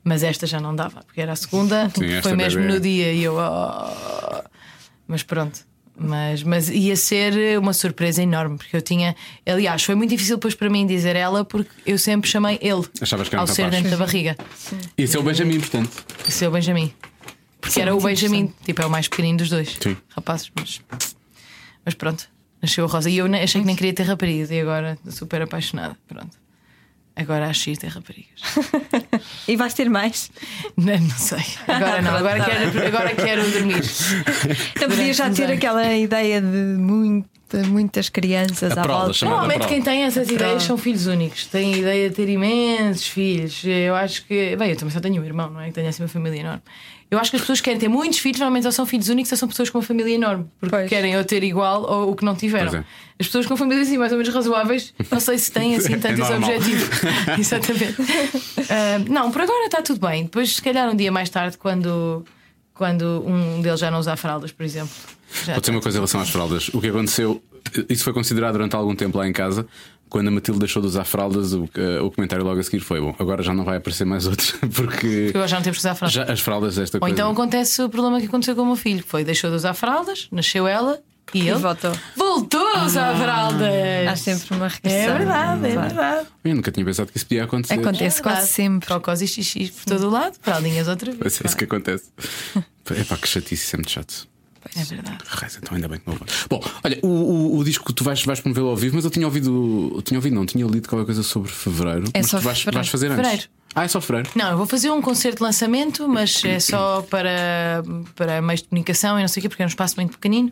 Mas 0.09 0.22
esta 0.22 0.46
já 0.46 0.61
não 0.61 0.72
dava, 0.74 1.02
porque 1.02 1.20
era 1.20 1.32
a 1.32 1.36
segunda, 1.36 1.90
Sim, 1.90 2.22
foi 2.22 2.34
mesmo 2.36 2.61
bebé. 2.62 2.74
no 2.74 2.80
dia 2.80 3.12
e 3.12 3.24
eu. 3.24 3.34
"Oh". 3.34 4.40
Mas 5.09 5.24
pronto. 5.24 5.66
Mas, 5.98 6.44
mas 6.44 6.68
ia 6.68 6.94
ser 6.94 7.59
uma 7.59 7.72
surpresa 7.72 8.22
enorme, 8.22 8.57
porque 8.57 8.76
eu 8.76 8.82
tinha. 8.82 9.16
Aliás, 9.44 9.82
foi 9.82 9.96
muito 9.96 10.11
difícil 10.11 10.36
depois 10.36 10.54
para 10.54 10.70
mim 10.70 10.86
dizer 10.86 11.16
ela, 11.16 11.44
porque 11.44 11.70
eu 11.84 11.98
sempre 11.98 12.30
chamei 12.30 12.57
ele 12.62 12.84
Achavas 13.00 13.28
que 13.28 13.34
era 13.34 13.40
ao 13.42 13.48
ser 13.48 13.68
dentro 13.68 13.90
da 13.90 13.96
barriga. 13.96 14.36
Esse 14.96 15.16
é 15.16 15.18
o 15.20 15.24
Benjamin, 15.24 15.59
portanto. 15.59 15.90
Esse 16.28 16.44
é 16.44 16.48
o 16.48 16.52
Benjamin. 16.52 16.92
Porque 17.61 17.80
é 17.80 17.82
era 17.82 17.96
o 17.96 18.00
Benjamin, 18.00 18.52
tipo, 18.64 18.80
é 18.82 18.86
o 18.86 18.90
mais 18.90 19.09
pequenino 19.09 19.38
dos 19.38 19.48
dois 19.50 19.76
Sim. 19.82 19.96
rapazes, 20.14 20.52
mas, 20.54 20.80
mas 21.84 21.94
pronto. 21.94 22.28
Nasceu 22.62 22.84
a 22.84 22.88
Rosa. 22.88 23.11
E 23.11 23.16
eu 23.18 23.26
achei 23.42 23.61
que 23.61 23.66
nem 23.66 23.74
queria 23.74 23.92
ter 23.92 24.04
raparigas 24.04 24.50
e 24.52 24.61
agora 24.61 24.92
estou 24.98 25.12
super 25.12 25.42
apaixonada. 25.42 25.96
Pronto. 26.07 26.36
Agora 27.16 27.46
acho 27.48 27.64
que 27.64 27.70
ia 27.70 27.76
ter 27.76 27.88
raparigas. 27.88 28.40
E 29.48 29.56
vais 29.56 29.72
ter 29.74 29.88
mais. 29.88 30.30
Não, 30.76 30.98
não 30.98 31.10
sei. 31.10 31.38
Agora 31.68 32.02
não. 32.02 32.16
Agora 32.16 32.44
quero, 32.44 32.82
agora 32.86 33.14
quero 33.14 33.50
dormir. 33.52 33.82
Então 34.76 34.88
podia 34.88 35.12
já 35.14 35.30
ter 35.30 35.50
aquela 35.50 35.94
ideia 35.94 36.40
de 36.40 36.46
muita, 36.46 37.58
muitas 37.68 38.08
crianças 38.08 38.76
A 38.76 38.80
à 38.80 38.82
prova, 38.84 39.04
volta. 39.04 39.24
Normalmente 39.24 39.58
prova. 39.58 39.72
quem 39.72 39.82
tem 39.82 40.02
essas 40.02 40.28
ideias 40.28 40.64
são 40.64 40.76
filhos 40.76 41.06
únicos. 41.06 41.46
Tem 41.46 41.74
a 41.74 41.76
ideia 41.78 42.10
de 42.10 42.16
ter 42.16 42.28
imensos 42.28 43.06
filhos. 43.06 43.62
Eu 43.64 43.94
acho 43.94 44.26
que. 44.26 44.56
Bem, 44.56 44.70
eu 44.70 44.76
também 44.76 44.92
só 44.92 45.00
tenho 45.00 45.22
um 45.22 45.24
irmão, 45.24 45.48
não 45.50 45.60
é? 45.60 45.66
Que 45.68 45.74
tenho 45.74 45.88
assim 45.88 46.02
uma 46.02 46.08
família 46.08 46.40
enorme. 46.40 46.62
Eu 47.11 47.18
acho 47.20 47.30
que 47.30 47.36
as 47.36 47.42
pessoas 47.42 47.61
que 47.61 47.64
querem 47.66 47.78
ter 47.78 47.88
muitos 47.88 48.18
filhos, 48.18 48.38
normalmente 48.40 48.66
ou 48.66 48.72
são 48.72 48.84
filhos 48.84 49.09
únicos 49.09 49.30
ou 49.30 49.38
são 49.38 49.48
pessoas 49.48 49.70
com 49.70 49.78
uma 49.78 49.84
família 49.84 50.12
enorme. 50.14 50.46
Porque 50.59 50.74
Pois. 50.76 50.88
querem 50.88 51.16
ou 51.16 51.24
ter 51.24 51.44
igual 51.44 51.82
ou 51.82 52.11
o 52.11 52.16
que 52.16 52.24
não 52.24 52.34
tiveram. 52.34 52.74
É. 52.80 52.84
As 53.18 53.26
pessoas 53.26 53.46
com 53.46 53.57
famílias 53.57 53.86
assim 53.88 53.96
mais 53.96 54.11
ou 54.12 54.18
menos 54.18 54.34
razoáveis, 54.34 54.92
não 55.11 55.20
sei 55.20 55.38
se 55.38 55.50
têm 55.52 55.76
assim 55.76 55.96
tanto 56.00 56.20
esse 56.20 56.30
normal. 56.30 56.50
objetivo. 56.50 56.90
Exatamente. 57.38 57.96
Ah, 58.68 58.98
não, 59.09 59.30
por 59.30 59.42
agora 59.42 59.66
está 59.66 59.80
tudo 59.82 60.00
bem. 60.07 60.24
Depois, 60.24 60.57
se 60.57 60.62
calhar, 60.62 60.90
um 60.90 60.96
dia 60.96 61.12
mais 61.12 61.30
tarde, 61.30 61.57
quando, 61.57 62.24
quando 62.74 63.22
um 63.26 63.61
deles 63.62 63.78
já 63.80 63.90
não 63.90 63.98
usar 64.00 64.16
fraldas, 64.16 64.50
por 64.52 64.64
exemplo. 64.64 64.90
já 65.44 65.54
Pode 65.54 65.66
ser 65.66 65.72
uma 65.72 65.80
coisa 65.80 65.96
em 65.98 66.00
relação 66.00 66.20
às 66.20 66.28
fraldas. 66.28 66.68
O 66.74 66.80
que 66.80 66.88
aconteceu, 66.88 67.40
isso 67.88 68.04
foi 68.04 68.12
considerado 68.12 68.52
durante 68.54 68.74
algum 68.76 68.94
tempo 68.94 69.18
lá 69.18 69.26
em 69.28 69.32
casa. 69.32 69.66
Quando 70.08 70.28
a 70.28 70.30
Matilde 70.30 70.60
deixou 70.60 70.80
de 70.80 70.86
usar 70.88 71.04
fraldas, 71.04 71.52
o, 71.52 71.68
eh, 71.76 72.00
o 72.00 72.10
comentário 72.12 72.44
logo 72.44 72.60
a 72.60 72.62
seguir 72.62 72.78
foi: 72.80 73.00
Bom, 73.00 73.14
agora 73.18 73.42
já 73.42 73.52
não 73.52 73.64
vai 73.64 73.78
aparecer 73.78 74.04
mais 74.04 74.26
outros, 74.26 74.52
porque 74.74 75.32
Agora 75.34 75.48
já 75.48 75.56
não 75.56 75.62
temos 75.64 75.78
que 75.78 75.80
usar 75.80 75.94
fraldas. 75.96 76.14
já 76.14 76.32
as 76.32 76.40
fraldas 76.40 76.76
desta 76.76 76.96
Ou 76.98 77.00
coisa. 77.00 77.12
então 77.12 77.30
acontece 77.30 77.82
o 77.82 77.88
problema 77.88 78.20
que 78.20 78.26
aconteceu 78.26 78.54
com 78.54 78.62
o 78.62 78.66
meu 78.66 78.76
filho: 78.76 79.02
foi 79.06 79.24
deixou 79.24 79.50
de 79.50 79.56
usar 79.56 79.74
fraldas, 79.74 80.28
nasceu 80.30 80.68
ela 80.68 81.00
e 81.34 81.40
E 81.40 81.48
ele 81.48 81.58
voltou. 81.58 81.90
voltou 82.16 82.64
a 82.76 82.84
usar 82.84 83.16
fraldas. 83.16 84.06
Há 84.08 84.14
sempre 84.14 84.54
uma 84.56 84.66
É 84.66 84.68
regressão. 84.68 85.18
verdade, 85.18 85.66
é 85.66 85.76
verdade. 85.80 86.26
Eu 86.44 86.54
nunca 86.54 86.70
tinha 86.70 86.86
pensado 86.86 87.10
que 87.10 87.16
isso 87.18 87.26
podia 87.26 87.42
acontecer. 87.42 87.74
Acontece 87.74 88.20
É 88.20 88.22
quase 88.22 88.46
sempre. 88.48 88.88
Cocós 88.88 89.20
e 89.22 89.26
xixi 89.26 89.72
por 89.72 89.84
todo 89.86 90.06
o 90.06 90.10
lado, 90.10 90.36
fraldinhas 90.40 90.86
outra 90.86 91.10
vez. 91.10 91.20
Mas 91.24 91.40
é 91.40 91.46
isso 91.48 91.56
que 91.56 91.64
acontece. 91.64 92.04
É 92.94 93.02
pá, 93.02 93.16
que 93.16 93.26
chatice, 93.26 93.54
isso 93.64 93.74
é 93.74 93.78
muito 93.78 93.90
chato. 93.90 94.28
É 94.74 94.84
verdade. 94.84 95.18
Raiz, 95.26 95.58
então 95.60 95.74
ainda 95.74 95.88
bem 95.88 95.98
que 95.98 96.08
não 96.08 96.16
vou. 96.16 96.26
Bom, 96.48 96.60
olha, 96.82 96.98
o, 97.02 97.08
o, 97.08 97.58
o 97.58 97.64
disco 97.64 97.84
que 97.84 97.92
tu 97.92 98.02
vais, 98.02 98.22
vais 98.24 98.40
promovê-lo 98.40 98.68
ao 98.68 98.76
vivo, 98.76 98.96
mas 98.96 99.04
eu 99.04 99.10
tinha 99.10 99.26
ouvido, 99.26 99.92
eu 99.96 100.02
tinha 100.02 100.18
ouvido, 100.18 100.34
não, 100.34 100.46
tinha 100.46 100.66
lido 100.66 100.88
qualquer 100.88 101.06
coisa 101.06 101.22
sobre 101.22 101.50
fevereiro. 101.50 102.10
É 102.14 102.18
mas 102.18 102.30
só 102.30 102.38
tu 102.38 102.42
vais, 102.44 102.58
fevereiro. 102.58 102.76
vais 102.76 102.88
fazer 102.88 103.06
antes. 103.06 103.16
Fevereiro. 103.16 103.48
Ah, 103.74 103.84
é 103.84 103.88
só 103.88 104.00
fevereiro. 104.00 104.30
Não, 104.34 104.50
eu 104.52 104.56
vou 104.56 104.66
fazer 104.66 104.90
um 104.90 105.02
concerto 105.02 105.38
de 105.38 105.42
lançamento, 105.42 106.08
mas 106.08 106.42
é 106.44 106.58
só 106.58 107.02
para, 107.02 107.82
para 108.14 108.40
meios 108.40 108.62
de 108.62 108.68
comunicação 108.68 109.18
e 109.18 109.20
não 109.20 109.28
sei 109.28 109.40
o 109.40 109.42
quê, 109.42 109.48
porque 109.50 109.62
é 109.62 109.66
um 109.66 109.68
espaço 109.68 109.96
muito 109.96 110.12
pequenino. 110.12 110.50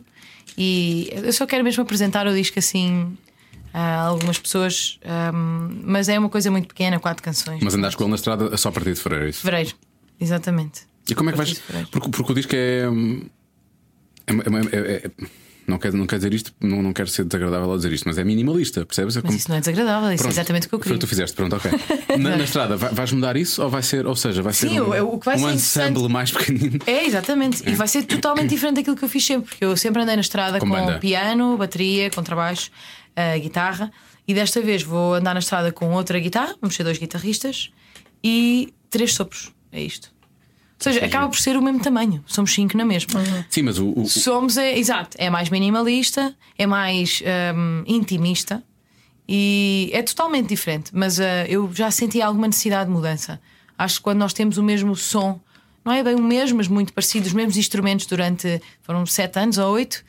E 0.57 1.09
eu 1.11 1.33
só 1.33 1.45
quero 1.47 1.63
mesmo 1.63 1.81
apresentar 1.81 2.27
o 2.27 2.33
disco 2.33 2.59
assim 2.59 3.17
a 3.73 4.01
algumas 4.03 4.39
pessoas, 4.39 4.99
ahm, 5.03 5.81
mas 5.83 6.07
é 6.07 6.17
uma 6.17 6.29
coisa 6.29 6.49
muito 6.49 6.67
pequena, 6.67 6.97
quatro 6.99 7.21
canções. 7.21 7.61
Mas 7.61 7.73
andaste 7.73 7.97
com 7.97 8.03
ele 8.03 8.11
na 8.11 8.15
estrada 8.15 8.55
só 8.55 8.69
a 8.69 8.71
partir 8.71 8.93
de 8.93 8.99
fevereiro, 9.01 9.25
é 9.25 9.29
isso? 9.31 9.41
Fevereiro, 9.41 9.73
exatamente. 10.21 10.81
E 11.09 11.13
como 11.13 11.29
é 11.29 11.33
que 11.33 11.37
vais. 11.37 11.61
Porque, 11.91 12.09
porque 12.09 12.31
o 12.31 12.35
disco 12.35 12.53
é. 12.55 12.85
Hum, 14.33 14.39
é- 14.71 14.75
é- 14.75 14.79
é- 14.79 15.05
é- 15.07 15.11
não, 15.67 15.79
quero, 15.79 15.97
não 15.97 16.05
quero 16.05 16.19
dizer 16.19 16.33
isto, 16.33 16.53
não, 16.61 16.83
não 16.83 16.93
quero 16.93 17.09
ser 17.09 17.23
desagradável 17.25 17.69
ao 17.71 17.75
dizer 17.75 17.91
isto, 17.91 18.07
mas 18.07 18.19
é 18.19 18.23
minimalista, 18.23 18.85
percebes? 18.85 19.15
É 19.15 19.19
Mas 19.19 19.25
como- 19.25 19.37
isso 19.37 19.49
não 19.49 19.55
é 19.57 19.59
desagradável, 19.61 20.11
isso 20.11 20.17
Pronto, 20.23 20.31
é 20.31 20.35
exatamente 20.35 20.67
o 20.67 20.69
que 20.69 20.75
eu 20.75 20.79
Foi 20.79 20.83
o 20.83 20.83
queria. 20.93 20.97
que 20.99 21.05
tu 21.05 21.07
fizeste, 21.09 21.35
pronto, 21.35 21.55
ok. 21.55 21.71
Na, 22.21 22.37
na 22.37 22.43
estrada, 22.43 22.77
vai- 22.77 22.93
vais 22.93 23.11
mudar 23.11 23.35
isso 23.35 23.63
ou 23.63 23.69
vai 23.69 23.81
ser, 23.81 24.05
ou 24.05 24.15
seja, 24.15 24.43
vai 24.43 24.53
ser 24.53 24.69
Sim, 24.69 24.79
um, 24.81 25.13
o- 25.13 25.19
que 25.19 25.25
vai 25.25 25.37
um 25.37 25.39
ser 25.39 25.53
ensemble 25.53 26.07
mais 26.07 26.31
pequenino? 26.31 26.79
É, 26.85 27.05
exatamente. 27.05 27.67
E 27.67 27.73
vai 27.73 27.87
ser 27.87 28.03
totalmente 28.03 28.49
diferente 28.49 28.75
daquilo 28.75 28.95
que 28.95 29.03
eu 29.03 29.09
fiz 29.09 29.25
sempre, 29.25 29.49
porque 29.49 29.65
eu 29.65 29.75
sempre 29.75 30.01
andei 30.03 30.15
na 30.15 30.21
estrada 30.21 30.59
Com 30.59 30.69
com, 30.69 30.99
piano, 30.99 31.57
bateria, 31.57 32.11
contrabaixo, 32.11 32.69
uh, 33.17 33.39
guitarra, 33.41 33.91
e 34.27 34.33
desta 34.35 34.61
vez 34.61 34.83
vou 34.83 35.15
andar 35.15 35.33
na 35.33 35.39
estrada 35.39 35.71
com 35.71 35.91
outra 35.93 36.19
guitarra, 36.19 36.55
vamos 36.61 36.75
ser 36.75 36.83
dois 36.83 36.99
guitarristas 36.99 37.71
e 38.23 38.71
três 38.89 39.13
sopros. 39.13 39.51
É 39.71 39.81
isto. 39.81 40.13
Seja, 40.93 41.05
acaba 41.05 41.27
por 41.29 41.37
ser 41.37 41.55
o 41.57 41.61
mesmo 41.61 41.79
tamanho, 41.81 42.23
somos 42.27 42.53
cinco 42.53 42.77
na 42.77 42.85
mesma. 42.85 43.21
Sim, 43.49 43.63
mas 43.63 43.77
o, 43.79 43.91
o- 43.95 44.07
Somos, 44.07 44.57
é, 44.57 44.77
exato, 44.77 45.15
é 45.19 45.29
mais 45.29 45.49
minimalista, 45.49 46.35
é 46.57 46.65
mais 46.65 47.21
hum, 47.55 47.83
intimista 47.87 48.63
e 49.27 49.89
é 49.93 50.01
totalmente 50.03 50.49
diferente. 50.49 50.91
Mas 50.93 51.19
ah, 51.19 51.45
eu 51.47 51.69
já 51.73 51.89
senti 51.91 52.21
alguma 52.21 52.47
necessidade 52.47 52.87
de 52.89 52.95
mudança. 52.95 53.39
Acho 53.77 53.97
que 53.97 54.01
quando 54.03 54.19
nós 54.19 54.33
temos 54.33 54.57
o 54.57 54.63
mesmo 54.63 54.95
som, 54.95 55.39
não 55.83 55.91
é 55.91 56.03
bem 56.03 56.15
o 56.15 56.21
mesmo, 56.23 56.57
mas 56.57 56.67
muito 56.67 56.93
parecido, 56.93 57.27
os 57.27 57.33
mesmos 57.33 57.57
instrumentos 57.57 58.05
durante 58.05 58.61
foram 58.81 59.05
sete 59.05 59.37
anos 59.39 59.57
ou 59.57 59.73
oito, 59.73 60.03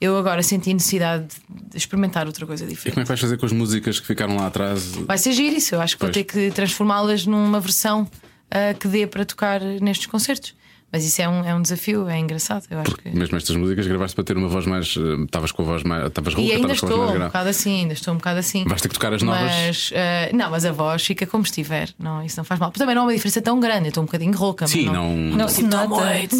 eu 0.00 0.16
agora 0.16 0.42
senti 0.42 0.72
necessidade 0.72 1.26
de 1.70 1.76
experimentar 1.76 2.26
outra 2.26 2.46
coisa 2.46 2.64
e 2.64 2.68
diferente. 2.68 2.94
como 2.94 3.02
é 3.02 3.04
que 3.04 3.08
vais 3.08 3.20
fazer 3.20 3.36
com 3.36 3.46
as 3.46 3.52
músicas 3.52 3.98
que 3.98 4.06
ficaram 4.06 4.36
lá 4.36 4.46
atrás? 4.46 4.84
Vai 5.06 5.18
ser 5.18 5.32
giro 5.32 5.56
isso, 5.56 5.74
eu 5.74 5.80
acho 5.80 5.96
que 5.96 6.00
vou 6.04 6.12
Pois. 6.12 6.24
ter 6.26 6.32
que 6.32 6.50
transformá-las 6.54 7.26
numa 7.26 7.58
versão 7.58 8.08
ah, 8.50 8.74
que 8.74 8.88
dê 8.88 9.06
para 9.06 9.24
tocar 9.24 9.60
nestes 9.60 10.06
concertos. 10.06 10.54
Mas 10.90 11.04
isso 11.04 11.20
é 11.20 11.28
um, 11.28 11.44
é 11.44 11.54
um 11.54 11.60
desafio, 11.60 12.08
é 12.08 12.18
engraçado. 12.18 12.64
Eu 12.70 12.78
acho 12.80 12.96
que. 12.96 13.10
Mesmo 13.10 13.36
estas 13.36 13.54
músicas 13.56 13.86
gravaste 13.86 14.14
para 14.14 14.24
ter 14.24 14.38
uma 14.38 14.48
voz 14.48 14.64
mais. 14.64 14.94
eh, 14.96 15.22
Estavas 15.24 15.52
com 15.52 15.60
a 15.60 15.64
voz 15.66 15.82
mais. 15.82 16.06
Estavas 16.06 16.32
E 16.32 16.36
rouca, 16.36 16.54
ainda 16.54 16.72
estavas 16.72 16.80
com 16.80 16.86
a 16.86 16.88
voz 16.88 16.98
estou 17.02 17.04
um 17.04 17.12
grave. 17.18 17.28
bocado 17.28 17.48
assim, 17.50 17.80
ainda 17.82 17.92
estou 17.92 18.14
um 18.14 18.16
bocado 18.16 18.38
assim. 18.38 18.64
Vais 18.64 18.80
ter 18.80 18.88
que 18.88 18.94
tocar 18.94 19.12
as 19.12 19.22
novas. 19.22 19.42
Mas, 19.42 19.90
eh, 19.92 20.30
não, 20.32 20.50
mas 20.50 20.64
a 20.64 20.72
voz 20.72 21.04
fica 21.04 21.26
como 21.26 21.44
estiver. 21.44 21.90
Não, 21.98 22.24
isso 22.24 22.38
não 22.38 22.44
faz 22.44 22.58
mal. 22.58 22.70
Também 22.70 22.94
não 22.94 23.02
há 23.02 23.04
uma 23.04 23.12
diferença 23.12 23.42
tão 23.42 23.60
grande. 23.60 23.84
Eu 23.84 23.88
estou 23.88 24.02
um 24.02 24.06
bocadinho 24.06 24.34
rouca. 24.34 24.62
mas 24.64 24.70
Sim, 24.70 24.86
não. 24.86 25.14
Não 25.14 25.46
se 25.46 25.56
Tipo, 25.62 25.68
nota. 25.76 25.86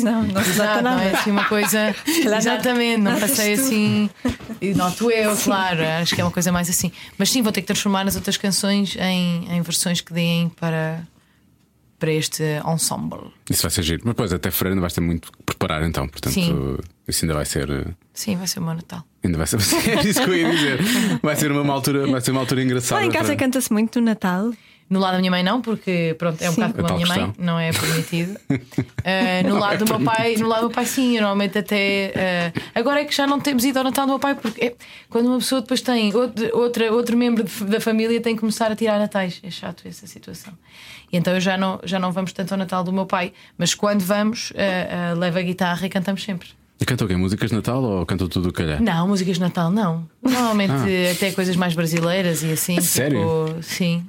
Não, 0.03 0.23
não 0.23 0.43
se 0.43 0.59
nota 0.59 0.81
não 0.81 0.99
é 0.99 1.05
nada. 1.05 1.19
assim 1.19 1.31
uma 1.31 1.45
coisa. 1.45 1.95
Exatamente, 2.09 3.03
não 3.03 3.21
passei 3.21 3.53
assim. 3.53 4.09
E 4.63 4.73
Noto 4.73 5.11
eu, 5.11 5.37
claro. 5.37 5.83
Acho 6.01 6.15
que 6.15 6.23
é 6.23 6.25
uma 6.25 6.31
coisa 6.31 6.51
mais 6.51 6.71
assim. 6.71 6.91
Mas 7.19 7.29
sim, 7.31 7.43
vou 7.43 7.53
ter 7.53 7.61
que 7.61 7.67
transformar 7.67 8.07
as 8.09 8.17
outras 8.17 8.39
canções 8.39 8.97
em, 8.99 9.47
em 9.53 9.61
versões 9.61 10.01
que 10.01 10.11
deem 10.15 10.49
para, 10.49 11.03
para 11.99 12.13
este 12.13 12.43
ensemble. 12.67 13.33
Isso 13.51 13.63
vai 13.63 13.71
ser 13.71 13.83
giro. 13.83 14.03
Mas 14.05 14.13
depois, 14.15 14.33
até 14.33 14.51
fevereiro, 14.51 14.75
ainda 14.75 14.81
vais 14.83 14.93
ter 14.93 15.01
muito 15.01 15.33
que 15.33 15.43
preparar 15.45 15.83
então. 15.83 16.09
Portanto, 16.09 16.33
Sim. 16.35 16.77
isso 17.07 17.25
ainda 17.25 17.35
vai 17.35 17.45
ser. 17.45 17.69
eh, 17.71 17.85
Sim, 18.15 18.37
vai 18.37 18.47
ser 18.47 18.61
o 18.61 18.63
meu 18.63 18.75
Natal. 18.75 19.05
Ainda 19.25 19.37
vai 19.39 19.47
ser. 19.47 19.59
É 19.99 20.03
isso 20.09 20.23
que 20.23 20.31
eu 20.31 20.37
ia 20.37 20.51
dizer. 20.51 20.79
Vai 21.23 21.35
ser 21.37 21.51
uma 21.51 21.73
altura, 21.73 22.07
vai 22.07 22.21
ser 22.21 22.31
uma 22.31 22.41
altura 22.41 22.63
engraçada. 22.63 23.01
Lá 23.01 23.07
em 23.07 23.11
casa 23.11 23.27
para- 23.29 23.37
canta-se 23.37 23.73
muito 23.73 23.99
no 24.01 24.07
Natal. 24.07 24.53
No 24.91 25.01
lado 25.01 25.13
da 25.13 25.19
minha 25.19 25.31
mãe, 25.31 25.43
não, 25.43 25.61
porque 25.61 26.15
pronto, 26.19 26.41
é 26.41 26.49
um 26.49 26.53
Sim. 26.55 26.63
bocado 26.63 26.75
como 26.75 26.87
A 26.87 26.89
tal 26.89 26.97
minha 26.97 27.09
mãe, 27.09 27.27
questão. 27.27 27.45
não 27.45 27.59
é 27.59 27.71
permitido. 27.73 28.39
Eh, 29.05 29.43
no 29.43 29.59
lado 29.59 29.85
do 29.85 29.99
meu 29.99 30.01
pai, 30.05 30.37
no 30.37 30.49
lado 30.49 30.61
do 30.63 30.67
meu 30.69 30.75
pai, 30.75 30.87
sim, 30.87 31.15
eu 31.17 31.21
normalmente 31.23 31.59
até. 31.59 32.13
eh, 32.15 32.53
agora 32.75 33.01
é 33.01 33.05
que 33.05 33.15
já 33.15 33.27
não 33.27 33.39
temos 33.39 33.65
ido 33.65 33.77
ao 33.79 33.85
Natal 33.85 34.07
do 34.07 34.11
meu 34.13 34.19
pai, 34.19 34.35
porque 34.35 34.65
é- 34.65 34.75
quando 35.11 35.27
uma 35.27 35.39
pessoa 35.39 35.61
depois 35.61 35.83
tem 35.83 36.15
outro, 36.15 36.49
outra, 36.57 36.91
outro 36.93 37.17
membro 37.19 37.45
de- 37.45 37.65
da 37.65 37.81
família 37.81 38.19
tem 38.21 38.35
que 38.35 38.41
começar 38.41 38.73
a 38.73 38.77
tirar 38.77 38.99
natais. 38.99 39.41
É 39.43 39.51
chato 39.51 39.83
essa 39.87 40.07
situação. 40.07 40.55
E 41.13 41.17
então 41.19 41.35
eu 41.35 41.41
já 41.41 41.57
não, 41.59 41.79
já 41.85 41.99
não 41.99 42.11
vamos 42.11 42.33
tanto 42.33 42.53
ao 42.53 42.59
Natal 42.59 42.83
do 42.83 42.93
meu 42.93 43.05
pai, 43.05 43.33
mas 43.59 43.75
quando 43.75 44.01
vamos, 44.01 44.53
eh, 44.57 44.89
eh, 44.91 45.15
leva 45.15 45.39
a 45.39 45.43
guitarra 45.43 45.85
e 45.87 45.91
cantamos 45.91 46.23
sempre. 46.25 46.49
E 46.81 46.85
canta 46.85 47.05
o 47.05 47.09
quê? 47.09 47.17
Músicas 47.17 47.51
de 47.51 47.57
Natal 47.57 47.83
ou 47.83 48.07
canta 48.07 48.29
tudo 48.29 48.49
o 48.51 48.53
que 48.53 48.63
calhar? 48.63 48.81
Não, 48.83 49.09
músicas 49.09 49.35
de 49.35 49.41
Natal 49.41 49.71
não. 49.71 50.09
Normalmente 50.23 51.11
até 51.13 51.33
coisas 51.33 51.57
mais 51.57 51.75
brasileiras 51.75 52.43
e 52.43 52.53
assim. 52.53 52.79
Ah. 52.79 52.83
sério? 52.83 53.19
Tipo, 53.49 53.63
sim. 53.63 54.07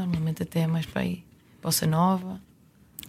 Normalmente 0.00 0.42
até 0.42 0.66
mais 0.66 0.86
para 0.86 1.02
aí. 1.02 1.22
Bossa 1.62 1.86
Nova. 1.86 2.40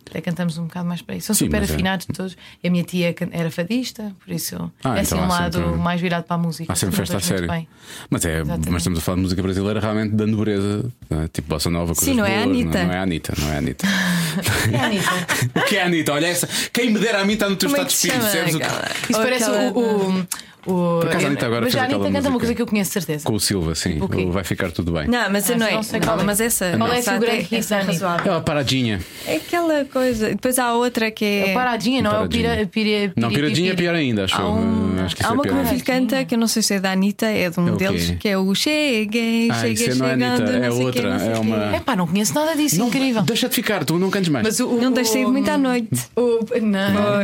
Até 0.09 0.19
cantamos 0.19 0.57
um 0.57 0.65
bocado 0.65 0.85
mais 0.85 1.01
para 1.01 1.15
aí. 1.15 1.21
São 1.21 1.33
Sim, 1.33 1.45
super 1.45 1.61
é. 1.61 1.63
afinados 1.63 2.05
todos. 2.07 2.35
E 2.61 2.67
a 2.67 2.71
minha 2.71 2.83
tia 2.83 3.15
era 3.31 3.49
fadista, 3.49 4.11
por 4.25 4.33
isso 4.33 4.69
Ah, 4.83 4.97
é 4.97 5.01
assim 5.01 5.15
então 5.15 5.19
um 5.19 5.31
há 5.31 5.39
lado 5.39 5.57
sempre- 5.59 5.77
mais 5.77 6.01
virado 6.01 6.23
para 6.25 6.35
a 6.35 6.39
música. 6.39 6.73
Há 6.73 6.75
sempre 6.75 6.97
festa 6.97 7.15
a 7.15 7.19
sério. 7.21 7.47
bem. 7.47 7.65
Mas 8.09 8.25
é, 8.25 8.41
Exatamente. 8.41 8.69
mas 8.71 8.81
estamos 8.81 8.99
a 8.99 9.01
falar 9.01 9.15
de 9.17 9.21
música 9.21 9.41
brasileira 9.41 9.79
realmente 9.79 10.13
da 10.13 10.27
nobreza, 10.27 10.91
é? 11.09 11.27
tipo 11.29 11.47
bossa 11.47 11.69
nova, 11.69 11.95
coisas 11.95 12.13
não 12.13 12.25
é 12.25 12.43
boas, 12.43 12.43
Anitta. 12.49 12.79
Não, 12.79 12.87
não 12.87 12.93
é 12.93 12.97
a 12.97 13.01
Anitta, 13.03 13.33
não 13.39 13.47
é 13.47 13.55
a 13.55 13.57
Anitta. 13.59 13.87
É 14.71 14.77
a 14.77 14.85
Anitta. 14.85 15.11
o 15.59 15.63
que 15.65 15.75
é 15.77 15.81
a 15.81 15.85
Anitta? 15.85 16.13
Olha 16.13 16.27
essa. 16.27 16.47
Quem 16.73 16.89
me 16.91 16.99
dera 16.99 17.21
a 17.21 17.25
mim 17.25 17.33
está 17.33 17.49
no 17.49 17.55
teu 17.55 17.69
Como 17.69 17.81
é 17.81 17.85
estado 17.85 18.11
de 18.11 18.27
espírito? 18.27 19.09
Isso 19.09 19.19
parece 19.21 19.49
o. 19.49 19.77
o, 19.79 20.27
o 20.66 20.99
Por 20.99 21.07
acaso 21.07 21.26
a 21.26 21.28
Anitta 21.30 21.45
agora 21.45 21.62
mas 21.62 21.74
fez 21.74 21.84
a 21.84 21.86
Anitta 21.88 22.12
canta 22.12 22.30
uma 22.30 22.38
coisa 22.39 22.53
que 22.55 22.62
eu 22.62 22.68
conheço 22.68 22.89
de 22.89 22.93
certeza. 22.93 23.26
Com 23.26 23.34
o 23.34 23.39
Silva, 23.39 23.76
sim. 23.76 23.99
O 24.01 24.07
quê? 24.07 24.26
Vai 24.30 24.43
ficar 24.43 24.72
tudo 24.72 24.91
bem. 24.91 25.07
Não, 25.07 25.30
mas 25.30 25.49
Ah, 25.49 25.57
não 25.57 25.66
é. 25.68 25.72
não 25.74 25.84
sei 25.84 25.99
qual 25.99 26.20
é. 26.20 26.24
mas 26.24 26.39
essa. 26.39 26.76
Qual 26.78 26.91
é 26.91 26.99
essa 26.99 27.18
hit 27.18 27.55
essa 27.55 27.76
é 27.76 27.78
Anitta? 27.80 27.91
razoável. 27.93 28.32
É 28.32 28.36
uma 28.36 28.41
paradinha. 28.41 28.99
É 29.26 29.36
aquela 29.38 29.86
coisa. 29.86 30.30
Depois 30.30 30.57
há 30.59 30.74
outra 30.74 31.09
que 31.12 31.26
é. 31.26 31.51
A 31.51 31.53
paradinha, 31.53 32.01
não 32.01 32.12
é 32.12 32.14
o 32.14 32.18
Paradinha. 32.20 32.49
pira, 32.49 32.68
pira, 32.68 33.14
Não, 33.16 33.30
pira, 33.30 33.41
piradinha 33.43 33.72
é 33.72 33.76
pior 33.76 33.95
ainda, 33.95 34.26
acho. 34.26 34.36
Há, 34.38 34.41
eu. 34.41 34.47
um- 34.51 34.95
acho 35.05 35.16
que 35.16 35.22
isso 35.22 35.30
há 35.30 35.32
é 35.32 35.34
uma 35.34 35.43
que 35.43 35.49
o 35.49 35.55
meu 35.55 35.66
filho 35.66 35.84
canta, 35.84 36.26
que 36.26 36.36
eu 36.36 36.39
não 36.39 36.47
sei 36.47 36.62
se 36.62 36.74
é 36.76 36.80
da 36.80 36.91
Anitta, 36.91 37.26
é 37.26 37.49
de 37.49 37.59
um 37.59 37.68
É 37.70 37.72
deles, 37.78 38.16
que 38.20 38.28
é 38.30 38.38
o 38.38 38.53
Cheguei, 38.53 39.49
Ah, 39.49 39.55
cheguei, 39.62 39.88
não 39.95 40.05
é 40.05 40.09
chegando. 40.12 40.24
Anitta, 40.24 40.51
é 40.51 40.59
não 40.70 40.76
sei 40.76 40.86
outra, 40.86 41.18
não 41.18 41.32
é 41.32 41.39
uma- 41.39 41.76
É 41.76 41.80
pá, 41.80 41.95
não 41.95 42.07
conheço 42.07 42.34
nada 42.34 42.55
disso, 42.55 42.78
Não, 42.80 42.88
incrível. 42.88 43.22
Deixa 43.24 43.49
de 43.49 43.55
ficar, 43.55 43.84
tu 43.86 43.97
não 43.97 44.09
cantes 44.09 44.30
mais. 44.30 44.45
Mas 44.45 44.59
o, 44.59 44.68
o, 44.68 44.82
Não 44.82 44.91
deixei 44.91 45.22
de 45.22 45.28
o- 45.28 45.32
muito 45.32 45.49
à 45.49 45.57
noite. 45.57 45.89
Não, 46.16 47.24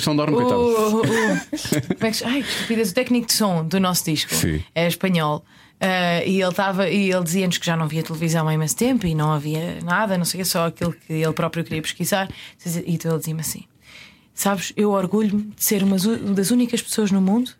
Que 0.00 0.06
não 0.06 0.16
dorme, 0.16 0.36
O, 0.36 0.40
coitado. 0.40 0.60
o, 0.60 1.02
como 1.96 2.06
é 2.06 2.10
que 2.10 2.24
Ai, 2.24 2.42
que 2.42 2.75
estupidez. 2.82 2.90
O 2.90 2.94
técnico 2.94 3.26
de 3.26 3.32
som 3.32 3.64
do 3.64 3.78
nosso 3.80 4.04
disco 4.04 4.34
Sim. 4.34 4.62
é 4.74 4.86
espanhol. 4.86 5.44
Ah, 5.80 6.22
e 6.24 6.40
ele 6.40 6.50
estava 6.50 6.88
e 6.88 7.10
ele 7.12 7.22
dizia-nos 7.24 7.58
que 7.58 7.66
já 7.66 7.76
não 7.76 7.86
via 7.86 8.02
televisão 8.02 8.48
há 8.48 8.54
imenso 8.54 8.76
tempo 8.76 9.06
e 9.06 9.14
não 9.14 9.30
havia 9.32 9.78
nada, 9.84 10.16
não 10.16 10.24
sei 10.24 10.42
só 10.44 10.66
aquilo 10.66 10.92
que 10.92 11.12
ele 11.12 11.32
próprio 11.32 11.62
queria 11.64 11.82
pesquisar. 11.82 12.28
E 12.86 12.94
então 12.94 13.10
ele 13.10 13.18
dizia-me 13.18 13.40
assim: 13.40 13.64
Sabes, 14.34 14.72
eu 14.76 14.90
orgulho-me 14.92 15.52
de 15.54 15.64
ser 15.64 15.82
uma 15.82 15.96
das 16.34 16.50
únicas 16.50 16.80
pessoas 16.80 17.10
no 17.10 17.20
mundo 17.20 17.50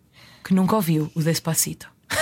que 0.43 0.55
nunca 0.55 0.77
ouviu 0.77 1.11
o 1.15 1.23
Despacito. 1.23 1.89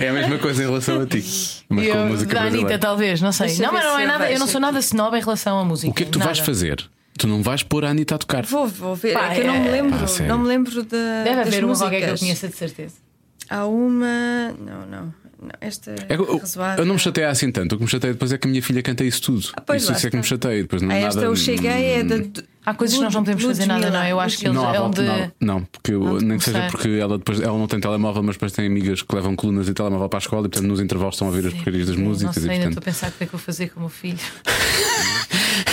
É 0.00 0.08
a 0.08 0.12
mesma 0.12 0.38
coisa 0.38 0.62
em 0.62 0.66
relação 0.66 1.02
a 1.02 1.06
ti. 1.06 1.22
Mas 1.68 1.84
E 1.86 1.90
com 1.90 1.96
a 1.98 2.00
eu, 2.00 2.06
música 2.06 2.34
da 2.34 2.42
Anitta, 2.44 2.78
talvez, 2.78 3.20
não 3.20 3.30
sei. 3.30 3.56
Não, 3.58 3.72
mas 3.72 3.84
não 3.84 3.98
é 3.98 4.04
eu 4.04 4.08
nada. 4.08 4.32
Eu 4.32 4.38
não 4.38 4.46
sou 4.46 4.60
nada 4.60 4.78
snob 4.78 5.16
em 5.16 5.20
relação 5.20 5.58
à 5.58 5.64
música. 5.64 5.90
O 5.90 5.94
que 5.94 6.02
é 6.02 6.06
que 6.06 6.12
tu 6.12 6.18
vais 6.18 6.38
nada. 6.38 6.46
fazer? 6.46 6.90
Tu 7.18 7.26
não 7.28 7.42
vais 7.42 7.62
pôr 7.62 7.84
a 7.84 7.90
Anitta 7.90 8.16
a 8.16 8.18
tocar. 8.18 8.44
Vou, 8.44 8.66
vou 8.66 8.94
ver. 8.96 9.14
Pá, 9.14 9.32
é 9.32 9.34
que 9.36 9.40
eu 9.42 9.46
não 9.46 9.60
me 9.60 9.68
é- 9.68 9.70
lembro. 9.72 9.98
Ah, 10.02 10.06
sério? 10.06 10.28
não 10.32 10.38
me 10.40 10.48
lembro 10.48 10.82
de. 10.82 10.88
Deve 10.88 11.36
das 11.36 11.46
haver 11.48 11.58
uma 11.64 11.68
músicas. 11.68 11.78
qualquer 11.90 12.06
que 12.06 12.12
eu 12.14 12.18
conheça 12.18 12.48
de 12.48 12.56
certeza. 12.56 12.94
Há 13.48 13.66
uma. 13.66 14.52
Não, 14.58 14.86
não. 14.86 15.14
não 15.40 15.50
esta 15.60 15.90
é, 15.92 16.14
É 16.14 16.16
eu, 16.16 16.38
razoável. 16.38 16.82
eu 16.82 16.86
não 16.86 16.94
me 16.94 17.00
chateia 17.00 17.28
assim 17.28 17.52
tanto. 17.52 17.74
O 17.74 17.78
que 17.78 17.84
me 17.84 17.90
chateia 17.90 18.12
depois 18.14 18.32
é 18.32 18.38
que 18.38 18.46
a 18.46 18.50
minha 18.50 18.62
filha 18.62 18.82
canta 18.82 19.04
isso 19.04 19.22
tudo. 19.22 19.46
Ah, 19.54 19.60
pois 19.60 19.82
isso, 19.82 19.92
lá 19.92 19.98
isso 19.98 20.06
é 20.06 20.10
que 20.10 20.16
me 20.16 20.22
chateia. 20.24 20.62
Depois 20.62 20.82
não 20.82 20.90
Ah, 20.90 20.94
nada. 20.94 21.06
esta 21.08 21.20
eu 21.20 21.36
cheguei 21.36 21.70
é 21.70 22.02
da. 22.02 22.16
Há 22.66 22.74
coisas 22.74 22.96
que 22.96 23.04
nós 23.04 23.14
não 23.14 23.22
podemos 23.22 23.44
fazer 23.44 23.66
nada, 23.66 23.90
não 23.90 24.00
é? 24.00 24.12
Eu 24.12 24.20
acho 24.20 24.38
que 24.38 24.46
eles 24.46 24.54
Não, 24.56 24.74
é 24.74 24.78
volta, 24.78 25.02
não, 25.02 25.32
não, 25.40 25.64
porque 25.64 25.92
eu- 25.92 26.20
nem 26.20 26.38
que 26.38 26.44
seja 26.44 26.66
porque 26.70 26.88
ela 26.88 27.18
depois 27.18 27.40
ela 27.40 27.58
não 27.58 27.66
tem 27.66 27.78
telemóvel, 27.80 28.22
mas 28.22 28.36
depois 28.36 28.52
tem 28.52 28.66
amigas 28.66 29.02
que 29.02 29.14
levam 29.14 29.36
colunas 29.36 29.68
e 29.68 29.74
telemóvel 29.74 30.08
para 30.08 30.18
a 30.18 30.20
escola 30.22 30.46
e 30.46 30.48
portanto 30.48 30.68
nos 30.68 30.80
intervalos 30.80 31.14
estão 31.14 31.28
a 31.28 31.30
ouvir 31.30 31.46
as 31.48 31.52
porcarias 31.54 31.86
das 31.88 31.96
Não 31.96 32.04
músicas 32.04 32.34
sei, 32.34 32.46
e 32.46 32.50
ainda 32.50 32.64
estou 32.68 32.70
a 32.70 32.74
portanto. 32.82 32.84
pensar 32.84 33.08
o 33.08 33.12
que 33.12 33.24
é 33.24 33.26
que 33.26 33.34
eu 33.34 33.38
vou 33.38 33.44
fazer 33.44 33.68
com 33.68 33.76
o 33.78 33.80
meu 33.82 33.88
filho. 33.90 34.18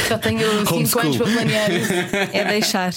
Só 0.07 0.17
tenho 0.17 0.41
5 0.65 0.75
Homeschool. 0.75 1.01
anos 1.03 1.17
para 1.17 1.25
planear 1.27 1.71
isso. 1.71 1.93
É 2.33 2.43
deixar. 2.43 2.93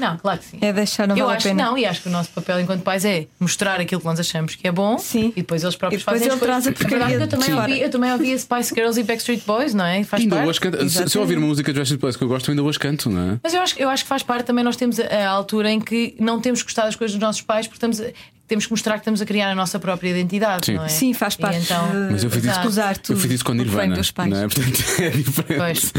Não, 0.00 0.16
claro 0.16 0.38
que 0.40 0.44
sim. 0.46 0.58
É 0.60 0.72
deixar, 0.72 1.06
não 1.06 1.16
eu 1.16 1.24
vale 1.26 1.36
acho 1.36 1.46
a 1.46 1.50
pena. 1.50 1.62
que 1.62 1.68
não, 1.70 1.78
e 1.78 1.86
acho 1.86 2.02
que 2.02 2.08
o 2.08 2.10
nosso 2.10 2.30
papel 2.30 2.60
enquanto 2.60 2.82
pais 2.82 3.04
é 3.04 3.26
mostrar 3.38 3.80
aquilo 3.80 4.00
que 4.00 4.06
nós 4.06 4.18
achamos 4.18 4.56
que 4.56 4.66
é 4.66 4.72
bom 4.72 4.98
Sim. 4.98 5.28
e 5.36 5.42
depois 5.42 5.62
eles 5.62 5.76
próprios 5.76 6.02
E 6.02 6.04
depois 6.04 6.20
fazem 6.20 6.26
ele 6.26 6.34
as 6.34 6.40
coisas. 6.40 6.64
traz 6.64 6.66
a 6.66 6.72
porcaria 6.98 7.16
eu 7.22 7.28
também, 7.28 7.54
ouvi, 7.54 7.80
eu 7.80 7.90
também 7.90 8.12
ouvi 8.12 8.36
Spice 8.38 8.74
Girls 8.74 8.98
e 8.98 9.04
Backstreet 9.04 9.44
Boys, 9.46 9.74
não 9.74 9.84
é? 9.84 10.02
Faz 10.02 10.22
Ainda 10.24 10.36
parte. 10.36 10.48
hoje 10.48 10.60
canto, 10.60 10.88
se, 10.90 11.16
eu 11.16 11.22
ouvir 11.22 11.38
música 11.38 11.72
de 11.72 11.78
Backstreet 11.78 12.00
Boys 12.00 12.16
que 12.16 12.24
eu 12.24 12.28
gosto, 12.28 12.48
eu 12.48 12.52
ainda 12.52 12.62
hoje 12.64 12.78
canto, 12.80 13.08
não 13.10 13.32
é? 13.34 13.35
Mas 13.42 13.54
eu 13.54 13.60
acho, 13.60 13.78
eu 13.78 13.88
acho 13.88 14.02
que 14.04 14.08
faz 14.08 14.22
parte 14.22 14.44
também. 14.46 14.64
Nós 14.64 14.76
temos 14.76 14.98
a, 15.00 15.04
a 15.06 15.28
altura 15.28 15.70
em 15.70 15.80
que 15.80 16.14
não 16.18 16.40
temos 16.40 16.62
gostado 16.62 16.88
das 16.88 16.96
coisas 16.96 17.14
dos 17.16 17.20
nossos 17.20 17.42
pais, 17.42 17.66
porque 17.66 17.76
estamos 17.76 18.00
a- 18.00 18.12
temos 18.48 18.64
que 18.64 18.70
mostrar 18.70 18.92
que 18.94 19.00
estamos 19.00 19.20
a 19.20 19.26
criar 19.26 19.50
a 19.50 19.56
nossa 19.56 19.76
própria 19.80 20.08
identidade, 20.10 20.66
Sim. 20.66 20.74
não 20.74 20.84
é? 20.84 20.88
Sim, 20.88 21.12
faz 21.12 21.34
E 21.34 21.38
parte. 21.38 21.58
então, 21.58 21.88
de- 21.90 22.12
Mas 22.12 22.22
eu 22.22 22.30
fiz 22.30 22.44
isso, 22.44 22.60
eu 23.10 23.16
fiz 23.16 23.32
isso 23.32 23.44
com 23.44 23.52
Nirvana. 23.54 23.96
dos 23.96 24.12
pais. 24.12 24.30
Não 24.30 24.38
é? 24.38 24.42
Portanto 24.48 24.78
é 25.02 25.10
diferente. 25.10 25.58
Pois. 25.58 25.92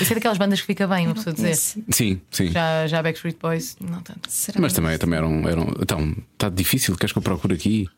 Isso 0.00 0.12
é 0.12 0.14
daquelas 0.14 0.36
bandas 0.36 0.60
que 0.60 0.66
fica 0.66 0.86
bem, 0.86 1.06
uma 1.06 1.14
pessoa 1.14 1.32
dizer. 1.34 1.56
Sim, 1.56 2.20
sim. 2.30 2.50
Já, 2.50 2.86
já 2.86 3.02
Backstreet 3.02 3.38
Boys, 3.40 3.76
não 3.80 4.00
tanto. 4.02 4.28
será? 4.30 4.60
Mas 4.60 4.74
também, 4.74 4.98
também 4.98 5.16
eram, 5.18 5.48
eram. 5.48 5.72
Então, 5.80 6.14
está 6.34 6.50
difícil, 6.50 6.94
queres 6.96 7.12
que 7.12 7.18
eu 7.18 7.22
procure 7.22 7.54
aqui? 7.54 7.88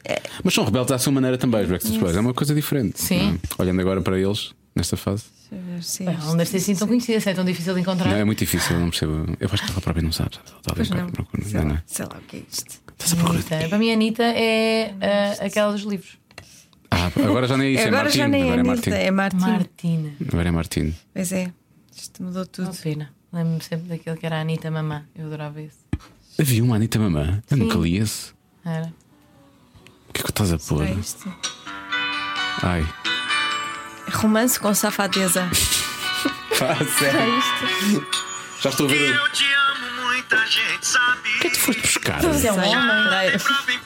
Mas 0.45 0.55
são 0.55 0.65
rebeldes 0.65 0.93
à 0.93 0.99
sua 0.99 1.13
maneira 1.13 1.37
também, 1.37 1.63
os 1.65 1.69
Backstreet 1.69 2.01
Boys. 2.01 2.17
É 2.17 2.21
uma 2.21 2.35
coisa 2.35 2.55
diferente. 2.55 3.01
Sim. 3.01 3.19
não 3.19 3.35
é? 3.35 3.39
Olhando 3.63 3.81
agora 3.81 4.01
para 4.01 4.17
eles, 4.19 4.53
nesta 4.81 4.97
fase. 4.97 5.25
Sim, 5.83 6.05
Bem, 6.05 6.17
Não 6.19 6.37
deve 6.37 6.49
ser 6.51 6.57
assim 6.59 6.75
tão 6.77 6.87
conhecida, 6.87 7.21
se 7.21 7.31
é 7.31 7.35
tão 7.35 7.45
difícil 7.45 7.75
de 7.75 7.81
encontrar. 7.81 8.09
Não, 8.09 8.17
é 8.17 8.25
muito 8.25 8.39
difícil, 8.39 8.77
eu 8.77 8.81
não 8.81 8.91
percebo. 8.91 9.37
Eu 9.41 9.49
acho 9.53 9.65
que 9.65 9.71
ela 9.73 9.81
própria 9.81 10.03
não 10.03 10.13
sabe. 10.13 10.39
Talvez 10.63 10.91
não. 10.91 11.09
procure. 11.11 11.45
Sei 11.45 11.59
Não, 11.61 11.67
não. 11.67 11.75
lá, 11.75 11.83
sei 11.87 12.07
lá 12.07 12.17
o 12.19 12.21
que 12.23 12.37
é 12.37 12.43
isto. 12.51 12.81
Estás 12.93 13.13
a 13.13 13.17
procurar. 13.17 13.35
Anitta. 13.39 13.69
Para 13.69 13.79
mim, 13.79 13.91
a 13.91 13.95
Anitta 13.95 14.23
é 14.25 14.95
ah, 15.01 15.45
aquela 15.47 15.73
dos 15.73 15.83
livros. 15.83 16.19
Ah, 16.91 17.07
agora 17.07 17.47
já 17.47 17.57
nem 17.57 17.69
é 17.69 17.71
isso, 17.73 17.83
é 17.83 17.87
Agora 17.87 18.03
Martin. 18.05 18.19
já 18.19 18.29
nem 18.29 18.41
é 18.43 18.45
Agora 18.45 18.61
é 18.61 19.05
é 19.07 19.11
Martin. 19.11 19.39
Martina. 19.39 20.13
Agora 20.29 20.49
é 20.49 20.51
Martin. 20.51 20.95
Pois 21.15 21.33
é, 21.33 21.53
isto 21.97 22.23
mudou 22.23 22.47
tudo. 22.47 22.67
Não 22.67 22.75
pena. 22.75 23.11
Lembro-me 23.33 23.63
sempre 23.63 23.89
daquele 23.89 24.17
que 24.17 24.27
era 24.27 24.39
a 24.39 24.41
Anitta 24.41 24.71
Mamã. 24.71 25.05
Eu 25.15 25.27
adorava 25.27 25.61
esse. 25.63 25.79
Havia 26.39 26.63
uma 26.65 26.77
Anitta 26.77 26.99
Mamã. 26.99 27.43
Eu 27.51 27.57
Sim. 27.57 27.63
nunca 27.65 27.79
li 27.79 27.97
esse. 27.97 28.33
Era. 28.65 28.93
O 30.09 30.13
que 30.13 30.21
é 30.21 30.25
que 30.25 30.31
estás 30.31 30.53
a 30.53 30.59
pôr? 30.59 30.85
É 30.85 30.93
isto. 30.93 31.33
Ai. 32.63 32.85
Romance 34.11 34.59
com 34.61 34.75
safadeza. 34.75 35.49
Pá, 36.59 36.77
sério. 36.99 37.21
É 37.21 37.39
isto. 37.39 38.25
Já 38.63 38.71
estou 38.71 38.87
a 38.87 38.89
ver. 38.91 39.15
Eu 39.15 39.29
te 39.31 39.45
amo, 39.45 40.05
muita 40.07 40.37
gente 40.47 40.87
sabe. 40.87 41.29
O 41.37 41.41
que 41.41 41.47
é 41.47 41.51
que 41.51 41.57
tu 41.57 41.63
foste 41.63 41.81
buscar? 41.83 42.23
Não 42.23 42.35
sei, 42.35 42.51
é 42.51 42.53
um 42.53 42.59
homem. 42.59 43.35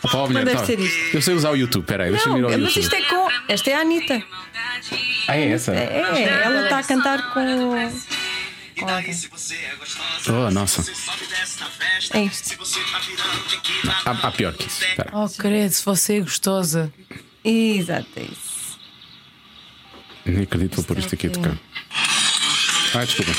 Opa, 0.03 0.17
ó, 0.19 0.27
mulher, 0.27 0.39
Não 0.41 0.45
deve 0.47 0.59
tá. 0.59 0.67
ser 0.67 0.81
isto. 0.81 1.17
Eu 1.17 1.23
sei 1.23 1.35
usar 1.35 1.51
o 1.51 1.57
YouTube, 1.57 1.85
peraí, 1.85 2.11
deixa-me 2.11 2.39
ir 2.39 2.43
Não, 2.43 2.49
ao 2.53 2.59
mas 2.59 2.75
YouTube. 2.75 2.83
isto 2.83 2.95
é 2.97 3.03
com. 3.03 3.29
Esta 3.49 3.71
é 3.71 3.75
a 3.75 3.81
Anitta. 3.81 4.23
Ah, 5.29 5.37
é 5.37 5.49
essa? 5.53 5.73
É, 5.75 6.43
ela 6.45 6.63
está 6.65 6.79
a 6.79 6.83
cantar 6.83 7.33
com. 7.33 7.41
Você 9.31 9.55
é 9.55 9.77
gostosa, 9.77 10.33
Oh, 10.33 10.51
nossa. 10.51 10.83
você 10.83 10.93
festa. 10.95 12.19
É 12.19 12.23
isto. 12.25 12.59
Você 12.59 12.81
Há, 14.05 14.11
há 14.11 14.33
pior 14.33 14.53
que 14.53 14.67
isso. 14.67 14.85
Espera. 14.85 15.11
Oh, 15.13 15.29
credo, 15.29 15.71
se 15.73 15.85
você 15.85 16.17
é 16.17 16.21
gostosa. 16.21 16.93
Exato, 17.45 18.09
é 18.17 18.23
isso. 18.23 18.54
Nem 20.25 20.43
acredito 20.43 20.71
que 20.71 20.77
vou 20.77 20.85
pôr 20.85 20.99
isto 20.99 21.15
aqui 21.15 21.27
a 21.27 21.31
tocar. 21.31 21.57
Ai, 22.95 23.07
desculpa. 23.07 23.33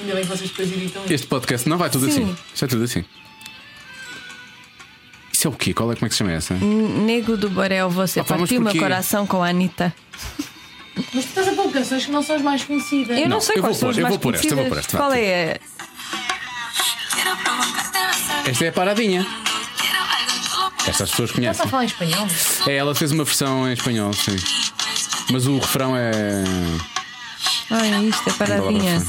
Ainda 0.00 0.14
bem 0.14 0.22
que 0.22 0.28
vocês 0.28 0.50
depois 0.50 0.72
editam. 0.72 1.02
Este 1.08 1.26
podcast 1.26 1.68
não 1.68 1.76
vai 1.78 1.90
tudo 1.90 2.06
Sim. 2.10 2.22
assim. 2.24 2.36
Isto 2.54 2.64
é 2.64 2.68
tudo 2.68 2.84
assim. 2.84 3.04
Isso 5.32 5.46
é 5.46 5.50
o 5.50 5.52
quê? 5.54 5.74
Qual 5.74 5.90
é 5.92 5.94
como 5.94 6.06
é 6.06 6.08
que 6.08 6.14
se 6.14 6.18
chama 6.18 6.32
essa? 6.32 6.54
Nego 6.54 7.36
do 7.36 7.50
Borel, 7.50 7.90
você 7.90 8.20
mas 8.20 8.28
partiu 8.28 8.60
meu 8.60 8.64
porquê? 8.72 8.78
coração 8.78 9.26
com 9.26 9.42
a 9.42 9.48
Anitta. 9.48 9.92
Mas 10.96 11.06
tu 11.10 11.18
estás 11.18 11.48
a 11.48 11.52
pôr 11.52 11.70
canções 11.72 12.04
que 12.06 12.10
não 12.12 12.22
são 12.22 12.36
as 12.36 12.42
mais 12.42 12.64
conhecidas. 12.64 13.16
Eu 13.16 13.22
não, 13.24 13.36
Não, 13.36 13.40
sei 13.40 13.56
eu 13.56 13.62
vou 13.62 13.70
quais 13.70 13.78
são 13.78 13.88
pôr, 13.88 13.90
as 13.92 13.96
eu 13.98 14.02
mais 14.02 14.12
vou 14.14 14.18
pôr 14.20 14.34
esta, 14.34 14.46
eu 14.46 14.56
vou 14.56 14.64
pôr 14.66 14.70
conhecidas. 14.70 14.84
esta, 14.86 14.96
Qual 14.98 15.12
é? 15.12 15.58
Esta 18.46 18.64
é 18.64 18.68
a 18.68 18.72
paradinha. 18.72 19.26
Estas 20.86 21.10
pessoas 21.10 21.30
Estás 21.30 21.32
conhecem. 21.32 21.64
a 21.64 21.68
falar 21.68 21.82
em 21.84 21.86
espanhol? 21.86 22.26
É, 22.66 22.74
ela 22.76 22.94
fez 22.94 23.12
uma 23.12 23.24
versão 23.24 23.68
em 23.68 23.72
espanhol, 23.72 24.12
sim. 24.12 24.36
Mas 25.30 25.46
o 25.46 25.58
refrão 25.58 25.96
é. 25.96 26.10
Ah, 27.70 27.86
é 27.86 28.02
isto, 28.02 28.28
é 28.28 28.32
paradinha. 28.32 29.02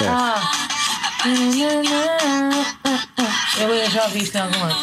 É. 0.00 0.08
Ah. 0.08 0.40
Eu 3.60 3.90
já 3.90 4.04
ouvi 4.04 4.22
isto 4.22 4.36
em 4.36 4.40
algum 4.40 4.60
lado. 4.60 4.76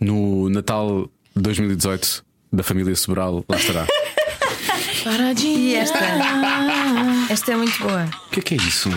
No 0.00 0.48
Natal 0.48 1.10
de 1.34 1.42
2018 1.42 2.24
da 2.52 2.62
família 2.62 2.94
Sobral, 2.94 3.44
lá 3.48 3.56
estará. 3.56 3.86
Paradinha. 5.02 5.58
E 5.58 5.74
esta? 5.74 5.98
Esta 7.30 7.52
é 7.52 7.56
muito 7.56 7.78
boa. 7.82 8.08
O 8.26 8.30
que 8.30 8.40
é 8.40 8.42
que 8.42 8.54
é 8.54 8.56
isso? 8.58 8.90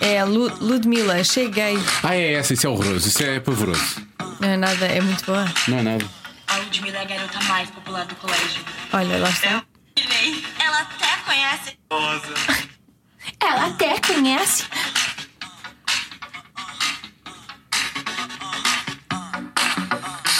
É 0.00 0.24
Lu- 0.24 0.52
Ludmilla, 0.60 1.22
cheguei. 1.24 1.76
Ah, 2.02 2.14
é 2.14 2.34
essa, 2.34 2.52
isso 2.54 2.66
é 2.66 2.70
horroroso, 2.70 3.08
isso 3.08 3.22
é 3.22 3.40
pavoroso. 3.40 4.02
Não 4.40 4.48
é 4.48 4.56
nada, 4.56 4.86
é 4.86 5.00
muito 5.00 5.24
boa. 5.24 5.44
Não 5.68 5.78
é 5.78 5.82
nada. 5.82 6.04
A 6.48 6.56
Ludmilla 6.58 6.98
é 6.98 7.02
a 7.02 7.04
garota 7.04 7.40
mais 7.44 7.70
popular 7.70 8.04
do 8.06 8.14
colégio. 8.16 8.62
Olha, 8.92 9.18
lá 9.18 9.30
está. 9.30 9.62
Ela 10.60 10.80
até 10.80 11.16
conhece. 11.24 11.78
Ela 13.40 13.66
até 13.66 14.00
conhece. 14.00 14.64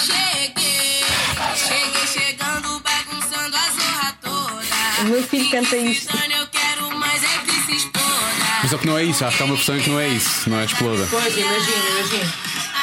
Cheguei, 0.05 1.03
cheguei 1.55 2.07
chegando, 2.07 2.79
bagunçando 2.81 3.55
a 3.55 3.69
zorra 3.71 4.17
toda. 4.21 5.01
O 5.01 5.03
meu 5.05 5.23
filho 5.23 5.49
canta 5.49 5.75
isto. 5.77 6.15
É 8.75 8.77
que 8.77 8.87
não 8.87 8.97
é 8.97 9.05
isso, 9.05 9.23
acho 9.23 9.37
que 9.37 9.43
há 9.43 9.45
uma 9.45 9.55
versão 9.55 9.79
que 9.79 9.89
não 9.89 9.99
é 10.01 10.09
isso, 10.09 10.49
não 10.49 10.59
é 10.59 10.65
exploda. 10.65 11.07
Pois, 11.09 11.37
imagina, 11.37 11.89
imagina. 11.97 12.33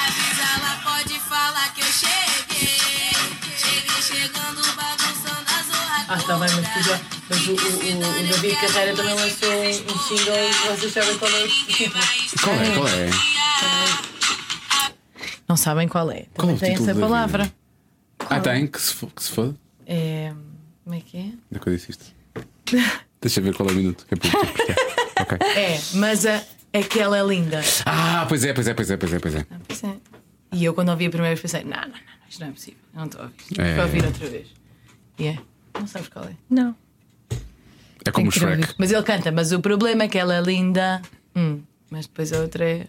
Avisa, 0.06 0.42
ela 0.56 0.80
pode 0.82 1.20
falar 1.20 1.74
que 1.74 1.82
eu 1.82 1.86
cheguei. 1.86 3.12
Cheguei 3.58 4.02
chegando, 4.02 4.62
bagunçando 4.74 5.46
a 5.46 5.62
zorra 5.62 6.06
Ah, 6.08 6.16
está 6.16 6.38
bem, 6.38 6.48
mas 6.54 6.72
tu 6.72 6.82
já. 6.82 7.00
Mas 7.28 7.46
o, 7.46 7.50
o, 7.50 7.54
o, 7.54 8.24
o 8.24 8.26
David 8.26 8.56
Carreira 8.56 8.96
também 8.96 9.14
lançou 9.14 9.52
um 9.52 9.98
single 9.98 10.34
e 10.34 10.76
vocês 10.76 10.92
sabem 10.94 11.18
qual 11.18 11.30
é 11.30 11.44
o 11.44 11.48
título. 11.48 12.04
Qual 12.42 12.56
é? 12.56 12.74
Qual 12.74 12.88
é? 12.88 13.10
Não 15.46 15.56
sabem 15.58 15.88
qual 15.88 16.10
é. 16.10 16.24
Qual 16.34 16.48
é 16.48 16.54
Também 16.54 16.56
o 16.56 16.58
tem 16.58 16.72
essa 16.74 16.94
palavra. 16.98 17.52
Ah, 18.30 18.40
tem, 18.40 18.66
que 18.66 18.80
se, 18.80 18.94
que 18.94 19.22
se 19.22 19.30
foda. 19.30 19.54
É. 19.86 20.32
Como 20.84 20.96
é 20.96 21.00
que 21.00 21.18
é? 21.18 21.20
Onde 21.20 21.36
é 21.54 21.58
que 21.58 21.68
eu 21.68 21.76
disse 21.76 21.90
isto? 21.90 22.04
Deixa 23.20 23.40
eu 23.40 23.44
ver 23.44 23.54
qual 23.54 23.68
é 23.68 23.72
o 23.72 23.74
minuto 23.74 24.06
que 24.06 24.14
é 24.14 24.16
para 24.16 24.30
é. 24.30 25.01
Ok. 25.34 25.46
É, 25.56 25.80
mas 25.94 26.26
a, 26.26 26.42
aquela 26.72 27.18
é 27.18 27.22
linda. 27.26 27.60
Ah, 27.86 28.24
pois 28.28 28.44
é, 28.44 28.52
pois 28.52 28.66
é, 28.68 28.74
pois 28.74 28.90
é, 28.90 28.96
pois 28.96 29.12
é, 29.12 29.18
pois 29.18 29.34
é. 29.34 29.46
Ah, 29.50 29.56
pois 29.66 29.84
é. 29.84 29.94
E 30.52 30.64
eu, 30.64 30.74
quando 30.74 30.90
ouvi 30.90 31.06
a 31.06 31.10
primeira 31.10 31.34
vez, 31.34 31.40
pensei: 31.40 31.64
não, 31.64 31.80
não, 31.80 31.88
não, 31.88 31.94
isto 32.28 32.40
não 32.40 32.48
é 32.48 32.52
possível. 32.52 32.78
Eu 32.94 32.98
não 33.00 33.06
estou 33.06 33.20
a 33.20 33.24
ouvir. 33.24 33.60
É. 33.60 33.74
Vou 33.76 33.84
ouvir 33.84 34.04
outra 34.04 34.28
vez. 34.28 34.46
E 35.18 35.26
é. 35.26 35.38
Não 35.78 35.86
sabes 35.86 36.08
qual 36.08 36.24
é. 36.26 36.32
Não. 36.50 36.74
É 38.04 38.10
como 38.10 38.28
o 38.28 38.32
Shrek. 38.32 38.50
ouvir. 38.60 38.74
Mas 38.78 38.90
ele 38.92 39.02
canta, 39.02 39.30
mas 39.32 39.52
o 39.52 39.60
problema 39.60 40.02
é 40.04 40.08
que 40.08 40.18
ela 40.18 40.34
é 40.34 40.40
linda. 40.40 41.00
Hum, 41.36 41.60
mas 41.90 42.06
depois 42.06 42.32
a 42.32 42.38
outra 42.40 42.64
é. 42.64 42.86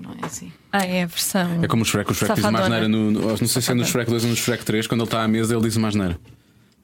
Não 0.00 0.12
é 0.12 0.26
assim. 0.26 0.52
Ah, 0.72 0.84
é 0.84 1.02
a 1.02 1.06
versão. 1.06 1.62
É 1.62 1.66
como 1.68 1.82
o 1.82 1.84
Shrek, 1.84 2.10
o 2.10 2.14
Shrek 2.14 2.34
diz 2.34 2.44
uma 2.44 2.58
Safadona. 2.58 2.76
asneira 2.76 2.88
no, 2.88 3.10
no- 3.10 3.28
Não 3.28 3.36
sei 3.36 3.62
se 3.62 3.70
é 3.70 3.74
no 3.74 3.84
Shrek 3.84 4.10
2 4.10 4.24
ou 4.24 4.30
no 4.30 4.36
Shrek 4.36 4.64
3, 4.64 4.86
quando 4.86 5.00
ele 5.00 5.06
está 5.08 5.22
à 5.22 5.28
mesa, 5.28 5.54
ele 5.54 5.62
diz 5.62 5.76
uma 5.76 5.88
asneira. 5.88 6.18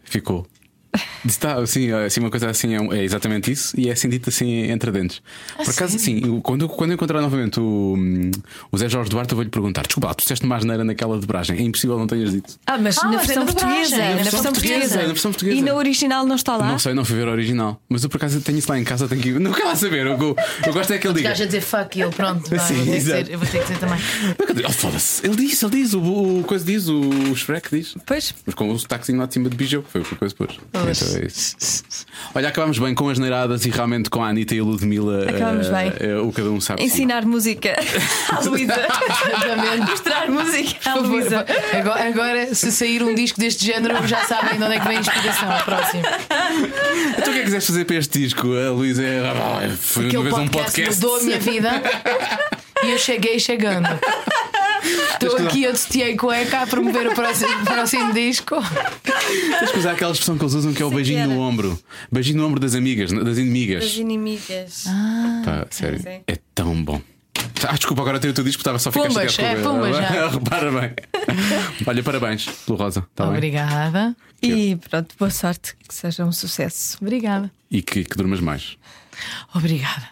Ficou. 0.04 0.46
Está, 1.26 1.56
assim, 1.60 1.90
assim, 1.92 2.20
uma 2.20 2.30
coisa 2.30 2.48
assim 2.48 2.74
é, 2.74 2.98
é 2.98 3.04
exatamente 3.04 3.50
isso 3.50 3.78
e 3.78 3.88
é 3.88 3.92
assim 3.92 4.08
dito 4.08 4.28
assim 4.30 4.70
entre 4.70 4.90
dentes. 4.90 5.20
Por 5.56 5.68
acaso, 5.68 5.98
sim, 5.98 6.20
eu- 6.24 6.40
quando, 6.40 6.62
eu- 6.62 6.68
quando 6.68 6.90
eu 6.90 6.94
encontrar 6.94 7.20
novamente 7.20 7.58
o, 7.60 7.94
hum, 7.98 8.30
o 8.72 8.78
Zé 8.78 8.88
Jorge 8.88 9.10
Duarte, 9.10 9.32
eu 9.32 9.36
vou-lhe 9.36 9.50
perguntar: 9.50 9.82
desculpa, 9.82 10.14
tu 10.14 10.22
disseste 10.22 10.44
uma 10.46 10.56
asneira 10.56 10.84
naquela 10.84 11.18
dobragem, 11.18 11.58
é 11.58 11.62
impossível 11.62 11.98
não 11.98 12.06
tenhas 12.06 12.30
dito. 12.32 12.54
Ah, 12.66 12.78
mas 12.78 12.96
Ah, 12.98 13.04
na 13.06 13.12
mas 13.12 13.22
é 13.22 13.26
versão 13.26 13.44
na 13.44 13.50
dobragem, 13.52 13.80
portuguesa. 13.80 13.96
na 13.98 14.04
versão 14.14 14.22
versão 14.22 14.52
portuguesa. 14.52 14.78
portuguesa. 14.80 15.02
Na 15.02 15.12
versão 15.12 15.30
portuguesa. 15.32 15.58
E 15.58 15.62
na 15.62 15.74
original 15.74 16.26
não 16.26 16.36
está 16.36 16.56
lá? 16.56 16.68
Não 16.68 16.78
sei, 16.78 16.94
não 16.94 17.04
fui 17.04 17.16
ver 17.16 17.28
a 17.28 17.32
original, 17.32 17.82
mas 17.88 18.04
eu 18.04 18.08
por 18.08 18.16
acaso 18.16 18.40
tenho 18.40 18.58
isso 18.58 18.70
lá 18.70 18.78
em 18.78 18.84
casa, 18.84 19.06
tenho 19.08 19.20
que 19.20 19.28
ir. 19.30 19.40
Não 19.40 19.52
quero 19.52 19.68
lá 19.68 19.76
saber, 19.76 20.06
eu, 20.06 20.12
eu, 20.16 20.36
eu 20.66 20.72
gosto 20.72 20.92
é 20.92 20.98
que 20.98 21.06
ele 21.06 21.14
diga. 21.14 21.28
Gajo 21.30 21.42
a 21.42 21.46
dizer 21.46 21.60
fuck 21.60 22.00
ele, 22.00 22.10
pronto. 22.12 22.48
vai, 22.50 22.58
Sim, 22.60 22.74
vou 22.74 22.84
que 22.84 22.90
exato. 22.92 23.20
dizer, 23.22 23.32
eu 23.34 23.38
vou 23.38 23.48
ter 23.48 23.58
que 23.58 23.64
dizer 23.66 23.78
também. 23.78 23.98
Ele 24.48 24.72
foda-se, 24.72 25.26
ele 25.26 25.36
disse, 25.36 25.64
ele 25.64 25.72
diz, 25.82 25.94
o, 25.94 26.00
o 26.00 26.44
coisa 26.44 26.64
diz, 26.64 26.88
o 26.88 27.34
Shrek 27.34 27.68
diz. 27.76 27.94
Pois. 28.06 28.34
Mas 28.46 28.54
com 28.54 28.70
o 28.70 28.78
sotaquezinho 28.78 29.18
lá 29.18 29.26
de 29.26 29.34
cima 29.34 29.48
de 29.50 29.56
Bijou, 29.56 29.84
foi 29.86 30.00
o 30.00 30.04
que 30.04 30.14
a 30.14 30.18
coisa 30.18 30.34
pôs. 30.34 30.58
Então 30.80 31.16
é 31.22 31.26
isso. 31.26 31.84
Olha, 32.34 32.48
acabámos 32.48 32.78
bem 32.78 32.94
com 32.94 33.08
as 33.08 33.18
neiradas 33.18 33.64
e 33.64 33.70
realmente 33.70 34.10
com 34.10 34.22
a 34.22 34.28
Anitta 34.28 34.54
e 34.54 34.60
a 34.60 34.64
Ludmilla. 34.64 35.28
Acabámos 35.28 35.66
eh, 35.68 35.70
bem. 35.72 35.92
eh, 36.10 36.16
o 36.18 36.32
cada 36.32 36.50
um 36.50 36.60
sabe. 36.60 36.82
Ensinar 36.82 37.24
música 37.24 37.74
à 38.30 38.40
Luísa. 38.40 38.74
Exatamente. 38.74 39.90
Mostrar 39.90 40.30
música 40.30 40.90
à 40.90 40.94
Luísa. 40.96 41.46
Agora, 41.72 42.08
agora, 42.08 42.54
se 42.54 42.70
sair 42.72 43.02
um 43.02 43.14
disco 43.14 43.40
deste 43.40 43.64
género, 43.64 44.06
já 44.06 44.24
sabem 44.24 44.58
de 44.58 44.64
onde 44.64 44.74
é 44.74 44.80
que 44.80 44.86
vem 44.88 44.96
a 44.96 45.00
inspiração. 45.00 45.50
A 45.50 45.62
próxima. 45.62 46.02
Então 47.18 47.28
o 47.28 47.32
que 47.32 47.38
é 47.38 47.38
que 47.38 47.44
quiseste 47.44 47.72
fazer 47.72 47.84
para 47.84 47.96
este 47.96 48.18
disco? 48.18 48.46
A 48.54 48.70
Luísa 48.70 49.02
é. 49.02 49.68
Foi 49.78 50.10
uma 50.10 50.22
vez 50.22 50.34
um 50.34 50.48
podcast, 50.48 50.82
podcast. 50.82 50.94
mudou 51.04 51.16
a 51.18 51.22
minha 51.22 51.38
vida 51.38 51.70
e 52.84 52.90
eu 52.90 52.98
cheguei 52.98 53.38
chegando. 53.38 53.88
Estou 55.20 55.36
aqui, 55.36 55.64
eu 55.64 55.72
testei 55.72 56.16
cueca 56.16 56.62
a 56.62 56.66
promover 56.66 57.08
o 57.08 57.14
próximo, 57.14 57.64
próximo 57.64 58.12
disco. 58.12 58.56
Tens 59.58 59.72
que 59.72 59.78
usar 59.78 59.92
aquela 59.92 60.12
expressão 60.12 60.38
que 60.38 60.44
eles 60.44 60.54
usam 60.54 60.72
que 60.72 60.82
é 60.82 60.86
o 60.86 60.90
beijinho 60.90 61.18
era. 61.18 61.26
no 61.28 61.40
ombro. 61.40 61.78
Beijinho 62.10 62.38
no 62.38 62.46
ombro 62.46 62.60
das 62.60 62.74
amigas, 62.74 63.10
das 63.10 63.38
inimigas. 63.38 63.84
Das 63.84 63.96
inimigas. 63.96 64.84
Pá, 65.44 65.66
sério. 65.70 66.00
sim. 66.00 66.20
É 66.26 66.38
tão 66.54 66.82
bom. 66.82 67.00
Ah, 67.66 67.72
desculpa, 67.72 68.02
agora 68.02 68.20
tenho 68.20 68.32
o 68.32 68.34
teu 68.34 68.44
disco, 68.44 68.60
estava 68.60 68.78
só 68.78 68.90
a 68.90 68.92
ficar 68.92 69.08
Pumbas, 69.08 69.38
é, 69.38 69.56
pumbas, 69.56 69.96
já. 69.96 70.28
Repara 70.30 70.70
bem. 70.70 70.92
Olha, 71.86 72.02
parabéns 72.02 72.46
pelo 72.46 72.78
Rosa. 72.78 73.06
Tá 73.14 73.24
bem? 73.24 73.34
Obrigada. 73.34 74.16
E 74.40 74.76
pronto, 74.88 75.14
boa 75.18 75.30
sorte, 75.30 75.74
que 75.88 75.94
seja 75.94 76.24
um 76.24 76.32
sucesso. 76.32 76.98
Obrigada. 77.00 77.50
E 77.70 77.82
que, 77.82 78.04
que 78.04 78.16
durmas 78.16 78.40
mais. 78.40 78.76
Obrigada. 79.54 80.08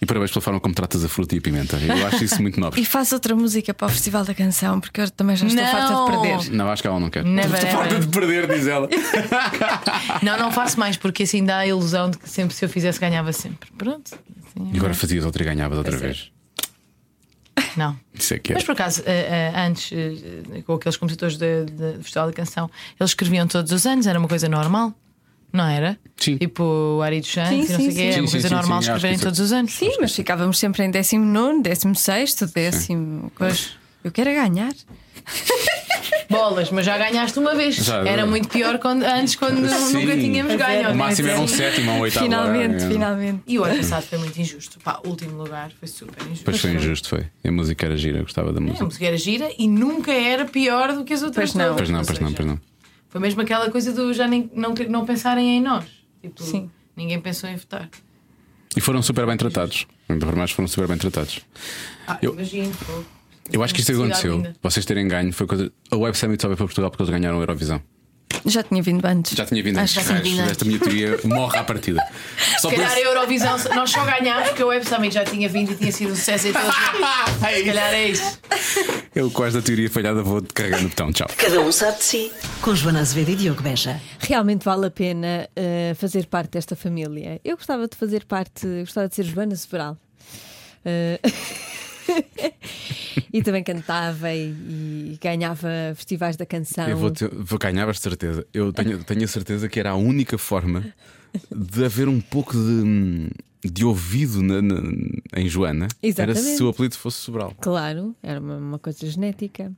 E 0.00 0.04
parabéns 0.04 0.30
pela 0.30 0.42
forma 0.42 0.60
como 0.60 0.74
tratas 0.74 1.02
a 1.04 1.08
fruta 1.08 1.34
e 1.34 1.38
a 1.38 1.40
pimenta. 1.40 1.76
Eu 1.78 2.06
acho 2.06 2.22
isso 2.22 2.40
muito 2.42 2.60
nobre. 2.60 2.80
E 2.82 2.84
faço 2.84 3.14
outra 3.14 3.34
música 3.34 3.72
para 3.72 3.86
o 3.86 3.88
Festival 3.88 4.24
da 4.24 4.34
Canção, 4.34 4.78
porque 4.78 5.00
eu 5.00 5.10
também 5.10 5.34
já 5.36 5.46
estou 5.46 5.62
Não. 5.64 5.70
farta 5.72 5.94
de 5.94 6.20
perder. 6.20 6.52
Não, 6.54 6.70
acho 6.70 6.82
que 6.82 6.88
ela 6.88 7.00
não 7.00 7.08
quer. 7.08 7.24
Never 7.24 7.54
Estou 7.54 7.70
farta 7.70 7.98
de 8.00 8.06
perder, 8.08 8.46
diz 8.46 8.66
ela. 8.66 8.88
Não, 10.22 10.38
não 10.38 10.50
faço 10.52 10.78
mais, 10.78 10.96
porque 10.96 11.22
assim 11.22 11.44
dá 11.44 11.58
a 11.58 11.66
ilusão 11.66 12.10
de 12.10 12.18
que 12.18 12.28
sempre 12.28 12.54
se 12.54 12.64
eu 12.64 12.68
fizesse 12.68 12.98
ganhava 13.00 13.32
sempre. 13.32 13.70
Pronto. 13.76 14.12
Assim, 14.14 14.70
E 14.72 14.76
agora 14.76 14.94
fazias 14.94 15.24
outra 15.24 15.42
e 15.42 15.46
ganhavas 15.46 15.78
outra 15.78 15.94
é. 15.94 15.98
vez. 15.98 16.30
Não. 17.76 17.98
Isso 18.14 18.34
é 18.34 18.38
que 18.38 18.52
é. 18.52 18.54
Mas 18.54 18.64
por 18.64 18.72
acaso, 18.72 19.02
eh, 19.06 19.52
eh, 19.54 19.60
antes, 19.60 19.90
eh, 19.92 20.62
com 20.66 20.74
aqueles 20.74 20.96
compositores 20.96 21.36
do 21.36 22.02
Festival 22.02 22.26
da 22.26 22.32
Canção, 22.32 22.70
eles 22.98 23.10
escreviam 23.10 23.46
todos 23.46 23.72
os 23.72 23.86
anos, 23.86 24.06
era 24.06 24.18
uma 24.18 24.28
coisa 24.28 24.48
normal, 24.48 24.94
não 25.52 25.66
era? 25.66 25.98
Sim. 26.16 26.36
Tipo 26.38 26.62
o 26.98 27.02
Ari 27.02 27.20
dos 27.20 27.30
Santos, 27.32 27.50
Sim, 27.50 27.56
e 27.56 27.68
não 27.72 27.76
sei 27.78 27.88
o 27.88 27.94
quê, 27.94 28.00
era 28.02 28.22
uma 28.22 28.30
coisa 28.30 28.48
sim, 28.48 28.54
normal 28.54 28.82
sim, 28.82 28.88
escreverem 28.88 29.18
todos 29.18 29.40
os 29.40 29.52
anos. 29.52 29.72
Sim, 29.72 29.90
mas 30.00 30.14
ficávamos 30.14 30.58
sempre 30.58 30.84
em 30.84 30.90
19, 30.90 31.62
16, 31.62 32.34
décimo. 32.54 33.30
Pois. 33.36 33.76
Eu 34.04 34.10
quero 34.12 34.30
é 34.30 34.34
ganhar. 34.34 34.72
Bolas, 36.30 36.70
mas 36.70 36.84
já 36.86 36.98
ganhaste 36.98 37.38
uma 37.38 37.54
vez. 37.54 37.76
Já, 37.76 37.98
era 38.06 38.22
já. 38.22 38.26
muito 38.26 38.48
pior 38.48 38.78
quando, 38.78 39.02
antes, 39.04 39.36
quando 39.36 39.68
Sim. 39.68 39.92
nunca 40.00 40.16
tínhamos 40.16 40.52
A 40.54 40.56
ganho. 40.56 40.84
ver, 40.86 40.92
O 40.92 40.96
máximo 40.96 41.28
era 41.28 41.40
um 41.40 41.48
sétimo 41.48 41.90
ou 41.92 41.96
um 41.98 42.00
oitavo. 42.00 42.24
finalmente, 42.26 42.74
lugar. 42.74 42.88
finalmente. 42.90 43.42
E 43.46 43.58
o 43.58 43.64
ano 43.64 43.76
passado 43.76 44.02
foi 44.02 44.18
muito 44.18 44.40
injusto. 44.40 44.78
Pá, 44.80 45.00
último 45.04 45.36
lugar 45.36 45.70
foi 45.78 45.88
super 45.88 46.22
injusto. 46.24 46.38
Depois 46.44 46.60
foi 46.60 46.72
injusto, 46.74 47.08
foi. 47.08 47.26
E 47.44 47.48
a 47.48 47.52
música 47.52 47.86
era 47.86 47.96
gira, 47.96 48.18
eu 48.18 48.22
gostava 48.22 48.52
da 48.52 48.58
A 48.58 48.62
música. 48.62 48.84
música 48.84 49.06
era 49.06 49.16
gira 49.16 49.50
e 49.58 49.68
nunca 49.68 50.12
era 50.12 50.44
pior 50.44 50.92
do 50.94 51.04
que 51.04 51.12
as 51.14 51.22
outras 51.22 51.52
Pois 51.52 51.66
não. 51.66 51.76
Pois 51.76 51.88
não, 51.90 52.04
pois 52.04 52.18
não, 52.18 52.32
pois 52.32 52.48
não. 52.48 52.60
Foi 53.16 53.20
mesmo 53.22 53.40
aquela 53.40 53.70
coisa 53.70 53.94
do 53.94 54.12
já 54.12 54.28
nem, 54.28 54.50
não, 54.54 54.74
não 54.90 55.06
pensarem 55.06 55.56
em 55.56 55.62
nós. 55.62 55.86
Tipo, 56.20 56.42
Sim. 56.42 56.70
ninguém 56.94 57.18
pensou 57.18 57.48
em 57.48 57.56
votar. 57.56 57.88
E 58.76 58.80
foram 58.82 59.00
super 59.00 59.24
bem 59.24 59.38
tratados. 59.38 59.86
Ainda 60.06 60.26
por 60.26 60.36
mais 60.36 60.50
foram 60.50 60.68
super 60.68 60.86
bem 60.86 60.98
tratados. 60.98 61.40
Ah, 62.06 62.18
Eu- 62.20 62.34
imagino. 62.34 62.70
pô. 62.84 63.02
Eu 63.50 63.64
acho 63.64 63.72
que 63.72 63.80
isto 63.80 63.90
aconteceu. 63.92 64.52
Vocês 64.62 64.84
terem 64.84 65.08
ganho 65.08 65.32
foi 65.32 65.46
coisa. 65.46 65.72
A 65.90 65.96
Web 65.96 66.14
Summit 66.14 66.42
só 66.42 66.48
veio 66.48 66.58
para 66.58 66.66
Portugal 66.66 66.90
porque 66.90 67.04
eles 67.04 67.10
ganharam 67.10 67.38
a 67.38 67.40
Eurovisão. 67.40 67.80
Já 68.44 68.62
tinha 68.62 68.82
vindo 68.82 69.04
antes. 69.04 69.32
Já 69.36 69.44
tinha 69.44 69.62
vindo 69.62 69.78
antes. 69.78 69.92
já 69.94 70.04
tinha 70.04 70.20
vindo 70.20 70.40
Esta 70.42 70.64
minha 70.64 70.78
teoria 70.78 71.18
morre 71.24 71.58
à 71.58 71.64
partida. 71.64 72.00
Só 72.60 72.68
Se 72.70 72.76
calhar 72.76 72.92
a 72.92 72.98
isso- 73.00 73.08
Eurovisão, 73.08 73.56
nós 73.74 73.90
só 73.90 74.04
ganhámos 74.04 74.48
porque 74.48 74.62
o 74.62 74.68
Web 74.68 74.86
Summit 74.86 75.14
já 75.14 75.24
tinha 75.24 75.48
vindo 75.48 75.72
e 75.72 75.76
tinha 75.76 75.90
sido 75.92 76.12
um 76.12 76.16
sucesso. 76.16 76.48
Então, 76.48 76.62
se 77.56 77.64
calhar 77.64 77.92
é 77.94 78.08
isso. 78.08 78.38
Eu 79.14 79.30
com 79.30 79.44
esta 79.44 79.60
teoria 79.62 79.90
falhada 79.90 80.22
vou 80.22 80.42
carregar 80.54 80.80
no 80.82 80.88
botão. 80.88 81.12
Tchau. 81.12 81.26
Cada 81.36 81.60
um 81.60 81.72
sabe 81.72 81.98
de 81.98 82.04
si. 82.04 82.32
Com 82.60 82.74
Joana 82.74 83.00
Azevedo 83.00 83.30
e 83.30 83.36
Diogo 83.36 83.62
Beja. 83.62 84.00
Realmente 84.20 84.64
vale 84.64 84.86
a 84.86 84.90
pena 84.90 85.48
eh, 85.56 85.94
fazer 85.98 86.26
parte 86.26 86.50
desta 86.50 86.76
família. 86.76 87.40
Eu 87.44 87.56
gostava 87.56 87.88
de 87.88 87.96
fazer 87.96 88.24
parte, 88.26 88.66
gostava 88.80 89.08
de 89.08 89.14
ser 89.14 89.24
Joana 89.24 89.56
Sobral. 89.56 89.96
Eh, 90.84 91.18
e 93.32 93.42
também 93.42 93.62
cantava 93.62 94.32
e, 94.32 94.48
e 95.12 95.18
ganhava 95.22 95.68
festivais 95.94 96.36
da 96.36 96.46
canção. 96.46 96.88
Eu 96.88 96.96
vou, 96.96 97.10
ter, 97.10 97.28
vou 97.28 97.58
ganhar 97.58 97.88
a 97.88 97.94
certeza. 97.94 98.46
Eu 98.52 98.72
tenho, 98.72 99.02
tenho 99.04 99.24
a 99.24 99.28
certeza 99.28 99.68
que 99.68 99.78
era 99.80 99.90
a 99.90 99.94
única 99.96 100.36
forma 100.38 100.84
de 101.54 101.84
haver 101.84 102.08
um 102.08 102.20
pouco 102.20 102.52
de, 102.54 103.30
de 103.70 103.84
ouvido 103.84 104.42
na- 104.42 104.62
na- 104.62 104.82
em 105.36 105.48
Joana. 105.48 105.84
Era 106.02 106.08
Exatamente. 106.32 106.40
se 106.56 106.62
o 106.62 106.68
apelido 106.68 106.96
fosse 106.96 107.18
Sobral. 107.18 107.54
Claro, 107.60 108.14
era 108.22 108.40
uma, 108.40 108.56
uma 108.56 108.78
coisa 108.78 109.08
genética 109.08 109.72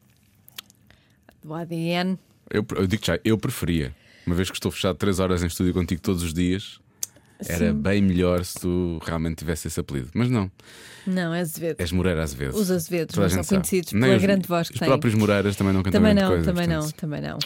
do 1.43 1.55
ADN. 1.55 2.19
Eu, 2.51 2.65
eu 2.77 2.87
digo 2.87 3.05
já, 3.05 3.19
eu 3.25 3.37
preferia. 3.39 3.95
Uma 4.27 4.35
vez 4.35 4.51
que 4.51 4.57
estou 4.57 4.71
fechado 4.71 4.97
3 4.97 5.21
horas 5.21 5.43
em 5.43 5.47
estúdio 5.47 5.73
contigo 5.73 6.01
todos 6.03 6.23
os 6.23 6.35
dias, 6.35 6.79
era 7.47 7.73
bem 7.73 8.03
melhor 8.03 8.45
se 8.45 8.55
tu 8.61 8.99
realmente 9.05 9.37
tivesse 9.37 9.69
esse 9.69 9.79
apelido. 9.79 10.09
Mas 10.15 10.29
não, 10.31 10.51
Não, 11.07 11.33
é 11.35 11.41
Azevedo. 11.41 11.77
és 11.81 11.93
Moreira 11.93 12.23
Azevedo. 12.23 12.55
Os 12.57 12.71
Azevedos 12.71 13.15
não 13.17 13.23
são 13.29 13.37
gente 13.37 13.47
sabe. 13.47 13.61
conhecidos 13.63 13.93
Nem 13.93 14.03
pela 14.03 14.17
os- 14.17 14.23
grande 14.23 14.49
voz 14.49 14.69
que 14.69 14.75
Os 14.75 14.81
têm. 14.81 14.89
próprios 14.89 15.15
Moreiras 15.15 15.57
também 15.57 15.73
não 15.73 15.83
cantam 15.83 16.01
Também 16.01 16.15
grande 16.15 16.29
não, 16.29 16.37
coisa. 16.37 16.53
também 16.53 16.67
não, 16.69 16.81
portanto. 16.83 17.01
também 17.01 17.21
não. 17.21 17.39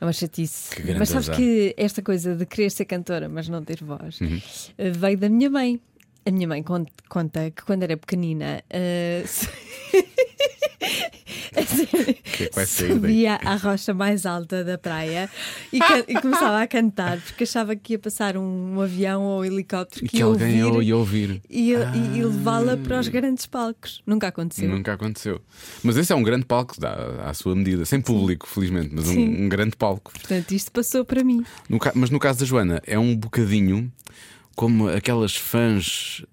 É 0.00 0.04
uma 0.04 0.12
chatice. 0.12 0.74
Grande 0.76 0.98
Mas 0.98 1.08
sabes 1.08 1.28
azar. 1.28 1.36
que 1.36 1.72
esta 1.76 2.02
coisa 2.02 2.34
de 2.36 2.44
querer 2.44 2.70
ser 2.70 2.84
cantora, 2.84 3.28
mas 3.28 3.48
não 3.48 3.62
ter 3.64 3.82
voz, 3.82 4.20
Uhum. 4.20 4.40
eh, 4.76 4.90
veio 4.90 5.16
da 5.16 5.28
minha 5.28 5.48
mãe. 5.48 5.80
A 6.26 6.30
minha 6.30 6.48
mãe 6.48 6.62
con- 6.62 6.86
conta 7.08 7.50
que 7.50 7.62
quando 7.64 7.82
era 7.82 7.96
pequenina 7.96 8.62
eh, 8.70 9.24
que 12.36 12.44
é 12.44 12.48
que 12.50 12.66
subia 12.66 13.34
à 13.44 13.56
rocha 13.56 13.94
mais 13.94 14.26
alta 14.26 14.64
da 14.64 14.76
praia 14.78 15.30
e, 15.72 15.78
e 16.08 16.20
começava 16.20 16.60
a 16.62 16.66
cantar 16.66 17.18
porque 17.20 17.44
achava 17.44 17.76
que 17.76 17.92
ia 17.94 17.98
passar 17.98 18.36
um, 18.36 18.80
avião 18.80 19.22
ou 19.22 19.40
um 19.40 19.44
helicóptero 19.44 20.00
que 20.06 20.16
que 20.16 20.22
alguém 20.22 20.56
ia, 20.56 20.66
ouvir 20.66 20.86
ia 20.86 20.96
ouvir. 20.96 21.42
e, 21.48 21.72
e- 21.72 22.18
e 22.18 22.22
levá-la 22.24 22.76
para 22.76 22.98
os 23.00 23.08
grandes 23.08 23.46
palcos. 23.46 24.02
Nunca 24.06 24.28
aconteceu. 24.28 24.68
Nunca 24.68 24.92
aconteceu. 24.94 25.40
Mas 25.82 25.96
esse 25.96 26.12
é 26.12 26.16
um 26.16 26.22
grande 26.22 26.44
palco, 26.46 26.78
dá 26.80 26.94
à 27.24 27.34
sua 27.34 27.54
medida, 27.54 27.84
sem 27.84 28.00
público, 28.00 28.46
felizmente, 28.48 28.90
mas 28.92 29.08
um, 29.08 29.44
um 29.44 29.48
grande 29.48 29.76
palco. 29.76 30.12
Portanto, 30.12 30.52
isto 30.52 30.72
passou 30.72 31.04
para 31.04 31.22
mim. 31.22 31.44
No 31.68 31.78
mas 31.94 32.10
no 32.10 32.18
caso 32.18 32.40
da 32.40 32.44
Joana, 32.46 32.82
é 32.86 32.98
um 32.98 33.14
bocadinho 33.16 33.90
como 34.54 34.88
aquelas 34.88 35.36
fãs. 35.36 36.24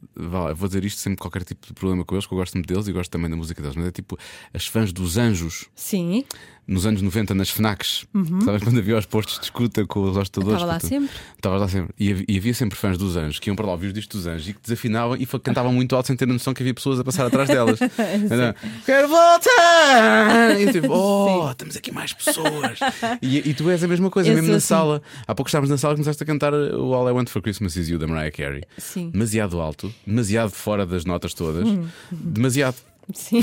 vou 0.56 0.68
dizer 0.68 0.86
isto 0.86 1.00
sem 1.00 1.16
qualquer 1.16 1.44
tipo 1.44 1.68
de 1.68 1.74
problema 1.74 2.06
com 2.06 2.16
eles, 2.16 2.26
que 2.26 2.34
eu 2.34 2.38
gosto 2.38 2.54
muito 2.54 2.68
deles 2.68 2.88
e 2.88 2.92
gosto 2.92 3.12
também 3.12 3.30
da 3.30 3.36
música 3.36 3.62
deles, 3.62 3.76
mas 3.76 3.88
é 3.88 3.92
tipo 3.92 4.18
as 4.54 4.68
fãs 4.68 4.94
dos 4.94 5.18
anjos 5.18 5.70
Sim, 5.76 6.24
nos 6.72 6.86
anos 6.86 7.02
90 7.02 7.36
nas 7.36 7.50
FNACs. 7.50 8.06
Sabes 8.46 8.64
quando 8.64 8.80
havia 8.80 8.98
os 8.98 9.06
postos 9.06 9.38
de 9.40 9.46
escuta 9.46 9.86
com 9.86 10.04
os 10.04 10.16
hostadores? 10.16 10.56
Estava 10.62 10.72
lá 10.74 10.80
sempre. 10.80 11.10
Estava 11.36 11.58
lá 11.58 11.68
sempre. 11.68 11.94
E 12.00 12.12
havia, 12.12 12.26
e 12.28 12.38
havia 12.38 12.54
sempre 12.54 12.78
fãs 12.78 12.98
dos 12.98 13.18
anjos 13.18 13.40
que 13.40 13.50
iam 13.50 13.56
para 13.56 13.66
lá 13.66 13.74
ouvir 13.74 13.88
os 13.88 13.94
discos 13.94 14.22
dos 14.22 14.28
anjos 14.28 14.48
e 14.48 14.54
que 14.54 14.60
desafinavam 14.64 15.18
e 15.18 15.26
cantavam 15.26 15.74
muito 15.74 15.96
alto 15.96 16.08
sem 16.08 16.16
ter 16.16 16.24
a 16.24 16.34
noção 16.34 16.54
que 16.54 16.64
havia 16.64 16.74
pessoas 16.74 17.00
a 17.00 17.04
passar 17.04 17.26
atrás 17.26 17.50
delas. 17.50 17.80
Então, 18.24 18.54
Quero 18.86 19.08
voltar! 19.08 20.60
E 20.60 20.72
tipo, 20.72 20.88
oh, 20.94 21.54
temos 21.56 21.76
aqui 21.76 21.92
mais 21.92 22.14
pessoas. 22.14 22.80
E, 23.22 23.50
e 23.50 23.54
tu 23.54 23.70
és 23.70 23.84
a 23.84 23.88
mesma 23.88 24.10
coisa, 24.10 24.30
Eu 24.30 24.36
mesmo 24.36 24.50
na 24.50 24.58
assim. 24.58 24.68
sala. 24.68 25.02
Há 25.28 25.36
pouco 25.36 25.50
estávamos 25.50 25.70
na 25.70 25.78
sala 25.78 25.94
e 25.94 25.98
começaste 25.98 26.24
a 26.24 26.26
cantar 26.26 26.54
o 26.54 26.94
All 26.94 27.08
I 27.10 27.12
Want 27.12 27.30
for 27.30 27.42
Christmas 27.42 27.76
Is 27.76 27.90
You 27.90 28.00
da 28.00 28.08
Mariah 28.08 28.32
Carey. 28.32 28.64
Sim. 28.78 29.10
Demasiado 29.10 29.60
alto, 29.60 29.94
demasiado 30.06 30.52
fora 30.52 30.86
das 30.86 31.06
notas 31.06 31.34
todas, 31.34 31.68
demasiado. 32.12 32.76
Sim. 33.14 33.42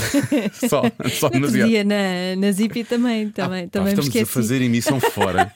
Só, 0.67 0.81
só 1.11 1.27
No 1.27 1.33
demasiado. 1.33 1.69
dia 1.69 1.83
na, 1.83 2.35
na 2.37 2.51
Zipi 2.51 2.83
também, 2.83 3.29
também, 3.29 3.65
Pá, 3.67 3.79
também 3.79 3.95
me 3.95 3.99
estamos 4.01 4.29
a 4.29 4.31
fazer 4.31 4.61
emissão 4.61 4.99
fora, 4.99 5.51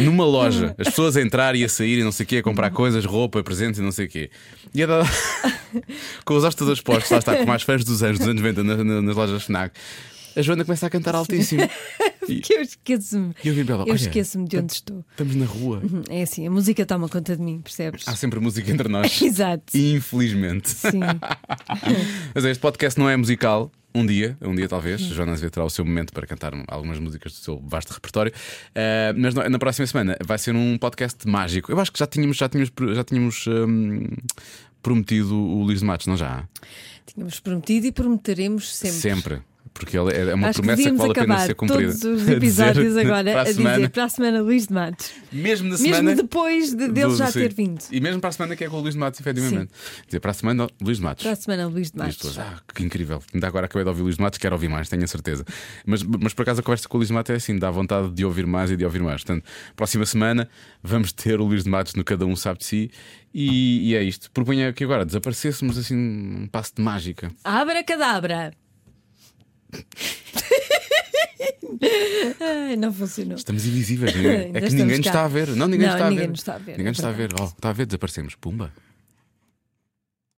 numa 0.00 0.24
loja, 0.24 0.74
as 0.78 0.88
pessoas 0.88 1.16
a 1.16 1.22
entrar 1.22 1.54
e 1.56 1.64
a 1.64 1.68
sair 1.68 1.98
e 1.98 2.04
não 2.04 2.12
sei 2.12 2.24
o 2.24 2.26
quê, 2.26 2.36
a 2.38 2.42
comprar 2.42 2.70
coisas, 2.70 3.04
roupa, 3.04 3.42
presentes 3.42 3.78
e 3.78 3.82
não 3.82 3.92
sei 3.92 4.06
o 4.06 4.08
quê. 4.08 4.30
E 4.74 4.82
a 4.82 4.86
dada- 4.86 5.08
com 6.24 6.34
os 6.36 6.44
hostadores 6.44 6.80
postos, 6.80 7.10
lá 7.10 7.18
está, 7.18 7.36
com 7.36 7.46
mais 7.46 7.62
fãs 7.62 7.84
dos 7.84 8.02
anos, 8.02 8.18
dos 8.18 8.28
anos 8.28 8.42
90 8.42 8.64
na- 8.64 8.84
na- 8.84 9.02
nas 9.02 9.16
lojas 9.16 9.42
Fnac. 9.44 9.74
A 10.38 10.42
Joana 10.42 10.64
começa 10.64 10.86
a 10.86 10.90
cantar 10.90 11.14
altíssimo. 11.14 11.62
E 12.28 12.40
Que 12.40 12.52
eu 12.54 12.60
esqueço-me. 12.60 13.32
eu 13.42 13.54
vi 13.54 13.64
pela 13.64 13.84
Eu 13.88 13.94
esqueço-me 13.94 14.46
de 14.46 14.58
onde 14.58 14.74
estou. 14.74 15.02
Estamos 15.12 15.34
na 15.34 15.46
rua. 15.46 15.80
É 16.10 16.20
assim, 16.24 16.46
a 16.46 16.50
música 16.50 16.84
toma 16.84 17.08
conta 17.08 17.34
de 17.34 17.42
mim, 17.42 17.58
percebes? 17.62 18.06
Há 18.06 18.14
sempre 18.16 18.38
música 18.38 18.70
entre 18.70 18.86
nós. 18.86 19.16
Exato. 19.22 19.74
Infelizmente. 19.74 20.68
Sim. 20.68 21.00
Mas 22.34 22.44
este 22.44 22.60
podcast 22.60 22.98
não 23.00 23.08
é 23.08 23.16
musical. 23.16 23.72
Um 23.94 24.04
dia, 24.04 24.36
um 24.42 24.54
dia 24.54 24.68
talvez, 24.68 25.00
Joana 25.00 25.32
Azevedo 25.32 25.52
terá 25.54 25.64
o 25.64 25.70
seu 25.70 25.82
momento 25.86 26.12
para 26.12 26.26
cantar 26.26 26.52
algumas 26.68 26.98
músicas 26.98 27.32
do 27.32 27.38
seu 27.38 27.58
vasto 27.66 27.92
repertório. 27.94 28.30
Uh, 28.70 29.16
mas 29.16 29.32
no- 29.34 29.48
na 29.48 29.58
próxima 29.58 29.86
semana 29.86 30.14
vai 30.24 30.36
ser 30.38 30.54
um 30.54 30.76
podcast 30.76 31.26
mágico. 31.26 31.72
Eu 31.72 31.80
acho 31.80 31.90
que 31.90 31.98
já 31.98 32.06
tínhamos, 32.06 32.36
já 32.36 32.46
tínhamos, 32.50 32.70
já 32.94 33.02
tínhamos 33.04 33.46
hum, 33.46 34.06
prometido 34.82 35.34
o 35.34 35.62
Luís 35.62 35.80
de 35.80 35.86
Matos, 35.86 36.06
não 36.06 36.16
já? 36.18 36.46
Tínhamos 37.06 37.40
prometido 37.40 37.86
e 37.86 37.92
prometeremos 37.92 38.76
sempre. 38.76 38.98
Sempre. 38.98 39.42
Porque 39.78 39.96
ele 39.96 40.12
é 40.30 40.34
uma 40.34 40.48
Acho 40.48 40.60
que 40.60 40.66
promessa 40.66 40.82
que, 40.82 40.90
devíamos 40.90 40.98
vale 40.98 41.10
a 41.12 41.14
pena 41.14 41.46
ser 41.46 41.54
cumprida. 41.54 41.92
todos 41.92 42.04
os 42.04 42.22
A 42.22 42.24
dizer 42.34 42.36
episódios 42.36 42.96
agora 42.98 43.30
para 43.30 43.40
a, 43.40 43.42
a 43.42 43.46
semana, 43.54 43.76
dizer 43.76 43.88
para 43.90 44.04
a 44.04 44.08
semana 44.08 44.40
Luís 44.42 44.66
de 44.66 44.74
Matos. 44.74 45.10
mesmo 45.32 45.68
na 45.68 45.78
Mesmo 45.78 45.94
semana. 45.94 46.14
depois 46.16 46.70
de, 46.70 46.88
dele 46.88 47.06
do- 47.08 47.16
já 47.16 47.26
sim. 47.28 47.40
ter 47.40 47.54
vindo. 47.54 47.78
E 47.92 48.00
mesmo 48.00 48.20
para 48.20 48.30
a 48.30 48.32
semana 48.32 48.56
que 48.56 48.64
é 48.64 48.68
com 48.68 48.76
o 48.76 48.80
Luís 48.80 48.94
de 48.94 49.00
Matos, 49.00 49.20
efetivamente. 49.20 49.70
Dizer, 50.06 50.20
para 50.20 50.30
a 50.32 50.34
semana, 50.34 50.66
Luís 50.80 50.96
de 50.98 51.02
Matos. 51.04 51.22
Para 51.22 51.32
a 51.32 51.36
semana 51.36 51.66
Luís 51.68 51.90
de 51.92 51.98
Matos. 51.98 52.16
pessoas, 52.16 52.38
ah, 52.38 52.60
que 52.74 52.82
incrível. 52.82 53.22
Ainda 53.32 53.46
agora 53.46 53.66
acabei 53.66 53.84
de 53.84 53.88
ouvir 53.88 54.00
o 54.00 54.04
Luís 54.04 54.16
de 54.16 54.22
Matos, 54.22 54.38
quero 54.38 54.54
ouvir 54.54 54.68
mais, 54.68 54.88
tenho 54.88 55.04
a 55.04 55.06
certeza. 55.06 55.44
Mas, 55.86 56.02
mas 56.02 56.34
por 56.34 56.42
acaso 56.42 56.60
a 56.60 56.62
conversa 56.62 56.88
com 56.88 56.96
o 56.96 56.98
Luís 56.98 57.08
de 57.08 57.14
Matos 57.14 57.30
é 57.30 57.36
assim, 57.36 57.56
dá 57.58 57.70
vontade 57.70 58.10
de 58.10 58.24
ouvir 58.24 58.46
mais 58.46 58.70
e 58.70 58.76
de 58.76 58.84
ouvir 58.84 59.00
mais. 59.02 59.22
Portanto, 59.22 59.44
próxima 59.76 60.04
semana 60.04 60.48
vamos 60.82 61.12
ter 61.12 61.40
o 61.40 61.44
Luís 61.44 61.62
de 61.64 61.70
Matos 61.70 61.94
no 61.94 62.02
Cada 62.04 62.26
Um 62.26 62.34
Sabe 62.34 62.58
de 62.58 62.64
Si. 62.64 62.90
E, 63.32 63.90
e 63.90 63.94
é 63.94 64.02
isto. 64.02 64.30
Propunha 64.32 64.72
que 64.72 64.82
agora 64.82 65.04
desaparecêssemos 65.04 65.76
assim 65.78 65.94
um 65.96 66.48
passo 66.50 66.72
de 66.74 66.82
mágica. 66.82 67.30
Abra 67.44 67.84
cadabra. 67.84 68.52
Ai, 72.40 72.76
não 72.76 72.92
funcionou. 72.92 73.36
Estamos 73.36 73.64
invisíveis, 73.66 74.14
Ainda 74.14 74.58
é 74.58 74.60
que 74.62 74.70
ninguém 74.74 74.98
nos 74.98 75.06
está 75.06 75.24
a 75.24 75.28
ver. 75.28 75.48
Não, 75.48 75.68
ninguém 75.68 75.86
Não, 75.86 75.94
nos 75.94 75.94
está 75.94 76.06
a 76.06 76.10
ninguém 76.10 76.24
ver. 76.26 76.30
nos 76.30 76.40
está 76.40 76.54
a 76.54 76.58
ver, 76.58 76.70
Ninguém 76.72 76.86
é 76.86 76.88
nos 76.90 76.98
está 76.98 77.08
a 77.08 77.12
ver. 77.12 77.18
verdade. 77.18 77.42
Oh, 77.42 77.56
está 77.56 77.68
a 77.68 77.72
ver, 77.72 77.86
desaparecemos. 77.86 78.34
Pumba. 78.34 78.72